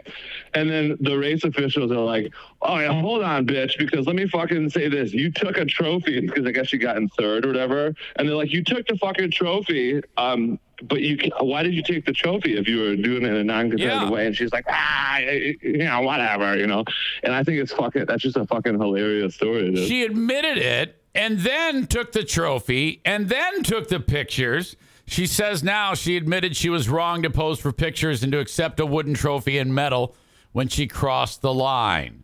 And 0.54 0.70
then 0.70 0.98
the 1.00 1.18
race 1.18 1.44
officials 1.44 1.92
are 1.92 2.00
like, 2.00 2.32
"Oh 2.62 2.80
yeah, 2.80 3.00
hold 3.02 3.24
on, 3.24 3.46
bitch, 3.46 3.78
because 3.78 4.06
let 4.08 4.16
me 4.16 4.28
fucking 4.28 4.70
say 4.70 4.88
this. 4.88 5.14
You 5.14 5.32
took 5.32 5.58
a 5.58 5.66
trophy 5.66 6.20
because 6.22 6.46
I 6.46 6.52
guess 6.52 6.72
you 6.72 6.80
got 6.80 6.98
in 6.98 7.10
third 7.10 7.46
or 7.46 7.50
whatever." 7.50 7.94
And 8.16 8.28
they're 8.28 8.36
like, 8.36 8.52
"You 8.52 8.64
took 8.64 8.86
the 8.88 8.98
fucking 8.98 9.32
trophy, 9.32 10.02
um, 10.18 10.60
but 10.84 11.02
you 11.02 11.18
why 11.40 11.64
did 11.64 11.74
you 11.74 11.84
take 11.84 12.06
the 12.06 12.12
trophy 12.14 12.58
if 12.58 12.68
you 12.68 12.80
were 12.80 12.96
doing 12.96 13.24
it 13.24 13.30
in 13.30 13.36
a 13.36 13.44
non-competitive 13.44 14.02
Yeah. 14.04 14.10
way?" 14.10 14.28
And 14.28 14.36
she's 14.36 14.52
like, 14.52 14.66
"Ah, 14.70 15.20
you 15.20 15.78
know, 15.78 16.02
whatever, 16.02 16.58
you 16.58 16.68
know." 16.68 16.84
And 17.24 17.34
I 17.34 17.44
think 17.44 17.60
it's 17.60 17.74
fucking 17.74 18.06
that's 18.06 18.22
just 18.24 18.38
a 18.38 18.46
fucking 18.46 18.80
hilarious 18.80 19.36
story. 19.36 19.72
dude. 19.72 19.88
She 19.88 20.04
admitted 20.04 20.58
it 20.58 21.02
and 21.14 21.40
then 21.40 21.88
took 21.88 22.12
the 22.12 22.24
trophy 22.24 23.02
and 23.06 23.28
then 23.30 23.64
took 23.64 23.88
the 23.90 24.00
pictures. 24.00 24.76
She 25.08 25.26
says 25.28 25.62
now 25.64 25.94
she 25.94 26.16
admitted 26.16 26.56
she 26.56 26.70
was 26.70 26.88
wrong 26.88 27.22
to 27.24 27.30
pose 27.30 27.60
for 27.60 27.74
pictures 27.74 28.24
and 28.24 28.32
to 28.32 28.40
accept 28.40 28.80
a 28.80 28.86
wooden 28.86 29.14
trophy 29.14 29.58
and 29.58 29.74
medal 29.76 30.16
when 30.54 30.68
she 30.70 30.88
crossed 30.88 31.42
the 31.42 31.54
line. 31.54 32.24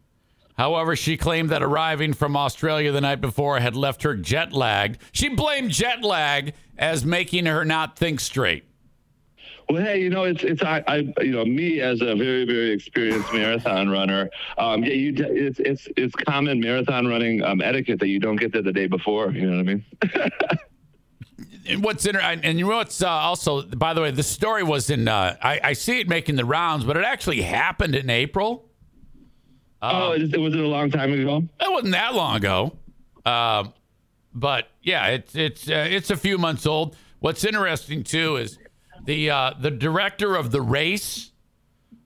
However, 0.58 0.96
she 0.96 1.18
claimed 1.18 1.50
that 1.50 1.62
arriving 1.62 2.14
from 2.14 2.36
Australia 2.36 2.92
the 2.92 3.02
night 3.02 3.22
before 3.22 3.60
had 3.60 3.76
left 3.76 4.04
her 4.04 4.16
jet 4.16 4.54
lagged. 4.54 4.98
She 5.12 5.30
blamed 5.30 5.72
jet 5.72 6.04
lag 6.04 6.54
as 6.78 7.06
making 7.06 7.46
her 7.46 7.64
not 7.64 7.98
think 7.98 8.20
straight. 8.20 8.64
Well, 9.70 9.84
hey, 9.84 10.02
you 10.02 10.10
know, 10.10 10.24
it's 10.24 10.44
it's 10.44 10.64
I, 10.64 10.82
I 10.88 10.96
you 11.22 11.32
know 11.32 11.44
me 11.44 11.82
as 11.82 12.02
a 12.02 12.16
very 12.16 12.46
very 12.46 12.72
experienced 12.72 13.32
marathon 13.34 13.90
runner. 13.90 14.30
Um, 14.58 14.84
yeah, 14.84 14.94
you 14.94 15.14
it's 15.18 15.60
it's 15.60 15.88
it's 15.98 16.16
common 16.16 16.62
marathon 16.62 17.06
running 17.06 17.44
um, 17.44 17.62
etiquette 17.62 18.00
that 18.00 18.08
you 18.08 18.20
don't 18.20 18.38
get 18.38 18.54
there 18.54 18.62
the 18.62 18.72
day 18.72 18.88
before. 18.88 19.32
You 19.32 19.50
know 19.50 19.58
what 19.58 19.60
I 19.60 19.64
mean? 19.64 19.86
And 21.70 21.84
what's 21.84 22.06
inter- 22.06 22.22
and 22.22 22.58
you 22.58 22.66
know 22.66 22.78
what's 22.78 23.02
uh, 23.02 23.10
also 23.10 23.64
by 23.64 23.94
the 23.94 24.02
way 24.02 24.12
the 24.12 24.24
story 24.24 24.64
was 24.64 24.90
in 24.90 25.08
uh, 25.08 25.36
I, 25.42 25.60
I 25.62 25.74
see 25.74 26.00
it 26.00 26.08
making 26.08 26.38
the 26.38 26.46
rounds 26.46 26.86
but 26.86 26.96
it 26.96 27.04
actually 27.04 27.42
happened 27.42 27.94
in 27.94 28.10
april 28.10 28.67
oh, 29.82 30.12
it, 30.12 30.34
it 30.34 30.40
was 30.40 30.54
it 30.54 30.60
a 30.60 30.68
long 30.68 30.90
time 30.90 31.12
ago? 31.14 31.44
it 31.60 31.72
wasn't 31.72 31.92
that 31.92 32.14
long 32.14 32.38
ago 32.38 32.74
um, 33.26 33.74
but 34.34 34.68
yeah 34.82 35.08
it's 35.08 35.36
it's 35.36 35.70
uh, 35.70 35.88
it's 35.90 36.10
a 36.10 36.18
few 36.18 36.38
months 36.38 36.66
old 36.66 36.96
what's 37.20 37.44
interesting 37.44 38.04
too 38.04 38.38
is 38.38 38.58
the 39.06 39.30
uh, 39.30 39.54
the 39.60 39.72
director 39.72 40.36
of 40.36 40.52
the 40.52 40.62
race 40.62 41.32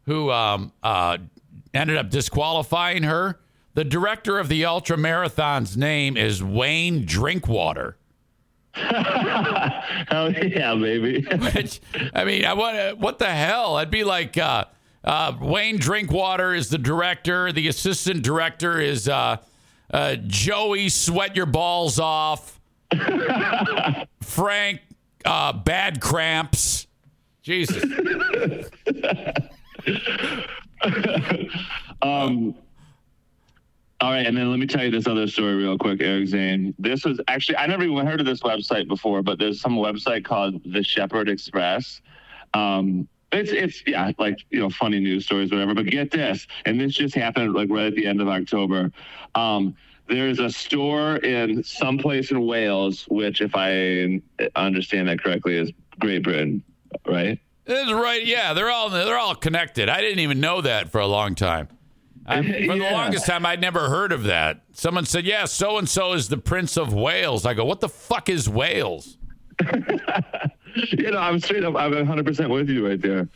who 0.06 0.32
um, 0.32 0.72
uh, 0.84 1.18
ended 1.74 1.98
up 1.98 2.10
disqualifying 2.10 3.04
her 3.04 3.40
the 3.74 3.84
director 3.84 4.38
of 4.38 4.50
the 4.50 4.66
ultra 4.66 4.98
marathon's 4.98 5.78
name 5.78 6.18
is 6.18 6.44
wayne 6.44 7.06
drinkwater 7.06 7.98
oh 8.76 10.32
yeah, 10.42 10.76
baby. 10.76 11.26
Which, 11.54 11.82
I 12.14 12.24
mean, 12.24 12.46
I 12.46 12.54
want 12.54 12.98
what 13.00 13.20
the 13.20 13.30
hell? 13.30 13.76
I'd 13.76 13.92
be 13.92 14.06
like 14.06 14.38
uh, 15.04 15.34
Wayne 15.40 15.78
Drinkwater 15.78 16.54
is 16.54 16.70
the 16.70 16.78
director. 16.78 17.52
The 17.52 17.68
assistant 17.68 18.24
director 18.24 18.80
is 18.80 19.10
uh, 19.10 19.38
uh, 19.92 20.16
Joey 20.28 20.90
Sweat 20.90 21.36
Your 21.36 21.48
Balls 21.48 22.00
Off. 22.00 22.60
Frank 24.22 24.82
uh, 25.26 25.54
Bad 25.54 26.02
Cramps. 26.02 26.88
Jesus. 27.42 27.84
um, 32.02 32.56
all 34.00 34.12
right, 34.12 34.26
and 34.26 34.36
then 34.36 34.50
let 34.50 34.60
me 34.60 34.66
tell 34.66 34.84
you 34.84 34.92
this 34.92 35.08
other 35.08 35.28
story 35.28 35.56
real 35.56 35.78
quick, 35.78 36.02
Eric 36.02 36.28
Zane. 36.28 36.74
This 36.80 37.06
was 37.06 37.22
actually 37.28 37.58
I 37.58 37.68
never 37.68 37.84
even 37.84 38.06
heard 38.06 38.20
of 38.20 38.26
this 38.26 38.42
website 38.42 38.88
before, 38.88 39.22
but 39.22 39.38
there's 39.38 39.62
some 39.62 39.76
website 39.76 40.26
called 40.26 40.60
the 40.66 40.84
Shepherd 40.84 41.30
Express. 41.30 42.02
Um, 42.54 43.08
it's 43.32 43.52
it's 43.52 43.84
yeah, 43.88 44.12
like 44.18 44.46
you 44.50 44.60
know, 44.60 44.70
funny 44.70 45.00
news 45.00 45.26
stories, 45.26 45.52
whatever. 45.52 45.74
But 45.74 45.86
get 45.88 46.12
this, 46.12 46.48
and 46.66 46.80
this 46.80 46.94
just 46.94 47.16
happened 47.16 47.54
like 47.54 47.70
right 47.70 47.88
at 47.88 47.96
the 47.96 48.06
end 48.06 48.22
of 48.22 48.28
October. 48.28 48.92
Um, 49.36 49.76
there's 50.08 50.40
a 50.40 50.50
store 50.50 51.18
in 51.18 51.64
some 51.64 51.98
place 51.98 52.32
in 52.32 52.46
Wales, 52.46 53.06
which, 53.08 53.42
if 53.42 53.56
I 53.56 54.22
understand 54.56 55.08
that 55.08 55.24
correctly, 55.24 55.58
is 55.58 55.72
Great 56.00 56.24
Britain, 56.24 56.64
right? 57.08 57.40
This 57.66 57.88
is 57.88 57.94
right. 57.94 58.26
Yeah, 58.26 58.54
they're 58.54 58.70
all 58.70 58.90
they're 58.90 59.18
all 59.18 59.36
connected. 59.36 59.88
I 59.88 60.02
didn't 60.02 60.20
even 60.20 60.40
know 60.40 60.62
that 60.62 60.90
for 60.90 61.00
a 61.00 61.08
long 61.08 61.36
time. 61.36 61.70
I, 62.26 62.42
for 62.68 62.76
the 62.76 62.90
longest 62.92 63.26
time, 63.26 63.46
I'd 63.46 63.62
never 63.62 63.90
heard 63.90 64.12
of 64.12 64.24
that. 64.24 64.62
Someone 64.74 65.06
said, 65.06 65.26
"Yeah, 65.26 65.46
so 65.46 65.78
and 65.78 65.88
so 65.88 66.14
is 66.14 66.28
the 66.28 66.38
Prince 66.38 66.78
of 66.78 66.94
Wales." 66.94 67.46
I 67.46 67.54
go, 67.54 67.64
"What 67.64 67.80
the 67.80 67.90
fuck 67.90 68.30
is 68.30 68.50
Wales?" 68.50 69.18
you 70.92 71.12
know, 71.12 71.18
I'm 71.18 71.40
straight 71.40 71.64
up. 71.64 71.76
I'm 71.76 71.94
100 71.94 72.26
percent 72.26 72.50
with 72.50 72.70
you 72.70 72.88
right 72.88 73.02
there. 73.02 73.28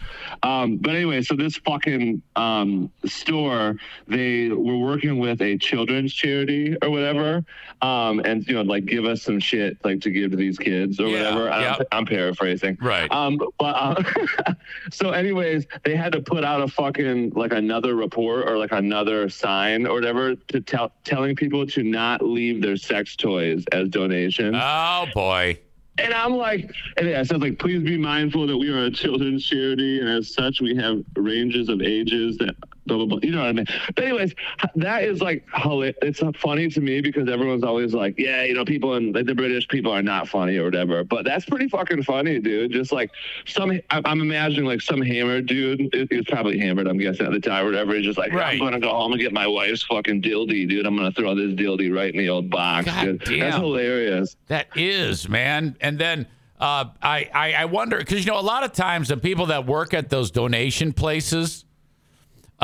Um, 0.44 0.78
but 0.78 0.96
anyway, 0.96 1.22
so 1.22 1.36
this 1.36 1.58
fucking 1.58 2.22
um, 2.36 2.92
store, 3.06 3.76
they 4.08 4.50
were 4.50 4.78
working 4.78 5.20
with 5.20 5.42
a 5.42 5.58
children's 5.58 6.14
charity 6.14 6.76
or 6.82 6.90
whatever, 6.90 7.44
um, 7.82 8.20
and 8.20 8.46
you 8.48 8.56
know, 8.56 8.62
like 8.62 8.86
give 8.86 9.06
us 9.06 9.22
some 9.22 9.40
shit 9.40 9.78
like 9.84 10.02
to 10.02 10.12
give 10.12 10.32
to 10.32 10.38
these 10.38 10.58
kids 10.58 11.00
or 11.00 11.08
Yeah, 11.08 11.34
whatever. 11.34 11.50
I 11.50 11.62
yeah. 11.62 11.76
don't, 11.78 11.88
I'm 11.92 12.06
paraphrasing. 12.06 12.78
Right. 12.82 13.12
Um, 13.12 13.40
but 13.60 13.76
uh, 13.76 14.54
so, 14.92 15.12
anyways, 15.12 15.66
they 15.84 15.96
had 15.96 16.12
to 16.14 16.22
put 16.22 16.44
out 16.44 16.62
a 16.62 16.68
fucking 16.68 17.32
like 17.32 17.52
another 17.54 17.96
report 17.96 18.48
or 18.48 18.58
like 18.58 18.72
another 18.72 19.30
sign 19.30 19.86
or 19.86 19.94
whatever 19.94 20.36
to 20.36 20.62
tell 20.62 20.92
telling 21.04 21.36
people 21.36 21.66
to 21.68 21.84
not 21.84 22.22
leave 22.22 22.62
their 22.62 22.78
sex 22.78 23.16
toys 23.16 23.64
as 23.72 23.90
donations. 23.90 24.56
Oh 24.60 25.08
boy. 25.14 25.60
And 25.98 26.14
I'm 26.14 26.34
like, 26.36 26.70
and 26.98 27.08
it 27.08 27.28
says 27.28 27.40
like, 27.40 27.58
please 27.60 27.82
be 27.84 27.98
mindful 27.98 28.48
that 28.48 28.58
we 28.58 28.70
are 28.70 28.86
a 28.86 28.92
children's 28.92 29.46
charity, 29.46 30.00
and 30.00 30.10
as 30.10 30.34
such, 30.34 30.62
we 30.62 30.76
have 30.76 31.02
ranges 31.16 31.70
of 31.70 31.82
ages 31.82 32.38
that 32.38 32.56
blah 32.86 32.98
blah 32.98 33.06
blah. 33.06 33.20
You 33.22 33.32
know 33.32 33.40
what 33.40 33.48
I 33.48 33.54
mean? 33.54 33.66
But 33.96 34.04
anyways, 34.04 34.34
that 34.76 35.04
is 35.04 35.22
like, 35.22 35.46
it's 35.56 36.22
not 36.22 36.38
funny 36.38 36.70
to 36.70 36.82
me 36.82 37.02
because 37.02 37.30
everyone's 37.30 37.64
always 37.64 37.94
like, 37.94 38.16
yeah, 38.18 38.44
you 38.44 38.54
know, 38.54 38.66
people 38.66 38.94
and 38.96 39.14
like 39.16 39.26
the 39.26 39.36
British 39.36 39.68
people 39.68 39.92
are 39.92 40.02
not 40.04 40.28
funny 40.28 40.58
or 40.58 40.66
whatever. 40.66 41.04
But 41.04 41.26
that's 41.26 41.46
pretty 41.46 41.68
fucking 41.68 42.04
funny, 42.04 42.40
dude. 42.40 42.72
Just 42.72 42.92
like 42.92 43.12
some, 43.46 43.80
I'm 43.90 44.22
imagining 44.22 44.66
like 44.66 44.82
some 44.82 45.02
hammered 45.02 45.48
dude. 45.48 45.90
He 46.10 46.16
was 46.18 46.26
probably 46.28 46.60
hammered, 46.60 46.88
I'm 46.88 46.98
guessing 46.98 47.26
at 47.26 47.32
the 47.32 47.40
time 47.40 47.64
or 47.64 47.70
whatever. 47.70 47.96
He's 47.96 48.06
just 48.06 48.18
like, 48.18 48.34
Right. 48.34 48.54
I'm 48.54 48.60
gonna 48.60 48.80
go 48.80 48.90
home 48.90 49.12
and 49.14 49.22
get 49.22 49.34
my 49.34 49.48
wife's 49.48 49.84
fucking 49.84 50.22
dildy, 50.22 50.68
dude. 50.68 50.86
I'm 50.86 50.96
gonna 50.96 51.12
throw 51.12 51.36
this 51.36 51.54
dildy 51.54 51.94
right 51.94 52.14
in 52.14 52.18
the 52.20 52.30
old 52.30 52.50
box. 52.50 52.86
God 52.86 53.20
dude. 53.20 53.42
That's 53.42 53.56
hilarious. 53.58 54.36
That 54.48 54.68
is, 54.76 55.28
man. 55.30 55.76
And 55.82 55.98
then 55.98 56.28
uh, 56.60 56.86
I, 57.02 57.30
I 57.34 57.54
I 57.54 57.66
wonder 57.66 57.98
because 57.98 58.26
you 58.26 58.32
know 58.32 58.40
a 58.40 58.42
lot 58.42 58.64
of 58.64 58.72
times 58.72 59.10
the 59.10 59.18
people 59.18 59.48
that 59.48 59.66
work 59.66 59.94
at 59.94 60.10
those 60.10 60.32
donation 60.32 60.94
places, 60.94 61.65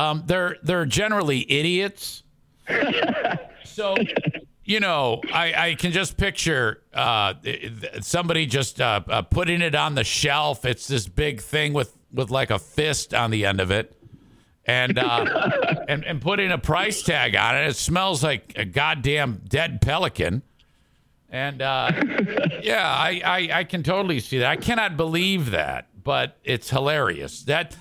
um, 0.02 0.24
they're 0.26 0.58
they're 0.64 0.86
generally 0.86 1.50
idiots. 1.52 2.24
so, 3.64 3.96
you 4.64 4.80
know, 4.80 5.22
I, 5.32 5.54
I 5.70 5.76
can 5.76 5.92
just 5.92 6.18
picture 6.18 6.82
uh, 6.94 7.36
somebody 8.02 8.46
just 8.46 8.82
uh, 8.82 9.02
uh, 9.08 9.22
putting 9.22 9.62
it 9.62 9.76
on 9.76 9.96
the 9.96 10.04
shelf. 10.04 10.66
It's 10.66 10.88
this 10.88 11.08
big 11.08 11.42
thing 11.42 11.74
with 11.74 11.96
with 12.12 12.32
like 12.32 12.50
a 12.50 12.60
fist 12.60 13.14
on 13.14 13.32
the 13.32 13.46
end 13.46 13.60
of 13.62 13.72
it. 13.72 13.96
And, 14.66 14.98
uh, 14.98 15.50
and 15.88 16.04
and 16.06 16.22
putting 16.22 16.52
a 16.52 16.58
price 16.58 17.04
tag 17.04 17.36
on 17.36 17.56
it. 17.58 17.68
It 17.68 17.76
smells 17.76 18.24
like 18.24 18.54
a 18.56 18.66
goddamn 18.66 19.42
dead 19.48 19.82
pelican. 19.82 20.42
And 21.30 21.62
uh, 21.62 21.92
yeah, 22.62 22.88
I, 22.88 23.22
I, 23.24 23.60
I 23.60 23.64
can 23.64 23.84
totally 23.84 24.20
see 24.20 24.40
that. 24.40 24.50
I 24.50 24.58
cannot 24.58 24.98
believe 24.98 25.52
that. 25.52 25.88
but 26.04 26.38
it's 26.44 26.70
hilarious. 26.70 27.44
That 27.44 27.76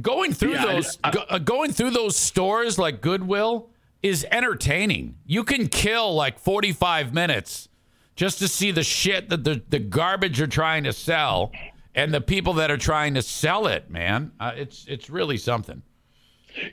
going 0.00 0.32
through 0.32 0.52
Yeah, 0.52 0.64
I- 0.64 0.72
those 0.74 0.96
go, 0.96 1.20
uh, 1.28 1.38
going 1.38 1.72
through 1.72 1.90
those 1.90 2.16
stores 2.16 2.78
like 2.78 3.00
Goodwill 3.00 3.70
is 4.02 4.26
entertaining. 4.30 5.16
You 5.26 5.44
can 5.44 5.68
kill 5.68 6.14
like 6.14 6.38
45 6.38 7.12
minutes 7.14 7.68
just 8.16 8.38
to 8.40 8.48
see 8.48 8.70
the 8.70 8.82
shit 8.84 9.28
that 9.28 9.44
the 9.44 9.62
the 9.68 9.78
garbage 9.78 10.38
you're 10.38 10.46
trying 10.48 10.84
to 10.84 10.92
sell 10.92 11.52
and 11.94 12.12
the 12.14 12.20
people 12.20 12.54
that 12.54 12.70
are 12.70 12.76
trying 12.76 13.14
to 13.14 13.22
sell 13.22 13.66
it, 13.66 13.90
man. 13.90 14.32
Uh, 14.38 14.52
it's 14.56 14.84
it's 14.88 15.08
really 15.10 15.36
something. 15.36 15.82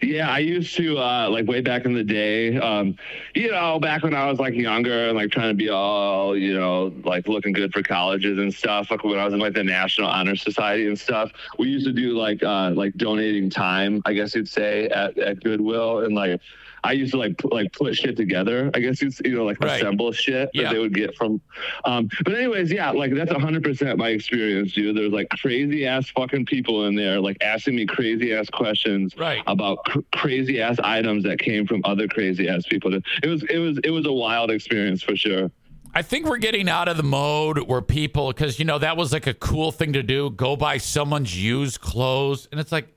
Yeah, 0.02 0.30
I 0.30 0.40
used 0.40 0.76
to 0.78 0.98
uh, 0.98 1.30
like 1.30 1.48
way 1.48 1.62
back 1.62 1.86
in 1.86 1.94
the 1.94 2.04
day. 2.04 2.58
Um, 2.58 2.96
you 3.34 3.52
know, 3.52 3.80
back 3.80 4.04
when 4.04 4.14
I 4.14 4.30
was 4.30 4.40
like 4.40 4.54
younger 4.54 5.10
and 5.10 5.18
like 5.18 5.32
trying 5.32 5.50
to 5.50 5.54
be 5.54 5.70
all 5.70 6.36
you 6.36 6.54
know 6.54 6.94
like 7.04 7.28
looking 7.28 7.54
good 7.54 7.74
for 7.74 7.84
colleges 7.84 8.38
and 8.38 8.54
stuff. 8.54 8.92
Like 8.92 9.04
when 9.04 9.20
I 9.20 9.26
was 9.26 9.34
in 9.34 9.40
like 9.40 9.54
the 9.54 9.64
National 9.64 10.08
Honor 10.08 10.36
Society 10.36 10.88
and 10.88 11.00
stuff, 11.00 11.32
we 11.58 11.68
used 11.70 11.86
to 11.86 11.94
do 11.94 12.18
like 12.18 12.44
uh, 12.44 12.72
like 12.72 12.96
donating 12.96 13.50
time, 13.50 14.02
I 14.06 14.14
guess 14.14 14.36
you'd 14.36 14.50
say, 14.50 14.88
at, 14.90 15.18
at 15.18 15.44
Goodwill 15.44 16.00
and 16.00 16.16
like. 16.16 16.42
I 16.86 16.92
used 16.94 17.12
to 17.14 17.18
like 17.18 17.38
put, 17.38 17.52
like 17.52 17.72
put 17.74 17.96
shit 17.96 18.16
together. 18.16 18.70
I 18.74 18.80
guess 18.80 19.02
you 19.02 19.36
know 19.36 19.44
like 19.46 19.60
Right. 19.64 19.82
assemble 19.82 20.12
shit 20.12 20.50
Yeah. 20.54 20.64
that 20.64 20.74
they 20.74 20.80
would 20.80 20.94
get 20.94 21.16
from. 21.16 21.42
Um, 21.84 22.10
but 22.24 22.34
anyways, 22.36 22.72
yeah, 22.72 22.92
like 22.92 23.14
that's 23.14 23.32
hundred 23.32 23.64
percent 23.64 23.98
my 23.98 24.10
experience, 24.10 24.74
dude. 24.74 24.96
There's 24.96 25.12
like 25.12 25.30
crazy 25.30 25.86
ass 25.88 26.10
fucking 26.10 26.46
people 26.46 26.86
in 26.86 26.96
there, 26.96 27.20
like 27.20 27.38
asking 27.42 27.76
me 27.76 27.86
crazy 27.86 28.34
ass 28.34 28.50
questions 28.50 29.16
Right. 29.18 29.42
about 29.48 29.84
cr- 29.86 30.00
crazy 30.14 30.62
ass 30.62 30.78
items 30.84 31.24
that 31.24 31.40
came 31.40 31.66
from 31.66 31.82
other 31.86 32.08
crazy 32.08 32.48
ass 32.48 32.64
people. 32.68 32.94
It 32.94 33.28
was 33.28 33.44
it 33.50 33.58
was 33.58 33.80
it 33.84 33.90
was 33.90 34.06
a 34.06 34.14
wild 34.14 34.52
experience 34.52 35.02
for 35.02 35.16
sure. 35.16 35.52
I 35.98 36.02
think 36.02 36.26
we're 36.26 36.38
getting 36.38 36.68
out 36.68 36.90
of 36.90 36.98
the 36.98 37.04
mode 37.04 37.58
where 37.70 37.82
people, 37.82 38.28
because 38.28 38.60
you 38.60 38.66
know 38.66 38.78
that 38.80 38.98
was 38.98 39.14
like 39.14 39.28
a 39.28 39.34
cool 39.34 39.72
thing 39.72 39.94
to 39.94 40.04
do, 40.04 40.30
go 40.30 40.56
buy 40.58 40.78
someone's 40.78 41.42
used 41.42 41.80
clothes, 41.80 42.50
and 42.52 42.60
it's 42.60 42.72
like, 42.74 42.90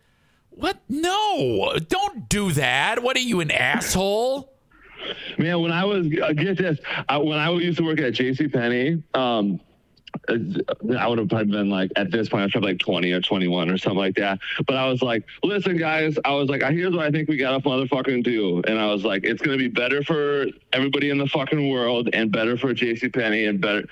what? 0.59 0.81
No, 0.89 1.79
don't 1.89 2.29
do 2.29 2.53
that. 2.53 3.03
What 3.03 3.17
are 3.17 3.21
you, 3.21 3.41
an 3.41 3.51
asshole? 3.51 4.53
Man, 5.39 5.61
when 5.61 5.73
I 5.73 5.85
was 5.85 6.07
uh, 6.07 6.33
get 6.33 6.59
this, 6.59 6.79
I, 7.09 7.19
when 7.19 7.39
I 7.39 7.51
used 7.53 7.79
to 7.79 7.85
work 7.85 8.01
at 8.01 8.15
J.C. 8.15 8.49
Penney, 8.49 9.03
um, 9.15 9.61
uh, 10.29 10.35
I 10.99 11.07
would 11.07 11.19
have 11.19 11.29
probably 11.29 11.53
been 11.53 11.71
like 11.71 11.93
at 11.97 12.11
this 12.11 12.29
point, 12.29 12.43
I 12.43 12.45
was 12.47 12.53
probably 12.53 12.73
like 12.73 12.81
20 12.81 13.13
or 13.13 13.21
21 13.21 13.71
or 13.71 13.79
something 13.79 13.99
like 13.99 14.17
that. 14.17 14.41
But 14.67 14.77
I 14.77 14.89
was 14.89 15.01
like, 15.01 15.25
listen, 15.45 15.77
guys, 15.77 16.19
I 16.25 16.33
was 16.33 16.49
like, 16.49 16.63
here's 16.63 16.95
what 16.95 17.07
I 17.07 17.11
think 17.11 17.29
we 17.29 17.37
got 17.37 17.53
to 17.53 17.61
motherfucking 17.61 18.25
do. 18.25 18.61
And 18.67 18.79
I 18.79 18.87
was 18.87 19.05
like, 19.05 19.25
it's 19.25 19.41
to 19.41 19.57
be 19.57 19.69
better 19.69 20.03
for 20.03 20.47
everybody 20.73 21.11
in 21.11 21.19
the 21.19 21.29
fucking 21.29 21.69
world 21.71 22.11
and 22.13 22.33
better 22.33 22.59
for 22.59 22.75
J.C. 22.75 23.09
Penney 23.09 23.45
and 23.45 23.61
better, 23.61 23.85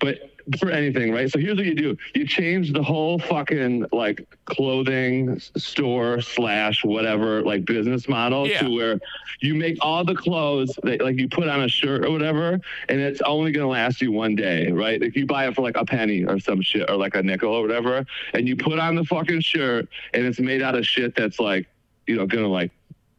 but 0.00 0.18
for 0.60 0.70
anything, 0.70 1.12
right? 1.12 1.30
So 1.30 1.38
here's 1.38 1.56
what 1.56 1.66
you 1.66 1.74
do: 1.74 1.96
you 2.14 2.26
change 2.26 2.72
the 2.72 2.82
whole 2.82 3.18
fucking 3.18 3.86
like 3.92 4.26
clothing 4.44 5.38
store 5.56 6.20
slash 6.20 6.84
whatever 6.84 7.42
like 7.42 7.64
business 7.64 8.08
model 8.08 8.46
Yeah. 8.46 8.62
to 8.62 8.70
where 8.70 9.00
you 9.40 9.54
make 9.54 9.78
all 9.80 10.04
the 10.04 10.14
clothes 10.14 10.78
that 10.82 11.00
like 11.02 11.16
you 11.18 11.28
put 11.28 11.48
on 11.48 11.62
a 11.62 11.68
shirt 11.68 12.04
or 12.04 12.10
whatever, 12.10 12.58
and 12.88 13.00
it's 13.00 13.20
only 13.22 13.52
gonna 13.52 13.68
last 13.68 14.00
you 14.00 14.12
one 14.12 14.34
day, 14.34 14.70
right? 14.70 15.02
If 15.02 15.16
you 15.16 15.26
buy 15.26 15.46
it 15.48 15.54
for 15.54 15.62
like 15.62 15.76
a 15.76 15.84
penny 15.84 16.24
or 16.24 16.38
some 16.38 16.60
shit 16.62 16.88
or 16.90 16.96
like 16.96 17.14
a 17.14 17.22
nickel 17.22 17.52
or 17.52 17.62
whatever, 17.62 18.04
and 18.34 18.48
you 18.48 18.56
put 18.56 18.78
on 18.78 18.94
the 18.94 19.04
fucking 19.04 19.40
shirt 19.40 19.88
and 20.14 20.24
it's 20.26 20.40
made 20.40 20.62
out 20.62 20.74
of 20.74 20.86
shit 20.86 21.14
that's 21.14 21.38
like 21.40 21.66
you 22.06 22.16
know 22.16 22.26
gonna 22.26 22.48
like 22.48 22.70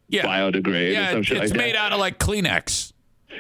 Yeah. 0.10 0.26
biodegrade 0.26 0.90
or 0.90 0.92
Yeah, 0.92 1.10
some 1.12 1.20
it's 1.20 1.28
shit 1.28 1.38
like 1.40 1.50
that. 1.50 1.58
made 1.58 1.76
out 1.76 1.92
of 1.94 2.00
like 2.00 2.18
Kleenex. 2.20 2.94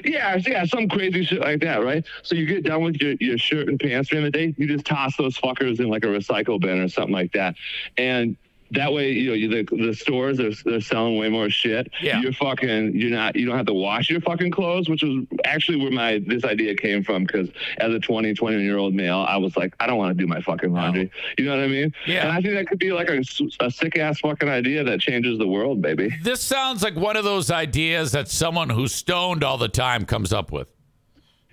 Yeah, 0.03 0.37
yeah, 0.45 0.65
some 0.65 0.87
crazy 0.87 1.25
shit 1.25 1.41
like 1.41 1.61
that, 1.61 1.83
right? 1.83 2.05
So 2.23 2.35
you 2.35 2.45
get 2.45 2.63
done 2.63 2.83
with 2.83 3.01
your, 3.01 3.15
your 3.19 3.37
shirt 3.37 3.67
and 3.67 3.79
pants 3.79 4.09
during 4.09 4.25
the 4.25 4.31
day, 4.31 4.53
you 4.57 4.67
just 4.67 4.85
toss 4.85 5.15
those 5.17 5.37
fuckers 5.37 5.79
in 5.79 5.89
like 5.89 6.03
a 6.03 6.07
recycle 6.07 6.59
bin 6.59 6.79
or 6.79 6.89
something 6.89 7.13
like 7.13 7.31
that. 7.33 7.55
And 7.97 8.37
that 8.71 8.93
way, 8.93 9.11
you 9.11 9.49
know, 9.49 9.63
the, 9.63 9.87
the 9.87 9.93
stores 9.93 10.37
they're, 10.37 10.51
they're 10.65 10.81
selling 10.81 11.17
way 11.17 11.29
more 11.29 11.49
shit. 11.49 11.91
Yeah. 12.01 12.21
You're 12.21 12.33
fucking, 12.33 12.95
you're 12.95 13.11
not, 13.11 13.35
you 13.35 13.45
don't 13.45 13.57
have 13.57 13.65
to 13.65 13.73
wash 13.73 14.09
your 14.09 14.21
fucking 14.21 14.51
clothes, 14.51 14.89
which 14.89 15.01
was 15.01 15.25
actually 15.45 15.77
where 15.77 15.91
my 15.91 16.21
this 16.25 16.43
idea 16.43 16.75
came 16.75 17.03
from. 17.03 17.23
Because 17.23 17.49
as 17.77 17.93
a 17.93 17.99
20, 17.99 18.33
21 18.33 18.63
year 18.63 18.77
old 18.77 18.93
male, 18.93 19.25
I 19.27 19.37
was 19.37 19.57
like, 19.57 19.75
I 19.79 19.87
don't 19.87 19.97
want 19.97 20.15
to 20.15 20.21
do 20.21 20.27
my 20.27 20.41
fucking 20.41 20.71
laundry. 20.71 21.11
You 21.37 21.45
know 21.45 21.55
what 21.55 21.63
I 21.63 21.67
mean? 21.67 21.93
Yeah. 22.05 22.23
And 22.23 22.31
I 22.31 22.41
think 22.41 22.53
that 22.55 22.67
could 22.67 22.79
be 22.79 22.91
like 22.91 23.09
a, 23.09 23.23
a 23.59 23.71
sick 23.71 23.97
ass 23.97 24.19
fucking 24.19 24.49
idea 24.49 24.83
that 24.83 24.99
changes 24.99 25.37
the 25.37 25.47
world, 25.47 25.81
baby. 25.81 26.15
This 26.21 26.41
sounds 26.41 26.83
like 26.83 26.95
one 26.95 27.17
of 27.17 27.23
those 27.23 27.49
ideas 27.49 28.11
that 28.11 28.27
someone 28.27 28.69
who's 28.69 28.93
stoned 28.93 29.43
all 29.43 29.57
the 29.57 29.69
time 29.69 30.05
comes 30.05 30.31
up 30.31 30.51
with. 30.51 30.67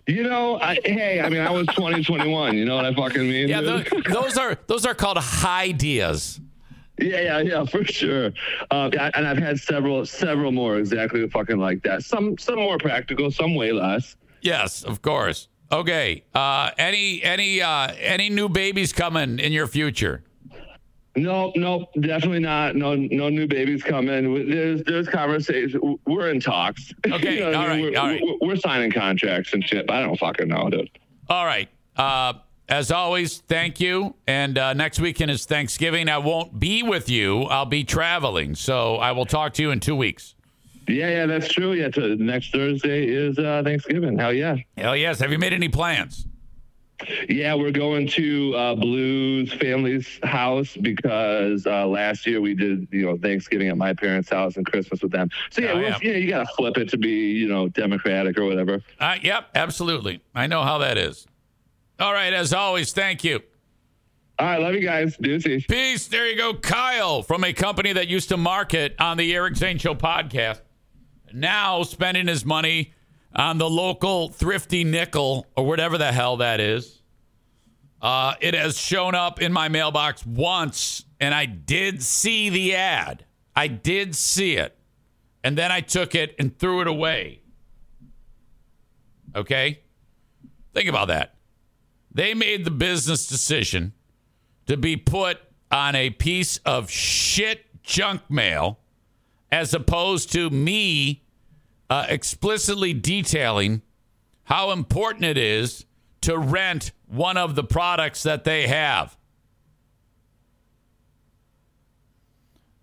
You 0.06 0.22
know, 0.22 0.60
I, 0.60 0.78
hey, 0.84 1.20
I 1.20 1.28
mean, 1.28 1.40
I 1.40 1.50
was 1.50 1.66
20, 1.66 2.04
21. 2.04 2.56
You 2.56 2.64
know 2.64 2.76
what 2.76 2.84
I 2.84 2.94
fucking 2.94 3.28
mean? 3.28 3.48
Yeah, 3.48 3.60
those 3.60 4.36
are 4.36 4.56
those 4.68 4.86
are 4.86 4.94
called 4.94 5.18
high 5.18 5.64
ideas. 5.64 6.40
Yeah, 6.98 7.20
yeah, 7.20 7.38
yeah, 7.40 7.64
for 7.64 7.84
sure. 7.84 8.32
Uh, 8.70 8.90
and 9.14 9.26
I've 9.26 9.38
had 9.38 9.58
several, 9.58 10.06
several 10.06 10.52
more 10.52 10.78
exactly 10.78 11.28
fucking 11.28 11.58
like 11.58 11.82
that. 11.82 12.02
Some, 12.04 12.38
some 12.38 12.56
more 12.56 12.78
practical, 12.78 13.30
some 13.30 13.54
way 13.54 13.72
less. 13.72 14.16
Yes, 14.40 14.82
of 14.82 15.02
course. 15.02 15.48
Okay. 15.70 16.24
Uh, 16.34 16.70
any 16.78 17.22
any 17.24 17.60
uh, 17.60 17.88
any 17.98 18.30
new 18.30 18.48
babies 18.48 18.92
coming 18.92 19.38
in 19.40 19.52
your 19.52 19.66
future? 19.66 20.22
No, 21.16 21.50
no, 21.56 21.86
definitely 21.98 22.40
not. 22.40 22.76
No, 22.76 22.94
no 22.94 23.30
new 23.30 23.46
babies 23.46 23.82
coming. 23.82 24.50
There's, 24.50 24.82
there's 24.84 25.08
conversation. 25.08 25.98
We're 26.06 26.30
in 26.30 26.40
talks. 26.40 26.92
Okay, 27.06 27.42
what 27.42 27.54
I 27.54 27.58
all 27.58 27.68
right, 27.68 27.82
We're, 27.82 27.98
all 27.98 28.06
right. 28.06 28.22
We're, 28.22 28.48
we're 28.48 28.56
signing 28.56 28.92
contracts 28.92 29.54
and 29.54 29.64
shit. 29.64 29.86
But 29.86 29.96
I 29.96 30.02
don't 30.02 30.18
fucking 30.18 30.46
know, 30.46 30.68
dude. 30.68 30.90
All 31.28 31.46
right. 31.46 31.68
Uh, 31.96 32.34
as 32.68 32.90
always, 32.90 33.38
thank 33.38 33.80
you. 33.80 34.14
And 34.26 34.58
uh, 34.58 34.72
next 34.74 35.00
weekend 35.00 35.30
is 35.30 35.44
Thanksgiving. 35.44 36.08
I 36.08 36.18
won't 36.18 36.58
be 36.58 36.82
with 36.82 37.08
you. 37.08 37.42
I'll 37.44 37.64
be 37.66 37.84
traveling, 37.84 38.54
so 38.54 38.96
I 38.96 39.12
will 39.12 39.26
talk 39.26 39.52
to 39.54 39.62
you 39.62 39.70
in 39.70 39.80
two 39.80 39.96
weeks. 39.96 40.34
Yeah, 40.88 41.08
yeah, 41.10 41.26
that's 41.26 41.48
true. 41.52 41.72
Yeah, 41.72 41.88
to, 41.90 42.16
next 42.16 42.52
Thursday 42.52 43.06
is 43.06 43.38
uh, 43.38 43.62
Thanksgiving. 43.64 44.18
Hell 44.18 44.32
yeah. 44.32 44.56
Hell 44.76 44.96
yes. 44.96 45.18
Have 45.18 45.32
you 45.32 45.38
made 45.38 45.52
any 45.52 45.68
plans? 45.68 46.26
Yeah, 47.28 47.54
we're 47.54 47.72
going 47.72 48.06
to 48.08 48.54
uh, 48.56 48.74
Blue's 48.74 49.52
family's 49.52 50.18
house 50.22 50.74
because 50.80 51.66
uh, 51.66 51.86
last 51.86 52.26
year 52.26 52.40
we 52.40 52.54
did, 52.54 52.88
you 52.90 53.04
know, 53.04 53.18
Thanksgiving 53.18 53.68
at 53.68 53.76
my 53.76 53.92
parents' 53.92 54.30
house 54.30 54.56
and 54.56 54.64
Christmas 54.64 55.02
with 55.02 55.12
them. 55.12 55.28
So 55.50 55.60
yeah, 55.60 55.72
Oh, 55.72 55.78
yeah. 55.80 55.98
yeah. 56.00 56.12
you 56.12 56.30
got 56.30 56.48
to 56.48 56.54
flip 56.54 56.78
it 56.78 56.88
to 56.90 56.96
be, 56.96 57.32
you 57.32 57.48
know, 57.48 57.68
democratic 57.68 58.38
or 58.38 58.46
whatever. 58.46 58.80
Uh, 58.98 59.16
yep, 59.20 59.48
absolutely. 59.54 60.22
I 60.34 60.46
know 60.46 60.62
how 60.62 60.78
that 60.78 60.96
is. 60.96 61.26
All 61.98 62.12
right. 62.12 62.32
As 62.32 62.52
always, 62.52 62.92
thank 62.92 63.24
you. 63.24 63.40
All 64.38 64.46
right, 64.46 64.60
love 64.60 64.74
you 64.74 64.82
guys. 64.82 65.16
Deuces. 65.16 65.64
Peace. 65.66 66.08
There 66.08 66.28
you 66.28 66.36
go. 66.36 66.52
Kyle 66.52 67.22
from 67.22 67.42
a 67.42 67.54
company 67.54 67.94
that 67.94 68.08
used 68.08 68.28
to 68.28 68.36
market 68.36 68.94
on 68.98 69.16
the 69.16 69.34
Eric 69.34 69.56
Zane 69.56 69.78
Show 69.78 69.94
podcast. 69.94 70.60
Now 71.32 71.82
spending 71.84 72.28
his 72.28 72.44
money 72.44 72.92
on 73.34 73.56
the 73.56 73.68
local 73.68 74.28
thrifty 74.28 74.84
nickel 74.84 75.46
or 75.56 75.64
whatever 75.64 75.96
the 75.96 76.12
hell 76.12 76.36
that 76.38 76.60
is. 76.60 77.00
Uh, 78.02 78.34
it 78.40 78.52
has 78.52 78.76
shown 78.76 79.14
up 79.14 79.40
in 79.40 79.52
my 79.52 79.68
mailbox 79.68 80.24
once, 80.26 81.04
and 81.18 81.34
I 81.34 81.46
did 81.46 82.02
see 82.02 82.50
the 82.50 82.74
ad. 82.74 83.24
I 83.54 83.68
did 83.68 84.14
see 84.14 84.56
it. 84.56 84.76
And 85.42 85.56
then 85.56 85.72
I 85.72 85.80
took 85.80 86.14
it 86.14 86.34
and 86.38 86.58
threw 86.58 86.82
it 86.82 86.88
away. 86.88 87.40
Okay? 89.34 89.80
Think 90.74 90.88
about 90.90 91.08
that. 91.08 91.35
They 92.16 92.32
made 92.32 92.64
the 92.64 92.70
business 92.70 93.26
decision 93.26 93.92
to 94.68 94.78
be 94.78 94.96
put 94.96 95.36
on 95.70 95.94
a 95.94 96.08
piece 96.08 96.56
of 96.64 96.90
shit 96.90 97.66
junk 97.82 98.22
mail 98.30 98.78
as 99.52 99.74
opposed 99.74 100.32
to 100.32 100.48
me 100.48 101.24
uh, 101.90 102.06
explicitly 102.08 102.94
detailing 102.94 103.82
how 104.44 104.70
important 104.70 105.26
it 105.26 105.36
is 105.36 105.84
to 106.22 106.38
rent 106.38 106.92
one 107.06 107.36
of 107.36 107.54
the 107.54 107.62
products 107.62 108.22
that 108.22 108.44
they 108.44 108.66
have. 108.66 109.14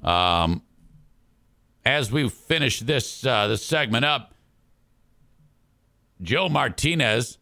Um, 0.04 0.62
as 1.84 2.12
we 2.12 2.30
finish 2.30 2.82
this 2.82 3.26
uh, 3.26 3.48
this 3.48 3.66
segment 3.66 4.06
up, 4.06 4.36
Joe 6.22 6.50
Martinez 6.50 7.40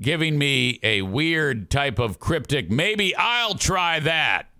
giving 0.00 0.38
me 0.38 0.78
a 0.82 1.02
weird 1.02 1.70
type 1.70 1.98
of 1.98 2.18
cryptic. 2.18 2.70
Maybe 2.70 3.14
I'll 3.16 3.54
try 3.54 4.00
that 4.00 4.50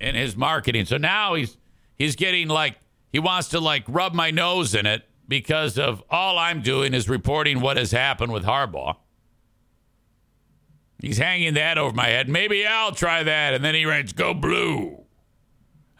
in 0.00 0.14
his 0.14 0.36
marketing. 0.36 0.86
So 0.86 0.96
now 0.96 1.34
he's 1.34 1.56
he's 1.96 2.16
getting 2.16 2.48
like 2.48 2.76
he 3.12 3.18
wants 3.18 3.48
to 3.48 3.60
like 3.60 3.84
rub 3.88 4.14
my 4.14 4.30
nose 4.30 4.74
in 4.74 4.86
it 4.86 5.04
because 5.26 5.78
of 5.78 6.02
all 6.10 6.38
I'm 6.38 6.62
doing 6.62 6.94
is 6.94 7.08
reporting 7.08 7.60
what 7.60 7.76
has 7.76 7.92
happened 7.92 8.32
with 8.32 8.44
Harbaugh. 8.44 8.96
He's 11.00 11.18
hanging 11.18 11.54
that 11.54 11.78
over 11.78 11.94
my 11.94 12.08
head. 12.08 12.28
Maybe 12.28 12.66
I'll 12.66 12.92
try 12.92 13.22
that. 13.22 13.54
And 13.54 13.64
then 13.64 13.74
he 13.74 13.84
writes, 13.84 14.12
Go 14.12 14.34
blue. 14.34 15.04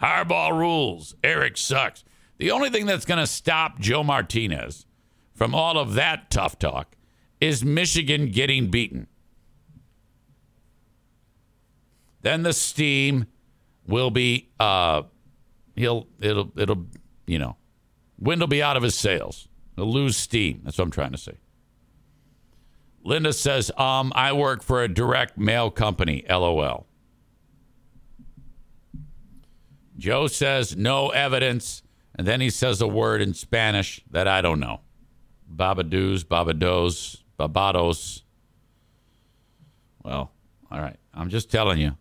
Harbaugh 0.03 0.57
rules. 0.57 1.15
Eric 1.23 1.57
sucks. 1.57 2.05
The 2.39 2.51
only 2.51 2.71
thing 2.71 2.87
that's 2.87 3.05
going 3.05 3.19
to 3.19 3.27
stop 3.27 3.79
Joe 3.79 4.03
Martinez 4.03 4.87
from 5.35 5.55
all 5.55 5.79
of 5.79 5.95
that 5.95 6.31
tough 6.31 6.59
talk 6.59 6.97
is 7.41 7.65
Michigan 7.65 8.31
getting 8.31 8.71
beaten. 8.71 9.07
then 12.23 12.43
the 12.43 12.53
steam 12.53 13.27
will 13.87 14.11
be 14.11 14.51
uh 14.61 15.03
he'll 15.77 16.07
it'll 16.21 16.53
it'll 16.57 16.87
you 17.27 17.39
know 17.39 17.57
wind 18.19 18.41
will 18.41 18.49
be 18.49 18.63
out 18.63 18.77
of 18.77 18.83
his 18.83 18.95
sails. 18.95 19.49
He'll 19.77 19.91
lose 19.91 20.17
steam. 20.17 20.61
That's 20.65 20.77
what 20.79 20.85
I'm 20.85 20.91
trying 20.91 21.13
to 21.13 21.19
say. 21.19 21.39
Linda 23.05 23.33
says, 23.33 23.71
um, 23.79 24.13
I 24.15 24.33
work 24.33 24.63
for 24.63 24.83
a 24.83 24.89
direct 24.89 25.39
mail 25.39 25.71
company, 25.71 26.25
lol. 26.29 26.87
Joe 29.97 30.27
says 30.27 30.77
no 30.77 31.11
evidence, 31.11 31.83
and 32.15 32.27
then 32.27 32.41
he 32.41 32.51
says 32.51 32.81
a 32.81 32.89
word 32.89 33.23
in 33.23 33.35
Spanish 33.35 34.01
that 34.11 34.27
I 34.27 34.43
don't 34.43 34.61
know. 34.61 34.81
Babadoos, 35.51 36.25
babados, 36.25 37.23
babados. 37.39 38.23
Well, 40.03 40.33
all 40.71 40.81
right. 40.81 40.97
I'm 41.15 41.29
just 41.29 41.51
telling 41.51 41.79
you 41.79 41.97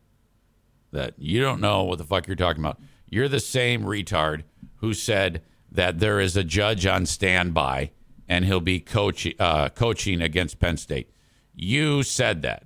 that 0.92 1.14
you 1.18 1.42
don't 1.42 1.62
know 1.62 1.84
what 1.84 1.98
the 1.98 2.04
fuck 2.04 2.28
you're 2.28 2.36
talking 2.36 2.64
about. 2.64 2.80
You're 3.10 3.28
the 3.28 3.40
same 3.40 3.84
retard 3.84 4.44
who 4.78 4.94
said 4.94 5.42
that 5.72 6.00
there 6.00 6.20
is 6.20 6.38
a 6.38 6.44
judge 6.44 6.86
on 6.86 7.06
standby 7.06 7.92
and 8.28 8.46
he'll 8.46 8.60
be 8.60 8.80
coach, 8.80 9.28
uh, 9.40 9.70
coaching 9.70 10.22
against 10.22 10.60
Penn 10.60 10.78
State. 10.78 11.12
You 11.56 12.04
said 12.04 12.42
that. 12.42 12.64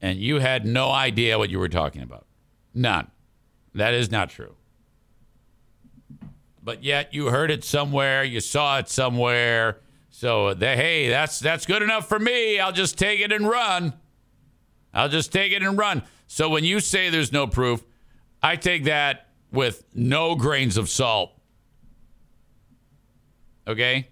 And 0.00 0.18
you 0.18 0.40
had 0.40 0.66
no 0.66 0.90
idea 0.90 1.38
what 1.38 1.50
you 1.50 1.58
were 1.58 1.68
talking 1.68 2.02
about. 2.02 2.26
None. 2.74 3.10
That 3.74 3.94
is 3.94 4.10
not 4.10 4.30
true. 4.30 4.56
But 6.62 6.84
yet 6.84 7.12
you 7.12 7.26
heard 7.26 7.50
it 7.50 7.64
somewhere, 7.64 8.22
you 8.22 8.40
saw 8.40 8.78
it 8.78 8.88
somewhere. 8.88 9.80
So 10.22 10.54
hey, 10.54 11.08
that's 11.08 11.40
that's 11.40 11.66
good 11.66 11.82
enough 11.82 12.08
for 12.08 12.16
me. 12.16 12.60
I'll 12.60 12.70
just 12.70 12.96
take 12.96 13.18
it 13.18 13.32
and 13.32 13.44
run. 13.44 13.92
I'll 14.94 15.08
just 15.08 15.32
take 15.32 15.50
it 15.50 15.64
and 15.64 15.76
run. 15.76 16.04
So 16.28 16.48
when 16.48 16.62
you 16.62 16.78
say 16.78 17.10
there's 17.10 17.32
no 17.32 17.48
proof, 17.48 17.82
I 18.40 18.54
take 18.54 18.84
that 18.84 19.26
with 19.50 19.82
no 19.96 20.36
grains 20.36 20.76
of 20.76 20.88
salt. 20.88 21.32
Okay? 23.66 24.10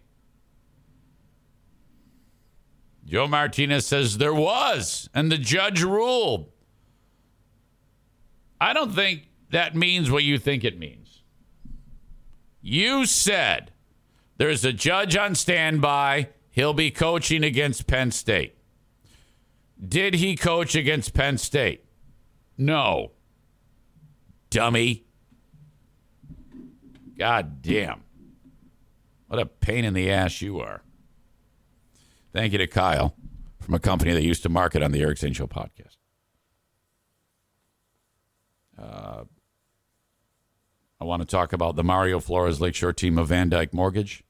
Joe 3.05 3.29
Martinez 3.29 3.87
says 3.87 4.19
there 4.19 4.35
was, 4.35 5.09
and 5.15 5.31
the 5.31 5.39
judge 5.39 5.85
ruled. 5.85 6.51
I 8.61 8.73
don't 8.73 8.93
think 8.93 9.29
that 9.51 9.77
means 9.77 10.11
what 10.11 10.25
you 10.25 10.41
think 10.41 10.65
it 10.65 10.77
means. 10.77 11.23
You 12.61 13.07
said 13.07 13.70
there's 14.41 14.65
a 14.65 14.73
judge 14.73 15.19
on 15.19 15.35
standby. 15.35 16.31
He'll 16.51 16.73
be 16.73 16.91
coaching 16.91 17.45
against 17.45 17.87
Penn 17.87 18.11
State. 18.11 18.57
Did 19.87 20.15
he 20.15 20.35
coach 20.35 20.75
against 20.75 21.13
Penn 21.13 21.37
State? 21.37 21.85
No. 22.57 23.13
Dummy. 24.49 25.05
God 27.19 27.61
damn. 27.61 28.01
What 29.27 29.41
a 29.41 29.45
pain 29.45 29.85
in 29.85 29.93
the 29.93 30.11
ass 30.11 30.41
you 30.41 30.59
are. 30.59 30.81
Thank 32.33 32.53
you 32.53 32.59
to 32.61 32.67
Kyle 32.67 33.15
from 33.61 33.75
a 33.75 33.79
company 33.79 34.15
that 34.15 34.23
used 34.23 34.43
to 34.45 34.49
market 34.49 34.83
on 34.83 34.93
the 34.93 35.03
Eric 35.03 35.19
Zane 35.19 35.35
Show 35.35 35.49
podcast. 35.49 35.99
Uh, 38.79 39.25
I 40.99 41.05
want 41.05 41.21
to 41.21 41.27
talk 41.27 41.53
about 41.53 41.77
the 41.77 41.85
Mario 41.85 42.21
Flores 42.21 42.59
Lakeshore 42.59 42.95
team 42.95 43.19
of 43.19 43.29
VanDyk 43.29 43.75
Mortgage. 43.75 44.25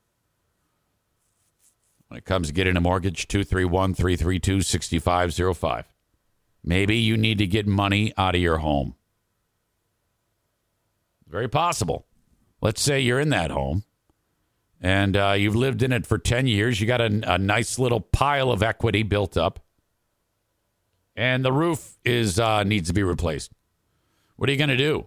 When 2.10 2.18
it 2.18 2.24
comes 2.24 2.48
to 2.48 2.52
getting 2.52 2.76
a 2.76 2.80
mortgage, 2.80 3.28
231 3.28 3.94
332 3.94 4.62
6505. 4.62 5.84
Maybe 6.64 6.96
you 6.96 7.16
need 7.16 7.38
to 7.38 7.46
get 7.46 7.68
money 7.68 8.12
out 8.18 8.34
of 8.34 8.40
your 8.40 8.56
home. 8.58 8.96
Very 11.28 11.48
possible. 11.48 12.06
Let's 12.60 12.82
say 12.82 12.98
you're 12.98 13.20
in 13.20 13.28
that 13.28 13.52
home 13.52 13.84
and 14.80 15.16
uh, 15.16 15.34
you've 15.38 15.54
lived 15.54 15.84
in 15.84 15.92
it 15.92 16.04
for 16.04 16.18
10 16.18 16.48
years. 16.48 16.80
You 16.80 16.88
got 16.88 17.00
a, 17.00 17.34
a, 17.34 17.38
nice 17.38 17.78
little 17.78 18.00
pile 18.00 18.50
of 18.50 18.60
equity 18.60 19.04
built 19.04 19.36
up, 19.36 19.60
and 21.14 21.44
the 21.44 21.52
roof 21.52 21.96
is 22.04 22.40
uh, 22.40 22.64
needs 22.64 22.88
to 22.88 22.94
be 22.94 23.04
replaced. 23.04 23.52
What 24.34 24.48
are 24.48 24.52
you 24.52 24.58
going 24.58 24.70
to 24.70 24.76
do? 24.76 25.06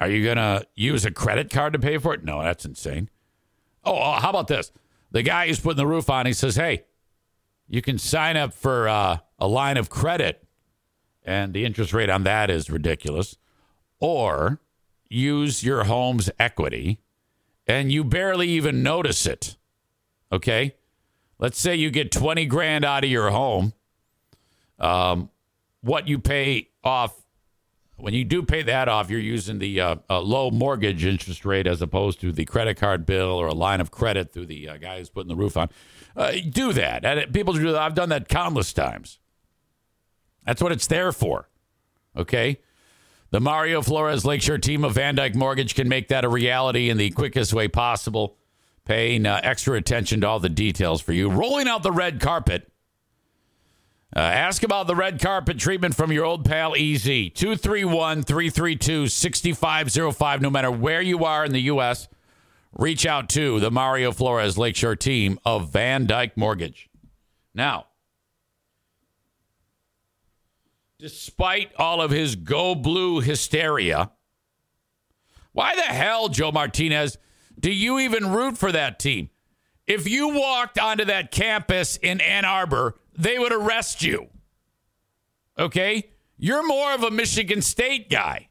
Are 0.00 0.10
you 0.10 0.22
going 0.22 0.36
to 0.36 0.66
use 0.74 1.06
a 1.06 1.10
credit 1.10 1.48
card 1.48 1.72
to 1.72 1.78
pay 1.78 1.96
for 1.96 2.12
it? 2.12 2.24
No, 2.24 2.42
that's 2.42 2.66
insane. 2.66 3.08
Oh, 3.84 3.96
oh, 3.96 4.12
how 4.20 4.28
about 4.28 4.48
this? 4.48 4.70
The 5.14 5.22
guy 5.22 5.46
who's 5.46 5.60
putting 5.60 5.76
the 5.76 5.86
roof 5.86 6.10
on, 6.10 6.26
he 6.26 6.32
says, 6.32 6.56
hey, 6.56 6.86
you 7.68 7.80
can 7.80 7.98
sign 7.98 8.36
up 8.36 8.52
for 8.52 8.88
uh, 8.88 9.18
a 9.38 9.46
line 9.46 9.76
of 9.76 9.88
credit, 9.88 10.44
and 11.22 11.54
the 11.54 11.64
interest 11.64 11.92
rate 11.92 12.10
on 12.10 12.24
that 12.24 12.50
is 12.50 12.68
ridiculous. 12.68 13.36
Or 14.00 14.58
use 15.08 15.62
your 15.62 15.84
home's 15.84 16.30
equity 16.40 16.98
and 17.64 17.92
you 17.92 18.02
barely 18.02 18.48
even 18.48 18.82
notice 18.82 19.24
it. 19.24 19.56
Okay? 20.32 20.74
Let's 21.38 21.60
say 21.60 21.76
you 21.76 21.92
get 21.92 22.10
20 22.10 22.44
grand 22.46 22.84
out 22.84 23.04
of 23.04 23.10
your 23.10 23.30
home. 23.30 23.72
Um, 24.80 25.30
what 25.80 26.08
you 26.08 26.18
pay 26.18 26.70
off, 26.82 27.14
when 27.96 28.12
you 28.14 28.24
do 28.24 28.42
pay 28.42 28.62
that 28.62 28.88
off, 28.88 29.08
you're 29.08 29.20
using 29.20 29.58
the 29.58 29.80
uh, 29.80 29.96
uh, 30.10 30.20
low 30.20 30.50
mortgage 30.50 31.04
interest 31.04 31.44
rate 31.44 31.66
as 31.66 31.80
opposed 31.80 32.20
to 32.20 32.32
the 32.32 32.44
credit 32.44 32.76
card 32.76 33.06
bill 33.06 33.30
or 33.30 33.46
a 33.46 33.54
line 33.54 33.80
of 33.80 33.90
credit 33.90 34.32
through 34.32 34.46
the 34.46 34.68
uh, 34.68 34.76
guy 34.78 34.98
who's 34.98 35.10
putting 35.10 35.28
the 35.28 35.36
roof 35.36 35.56
on. 35.56 35.68
Uh, 36.16 36.32
do 36.50 36.72
that. 36.72 37.04
And 37.04 37.32
people 37.32 37.54
do 37.54 37.72
that. 37.72 37.80
I've 37.80 37.94
done 37.94 38.08
that 38.08 38.28
countless 38.28 38.72
times. 38.72 39.20
That's 40.44 40.60
what 40.60 40.72
it's 40.72 40.86
there 40.86 41.12
for. 41.12 41.48
Okay? 42.16 42.60
The 43.30 43.40
Mario 43.40 43.82
Flores 43.82 44.24
Lakeshore 44.24 44.58
team 44.58 44.84
of 44.84 44.94
VanDyk 44.94 45.34
Mortgage 45.34 45.74
can 45.74 45.88
make 45.88 46.08
that 46.08 46.24
a 46.24 46.28
reality 46.28 46.90
in 46.90 46.98
the 46.98 47.10
quickest 47.10 47.52
way 47.52 47.68
possible, 47.68 48.36
paying 48.84 49.26
uh, 49.26 49.40
extra 49.42 49.76
attention 49.76 50.20
to 50.20 50.28
all 50.28 50.38
the 50.38 50.48
details 50.48 51.00
for 51.00 51.12
you. 51.12 51.30
Rolling 51.30 51.66
out 51.66 51.82
the 51.82 51.92
red 51.92 52.20
carpet. 52.20 52.70
Uh, 54.16 54.20
ask 54.20 54.62
about 54.62 54.86
the 54.86 54.94
red 54.94 55.20
carpet 55.20 55.58
treatment 55.58 55.94
from 55.94 56.12
your 56.12 56.24
old 56.24 56.44
pal 56.44 56.76
Easy. 56.76 57.28
231 57.30 58.22
332 58.22 59.08
6505. 59.08 60.40
No 60.40 60.50
matter 60.50 60.70
where 60.70 61.02
you 61.02 61.24
are 61.24 61.44
in 61.44 61.52
the 61.52 61.62
U.S., 61.62 62.08
reach 62.72 63.06
out 63.06 63.28
to 63.30 63.58
the 63.58 63.72
Mario 63.72 64.12
Flores 64.12 64.56
Lakeshore 64.56 64.94
team 64.94 65.38
of 65.44 65.72
VanDyk 65.72 66.36
Mortgage. 66.36 66.88
Now, 67.54 67.86
despite 70.98 71.74
all 71.76 72.00
of 72.00 72.10
his 72.10 72.36
go 72.36 72.74
blue 72.74 73.20
hysteria. 73.20 74.10
Why 75.52 75.74
the 75.76 75.82
hell, 75.82 76.28
Joe 76.28 76.50
Martinez, 76.50 77.18
do 77.58 77.70
you 77.70 77.98
even 77.98 78.32
root 78.32 78.56
for 78.56 78.72
that 78.72 78.98
team? 78.98 79.30
If 79.86 80.08
you 80.08 80.28
walked 80.28 80.78
onto 80.78 81.04
that 81.04 81.30
campus 81.30 81.96
in 81.96 82.20
Ann 82.20 82.44
Arbor, 82.44 82.94
they 83.16 83.38
would 83.38 83.52
arrest 83.52 84.02
you. 84.02 84.28
Okay? 85.58 86.10
You're 86.36 86.66
more 86.66 86.92
of 86.92 87.02
a 87.02 87.10
Michigan 87.10 87.62
State 87.62 88.10
guy. 88.10 88.48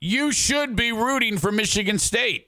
You 0.00 0.32
should 0.32 0.76
be 0.76 0.92
rooting 0.92 1.38
for 1.38 1.50
Michigan 1.50 1.98
State. 1.98 2.46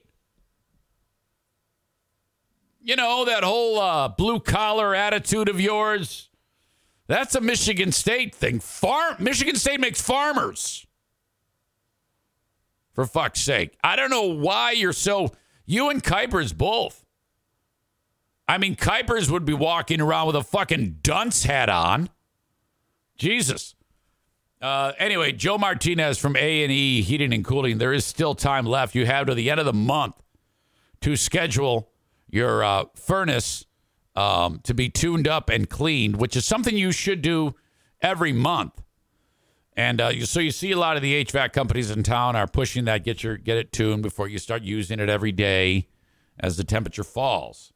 You 2.81 2.95
know, 2.95 3.25
that 3.25 3.43
whole 3.43 3.79
uh, 3.79 4.07
blue 4.07 4.39
collar 4.39 4.95
attitude 4.95 5.49
of 5.49 5.59
yours 5.59 6.31
that's 7.11 7.35
a 7.35 7.41
Michigan 7.41 7.91
State 7.91 8.33
thing. 8.33 8.61
Farm 8.61 9.17
Michigan 9.19 9.57
State 9.57 9.81
makes 9.81 9.99
farmers. 10.01 10.87
For 12.93 13.05
fuck's 13.05 13.41
sake. 13.41 13.77
I 13.83 13.97
don't 13.97 14.09
know 14.09 14.27
why 14.27 14.71
you're 14.71 14.93
so 14.93 15.33
you 15.65 15.89
and 15.89 16.01
Kuipers 16.01 16.57
both. 16.57 17.05
I 18.51 18.57
mean, 18.57 18.75
Kuipers 18.75 19.31
would 19.31 19.45
be 19.45 19.53
walking 19.53 20.01
around 20.01 20.27
with 20.27 20.35
a 20.35 20.43
fucking 20.43 20.97
dunce 21.03 21.45
hat 21.45 21.69
on. 21.69 22.09
Jesus. 23.17 23.75
Uh, 24.61 24.91
anyway, 24.99 25.31
Joe 25.31 25.57
Martinez 25.57 26.17
from 26.17 26.35
A 26.35 26.63
and 26.63 26.69
E 26.69 27.01
Heating 27.01 27.33
and 27.33 27.45
Cooling. 27.45 27.77
There 27.77 27.93
is 27.93 28.03
still 28.03 28.35
time 28.35 28.65
left. 28.65 28.93
You 28.93 29.05
have 29.05 29.27
to 29.27 29.35
the 29.35 29.49
end 29.49 29.61
of 29.61 29.65
the 29.65 29.71
month 29.71 30.15
to 30.99 31.15
schedule 31.15 31.91
your 32.29 32.61
uh, 32.61 32.85
furnace 32.93 33.67
um, 34.17 34.59
to 34.63 34.73
be 34.73 34.89
tuned 34.89 35.29
up 35.29 35.49
and 35.49 35.69
cleaned, 35.69 36.17
which 36.17 36.35
is 36.35 36.43
something 36.43 36.75
you 36.75 36.91
should 36.91 37.21
do 37.21 37.55
every 38.01 38.33
month. 38.33 38.81
And 39.77 40.01
uh, 40.01 40.09
you, 40.09 40.25
so 40.25 40.41
you 40.41 40.51
see 40.51 40.73
a 40.73 40.77
lot 40.77 40.97
of 40.97 41.01
the 41.01 41.23
HVAC 41.23 41.53
companies 41.53 41.89
in 41.89 42.03
town 42.03 42.35
are 42.35 42.47
pushing 42.47 42.83
that 42.83 43.05
get 43.05 43.23
your 43.23 43.37
get 43.37 43.55
it 43.55 43.71
tuned 43.71 44.03
before 44.03 44.27
you 44.27 44.39
start 44.39 44.61
using 44.61 44.99
it 44.99 45.07
every 45.07 45.31
day 45.31 45.87
as 46.37 46.57
the 46.57 46.65
temperature 46.65 47.05
falls. 47.05 47.71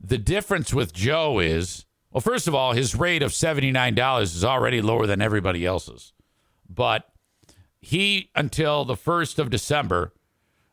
The 0.00 0.18
difference 0.18 0.72
with 0.72 0.92
Joe 0.92 1.38
is, 1.38 1.84
well, 2.10 2.20
first 2.20 2.48
of 2.48 2.54
all, 2.54 2.72
his 2.72 2.94
rate 2.94 3.22
of 3.22 3.32
$79 3.32 4.22
is 4.22 4.44
already 4.44 4.80
lower 4.80 5.06
than 5.06 5.20
everybody 5.20 5.66
else's. 5.66 6.12
But 6.68 7.06
he, 7.80 8.30
until 8.34 8.84
the 8.84 8.94
1st 8.94 9.38
of 9.38 9.50
December, 9.50 10.12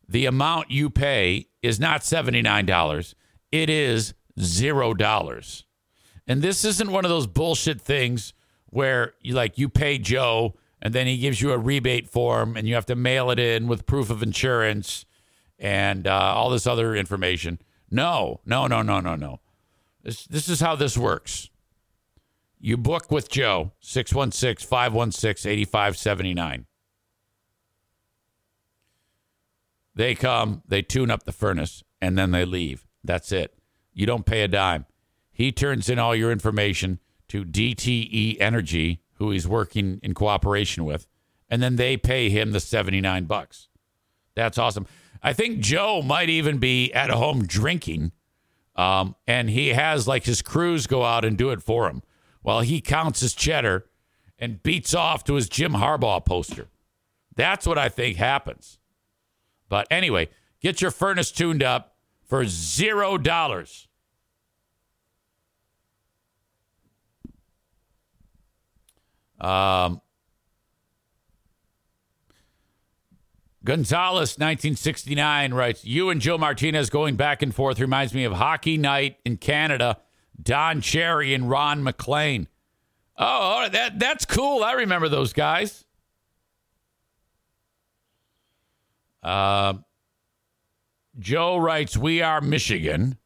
the 0.08 0.26
amount 0.26 0.72
you 0.72 0.90
pay 0.90 1.48
is 1.62 1.80
not 1.80 2.02
$79. 2.02 3.14
It 3.52 3.70
is 3.70 4.14
zero 4.40 4.94
dollars. 4.94 5.66
And 6.28 6.42
this 6.42 6.66
isn't 6.66 6.92
one 6.92 7.06
of 7.06 7.10
those 7.10 7.28
bullshit 7.28 7.82
things 7.82 8.34
where 8.68 9.14
you 9.22 9.34
like 9.34 9.58
you 9.58 9.70
pay 9.70 9.98
Joe 9.98 10.56
and 10.82 10.94
then 10.94 11.08
he 11.08 11.18
gives 11.18 11.42
you 11.42 11.52
a 11.52 11.58
rebate 11.58 12.08
form 12.10 12.56
and 12.56 12.68
you 12.68 12.76
have 12.76 12.86
to 12.88 12.96
mail 12.96 13.32
it 13.32 13.40
in 13.40 13.68
with 13.68 13.86
proof 13.86 14.10
of 14.10 14.22
insurance 14.22 15.06
and 15.58 16.06
uh, 16.06 16.34
all 16.36 16.50
this 16.50 16.68
other 16.68 16.96
information. 16.96 17.60
No, 17.90 18.42
no, 18.46 18.68
no, 18.68 18.82
no, 18.82 19.00
no, 19.00 19.16
no. 19.16 19.40
This 20.04 20.26
this 20.26 20.50
is 20.50 20.60
how 20.60 20.76
this 20.76 20.98
works. 20.98 21.50
You 22.60 22.78
book 22.78 23.12
with 23.12 23.30
Joe, 23.30 23.72
616 23.82 24.68
516 24.68 25.52
8579. 25.52 26.66
They 29.94 30.16
come, 30.16 30.62
they 30.68 30.82
tune 30.82 31.10
up 31.10 31.24
the 31.24 31.32
furnace, 31.32 31.84
and 32.02 32.18
then 32.18 32.32
they 32.32 32.46
leave. 32.46 32.86
That's 33.04 33.32
it. 33.32 33.58
You 33.94 34.06
don't 34.06 34.26
pay 34.26 34.44
a 34.44 34.48
dime. 34.48 34.86
He 35.32 35.52
turns 35.52 35.90
in 35.90 35.98
all 36.00 36.16
your 36.16 36.32
information 36.32 37.00
to 37.30 37.44
DTE 37.44 38.38
Energy, 38.40 39.02
who 39.16 39.32
he's 39.32 39.48
working 39.48 40.00
in 40.04 40.14
cooperation 40.14 40.86
with, 40.86 41.08
and 41.50 41.62
then 41.62 41.76
they 41.78 41.98
pay 41.98 42.30
him 42.30 42.52
the 42.52 42.60
79 42.60 43.26
bucks. 43.26 43.70
That's 44.36 44.58
awesome. 44.58 44.86
I 45.22 45.34
think 45.34 45.60
Joe 45.60 46.02
might 46.02 46.30
even 46.30 46.58
be 46.58 46.92
at 46.94 47.10
home 47.10 47.46
drinking, 47.46 48.12
um, 48.76 49.16
and 49.26 49.50
he 49.50 49.70
has 49.70 50.08
like 50.08 50.26
his 50.26 50.42
crews 50.42 50.88
go 50.88 51.04
out 51.04 51.26
and 51.26 51.38
do 51.38 51.50
it 51.50 51.62
for 51.62 51.88
him 51.90 52.04
while 52.42 52.62
he 52.62 52.80
counts 52.82 53.20
his 53.22 53.34
cheddar 53.34 53.86
and 54.40 54.62
beats 54.64 54.94
off 54.94 55.24
to 55.26 55.34
his 55.34 55.50
Jim 55.50 55.74
Harbaugh 55.74 56.24
poster. 56.24 56.68
That's 57.36 57.68
what 57.68 57.78
I 57.78 57.90
think 57.90 58.18
happens. 58.18 58.80
But 59.70 59.88
anyway, 59.92 60.30
get 60.62 60.82
your 60.82 60.92
furnace 60.92 61.32
tuned 61.32 61.64
up 61.64 61.96
for 62.26 62.46
zero 62.46 63.18
dollars. 63.18 63.88
Um, 69.40 70.02
Gonzalez, 73.68 74.38
1969, 74.38 75.54
writes, 75.54 75.84
You 75.84 76.10
and 76.10 76.22
Joe 76.22 76.38
Martinez 76.38 76.90
going 76.90 77.18
back 77.18 77.42
and 77.42 77.54
forth 77.54 77.82
reminds 77.82 78.14
me 78.14 78.24
of 78.24 78.32
Hockey 78.32 78.78
Night 78.78 79.18
in 79.26 79.36
Canada, 79.36 79.98
Don 80.42 80.80
Cherry 80.80 81.34
and 81.34 81.50
Ron 81.50 81.84
MacLean. 81.84 82.48
Oh, 83.18 83.68
that, 83.70 84.00
that's 84.00 84.24
cool. 84.24 84.64
I 84.64 84.72
remember 84.72 85.10
those 85.10 85.34
guys. 85.34 85.84
Uh, 89.22 89.74
Joe 91.20 91.58
writes, 91.58 91.98
We 91.98 92.22
are 92.22 92.40
Michigan. 92.40 93.18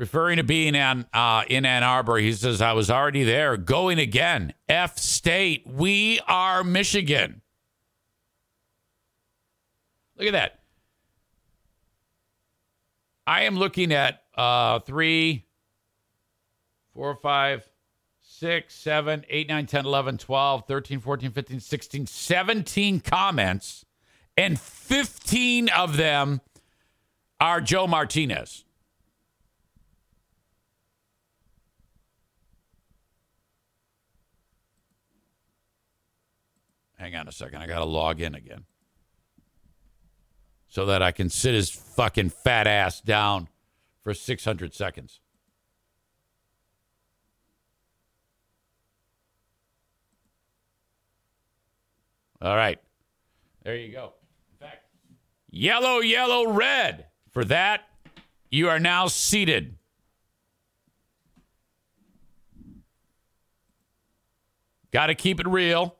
Referring 0.00 0.38
to 0.38 0.42
being 0.42 0.74
an, 0.76 1.04
uh, 1.12 1.42
in 1.46 1.66
Ann 1.66 1.82
Arbor, 1.82 2.16
he 2.16 2.32
says, 2.32 2.62
I 2.62 2.72
was 2.72 2.90
already 2.90 3.22
there. 3.22 3.58
Going 3.58 3.98
again. 3.98 4.54
F 4.66 4.96
State. 4.96 5.66
We 5.66 6.20
are 6.26 6.64
Michigan. 6.64 7.42
Look 10.16 10.28
at 10.28 10.32
that. 10.32 10.60
I 13.26 13.42
am 13.42 13.58
looking 13.58 13.92
at 13.92 14.22
uh, 14.34 14.78
three, 14.78 15.44
four, 16.94 17.14
five, 17.16 17.68
six, 18.22 18.74
seven, 18.74 19.26
eight, 19.28 19.50
nine, 19.50 19.66
10, 19.66 19.84
11, 19.84 20.16
12, 20.16 20.64
13, 20.66 21.00
14, 21.00 21.30
15, 21.30 21.60
16, 21.60 22.06
17 22.06 23.00
comments, 23.00 23.84
and 24.38 24.58
15 24.58 25.68
of 25.68 25.98
them 25.98 26.40
are 27.38 27.60
Joe 27.60 27.86
Martinez. 27.86 28.64
Hang 37.00 37.16
on 37.16 37.26
a 37.26 37.32
second. 37.32 37.62
I 37.62 37.66
got 37.66 37.78
to 37.78 37.86
log 37.86 38.20
in 38.20 38.34
again 38.34 38.64
so 40.68 40.84
that 40.84 41.00
I 41.00 41.12
can 41.12 41.30
sit 41.30 41.54
his 41.54 41.70
fucking 41.70 42.28
fat 42.28 42.66
ass 42.66 43.00
down 43.00 43.48
for 44.02 44.12
600 44.12 44.74
seconds. 44.74 45.18
All 52.42 52.54
right. 52.54 52.78
There 53.62 53.76
you 53.76 53.92
go. 53.92 54.12
In 54.52 54.66
fact, 54.66 54.84
yellow, 55.50 56.00
yellow, 56.00 56.52
red. 56.52 57.06
For 57.30 57.46
that, 57.46 57.88
you 58.50 58.68
are 58.68 58.78
now 58.78 59.06
seated. 59.06 59.78
Got 64.90 65.06
to 65.06 65.14
keep 65.14 65.40
it 65.40 65.48
real. 65.48 65.96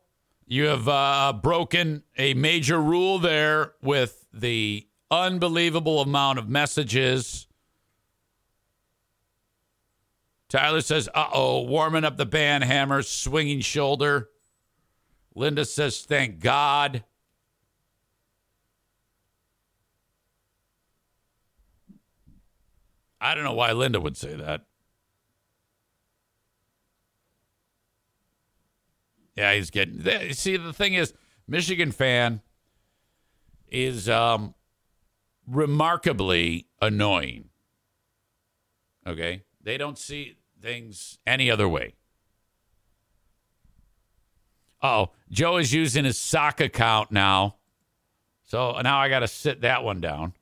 You 0.51 0.65
have 0.65 0.89
uh, 0.89 1.33
broken 1.41 2.03
a 2.19 2.35
major 2.35 2.83
rule 2.83 3.21
there 3.21 3.75
with 3.83 4.27
the 4.33 4.85
unbelievable 5.09 6.01
amount 6.01 6.41
of 6.41 6.49
messages. 6.49 7.47
Tyler 10.49 10.81
says, 10.81 11.09
uh 11.15 11.29
oh, 11.33 11.61
warming 11.61 12.05
up 12.05 12.17
the 12.17 12.27
band 12.27 12.65
hammer, 12.65 13.03
swinging 13.03 13.61
shoulder. 13.61 14.29
Linda 15.37 15.65
says, 15.65 16.01
thank 16.01 16.41
God. 16.41 17.05
I 23.21 23.37
don't 23.37 23.45
know 23.45 23.55
why 23.55 23.71
Linda 23.71 24.01
would 24.01 24.17
say 24.17 24.35
that. 24.35 24.65
Yeah, 29.37 29.55
he's 29.55 29.71
getting. 29.71 30.03
See, 30.33 30.57
the 30.57 30.73
thing 30.73 30.95
is, 30.95 31.15
Michigan 31.47 31.93
fan 31.93 32.41
is 33.69 34.09
um, 34.09 34.55
remarkably 35.47 36.67
annoying. 36.83 37.49
Okay, 39.07 39.45
they 39.63 39.79
don't 39.79 39.99
see 39.99 40.37
things 40.61 41.19
any 41.27 41.51
other 41.51 41.69
way. 41.69 41.95
Oh, 44.83 45.11
Joe 45.31 45.59
is 45.59 45.73
using 45.73 46.05
his 46.05 46.19
sock 46.19 46.61
account 46.61 47.11
now, 47.11 47.57
so 48.45 48.81
now 48.81 48.99
I 48.99 49.09
got 49.09 49.21
to 49.21 49.29
sit 49.29 49.61
that 49.63 49.85
one 49.85 50.01
down. 50.01 50.35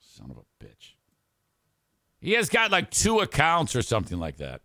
Son 0.00 0.30
of 0.30 0.38
a 0.38 0.64
bitch. 0.64 0.94
He 2.20 2.32
has 2.32 2.48
got 2.48 2.70
like 2.70 2.90
two 2.90 3.20
accounts 3.20 3.74
or 3.74 3.82
something 3.82 4.18
like 4.18 4.36
that. 4.36 4.60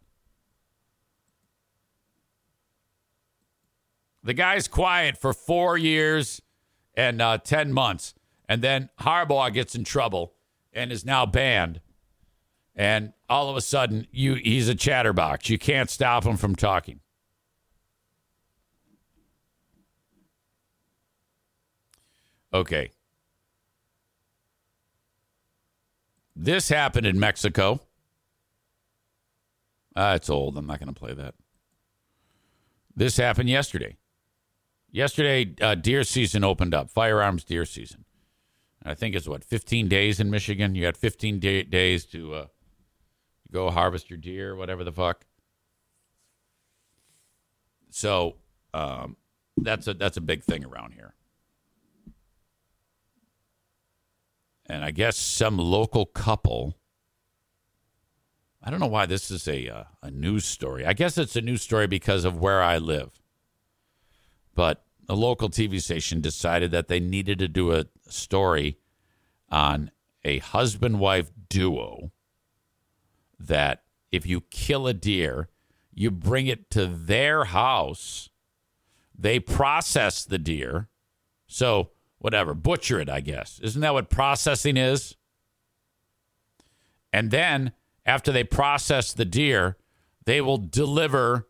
The 4.24 4.34
guy's 4.34 4.68
quiet 4.68 5.18
for 5.18 5.34
four 5.34 5.78
years 5.78 6.42
and 6.96 7.22
uh, 7.22 7.38
10 7.38 7.72
months. 7.72 8.14
And 8.50 8.62
then 8.62 8.90
Harbaugh 9.00 9.54
gets 9.54 9.76
in 9.76 9.84
trouble 9.84 10.34
and 10.74 10.92
is 10.92 11.06
now 11.06 11.26
banned. 11.26 11.80
And 12.76 13.14
all 13.30 13.50
of 13.50 13.56
a 13.56 13.62
sudden, 13.62 14.08
you 14.12 14.36
he's 14.36 14.68
a 14.68 14.76
chatterbox. 14.76 15.50
You 15.50 15.58
can't 15.58 15.90
stop 15.90 16.26
him 16.26 16.36
from 16.36 16.56
talking. 16.56 17.00
Okay. 22.54 22.92
This 26.36 26.70
happened 26.70 27.08
in 27.08 27.20
Mexico. 27.20 27.80
Uh, 29.96 30.14
it's 30.16 30.30
old. 30.30 30.58
I'm 30.58 30.66
not 30.68 30.80
going 30.80 30.94
to 30.94 31.00
play 31.00 31.14
that. 31.14 31.36
This 32.96 33.18
happened 33.18 33.50
yesterday. 33.50 33.96
Yesterday, 34.92 35.54
uh, 35.62 35.76
deer 35.76 36.04
season 36.04 36.44
opened 36.44 36.74
up, 36.74 36.90
firearms 36.90 37.44
deer 37.44 37.66
season. 37.66 38.06
I 38.84 38.94
think 38.94 39.16
it's 39.16 39.28
what, 39.28 39.44
15 39.44 39.88
days 39.88 40.20
in 40.20 40.30
Michigan? 40.30 40.76
You 40.76 40.84
got 40.84 40.96
15 40.96 41.40
day- 41.40 41.64
days 41.64 42.06
to 42.08 42.34
uh, 42.34 42.46
go 43.52 43.70
harvest 43.72 44.10
your 44.10 44.18
deer, 44.18 44.56
whatever 44.56 44.84
the 44.84 44.92
fuck. 44.92 45.26
So 47.90 48.36
um, 48.74 49.16
that's 49.58 49.88
a 49.88 49.94
that's 49.94 50.18
a 50.18 50.22
big 50.22 50.44
thing 50.44 50.66
around 50.66 50.92
here. 50.94 51.14
And 54.68 54.84
I 54.84 54.92
guess 54.92 55.18
some 55.18 55.58
local 55.58 56.06
couple. 56.06 56.78
I 58.64 58.72
don't 58.72 58.80
know 58.80 58.88
why 58.88 59.06
this 59.06 59.30
is 59.30 59.48
a 59.48 59.70
uh, 59.70 59.84
a 60.02 60.12
news 60.12 60.46
story. 60.46 60.86
I 60.86 60.94
guess 60.94 61.18
it's 61.18 61.36
a 61.36 61.42
news 61.42 61.62
story 61.62 61.88
because 61.88 62.26
of 62.26 62.40
where 62.40 62.62
I 62.62 62.78
live. 62.78 63.22
But 64.56 64.84
a 65.08 65.16
local 65.16 65.50
TV 65.50 65.82
station 65.82 66.22
decided 66.22 66.72
that 66.72 66.88
they 66.88 67.00
needed 67.00 67.40
to 67.40 67.48
do 67.48 67.74
a 67.74 67.86
story 68.08 68.78
on 69.50 69.92
a 70.24 70.40
husband 70.40 71.00
wife 71.00 71.32
duo 71.50 72.12
that 73.40 73.84
if 74.12 74.26
you 74.26 74.42
kill 74.42 74.88
a 74.88 74.94
deer, 74.94 75.50
you 75.94 76.10
bring 76.10 76.48
it 76.48 76.70
to 76.72 76.88
their 76.88 77.46
house 77.46 78.30
They 79.18 79.40
process 79.40 80.26
the 80.26 80.38
deer. 80.38 80.90
So, 81.48 81.92
whatever, 82.26 82.56
butcher 82.56 83.00
it, 83.00 83.08
I 83.08 83.20
guess. 83.20 83.60
Isn't 83.62 83.82
that 83.82 83.94
what 83.94 84.10
processing 84.10 84.78
is? 84.78 85.16
And 87.14 87.30
then, 87.30 87.72
after 88.04 88.32
they 88.32 88.44
process 88.44 89.14
the 89.14 89.26
deer, 89.26 89.78
they 90.26 90.42
will 90.42 90.58
deliver 90.58 91.48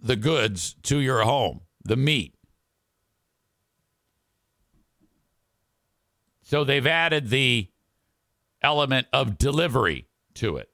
the 0.00 0.16
goods 0.16 0.72
to 0.84 1.00
your 1.00 1.20
home, 1.24 1.60
the 1.84 1.96
meat. 1.96 2.34
So, 6.40 6.64
they've 6.64 6.86
added 6.86 7.28
the 7.28 7.68
element 8.62 9.06
of 9.12 9.36
delivery 9.36 10.08
to 10.32 10.56
it. 10.56 10.70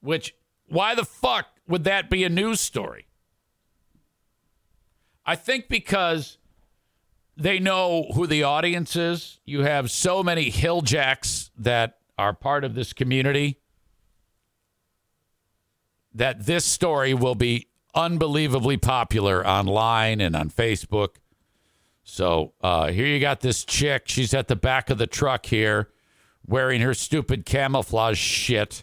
Which, 0.00 0.34
why 0.66 0.94
the 0.94 1.06
fuck 1.06 1.46
would 1.66 1.84
that 1.84 2.10
be 2.10 2.24
a 2.24 2.28
news 2.28 2.60
story? 2.60 3.06
I 5.24 5.34
think 5.34 5.70
because 5.70 6.36
they 7.38 7.60
know 7.60 8.10
who 8.14 8.26
the 8.26 8.42
audience 8.42 8.96
is. 8.96 9.38
You 9.44 9.62
have 9.62 9.92
so 9.92 10.24
many 10.24 10.50
hilljacks 10.50 11.50
that 11.56 11.98
are 12.18 12.34
part 12.34 12.64
of 12.64 12.74
this 12.74 12.92
community 12.92 13.60
that 16.12 16.46
this 16.46 16.64
story 16.64 17.14
will 17.14 17.36
be 17.36 17.68
unbelievably 17.94 18.78
popular 18.78 19.46
online 19.46 20.20
and 20.20 20.34
on 20.34 20.50
Facebook. 20.50 21.16
So 22.02 22.54
uh, 22.60 22.90
here 22.90 23.06
you 23.06 23.20
got 23.20 23.40
this 23.40 23.64
chick. 23.64 24.08
She's 24.08 24.34
at 24.34 24.48
the 24.48 24.56
back 24.56 24.90
of 24.90 24.98
the 24.98 25.06
truck 25.06 25.46
here 25.46 25.90
wearing 26.44 26.80
her 26.80 26.94
stupid 26.94 27.46
camouflage 27.46 28.18
shit. 28.18 28.82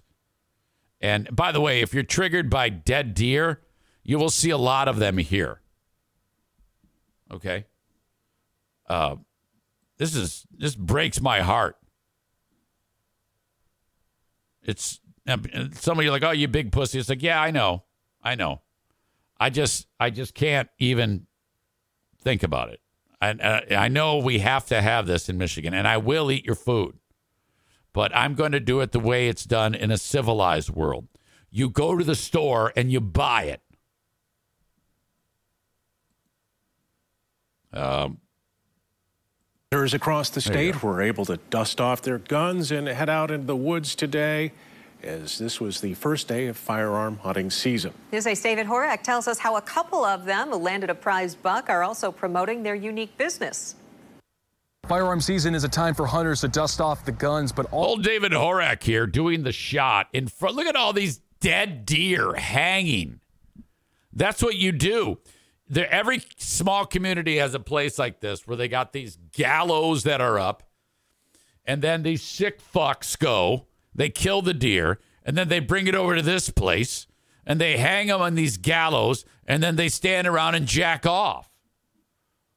And 1.01 1.35
by 1.35 1.51
the 1.51 1.59
way, 1.59 1.81
if 1.81 1.93
you're 1.93 2.03
triggered 2.03 2.49
by 2.49 2.69
dead 2.69 3.13
deer, 3.13 3.61
you 4.03 4.17
will 4.17 4.29
see 4.29 4.49
a 4.49 4.57
lot 4.57 4.87
of 4.87 4.97
them 4.97 5.17
here. 5.17 5.59
Okay. 7.31 7.65
Uh, 8.87 9.15
this 9.97 10.15
is 10.15 10.45
this 10.57 10.75
breaks 10.75 11.21
my 11.21 11.41
heart. 11.41 11.77
It's 14.61 14.99
some 15.27 15.99
of 15.99 16.03
you 16.05 16.11
like, 16.11 16.23
oh, 16.23 16.31
you 16.31 16.47
big 16.47 16.71
pussy. 16.71 16.99
It's 16.99 17.09
like, 17.09 17.23
yeah, 17.23 17.41
I 17.41 17.51
know, 17.51 17.83
I 18.23 18.35
know. 18.35 18.61
I 19.39 19.49
just, 19.49 19.87
I 19.99 20.09
just 20.09 20.33
can't 20.33 20.69
even 20.79 21.27
think 22.21 22.43
about 22.43 22.69
it. 22.69 22.79
And 23.21 23.41
I 23.41 23.87
know 23.87 24.17
we 24.17 24.39
have 24.39 24.65
to 24.67 24.81
have 24.81 25.07
this 25.07 25.29
in 25.29 25.37
Michigan, 25.37 25.73
and 25.73 25.87
I 25.87 25.97
will 25.97 26.29
eat 26.29 26.45
your 26.45 26.55
food, 26.55 26.99
but 27.91 28.15
I'm 28.15 28.35
going 28.35 28.51
to 28.51 28.59
do 28.59 28.81
it 28.81 28.91
the 28.91 28.99
way 28.99 29.27
it's 29.27 29.45
done 29.45 29.73
in 29.73 29.89
a 29.89 29.97
civilized 29.97 30.69
world. 30.69 31.07
You 31.49 31.69
go 31.69 31.97
to 31.97 32.03
the 32.03 32.15
store 32.15 32.71
and 32.75 32.91
you 32.91 33.01
buy 33.01 33.43
it. 33.43 33.61
Um, 37.73 38.19
across 39.75 40.29
the 40.29 40.39
state 40.39 40.81
were 40.81 41.01
able 41.01 41.25
to 41.25 41.37
dust 41.49 41.81
off 41.81 42.01
their 42.01 42.17
guns 42.17 42.71
and 42.71 42.87
head 42.87 43.09
out 43.09 43.29
into 43.29 43.45
the 43.45 43.55
woods 43.55 43.93
today, 43.93 44.53
as 45.03 45.37
this 45.37 45.59
was 45.59 45.81
the 45.81 45.93
first 45.95 46.29
day 46.29 46.47
of 46.47 46.55
firearm 46.55 47.17
hunting 47.17 47.49
season. 47.49 47.93
News 48.13 48.25
8's 48.25 48.41
David 48.41 48.67
Horak 48.67 49.03
tells 49.03 49.27
us 49.27 49.37
how 49.37 49.57
a 49.57 49.61
couple 49.61 50.05
of 50.05 50.23
them 50.23 50.49
who 50.49 50.55
landed 50.55 50.89
a 50.89 50.95
prize 50.95 51.35
buck 51.35 51.69
are 51.69 51.83
also 51.83 52.09
promoting 52.09 52.63
their 52.63 52.73
unique 52.73 53.17
business. 53.17 53.75
Firearm 54.87 55.19
season 55.19 55.53
is 55.53 55.65
a 55.65 55.69
time 55.69 55.93
for 55.93 56.05
hunters 56.05 56.41
to 56.41 56.47
dust 56.47 56.79
off 56.79 57.03
the 57.03 57.11
guns, 57.11 57.51
but 57.51 57.65
all. 57.71 57.85
Old 57.85 58.03
David 58.03 58.31
Horak 58.31 58.81
here 58.81 59.05
doing 59.05 59.43
the 59.43 59.51
shot 59.51 60.07
in 60.13 60.27
front. 60.27 60.55
Look 60.55 60.67
at 60.67 60.75
all 60.75 60.93
these 60.93 61.19
dead 61.39 61.85
deer 61.85 62.33
hanging. 62.33 63.19
That's 64.13 64.41
what 64.41 64.55
you 64.55 64.71
do 64.71 65.19
there, 65.67 65.91
every 65.91 66.21
small 66.37 66.85
community 66.85 67.37
has 67.37 67.53
a 67.53 67.59
place 67.59 67.97
like 67.97 68.19
this 68.19 68.47
where 68.47 68.57
they 68.57 68.67
got 68.67 68.93
these 68.93 69.17
gallows 69.31 70.03
that 70.03 70.21
are 70.21 70.37
up, 70.37 70.63
and 71.65 71.81
then 71.81 72.03
these 72.03 72.21
sick 72.21 72.61
fucks 72.61 73.17
go. 73.17 73.67
They 73.93 74.09
kill 74.09 74.41
the 74.41 74.53
deer, 74.53 74.99
and 75.23 75.37
then 75.37 75.47
they 75.47 75.59
bring 75.59 75.87
it 75.87 75.95
over 75.95 76.15
to 76.15 76.21
this 76.21 76.49
place, 76.49 77.07
and 77.45 77.59
they 77.59 77.77
hang 77.77 78.07
them 78.07 78.21
on 78.21 78.35
these 78.35 78.57
gallows, 78.57 79.25
and 79.47 79.63
then 79.63 79.75
they 79.75 79.89
stand 79.89 80.27
around 80.27 80.55
and 80.55 80.67
jack 80.67 81.05
off. 81.05 81.49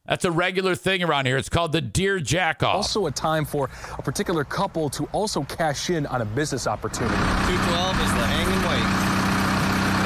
That's 0.07 0.25
a 0.25 0.31
regular 0.31 0.75
thing 0.75 1.03
around 1.03 1.27
here. 1.27 1.37
It's 1.37 1.51
called 1.51 1.73
the 1.73 1.83
deer 1.83 2.19
jack 2.19 2.63
off. 2.63 2.77
Also, 2.77 3.07
a 3.07 3.11
time 3.11 3.45
for 3.45 3.69
a 3.99 4.03
particular 4.03 4.43
couple 4.43 4.89
to 4.91 5.05
also 5.13 5.43
cash 5.45 5.91
in 5.91 6.07
on 6.07 6.23
a 6.23 6.25
business 6.25 6.67
opportunity. 6.67 7.15
212 7.15 8.01
is 8.01 8.13
the 8.15 8.27
hanging 8.27 8.63
weight. 8.69 8.89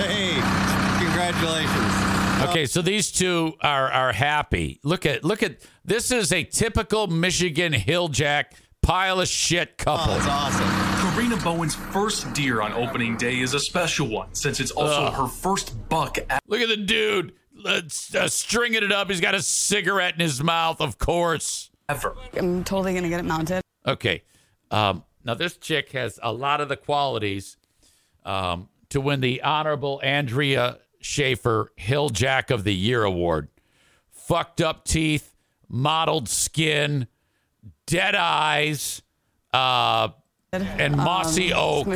Hey, 0.05 1.05
congratulations. 1.05 2.12
Okay, 2.49 2.67
so 2.67 2.83
these 2.83 3.13
two 3.13 3.55
are 3.61 3.91
are 3.91 4.13
happy. 4.13 4.81
Look 4.83 5.07
at 5.07 5.25
look 5.25 5.43
at 5.43 5.61
this 5.85 6.11
is 6.11 6.33
a 6.33 6.45
typical 6.45 7.07
Michigan 7.07 7.73
hilljack 7.73 8.47
pile 8.83 9.21
of 9.21 9.29
shit 9.29 9.79
couple. 9.79 10.13
Oh, 10.13 10.19
that's 10.19 10.27
awesome. 10.29 11.15
Karina 11.15 11.37
Bowen's 11.43 11.75
first 11.75 12.33
deer 12.33 12.63
on 12.63 12.73
opening 12.73 13.17
day 13.17 13.39
is 13.41 13.55
a 13.55 13.61
special 13.61 14.09
one 14.09 14.35
since 14.35 14.61
it's 14.61 14.71
also 14.71 15.03
Ugh. 15.05 15.15
her 15.15 15.29
first 15.29 15.89
buck. 15.89 16.19
Look 16.49 16.61
at 16.61 16.69
the 16.69 16.77
dude 16.77 17.35
Let's, 17.55 18.15
uh, 18.15 18.29
stringing 18.29 18.83
it 18.83 18.93
up. 18.93 19.09
He's 19.09 19.21
got 19.21 19.35
a 19.35 19.43
cigarette 19.43 20.15
in 20.15 20.21
his 20.21 20.43
mouth, 20.43 20.81
of 20.81 20.99
course. 20.99 21.71
Ever. 21.89 22.17
I'm 22.35 22.65
totally 22.65 22.95
gonna 22.95 23.09
get 23.09 23.21
it 23.21 23.25
mounted. 23.25 23.63
Okay. 23.87 24.23
Um, 24.71 25.05
now 25.25 25.35
this 25.35 25.57
chick 25.57 25.93
has 25.93 26.19
a 26.23 26.33
lot 26.33 26.61
of 26.61 26.69
the 26.69 26.77
qualities 26.77 27.57
um, 28.25 28.69
to 28.89 29.01
win 29.01 29.21
the 29.21 29.43
honorable 29.43 30.01
Andrea 30.03 30.79
Schaefer 31.03 31.73
Hill 31.77 32.09
Jack 32.09 32.51
of 32.51 32.65
the 32.65 32.75
Year 32.75 33.05
award. 33.05 33.49
Fucked 34.11 34.61
up 34.61 34.85
teeth, 34.85 35.35
mottled 35.69 36.29
skin, 36.29 37.09
dead 37.87 38.15
eyes, 38.15 39.03
uh, 39.53 40.09
and 40.53 40.97
mossy 40.97 41.53
Um, 41.53 41.59
oak 41.59 41.87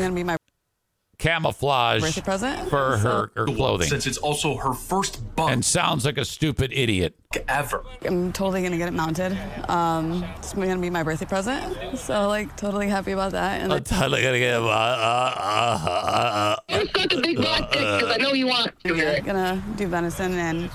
camouflage 1.19 2.19
present. 2.23 2.69
for 2.69 2.97
her, 2.99 3.31
her 3.35 3.47
clothing. 3.47 3.89
Since 3.89 4.07
it's 4.07 4.19
also 4.19 4.57
her 4.57 4.73
first 4.73 5.35
buck 5.37 5.51
and 5.51 5.65
sounds 5.65 6.05
like 6.05 6.19
a 6.19 6.25
stupid 6.25 6.73
idiot. 6.73 7.15
ever. 7.49 7.85
I'm 8.03 8.33
totally 8.33 8.63
gonna 8.63 8.79
get 8.79 8.89
it 8.89 8.95
mounted. 8.95 9.37
Um, 9.69 10.25
it's 10.37 10.53
gonna 10.55 10.79
be 10.79 10.91
my 10.91 11.03
birthday 11.03 11.27
present. 11.27 11.99
So 11.99 12.29
like 12.29 12.57
totally 12.57 12.89
happy 12.89 13.13
about 13.13 13.33
that. 13.33 13.61
And 13.61 13.73
I'm 13.73 13.83
totally 13.85 14.23
gonna 14.23 14.39
get. 14.39 14.55
Uh, 14.55 14.67
uh, 14.67 15.81
uh, 15.81 16.57
uh, 16.69 16.79
You've 16.79 16.93
got 16.93 17.11
the 17.11 17.21
big 17.21 17.37
black 17.37 17.71
dick 17.73 17.81
because 17.81 18.11
I 18.13 18.17
know 18.17 18.33
you 18.33 18.47
want 18.47 18.73
to. 18.85 18.95
Yeah. 18.95 19.21
Gonna 19.21 19.63
do 19.77 19.87
venison 19.89 20.33
and 20.35 20.71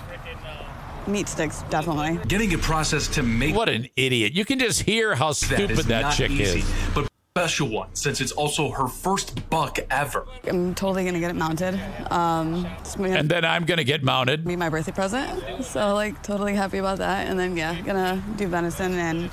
meat 1.07 1.27
sticks 1.27 1.63
definitely. 1.69 2.19
Getting 2.27 2.53
a 2.53 2.57
process 2.57 3.07
to 3.09 3.23
make 3.23 3.55
what 3.55 3.69
an 3.69 3.87
idiot! 3.95 4.33
You 4.33 4.45
can 4.45 4.59
just 4.59 4.81
hear 4.83 5.15
how 5.15 5.31
stupid 5.31 5.71
is 5.71 5.85
that 5.87 6.15
chick 6.15 6.31
easy, 6.31 6.59
is. 6.59 6.73
but 6.93 7.10
special 7.37 7.69
one 7.69 7.87
since 7.95 8.19
it's 8.19 8.33
also 8.33 8.69
her 8.71 8.87
first 8.89 9.49
buck 9.49 9.79
ever. 9.89 10.25
I'm 10.43 10.75
totally 10.75 11.05
gonna 11.05 11.21
get 11.21 11.31
it 11.31 11.37
mounted. 11.37 11.79
Um, 12.11 12.67
gonna 12.97 13.15
And 13.15 13.29
then 13.29 13.45
I'm 13.45 13.63
gonna 13.63 13.85
get 13.85 14.03
mounted. 14.03 14.43
be 14.43 14.57
my 14.57 14.67
birthday 14.67 14.91
present. 14.91 15.63
So 15.63 15.93
like 15.93 16.21
totally 16.23 16.53
happy 16.55 16.79
about 16.79 16.97
that. 16.97 17.27
And 17.27 17.39
then 17.39 17.55
yeah, 17.55 17.79
gonna 17.83 18.21
do 18.35 18.47
venison 18.47 18.91
and 18.95 19.31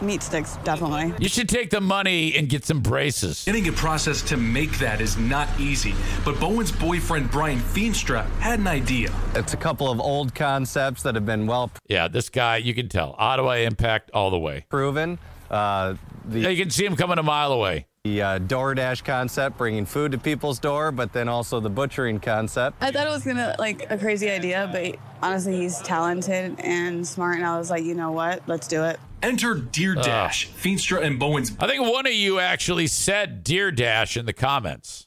meat 0.00 0.20
sticks 0.20 0.56
definitely. 0.64 1.14
You 1.20 1.28
should 1.28 1.48
take 1.48 1.70
the 1.70 1.80
money 1.80 2.34
and 2.36 2.48
get 2.48 2.64
some 2.64 2.80
braces. 2.80 3.44
Getting 3.44 3.68
a 3.68 3.72
process 3.72 4.20
to 4.22 4.36
make 4.36 4.76
that 4.80 5.00
is 5.00 5.16
not 5.16 5.48
easy, 5.60 5.94
but 6.24 6.40
Bowen's 6.40 6.72
boyfriend 6.72 7.30
Brian 7.30 7.60
Feenstra 7.60 8.28
had 8.40 8.58
an 8.58 8.66
idea. 8.66 9.14
It's 9.36 9.54
a 9.54 9.56
couple 9.58 9.88
of 9.88 10.00
old 10.00 10.34
concepts 10.34 11.04
that 11.04 11.14
have 11.14 11.24
been 11.24 11.46
well 11.46 11.70
Yeah, 11.88 12.08
this 12.08 12.28
guy, 12.30 12.56
you 12.56 12.74
can 12.74 12.88
tell. 12.88 13.14
Ottawa 13.16 13.52
Impact 13.58 14.10
all 14.12 14.30
the 14.32 14.40
way. 14.40 14.64
proven. 14.68 15.20
Uh, 15.48 15.94
the, 16.30 16.40
Yeah, 16.40 16.48
you 16.48 16.62
can 16.62 16.70
see 16.70 16.84
him 16.84 16.96
coming 16.96 17.18
a 17.18 17.22
mile 17.22 17.52
away. 17.52 17.86
The 18.04 18.22
uh, 18.22 18.38
DoorDash 18.38 19.04
concept, 19.04 19.58
bringing 19.58 19.84
food 19.84 20.12
to 20.12 20.18
people's 20.18 20.58
door, 20.58 20.90
but 20.90 21.12
then 21.12 21.28
also 21.28 21.60
the 21.60 21.68
butchering 21.68 22.18
concept. 22.18 22.82
I 22.82 22.90
thought 22.90 23.06
it 23.06 23.10
was 23.10 23.24
gonna 23.24 23.54
like 23.58 23.90
a 23.90 23.98
crazy 23.98 24.30
idea, 24.30 24.70
but 24.72 24.96
honestly, 25.22 25.56
he's 25.56 25.78
talented 25.80 26.58
and 26.60 27.06
smart, 27.06 27.36
and 27.36 27.46
I 27.46 27.58
was 27.58 27.68
like, 27.68 27.84
you 27.84 27.94
know 27.94 28.10
what, 28.12 28.42
let's 28.46 28.68
do 28.68 28.84
it. 28.84 28.98
Enter 29.22 29.54
Deer 29.54 29.96
Ugh. 29.98 30.04
Dash, 30.04 30.48
Feenstra 30.48 31.02
and 31.02 31.18
Bowen's 31.18 31.52
I 31.60 31.66
think 31.66 31.82
one 31.82 32.06
of 32.06 32.14
you 32.14 32.38
actually 32.38 32.86
said 32.86 33.44
Deer 33.44 33.70
Dash 33.70 34.16
in 34.16 34.24
the 34.24 34.32
comments. 34.32 35.06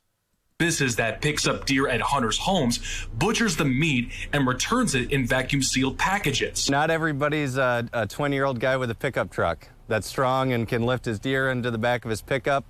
Business 0.58 0.96
that 0.96 1.22
picks 1.22 1.48
up 1.48 1.66
deer 1.66 1.88
at 1.88 2.02
hunters' 2.02 2.38
homes, 2.38 2.80
butchers 3.18 3.56
the 3.56 3.66
meat, 3.66 4.12
and 4.32 4.48
returns 4.48 4.96
it 4.96 5.12
in 5.12 5.26
vacuum 5.26 5.62
sealed 5.62 5.98
packages. 5.98 6.70
Not 6.70 6.90
everybody's 6.90 7.58
uh, 7.58 7.84
a 7.94 8.08
20 8.08 8.36
year 8.36 8.46
old 8.46 8.60
guy 8.60 8.78
with 8.78 8.92
a 8.92 8.96
pickup 8.96 9.32
truck 9.32 9.68
that's 9.88 10.08
strong 10.08 10.54
and 10.54 10.68
can 10.68 10.86
lift 10.86 11.06
his 11.06 11.20
deer 11.20 11.50
into 11.50 11.72
the 11.72 11.78
back 11.78 12.06
of 12.06 12.10
his 12.10 12.22
pickup. 12.22 12.66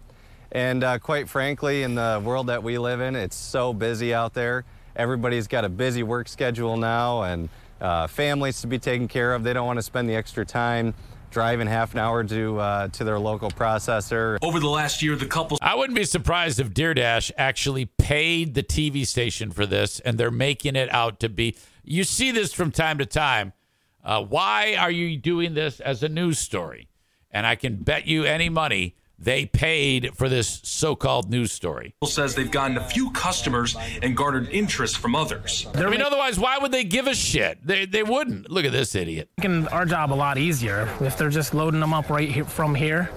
And 0.52 0.84
uh, 0.84 1.00
quite 1.00 1.30
frankly, 1.30 1.84
in 1.84 1.96
the 1.96 2.22
world 2.24 2.48
that 2.48 2.64
we 2.64 2.78
live 2.78 3.02
in, 3.02 3.16
it's 3.16 3.36
so 3.36 3.74
busy 3.74 4.14
out 4.14 4.34
there. 4.34 4.66
Everybody's 4.96 5.48
got 5.48 5.66
a 5.66 5.70
busy 5.70 6.04
work 6.04 6.28
schedule 6.28 6.78
now 6.78 7.24
and 7.24 7.50
uh, 7.82 8.08
families 8.08 8.62
to 8.62 8.68
be 8.68 8.78
taken 8.78 9.08
care 9.08 9.34
of. 9.34 9.44
They 9.44 9.54
don't 9.54 9.66
want 9.66 9.78
to 9.78 9.84
spend 9.84 10.08
the 10.08 10.16
extra 10.16 10.46
time 10.46 10.94
driving 11.34 11.68
half 11.68 11.94
an 11.94 12.00
hour 12.00 12.24
to 12.24 12.60
uh, 12.60 12.88
to 12.90 13.04
their 13.04 13.20
local 13.20 13.50
processor. 13.50 14.38
Over 14.42 14.60
the 14.60 14.70
last 14.70 15.02
year, 15.02 15.16
the 15.16 15.26
couple. 15.26 15.58
I 15.62 15.76
wouldn't 15.76 15.96
be 15.96 16.06
surprised 16.06 16.60
if 16.60 16.74
Deer 16.74 16.94
Dash 16.94 17.32
actually 17.38 17.86
paid 17.86 18.54
the 18.54 18.64
TV 18.64 19.06
station 19.06 19.52
for 19.52 19.66
this 19.66 20.00
and 20.00 20.18
they're 20.18 20.32
making 20.32 20.76
it 20.76 20.94
out 20.94 21.20
to 21.22 21.30
be. 21.30 21.58
You 21.84 22.04
see 22.04 22.32
this 22.32 22.54
from 22.54 22.72
time 22.72 23.00
to 23.00 23.06
time. 23.06 23.54
Uh, 24.04 24.24
why 24.24 24.76
are 24.76 24.92
you 24.92 25.18
doing 25.18 25.54
this 25.54 25.80
as 25.80 26.04
a 26.04 26.10
news 26.10 26.40
story? 26.40 26.88
And 27.32 27.48
I 27.48 27.56
can 27.56 27.78
bet 27.78 28.06
you 28.06 28.26
any 28.26 28.50
money 28.50 28.96
they 29.24 29.46
paid 29.46 30.16
for 30.16 30.30
this 30.30 30.62
so 30.64 30.96
called 30.96 31.30
news 31.30 31.52
story. 31.52 31.96
says 32.06 32.36
they've 32.36 32.52
gotten 32.52 32.78
a 32.78 32.88
few 32.88 33.12
customers 33.12 33.76
and 34.02 34.16
garnered 34.16 34.50
interest 34.50 34.98
from 34.98 35.16
others. 35.16 35.68
I 35.76 35.90
mean, 35.90 36.02
otherwise, 36.02 36.40
why 36.40 36.58
would 36.58 36.72
they 36.72 36.84
give 36.84 37.08
a 37.08 37.16
shit? 37.16 37.66
They, 37.66 37.86
they 37.86 38.04
wouldn't. 38.04 38.50
Look 38.50 38.66
at 38.66 38.72
this 38.72 38.96
idiot. 38.96 39.30
making 39.38 39.68
our 39.70 39.86
job 39.86 40.12
a 40.12 40.16
lot 40.16 40.38
easier 40.38 40.90
if 41.02 41.18
they're 41.18 41.30
just 41.30 41.54
loading 41.54 41.80
them 41.80 41.94
up 41.94 42.10
right 42.10 42.30
here 42.30 42.46
from 42.46 42.76
here 42.76 43.10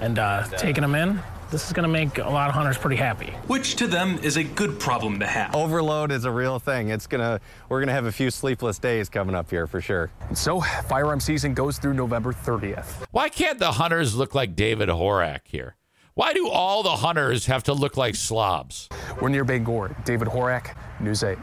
and 0.00 0.18
uh, 0.18 0.44
taking 0.58 0.82
them 0.82 0.94
in. 0.94 1.20
This 1.54 1.68
is 1.68 1.72
going 1.72 1.84
to 1.84 1.88
make 1.88 2.18
a 2.18 2.28
lot 2.28 2.48
of 2.48 2.54
hunters 2.56 2.76
pretty 2.76 2.96
happy. 2.96 3.26
Which 3.46 3.76
to 3.76 3.86
them 3.86 4.18
is 4.24 4.36
a 4.36 4.42
good 4.42 4.80
problem 4.80 5.20
to 5.20 5.26
have. 5.28 5.54
Overload 5.54 6.10
is 6.10 6.24
a 6.24 6.30
real 6.32 6.58
thing. 6.58 6.88
It's 6.88 7.06
gonna 7.06 7.40
we're 7.68 7.78
gonna 7.78 7.92
have 7.92 8.06
a 8.06 8.10
few 8.10 8.32
sleepless 8.32 8.80
days 8.80 9.08
coming 9.08 9.36
up 9.36 9.48
here 9.48 9.68
for 9.68 9.80
sure. 9.80 10.10
So 10.34 10.60
firearm 10.60 11.20
season 11.20 11.54
goes 11.54 11.78
through 11.78 11.94
November 11.94 12.32
30th. 12.32 13.04
Why 13.12 13.28
can't 13.28 13.60
the 13.60 13.70
hunters 13.70 14.16
look 14.16 14.34
like 14.34 14.56
David 14.56 14.88
Horak 14.88 15.42
here? 15.44 15.76
Why 16.14 16.32
do 16.32 16.48
all 16.48 16.82
the 16.82 16.96
hunters 16.96 17.46
have 17.46 17.62
to 17.64 17.72
look 17.72 17.96
like 17.96 18.16
slobs? 18.16 18.88
We're 19.20 19.28
near 19.28 19.44
Bangor. 19.44 19.94
David 20.04 20.26
Horak, 20.26 20.74
News 20.98 21.22
8. 21.22 21.38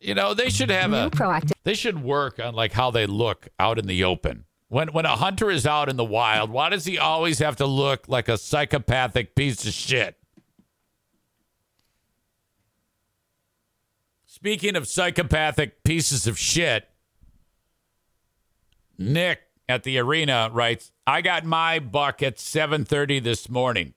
You 0.00 0.16
know, 0.16 0.34
they 0.34 0.50
should 0.50 0.70
have 0.70 0.92
a 0.92 1.08
proactive. 1.10 1.52
they 1.62 1.74
should 1.74 2.02
work 2.02 2.40
on 2.40 2.52
like 2.52 2.72
how 2.72 2.90
they 2.90 3.06
look 3.06 3.46
out 3.60 3.78
in 3.78 3.86
the 3.86 4.02
open. 4.02 4.46
When 4.68 4.88
when 4.88 5.06
a 5.06 5.16
hunter 5.16 5.50
is 5.50 5.66
out 5.66 5.88
in 5.88 5.96
the 5.96 6.04
wild, 6.04 6.50
why 6.50 6.68
does 6.68 6.84
he 6.84 6.98
always 6.98 7.38
have 7.38 7.56
to 7.56 7.66
look 7.66 8.06
like 8.06 8.28
a 8.28 8.36
psychopathic 8.36 9.34
piece 9.34 9.66
of 9.66 9.72
shit? 9.72 10.16
Speaking 14.26 14.76
of 14.76 14.86
psychopathic 14.86 15.82
pieces 15.84 16.26
of 16.26 16.38
shit, 16.38 16.88
Nick 18.98 19.40
at 19.68 19.84
the 19.84 19.98
arena 19.98 20.50
writes, 20.52 20.92
"I 21.06 21.22
got 21.22 21.44
my 21.44 21.78
buck 21.78 22.22
at 22.22 22.38
7:30 22.38 23.20
this 23.20 23.48
morning." 23.48 23.94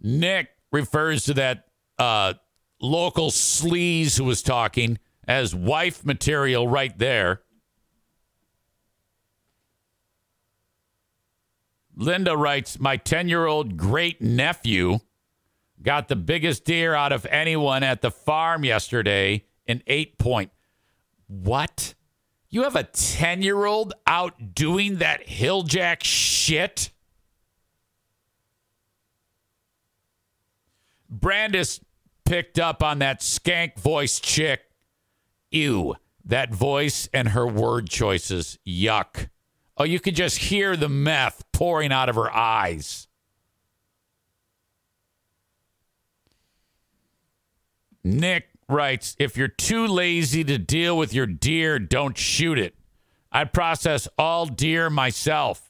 Nick 0.00 0.48
refers 0.72 1.24
to 1.24 1.34
that 1.34 1.68
uh, 1.98 2.34
local 2.80 3.30
sleaze 3.30 4.16
who 4.16 4.24
was 4.24 4.42
talking 4.42 4.98
as 5.28 5.54
wife 5.54 6.06
material 6.06 6.66
right 6.66 6.98
there. 6.98 7.42
Linda 11.94 12.36
writes, 12.36 12.80
My 12.80 12.96
10 12.96 13.28
year 13.28 13.44
old 13.46 13.76
great 13.76 14.22
nephew 14.22 15.00
got 15.82 16.08
the 16.08 16.16
biggest 16.16 16.64
deer 16.64 16.94
out 16.94 17.12
of 17.12 17.26
anyone 17.26 17.82
at 17.82 18.00
the 18.00 18.10
farm 18.10 18.64
yesterday 18.64 19.44
in 19.66 19.82
eight 19.86 20.18
point. 20.18 20.50
What? 21.26 21.94
You 22.48 22.62
have 22.62 22.76
a 22.76 22.84
10 22.84 23.42
year 23.42 23.66
old 23.66 23.92
out 24.06 24.54
doing 24.54 24.96
that 24.96 25.26
hilljack 25.26 26.02
shit? 26.02 26.90
Brandis 31.10 31.80
picked 32.24 32.58
up 32.58 32.82
on 32.82 33.00
that 33.00 33.20
skank 33.20 33.78
voice 33.78 34.20
chick. 34.20 34.67
Ew. 35.50 35.96
That 36.24 36.54
voice 36.54 37.08
and 37.12 37.28
her 37.28 37.46
word 37.46 37.88
choices. 37.88 38.58
Yuck. 38.66 39.28
Oh, 39.76 39.84
you 39.84 40.00
could 40.00 40.16
just 40.16 40.38
hear 40.38 40.76
the 40.76 40.88
meth 40.88 41.44
pouring 41.52 41.92
out 41.92 42.08
of 42.08 42.16
her 42.16 42.34
eyes. 42.34 43.08
Nick 48.04 48.48
writes 48.68 49.16
If 49.18 49.36
you're 49.36 49.48
too 49.48 49.86
lazy 49.86 50.44
to 50.44 50.58
deal 50.58 50.96
with 50.96 51.14
your 51.14 51.26
deer, 51.26 51.78
don't 51.78 52.16
shoot 52.16 52.58
it. 52.58 52.74
I 53.30 53.44
process 53.44 54.08
all 54.18 54.46
deer 54.46 54.90
myself. 54.90 55.67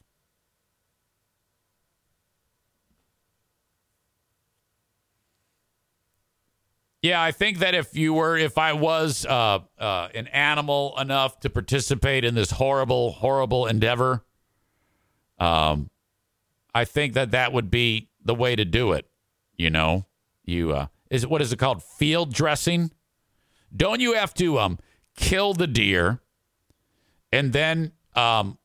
Yeah, 7.09 7.23
I 7.23 7.33
think 7.33 7.61
that 7.61 7.75
if 7.75 7.97
you 7.97 8.13
were, 8.13 8.37
if 8.37 8.59
I 8.59 8.75
was 8.75 9.25
uh, 9.25 9.61
uh, 9.79 10.09
an 10.15 10.27
animal 10.27 10.95
enough 11.01 11.41
to 11.41 11.49
participate 11.49 12.23
in 12.23 12.35
this 12.35 12.51
horrible, 12.51 13.13
horrible 13.13 13.65
endeavor, 13.65 14.27
um, 15.39 15.89
I 16.75 16.85
think 16.85 17.15
that 17.15 17.31
that 17.31 17.55
would 17.55 17.71
be 17.71 18.11
the 18.23 18.35
way 18.35 18.55
to 18.57 18.67
do 18.67 18.93
it. 18.93 19.09
You 19.57 19.71
know, 19.71 20.05
you 20.45 20.73
uh, 20.73 20.89
is 21.09 21.27
what 21.27 21.41
is 21.41 21.51
it 21.51 21.59
called? 21.59 21.83
Field 21.83 22.35
dressing. 22.35 22.91
Don't 23.75 24.01
you 24.01 24.13
have 24.13 24.35
to 24.35 24.59
um 24.59 24.79
kill 25.17 25.55
the 25.55 25.67
deer, 25.67 26.21
and 27.33 27.55
then 27.55 27.93
um 28.17 28.59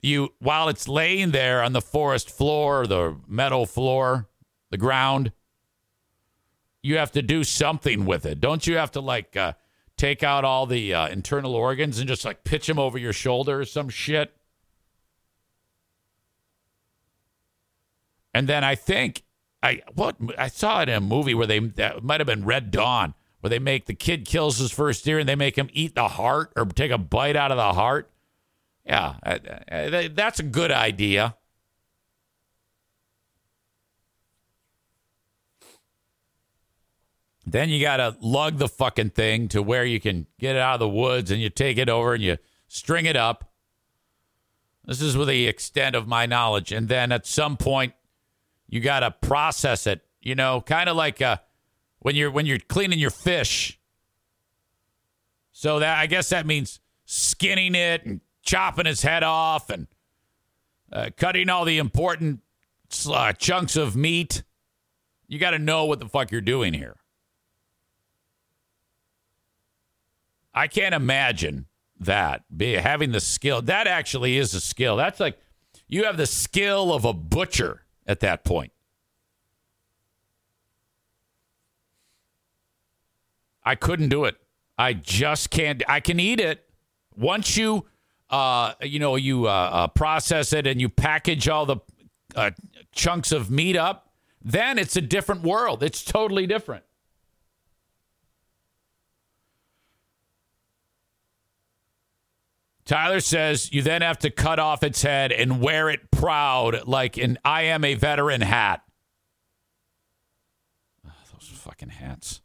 you 0.00 0.30
while 0.38 0.70
it's 0.70 0.88
laying 0.88 1.32
there 1.32 1.62
on 1.62 1.74
the 1.74 1.82
forest 1.82 2.30
floor, 2.30 2.86
the 2.86 3.18
meadow 3.28 3.66
floor, 3.66 4.26
the 4.70 4.78
ground 4.78 5.32
you 6.84 6.98
have 6.98 7.10
to 7.12 7.22
do 7.22 7.42
something 7.42 8.04
with 8.04 8.26
it. 8.26 8.40
Don't 8.40 8.66
you 8.66 8.76
have 8.76 8.90
to 8.92 9.00
like 9.00 9.34
uh, 9.36 9.54
take 9.96 10.22
out 10.22 10.44
all 10.44 10.66
the 10.66 10.92
uh, 10.92 11.08
internal 11.08 11.54
organs 11.54 11.98
and 11.98 12.06
just 12.06 12.26
like 12.26 12.44
pitch 12.44 12.66
them 12.66 12.78
over 12.78 12.98
your 12.98 13.14
shoulder 13.14 13.60
or 13.60 13.64
some 13.64 13.88
shit? 13.88 14.36
And 18.34 18.46
then 18.46 18.64
I 18.64 18.74
think 18.74 19.22
I 19.62 19.80
what 19.94 20.16
I 20.36 20.48
saw 20.48 20.82
it 20.82 20.90
in 20.90 20.94
a 20.96 21.00
movie 21.00 21.34
where 21.34 21.46
they 21.46 21.58
that 21.58 22.04
might 22.04 22.20
have 22.20 22.26
been 22.26 22.44
Red 22.44 22.70
Dawn 22.70 23.14
where 23.40 23.48
they 23.48 23.58
make 23.58 23.86
the 23.86 23.94
kid 23.94 24.26
kills 24.26 24.58
his 24.58 24.70
first 24.70 25.06
deer 25.06 25.18
and 25.18 25.28
they 25.28 25.36
make 25.36 25.56
him 25.56 25.70
eat 25.72 25.94
the 25.94 26.08
heart 26.08 26.52
or 26.54 26.66
take 26.66 26.90
a 26.90 26.98
bite 26.98 27.34
out 27.34 27.50
of 27.50 27.56
the 27.56 27.72
heart. 27.72 28.10
Yeah, 28.84 29.14
that's 30.12 30.38
a 30.38 30.42
good 30.42 30.70
idea. 30.70 31.36
Then 37.46 37.68
you 37.68 37.80
got 37.80 37.98
to 37.98 38.16
lug 38.20 38.58
the 38.58 38.68
fucking 38.68 39.10
thing 39.10 39.48
to 39.48 39.62
where 39.62 39.84
you 39.84 40.00
can 40.00 40.26
get 40.38 40.56
it 40.56 40.60
out 40.60 40.74
of 40.74 40.80
the 40.80 40.88
woods 40.88 41.30
and 41.30 41.40
you 41.40 41.50
take 41.50 41.76
it 41.76 41.88
over 41.88 42.14
and 42.14 42.22
you 42.22 42.38
string 42.68 43.06
it 43.06 43.16
up. 43.16 43.50
This 44.86 45.00
is 45.00 45.16
with 45.16 45.28
the 45.28 45.46
extent 45.46 45.94
of 45.94 46.06
my 46.06 46.26
knowledge. 46.26 46.72
And 46.72 46.88
then 46.88 47.12
at 47.12 47.26
some 47.26 47.56
point, 47.56 47.94
you 48.68 48.80
got 48.80 49.00
to 49.00 49.10
process 49.10 49.86
it, 49.86 50.02
you 50.20 50.34
know, 50.34 50.60
kind 50.60 50.88
of 50.88 50.96
like 50.96 51.20
uh, 51.22 51.36
when 52.00 52.16
you're 52.16 52.30
when 52.30 52.46
you're 52.46 52.58
cleaning 52.58 52.98
your 52.98 53.10
fish. 53.10 53.78
So 55.52 55.78
that 55.78 55.98
I 55.98 56.06
guess 56.06 56.30
that 56.30 56.46
means 56.46 56.80
skinning 57.04 57.74
it 57.74 58.04
and 58.04 58.20
chopping 58.42 58.86
its 58.86 59.02
head 59.02 59.22
off 59.22 59.70
and 59.70 59.86
uh, 60.92 61.10
cutting 61.16 61.48
all 61.48 61.64
the 61.64 61.78
important 61.78 62.40
uh, 63.08 63.32
chunks 63.32 63.76
of 63.76 63.96
meat. 63.96 64.42
You 65.28 65.38
got 65.38 65.50
to 65.50 65.58
know 65.58 65.84
what 65.84 66.00
the 66.00 66.08
fuck 66.08 66.30
you're 66.30 66.40
doing 66.40 66.74
here. 66.74 66.96
I 70.54 70.68
can't 70.68 70.94
imagine 70.94 71.66
that 72.00 72.44
be 72.54 72.74
having 72.74 73.12
the 73.12 73.20
skill. 73.20 73.62
That 73.62 73.86
actually 73.86 74.36
is 74.36 74.54
a 74.54 74.60
skill. 74.60 74.96
That's 74.96 75.20
like 75.20 75.38
you 75.88 76.04
have 76.04 76.16
the 76.16 76.26
skill 76.26 76.92
of 76.92 77.04
a 77.04 77.12
butcher 77.12 77.82
at 78.06 78.20
that 78.20 78.44
point. 78.44 78.72
I 83.64 83.74
couldn't 83.74 84.10
do 84.10 84.24
it. 84.24 84.36
I 84.76 84.92
just 84.92 85.50
can't. 85.50 85.82
I 85.88 86.00
can 86.00 86.20
eat 86.20 86.40
it 86.40 86.68
once 87.16 87.56
you, 87.56 87.86
uh, 88.30 88.74
you 88.82 88.98
know, 88.98 89.16
you 89.16 89.46
uh, 89.46 89.50
uh, 89.50 89.86
process 89.88 90.52
it 90.52 90.66
and 90.66 90.80
you 90.80 90.88
package 90.88 91.48
all 91.48 91.64
the 91.64 91.76
uh, 92.34 92.50
chunks 92.92 93.32
of 93.32 93.50
meat 93.50 93.76
up. 93.76 94.12
Then 94.42 94.78
it's 94.78 94.96
a 94.96 95.00
different 95.00 95.42
world. 95.42 95.82
It's 95.82 96.04
totally 96.04 96.46
different. 96.46 96.84
Tyler 102.84 103.20
says 103.20 103.72
you 103.72 103.82
then 103.82 104.02
have 104.02 104.18
to 104.18 104.30
cut 104.30 104.58
off 104.58 104.82
its 104.82 105.02
head 105.02 105.32
and 105.32 105.60
wear 105.60 105.88
it 105.88 106.10
proud 106.10 106.86
like 106.86 107.16
an 107.16 107.38
I 107.44 107.62
am 107.62 107.84
a 107.84 107.94
veteran 107.94 108.42
hat. 108.42 108.82
Oh, 111.06 111.10
those 111.32 111.48
fucking 111.48 111.88
hats. 111.90 112.42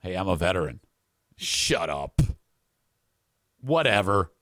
Hey, 0.00 0.14
I'm 0.14 0.28
a 0.28 0.36
veteran. 0.36 0.80
Shut 1.36 1.88
up. 1.88 2.20
Whatever. 3.60 4.32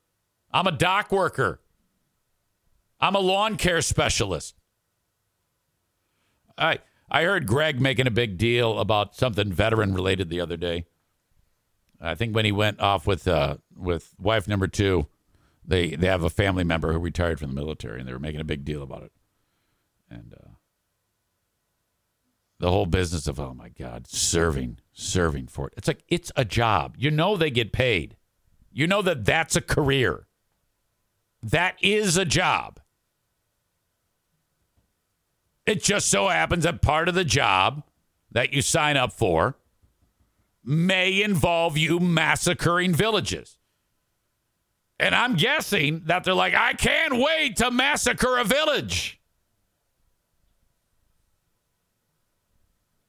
I'm 0.51 0.67
a 0.67 0.73
dock 0.73 1.13
worker. 1.13 1.61
I'm 2.99 3.15
a 3.15 3.21
lawn 3.21 3.57
care 3.57 3.83
specialist. 3.83 4.55
I 6.57 6.79
I 7.11 7.25
heard 7.25 7.47
Greg 7.47 7.81
making 7.81 8.07
a 8.07 8.11
big 8.11 8.39
deal 8.39 8.79
about 8.79 9.15
something 9.15 9.53
veteran 9.53 9.93
related 9.95 10.31
the 10.31 10.41
other 10.41 10.57
day. 10.57 10.87
I 12.01 12.15
think 12.15 12.35
when 12.35 12.45
he 12.45 12.53
went 12.53 12.81
off 12.81 13.07
with 13.07 13.29
uh, 13.29 13.57
with 13.77 14.15
wife 14.19 14.49
number 14.49 14.67
two. 14.67 15.07
They 15.65 15.91
they 15.91 16.07
have 16.07 16.23
a 16.23 16.31
family 16.31 16.65
member 16.65 16.93
who 16.93 16.99
retired 16.99 17.41
from 17.41 17.49
the 17.49 17.61
military, 17.61 17.99
and 17.99 18.09
they 18.09 18.13
were 18.13 18.19
making 18.19 18.41
a 18.41 18.45
big 18.45 18.65
deal 18.65 18.83
about 18.83 19.03
it. 19.03 19.13
And 20.09 20.35
uh, 20.35 20.51
the 22.59 22.71
whole 22.71 22.87
business 22.87 23.27
of 23.27 23.41
oh 23.41 23.55
my 23.55 23.69
god, 23.69 24.07
serving, 24.07 24.79
serving 24.93 25.49
for 25.49 25.69
it. 25.69 25.75
It's 25.77 25.89
like 25.89 26.05
it's 26.09 26.31
a 26.37 26.45
job. 26.45 26.95
You 26.99 27.11
know 27.11 27.37
they 27.37 27.51
get 27.51 27.73
paid. 27.73 28.17
You 28.73 28.87
know 28.87 29.03
that 29.03 29.25
that's 29.25 29.57
a 29.57 29.61
career. 29.61 30.27
That 31.43 31.77
is 31.83 32.17
a 32.17 32.25
job. 32.25 32.81
It 35.67 35.83
just 35.83 36.09
so 36.09 36.29
happens 36.29 36.65
that 36.65 36.81
part 36.81 37.09
of 37.09 37.15
the 37.15 37.25
job 37.25 37.83
that 38.31 38.53
you 38.53 38.63
sign 38.63 38.97
up 38.97 39.13
for 39.13 39.57
may 40.65 41.23
involve 41.23 41.77
you 41.77 41.99
massacring 41.99 42.95
villages. 42.95 43.57
And 44.99 45.15
I'm 45.15 45.37
guessing 45.37 46.03
that 46.07 46.25
they're 46.25 46.35
like, 46.35 46.55
I 46.55 46.73
can't 46.73 47.19
wait 47.19 47.57
to 47.57 47.71
massacre 47.71 48.39
a 48.39 48.45
village. 48.45 49.21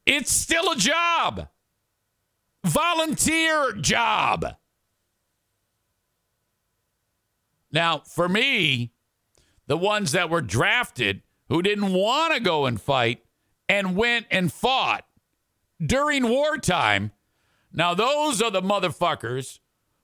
It's 0.06 0.32
still 0.32 0.72
a 0.72 0.76
job, 0.76 1.50
volunteer 2.66 3.74
job. 3.74 4.56
Now, 7.72 8.04
for 8.06 8.30
me, 8.30 8.94
the 9.68 9.78
ones 9.78 10.14
that 10.14 10.30
were 10.30 10.42
drafted 10.42 11.24
who 11.50 11.62
didn't 11.62 11.92
want 11.92 12.34
to 12.34 12.40
go 12.40 12.66
and 12.66 12.80
fight 12.80 13.24
and 13.68 13.96
went 13.96 14.28
and 14.32 14.52
fought 14.52 15.06
during 15.86 16.30
wartime. 16.30 17.12
Now, 17.74 17.94
those 17.94 18.42
are 18.42 18.52
the 18.52 18.62
motherfuckers 18.62 19.60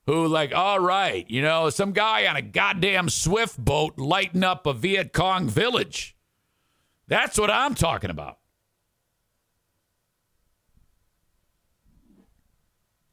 who, 0.06 0.26
like, 0.26 0.54
all 0.54 0.78
right, 0.80 1.28
you 1.30 1.42
know, 1.42 1.70
some 1.70 1.92
guy 1.92 2.26
on 2.26 2.36
a 2.36 2.42
goddamn 2.42 3.08
swift 3.08 3.58
boat 3.58 3.98
lighting 3.98 4.44
up 4.44 4.66
a 4.66 4.72
Viet 4.72 5.12
Cong 5.12 5.48
village. 5.48 6.16
That's 7.08 7.38
what 7.38 7.50
I'm 7.50 7.74
talking 7.74 8.10
about. 8.10 8.38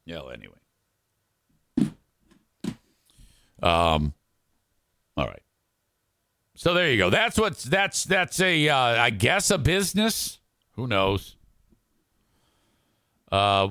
Yeah, 0.04 0.20
well, 0.20 0.30
anyway. 0.30 0.54
Um, 3.62 4.12
all 5.16 5.26
right. 5.26 5.42
So 6.54 6.74
there 6.74 6.90
you 6.90 6.98
go. 6.98 7.10
That's 7.10 7.38
what's 7.38 7.64
that's 7.64 8.04
that's 8.04 8.40
a 8.40 8.68
uh, 8.68 8.76
I 8.76 9.10
guess 9.10 9.50
a 9.50 9.58
business. 9.58 10.40
Who 10.72 10.86
knows? 10.86 11.36
Uh, 13.30 13.70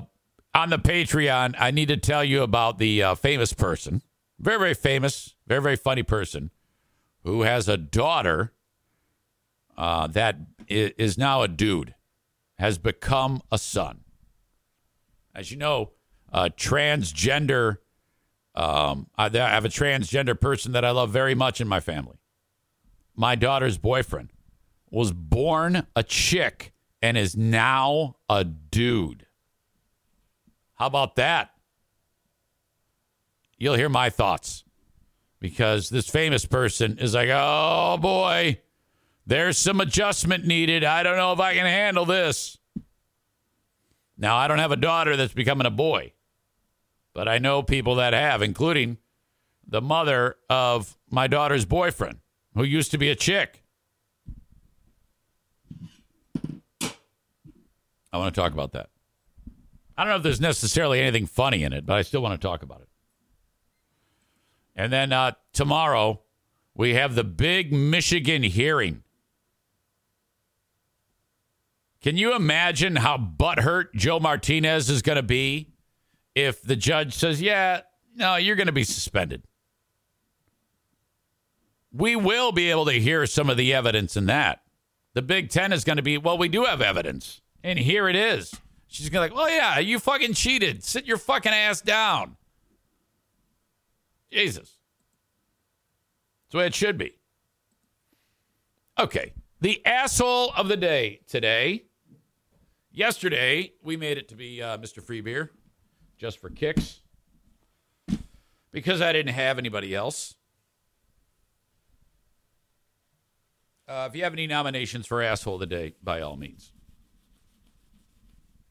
on 0.54 0.70
the 0.70 0.78
Patreon, 0.78 1.54
I 1.58 1.70
need 1.70 1.88
to 1.88 1.96
tell 1.96 2.24
you 2.24 2.42
about 2.42 2.78
the 2.78 3.02
uh, 3.02 3.14
famous 3.14 3.52
person, 3.52 4.02
very 4.38 4.58
very 4.58 4.74
famous, 4.74 5.34
very 5.46 5.62
very 5.62 5.76
funny 5.76 6.02
person, 6.02 6.50
who 7.24 7.42
has 7.42 7.68
a 7.68 7.76
daughter 7.76 8.52
uh, 9.76 10.06
that 10.08 10.36
is 10.68 11.16
now 11.16 11.42
a 11.42 11.48
dude, 11.48 11.94
has 12.58 12.78
become 12.78 13.42
a 13.50 13.58
son. 13.58 14.00
As 15.34 15.50
you 15.50 15.56
know, 15.56 15.92
uh, 16.32 16.50
transgender. 16.56 17.78
Um, 18.54 19.06
I, 19.16 19.26
I 19.26 19.48
have 19.48 19.64
a 19.64 19.70
transgender 19.70 20.38
person 20.38 20.72
that 20.72 20.84
I 20.84 20.90
love 20.90 21.08
very 21.08 21.34
much 21.34 21.58
in 21.62 21.66
my 21.66 21.80
family 21.80 22.18
my 23.14 23.34
daughter's 23.34 23.78
boyfriend 23.78 24.30
was 24.90 25.12
born 25.12 25.86
a 25.96 26.02
chick 26.02 26.72
and 27.00 27.16
is 27.16 27.36
now 27.36 28.16
a 28.28 28.44
dude. 28.44 29.26
How 30.82 30.88
about 30.88 31.14
that? 31.14 31.52
You'll 33.56 33.76
hear 33.76 33.88
my 33.88 34.10
thoughts 34.10 34.64
because 35.38 35.88
this 35.90 36.08
famous 36.08 36.44
person 36.44 36.98
is 36.98 37.14
like, 37.14 37.28
oh 37.30 37.98
boy, 38.00 38.60
there's 39.24 39.58
some 39.58 39.80
adjustment 39.80 40.44
needed. 40.44 40.82
I 40.82 41.04
don't 41.04 41.16
know 41.16 41.32
if 41.32 41.38
I 41.38 41.54
can 41.54 41.66
handle 41.66 42.04
this. 42.04 42.58
Now, 44.18 44.36
I 44.36 44.48
don't 44.48 44.58
have 44.58 44.72
a 44.72 44.76
daughter 44.76 45.16
that's 45.16 45.32
becoming 45.32 45.68
a 45.68 45.70
boy, 45.70 46.14
but 47.14 47.28
I 47.28 47.38
know 47.38 47.62
people 47.62 47.94
that 47.94 48.12
have, 48.12 48.42
including 48.42 48.98
the 49.64 49.80
mother 49.80 50.34
of 50.50 50.98
my 51.08 51.28
daughter's 51.28 51.64
boyfriend 51.64 52.18
who 52.56 52.64
used 52.64 52.90
to 52.90 52.98
be 52.98 53.08
a 53.08 53.14
chick. 53.14 53.62
I 58.12 58.18
want 58.18 58.34
to 58.34 58.40
talk 58.40 58.52
about 58.52 58.72
that. 58.72 58.88
I 60.02 60.04
don't 60.04 60.10
know 60.10 60.16
if 60.16 60.22
there's 60.24 60.40
necessarily 60.40 61.00
anything 61.00 61.26
funny 61.26 61.62
in 61.62 61.72
it, 61.72 61.86
but 61.86 61.96
I 61.96 62.02
still 62.02 62.22
want 62.22 62.40
to 62.40 62.44
talk 62.44 62.64
about 62.64 62.80
it. 62.80 62.88
And 64.74 64.92
then 64.92 65.12
uh, 65.12 65.32
tomorrow, 65.52 66.22
we 66.74 66.94
have 66.94 67.14
the 67.14 67.22
big 67.22 67.72
Michigan 67.72 68.42
hearing. 68.42 69.04
Can 72.00 72.16
you 72.16 72.34
imagine 72.34 72.96
how 72.96 73.16
butthurt 73.16 73.94
Joe 73.94 74.18
Martinez 74.18 74.90
is 74.90 75.02
going 75.02 75.16
to 75.16 75.22
be 75.22 75.68
if 76.34 76.62
the 76.62 76.74
judge 76.74 77.14
says, 77.14 77.40
yeah, 77.40 77.82
no, 78.16 78.34
you're 78.34 78.56
going 78.56 78.66
to 78.66 78.72
be 78.72 78.84
suspended? 78.84 79.44
we 81.92 82.16
will 82.16 82.52
be 82.52 82.70
able 82.70 82.86
to 82.86 82.92
hear 82.92 83.26
some 83.26 83.50
of 83.50 83.56
the 83.56 83.74
evidence 83.74 84.16
in 84.16 84.26
that. 84.26 84.62
The 85.14 85.22
Big 85.22 85.50
Ten 85.50 85.72
is 85.72 85.84
going 85.84 85.98
to 85.98 86.02
be, 86.02 86.16
well, 86.16 86.38
we 86.38 86.48
do 86.48 86.64
have 86.64 86.80
evidence, 86.80 87.42
and 87.62 87.78
here 87.78 88.08
it 88.08 88.16
is. 88.16 88.54
She's 88.92 89.08
to 89.08 89.18
like, 89.20 89.34
well, 89.34 89.48
yeah, 89.48 89.78
you 89.78 89.98
fucking 89.98 90.34
cheated. 90.34 90.84
Sit 90.84 91.06
your 91.06 91.16
fucking 91.16 91.50
ass 91.50 91.80
down. 91.80 92.36
Jesus. 94.30 94.76
That's 96.44 96.52
the 96.52 96.58
way 96.58 96.66
it 96.66 96.74
should 96.74 96.98
be. 96.98 97.16
Okay. 99.00 99.32
The 99.62 99.80
asshole 99.86 100.52
of 100.54 100.68
the 100.68 100.76
day 100.76 101.20
today. 101.26 101.84
Yesterday, 102.90 103.72
we 103.82 103.96
made 103.96 104.18
it 104.18 104.28
to 104.28 104.36
be 104.36 104.60
uh, 104.60 104.76
Mr. 104.76 105.02
Free 105.02 105.22
Beer 105.22 105.52
just 106.18 106.38
for 106.38 106.50
kicks 106.50 107.00
because 108.72 109.00
I 109.00 109.14
didn't 109.14 109.32
have 109.32 109.56
anybody 109.56 109.94
else. 109.94 110.34
Uh, 113.88 114.06
if 114.10 114.14
you 114.14 114.22
have 114.22 114.34
any 114.34 114.46
nominations 114.46 115.06
for 115.06 115.22
asshole 115.22 115.54
of 115.54 115.60
the 115.60 115.66
day, 115.66 115.94
by 116.02 116.20
all 116.20 116.36
means. 116.36 116.72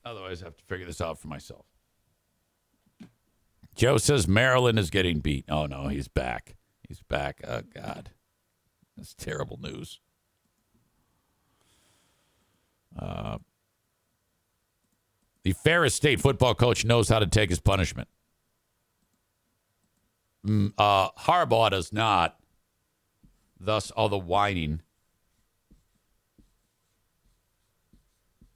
Otherwise, 0.03 0.41
I 0.41 0.45
have 0.45 0.57
to 0.57 0.63
figure 0.63 0.85
this 0.85 1.01
out 1.01 1.19
for 1.19 1.27
myself. 1.27 1.65
Joe 3.75 3.97
says 3.97 4.27
Maryland 4.27 4.77
is 4.79 4.89
getting 4.89 5.19
beat. 5.19 5.45
Oh 5.49 5.65
no, 5.65 5.87
he's 5.87 6.07
back. 6.07 6.55
He's 6.87 7.01
back. 7.01 7.41
Oh 7.47 7.61
God, 7.73 8.11
that's 8.97 9.13
terrible 9.13 9.57
news. 9.61 9.99
Uh, 12.97 13.37
the 15.43 15.53
Ferris 15.53 15.95
State 15.95 16.19
football 16.19 16.53
coach 16.53 16.83
knows 16.83 17.09
how 17.09 17.19
to 17.19 17.25
take 17.27 17.49
his 17.49 17.59
punishment. 17.59 18.09
Mm, 20.45 20.73
uh, 20.77 21.09
Harbaugh 21.11 21.71
does 21.71 21.93
not. 21.93 22.37
Thus, 23.59 23.91
all 23.91 24.09
the 24.09 24.17
whining. 24.17 24.81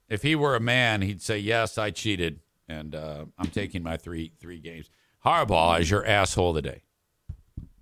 If 0.08 0.22
he 0.22 0.34
were 0.34 0.54
a 0.54 0.60
man, 0.60 1.02
he'd 1.02 1.22
say, 1.22 1.38
"Yes, 1.38 1.78
I 1.78 1.90
cheated, 1.90 2.40
and 2.68 2.94
uh, 2.94 3.24
I'm 3.38 3.48
taking 3.48 3.82
my 3.82 3.96
three 3.96 4.32
three 4.38 4.58
games." 4.58 4.90
Harbaugh 5.24 5.80
is 5.80 5.90
your 5.90 6.06
asshole 6.06 6.50
of 6.50 6.54
the 6.56 6.62
day. 6.62 6.82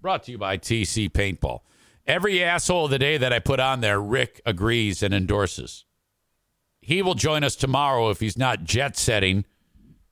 Brought 0.01 0.25
to 0.25 0.33
you 0.33 0.39
by 0.39 0.57
TC 0.57 1.11
Paintball. 1.11 1.61
Every 2.07 2.43
asshole 2.43 2.87
of 2.87 2.91
the 2.91 2.99
day 2.99 3.17
that 3.17 3.33
I 3.33 3.39
put 3.39 3.61
on 3.61 3.81
there, 3.81 4.01
Rick 4.01 4.41
agrees 4.45 5.03
and 5.03 5.15
endorses. 5.15 5.85
He 6.81 7.01
will 7.01 7.15
join 7.15 7.45
us 7.45 7.57
tomorrow 7.57 8.11
if 8.11 8.21
he's 8.21 8.37
not 8.37 8.65
jet 8.65 8.97
setting 8.97 9.47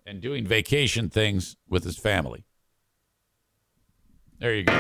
and 0.07 0.21
doing 0.21 0.47
vacation 0.47 1.11
things 1.11 1.57
with 1.69 1.85
his 1.85 1.99
family. 1.99 2.45
There 4.39 4.55
you 4.55 4.65
go. 4.65 4.73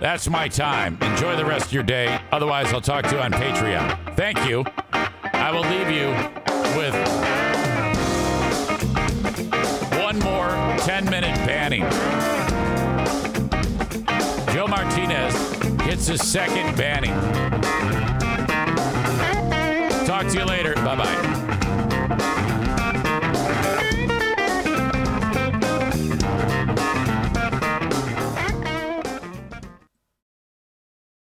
That's 0.00 0.28
my 0.28 0.48
time. 0.48 0.98
Enjoy 1.00 1.36
the 1.36 1.44
rest 1.44 1.66
of 1.66 1.72
your 1.72 1.82
day. 1.82 2.20
Otherwise, 2.30 2.72
I'll 2.72 2.80
talk 2.80 3.06
to 3.06 3.16
you 3.16 3.20
on 3.20 3.32
Patreon. 3.32 4.14
Thank 4.16 4.46
you. 4.46 4.64
I 5.44 5.50
will 5.50 5.60
leave 5.60 5.90
you 5.90 6.08
with 6.74 6.94
one 10.02 10.18
more 10.20 10.48
10 10.78 11.04
minute 11.10 11.36
banning. 11.46 11.82
Joe 14.54 14.66
Martinez 14.66 15.34
hits 15.82 16.06
his 16.06 16.26
second 16.26 16.74
banning. 16.78 17.12
Talk 20.06 20.28
to 20.28 20.38
you 20.38 20.46
later. 20.46 20.72
Bye 20.76 20.96
bye. 20.96 22.63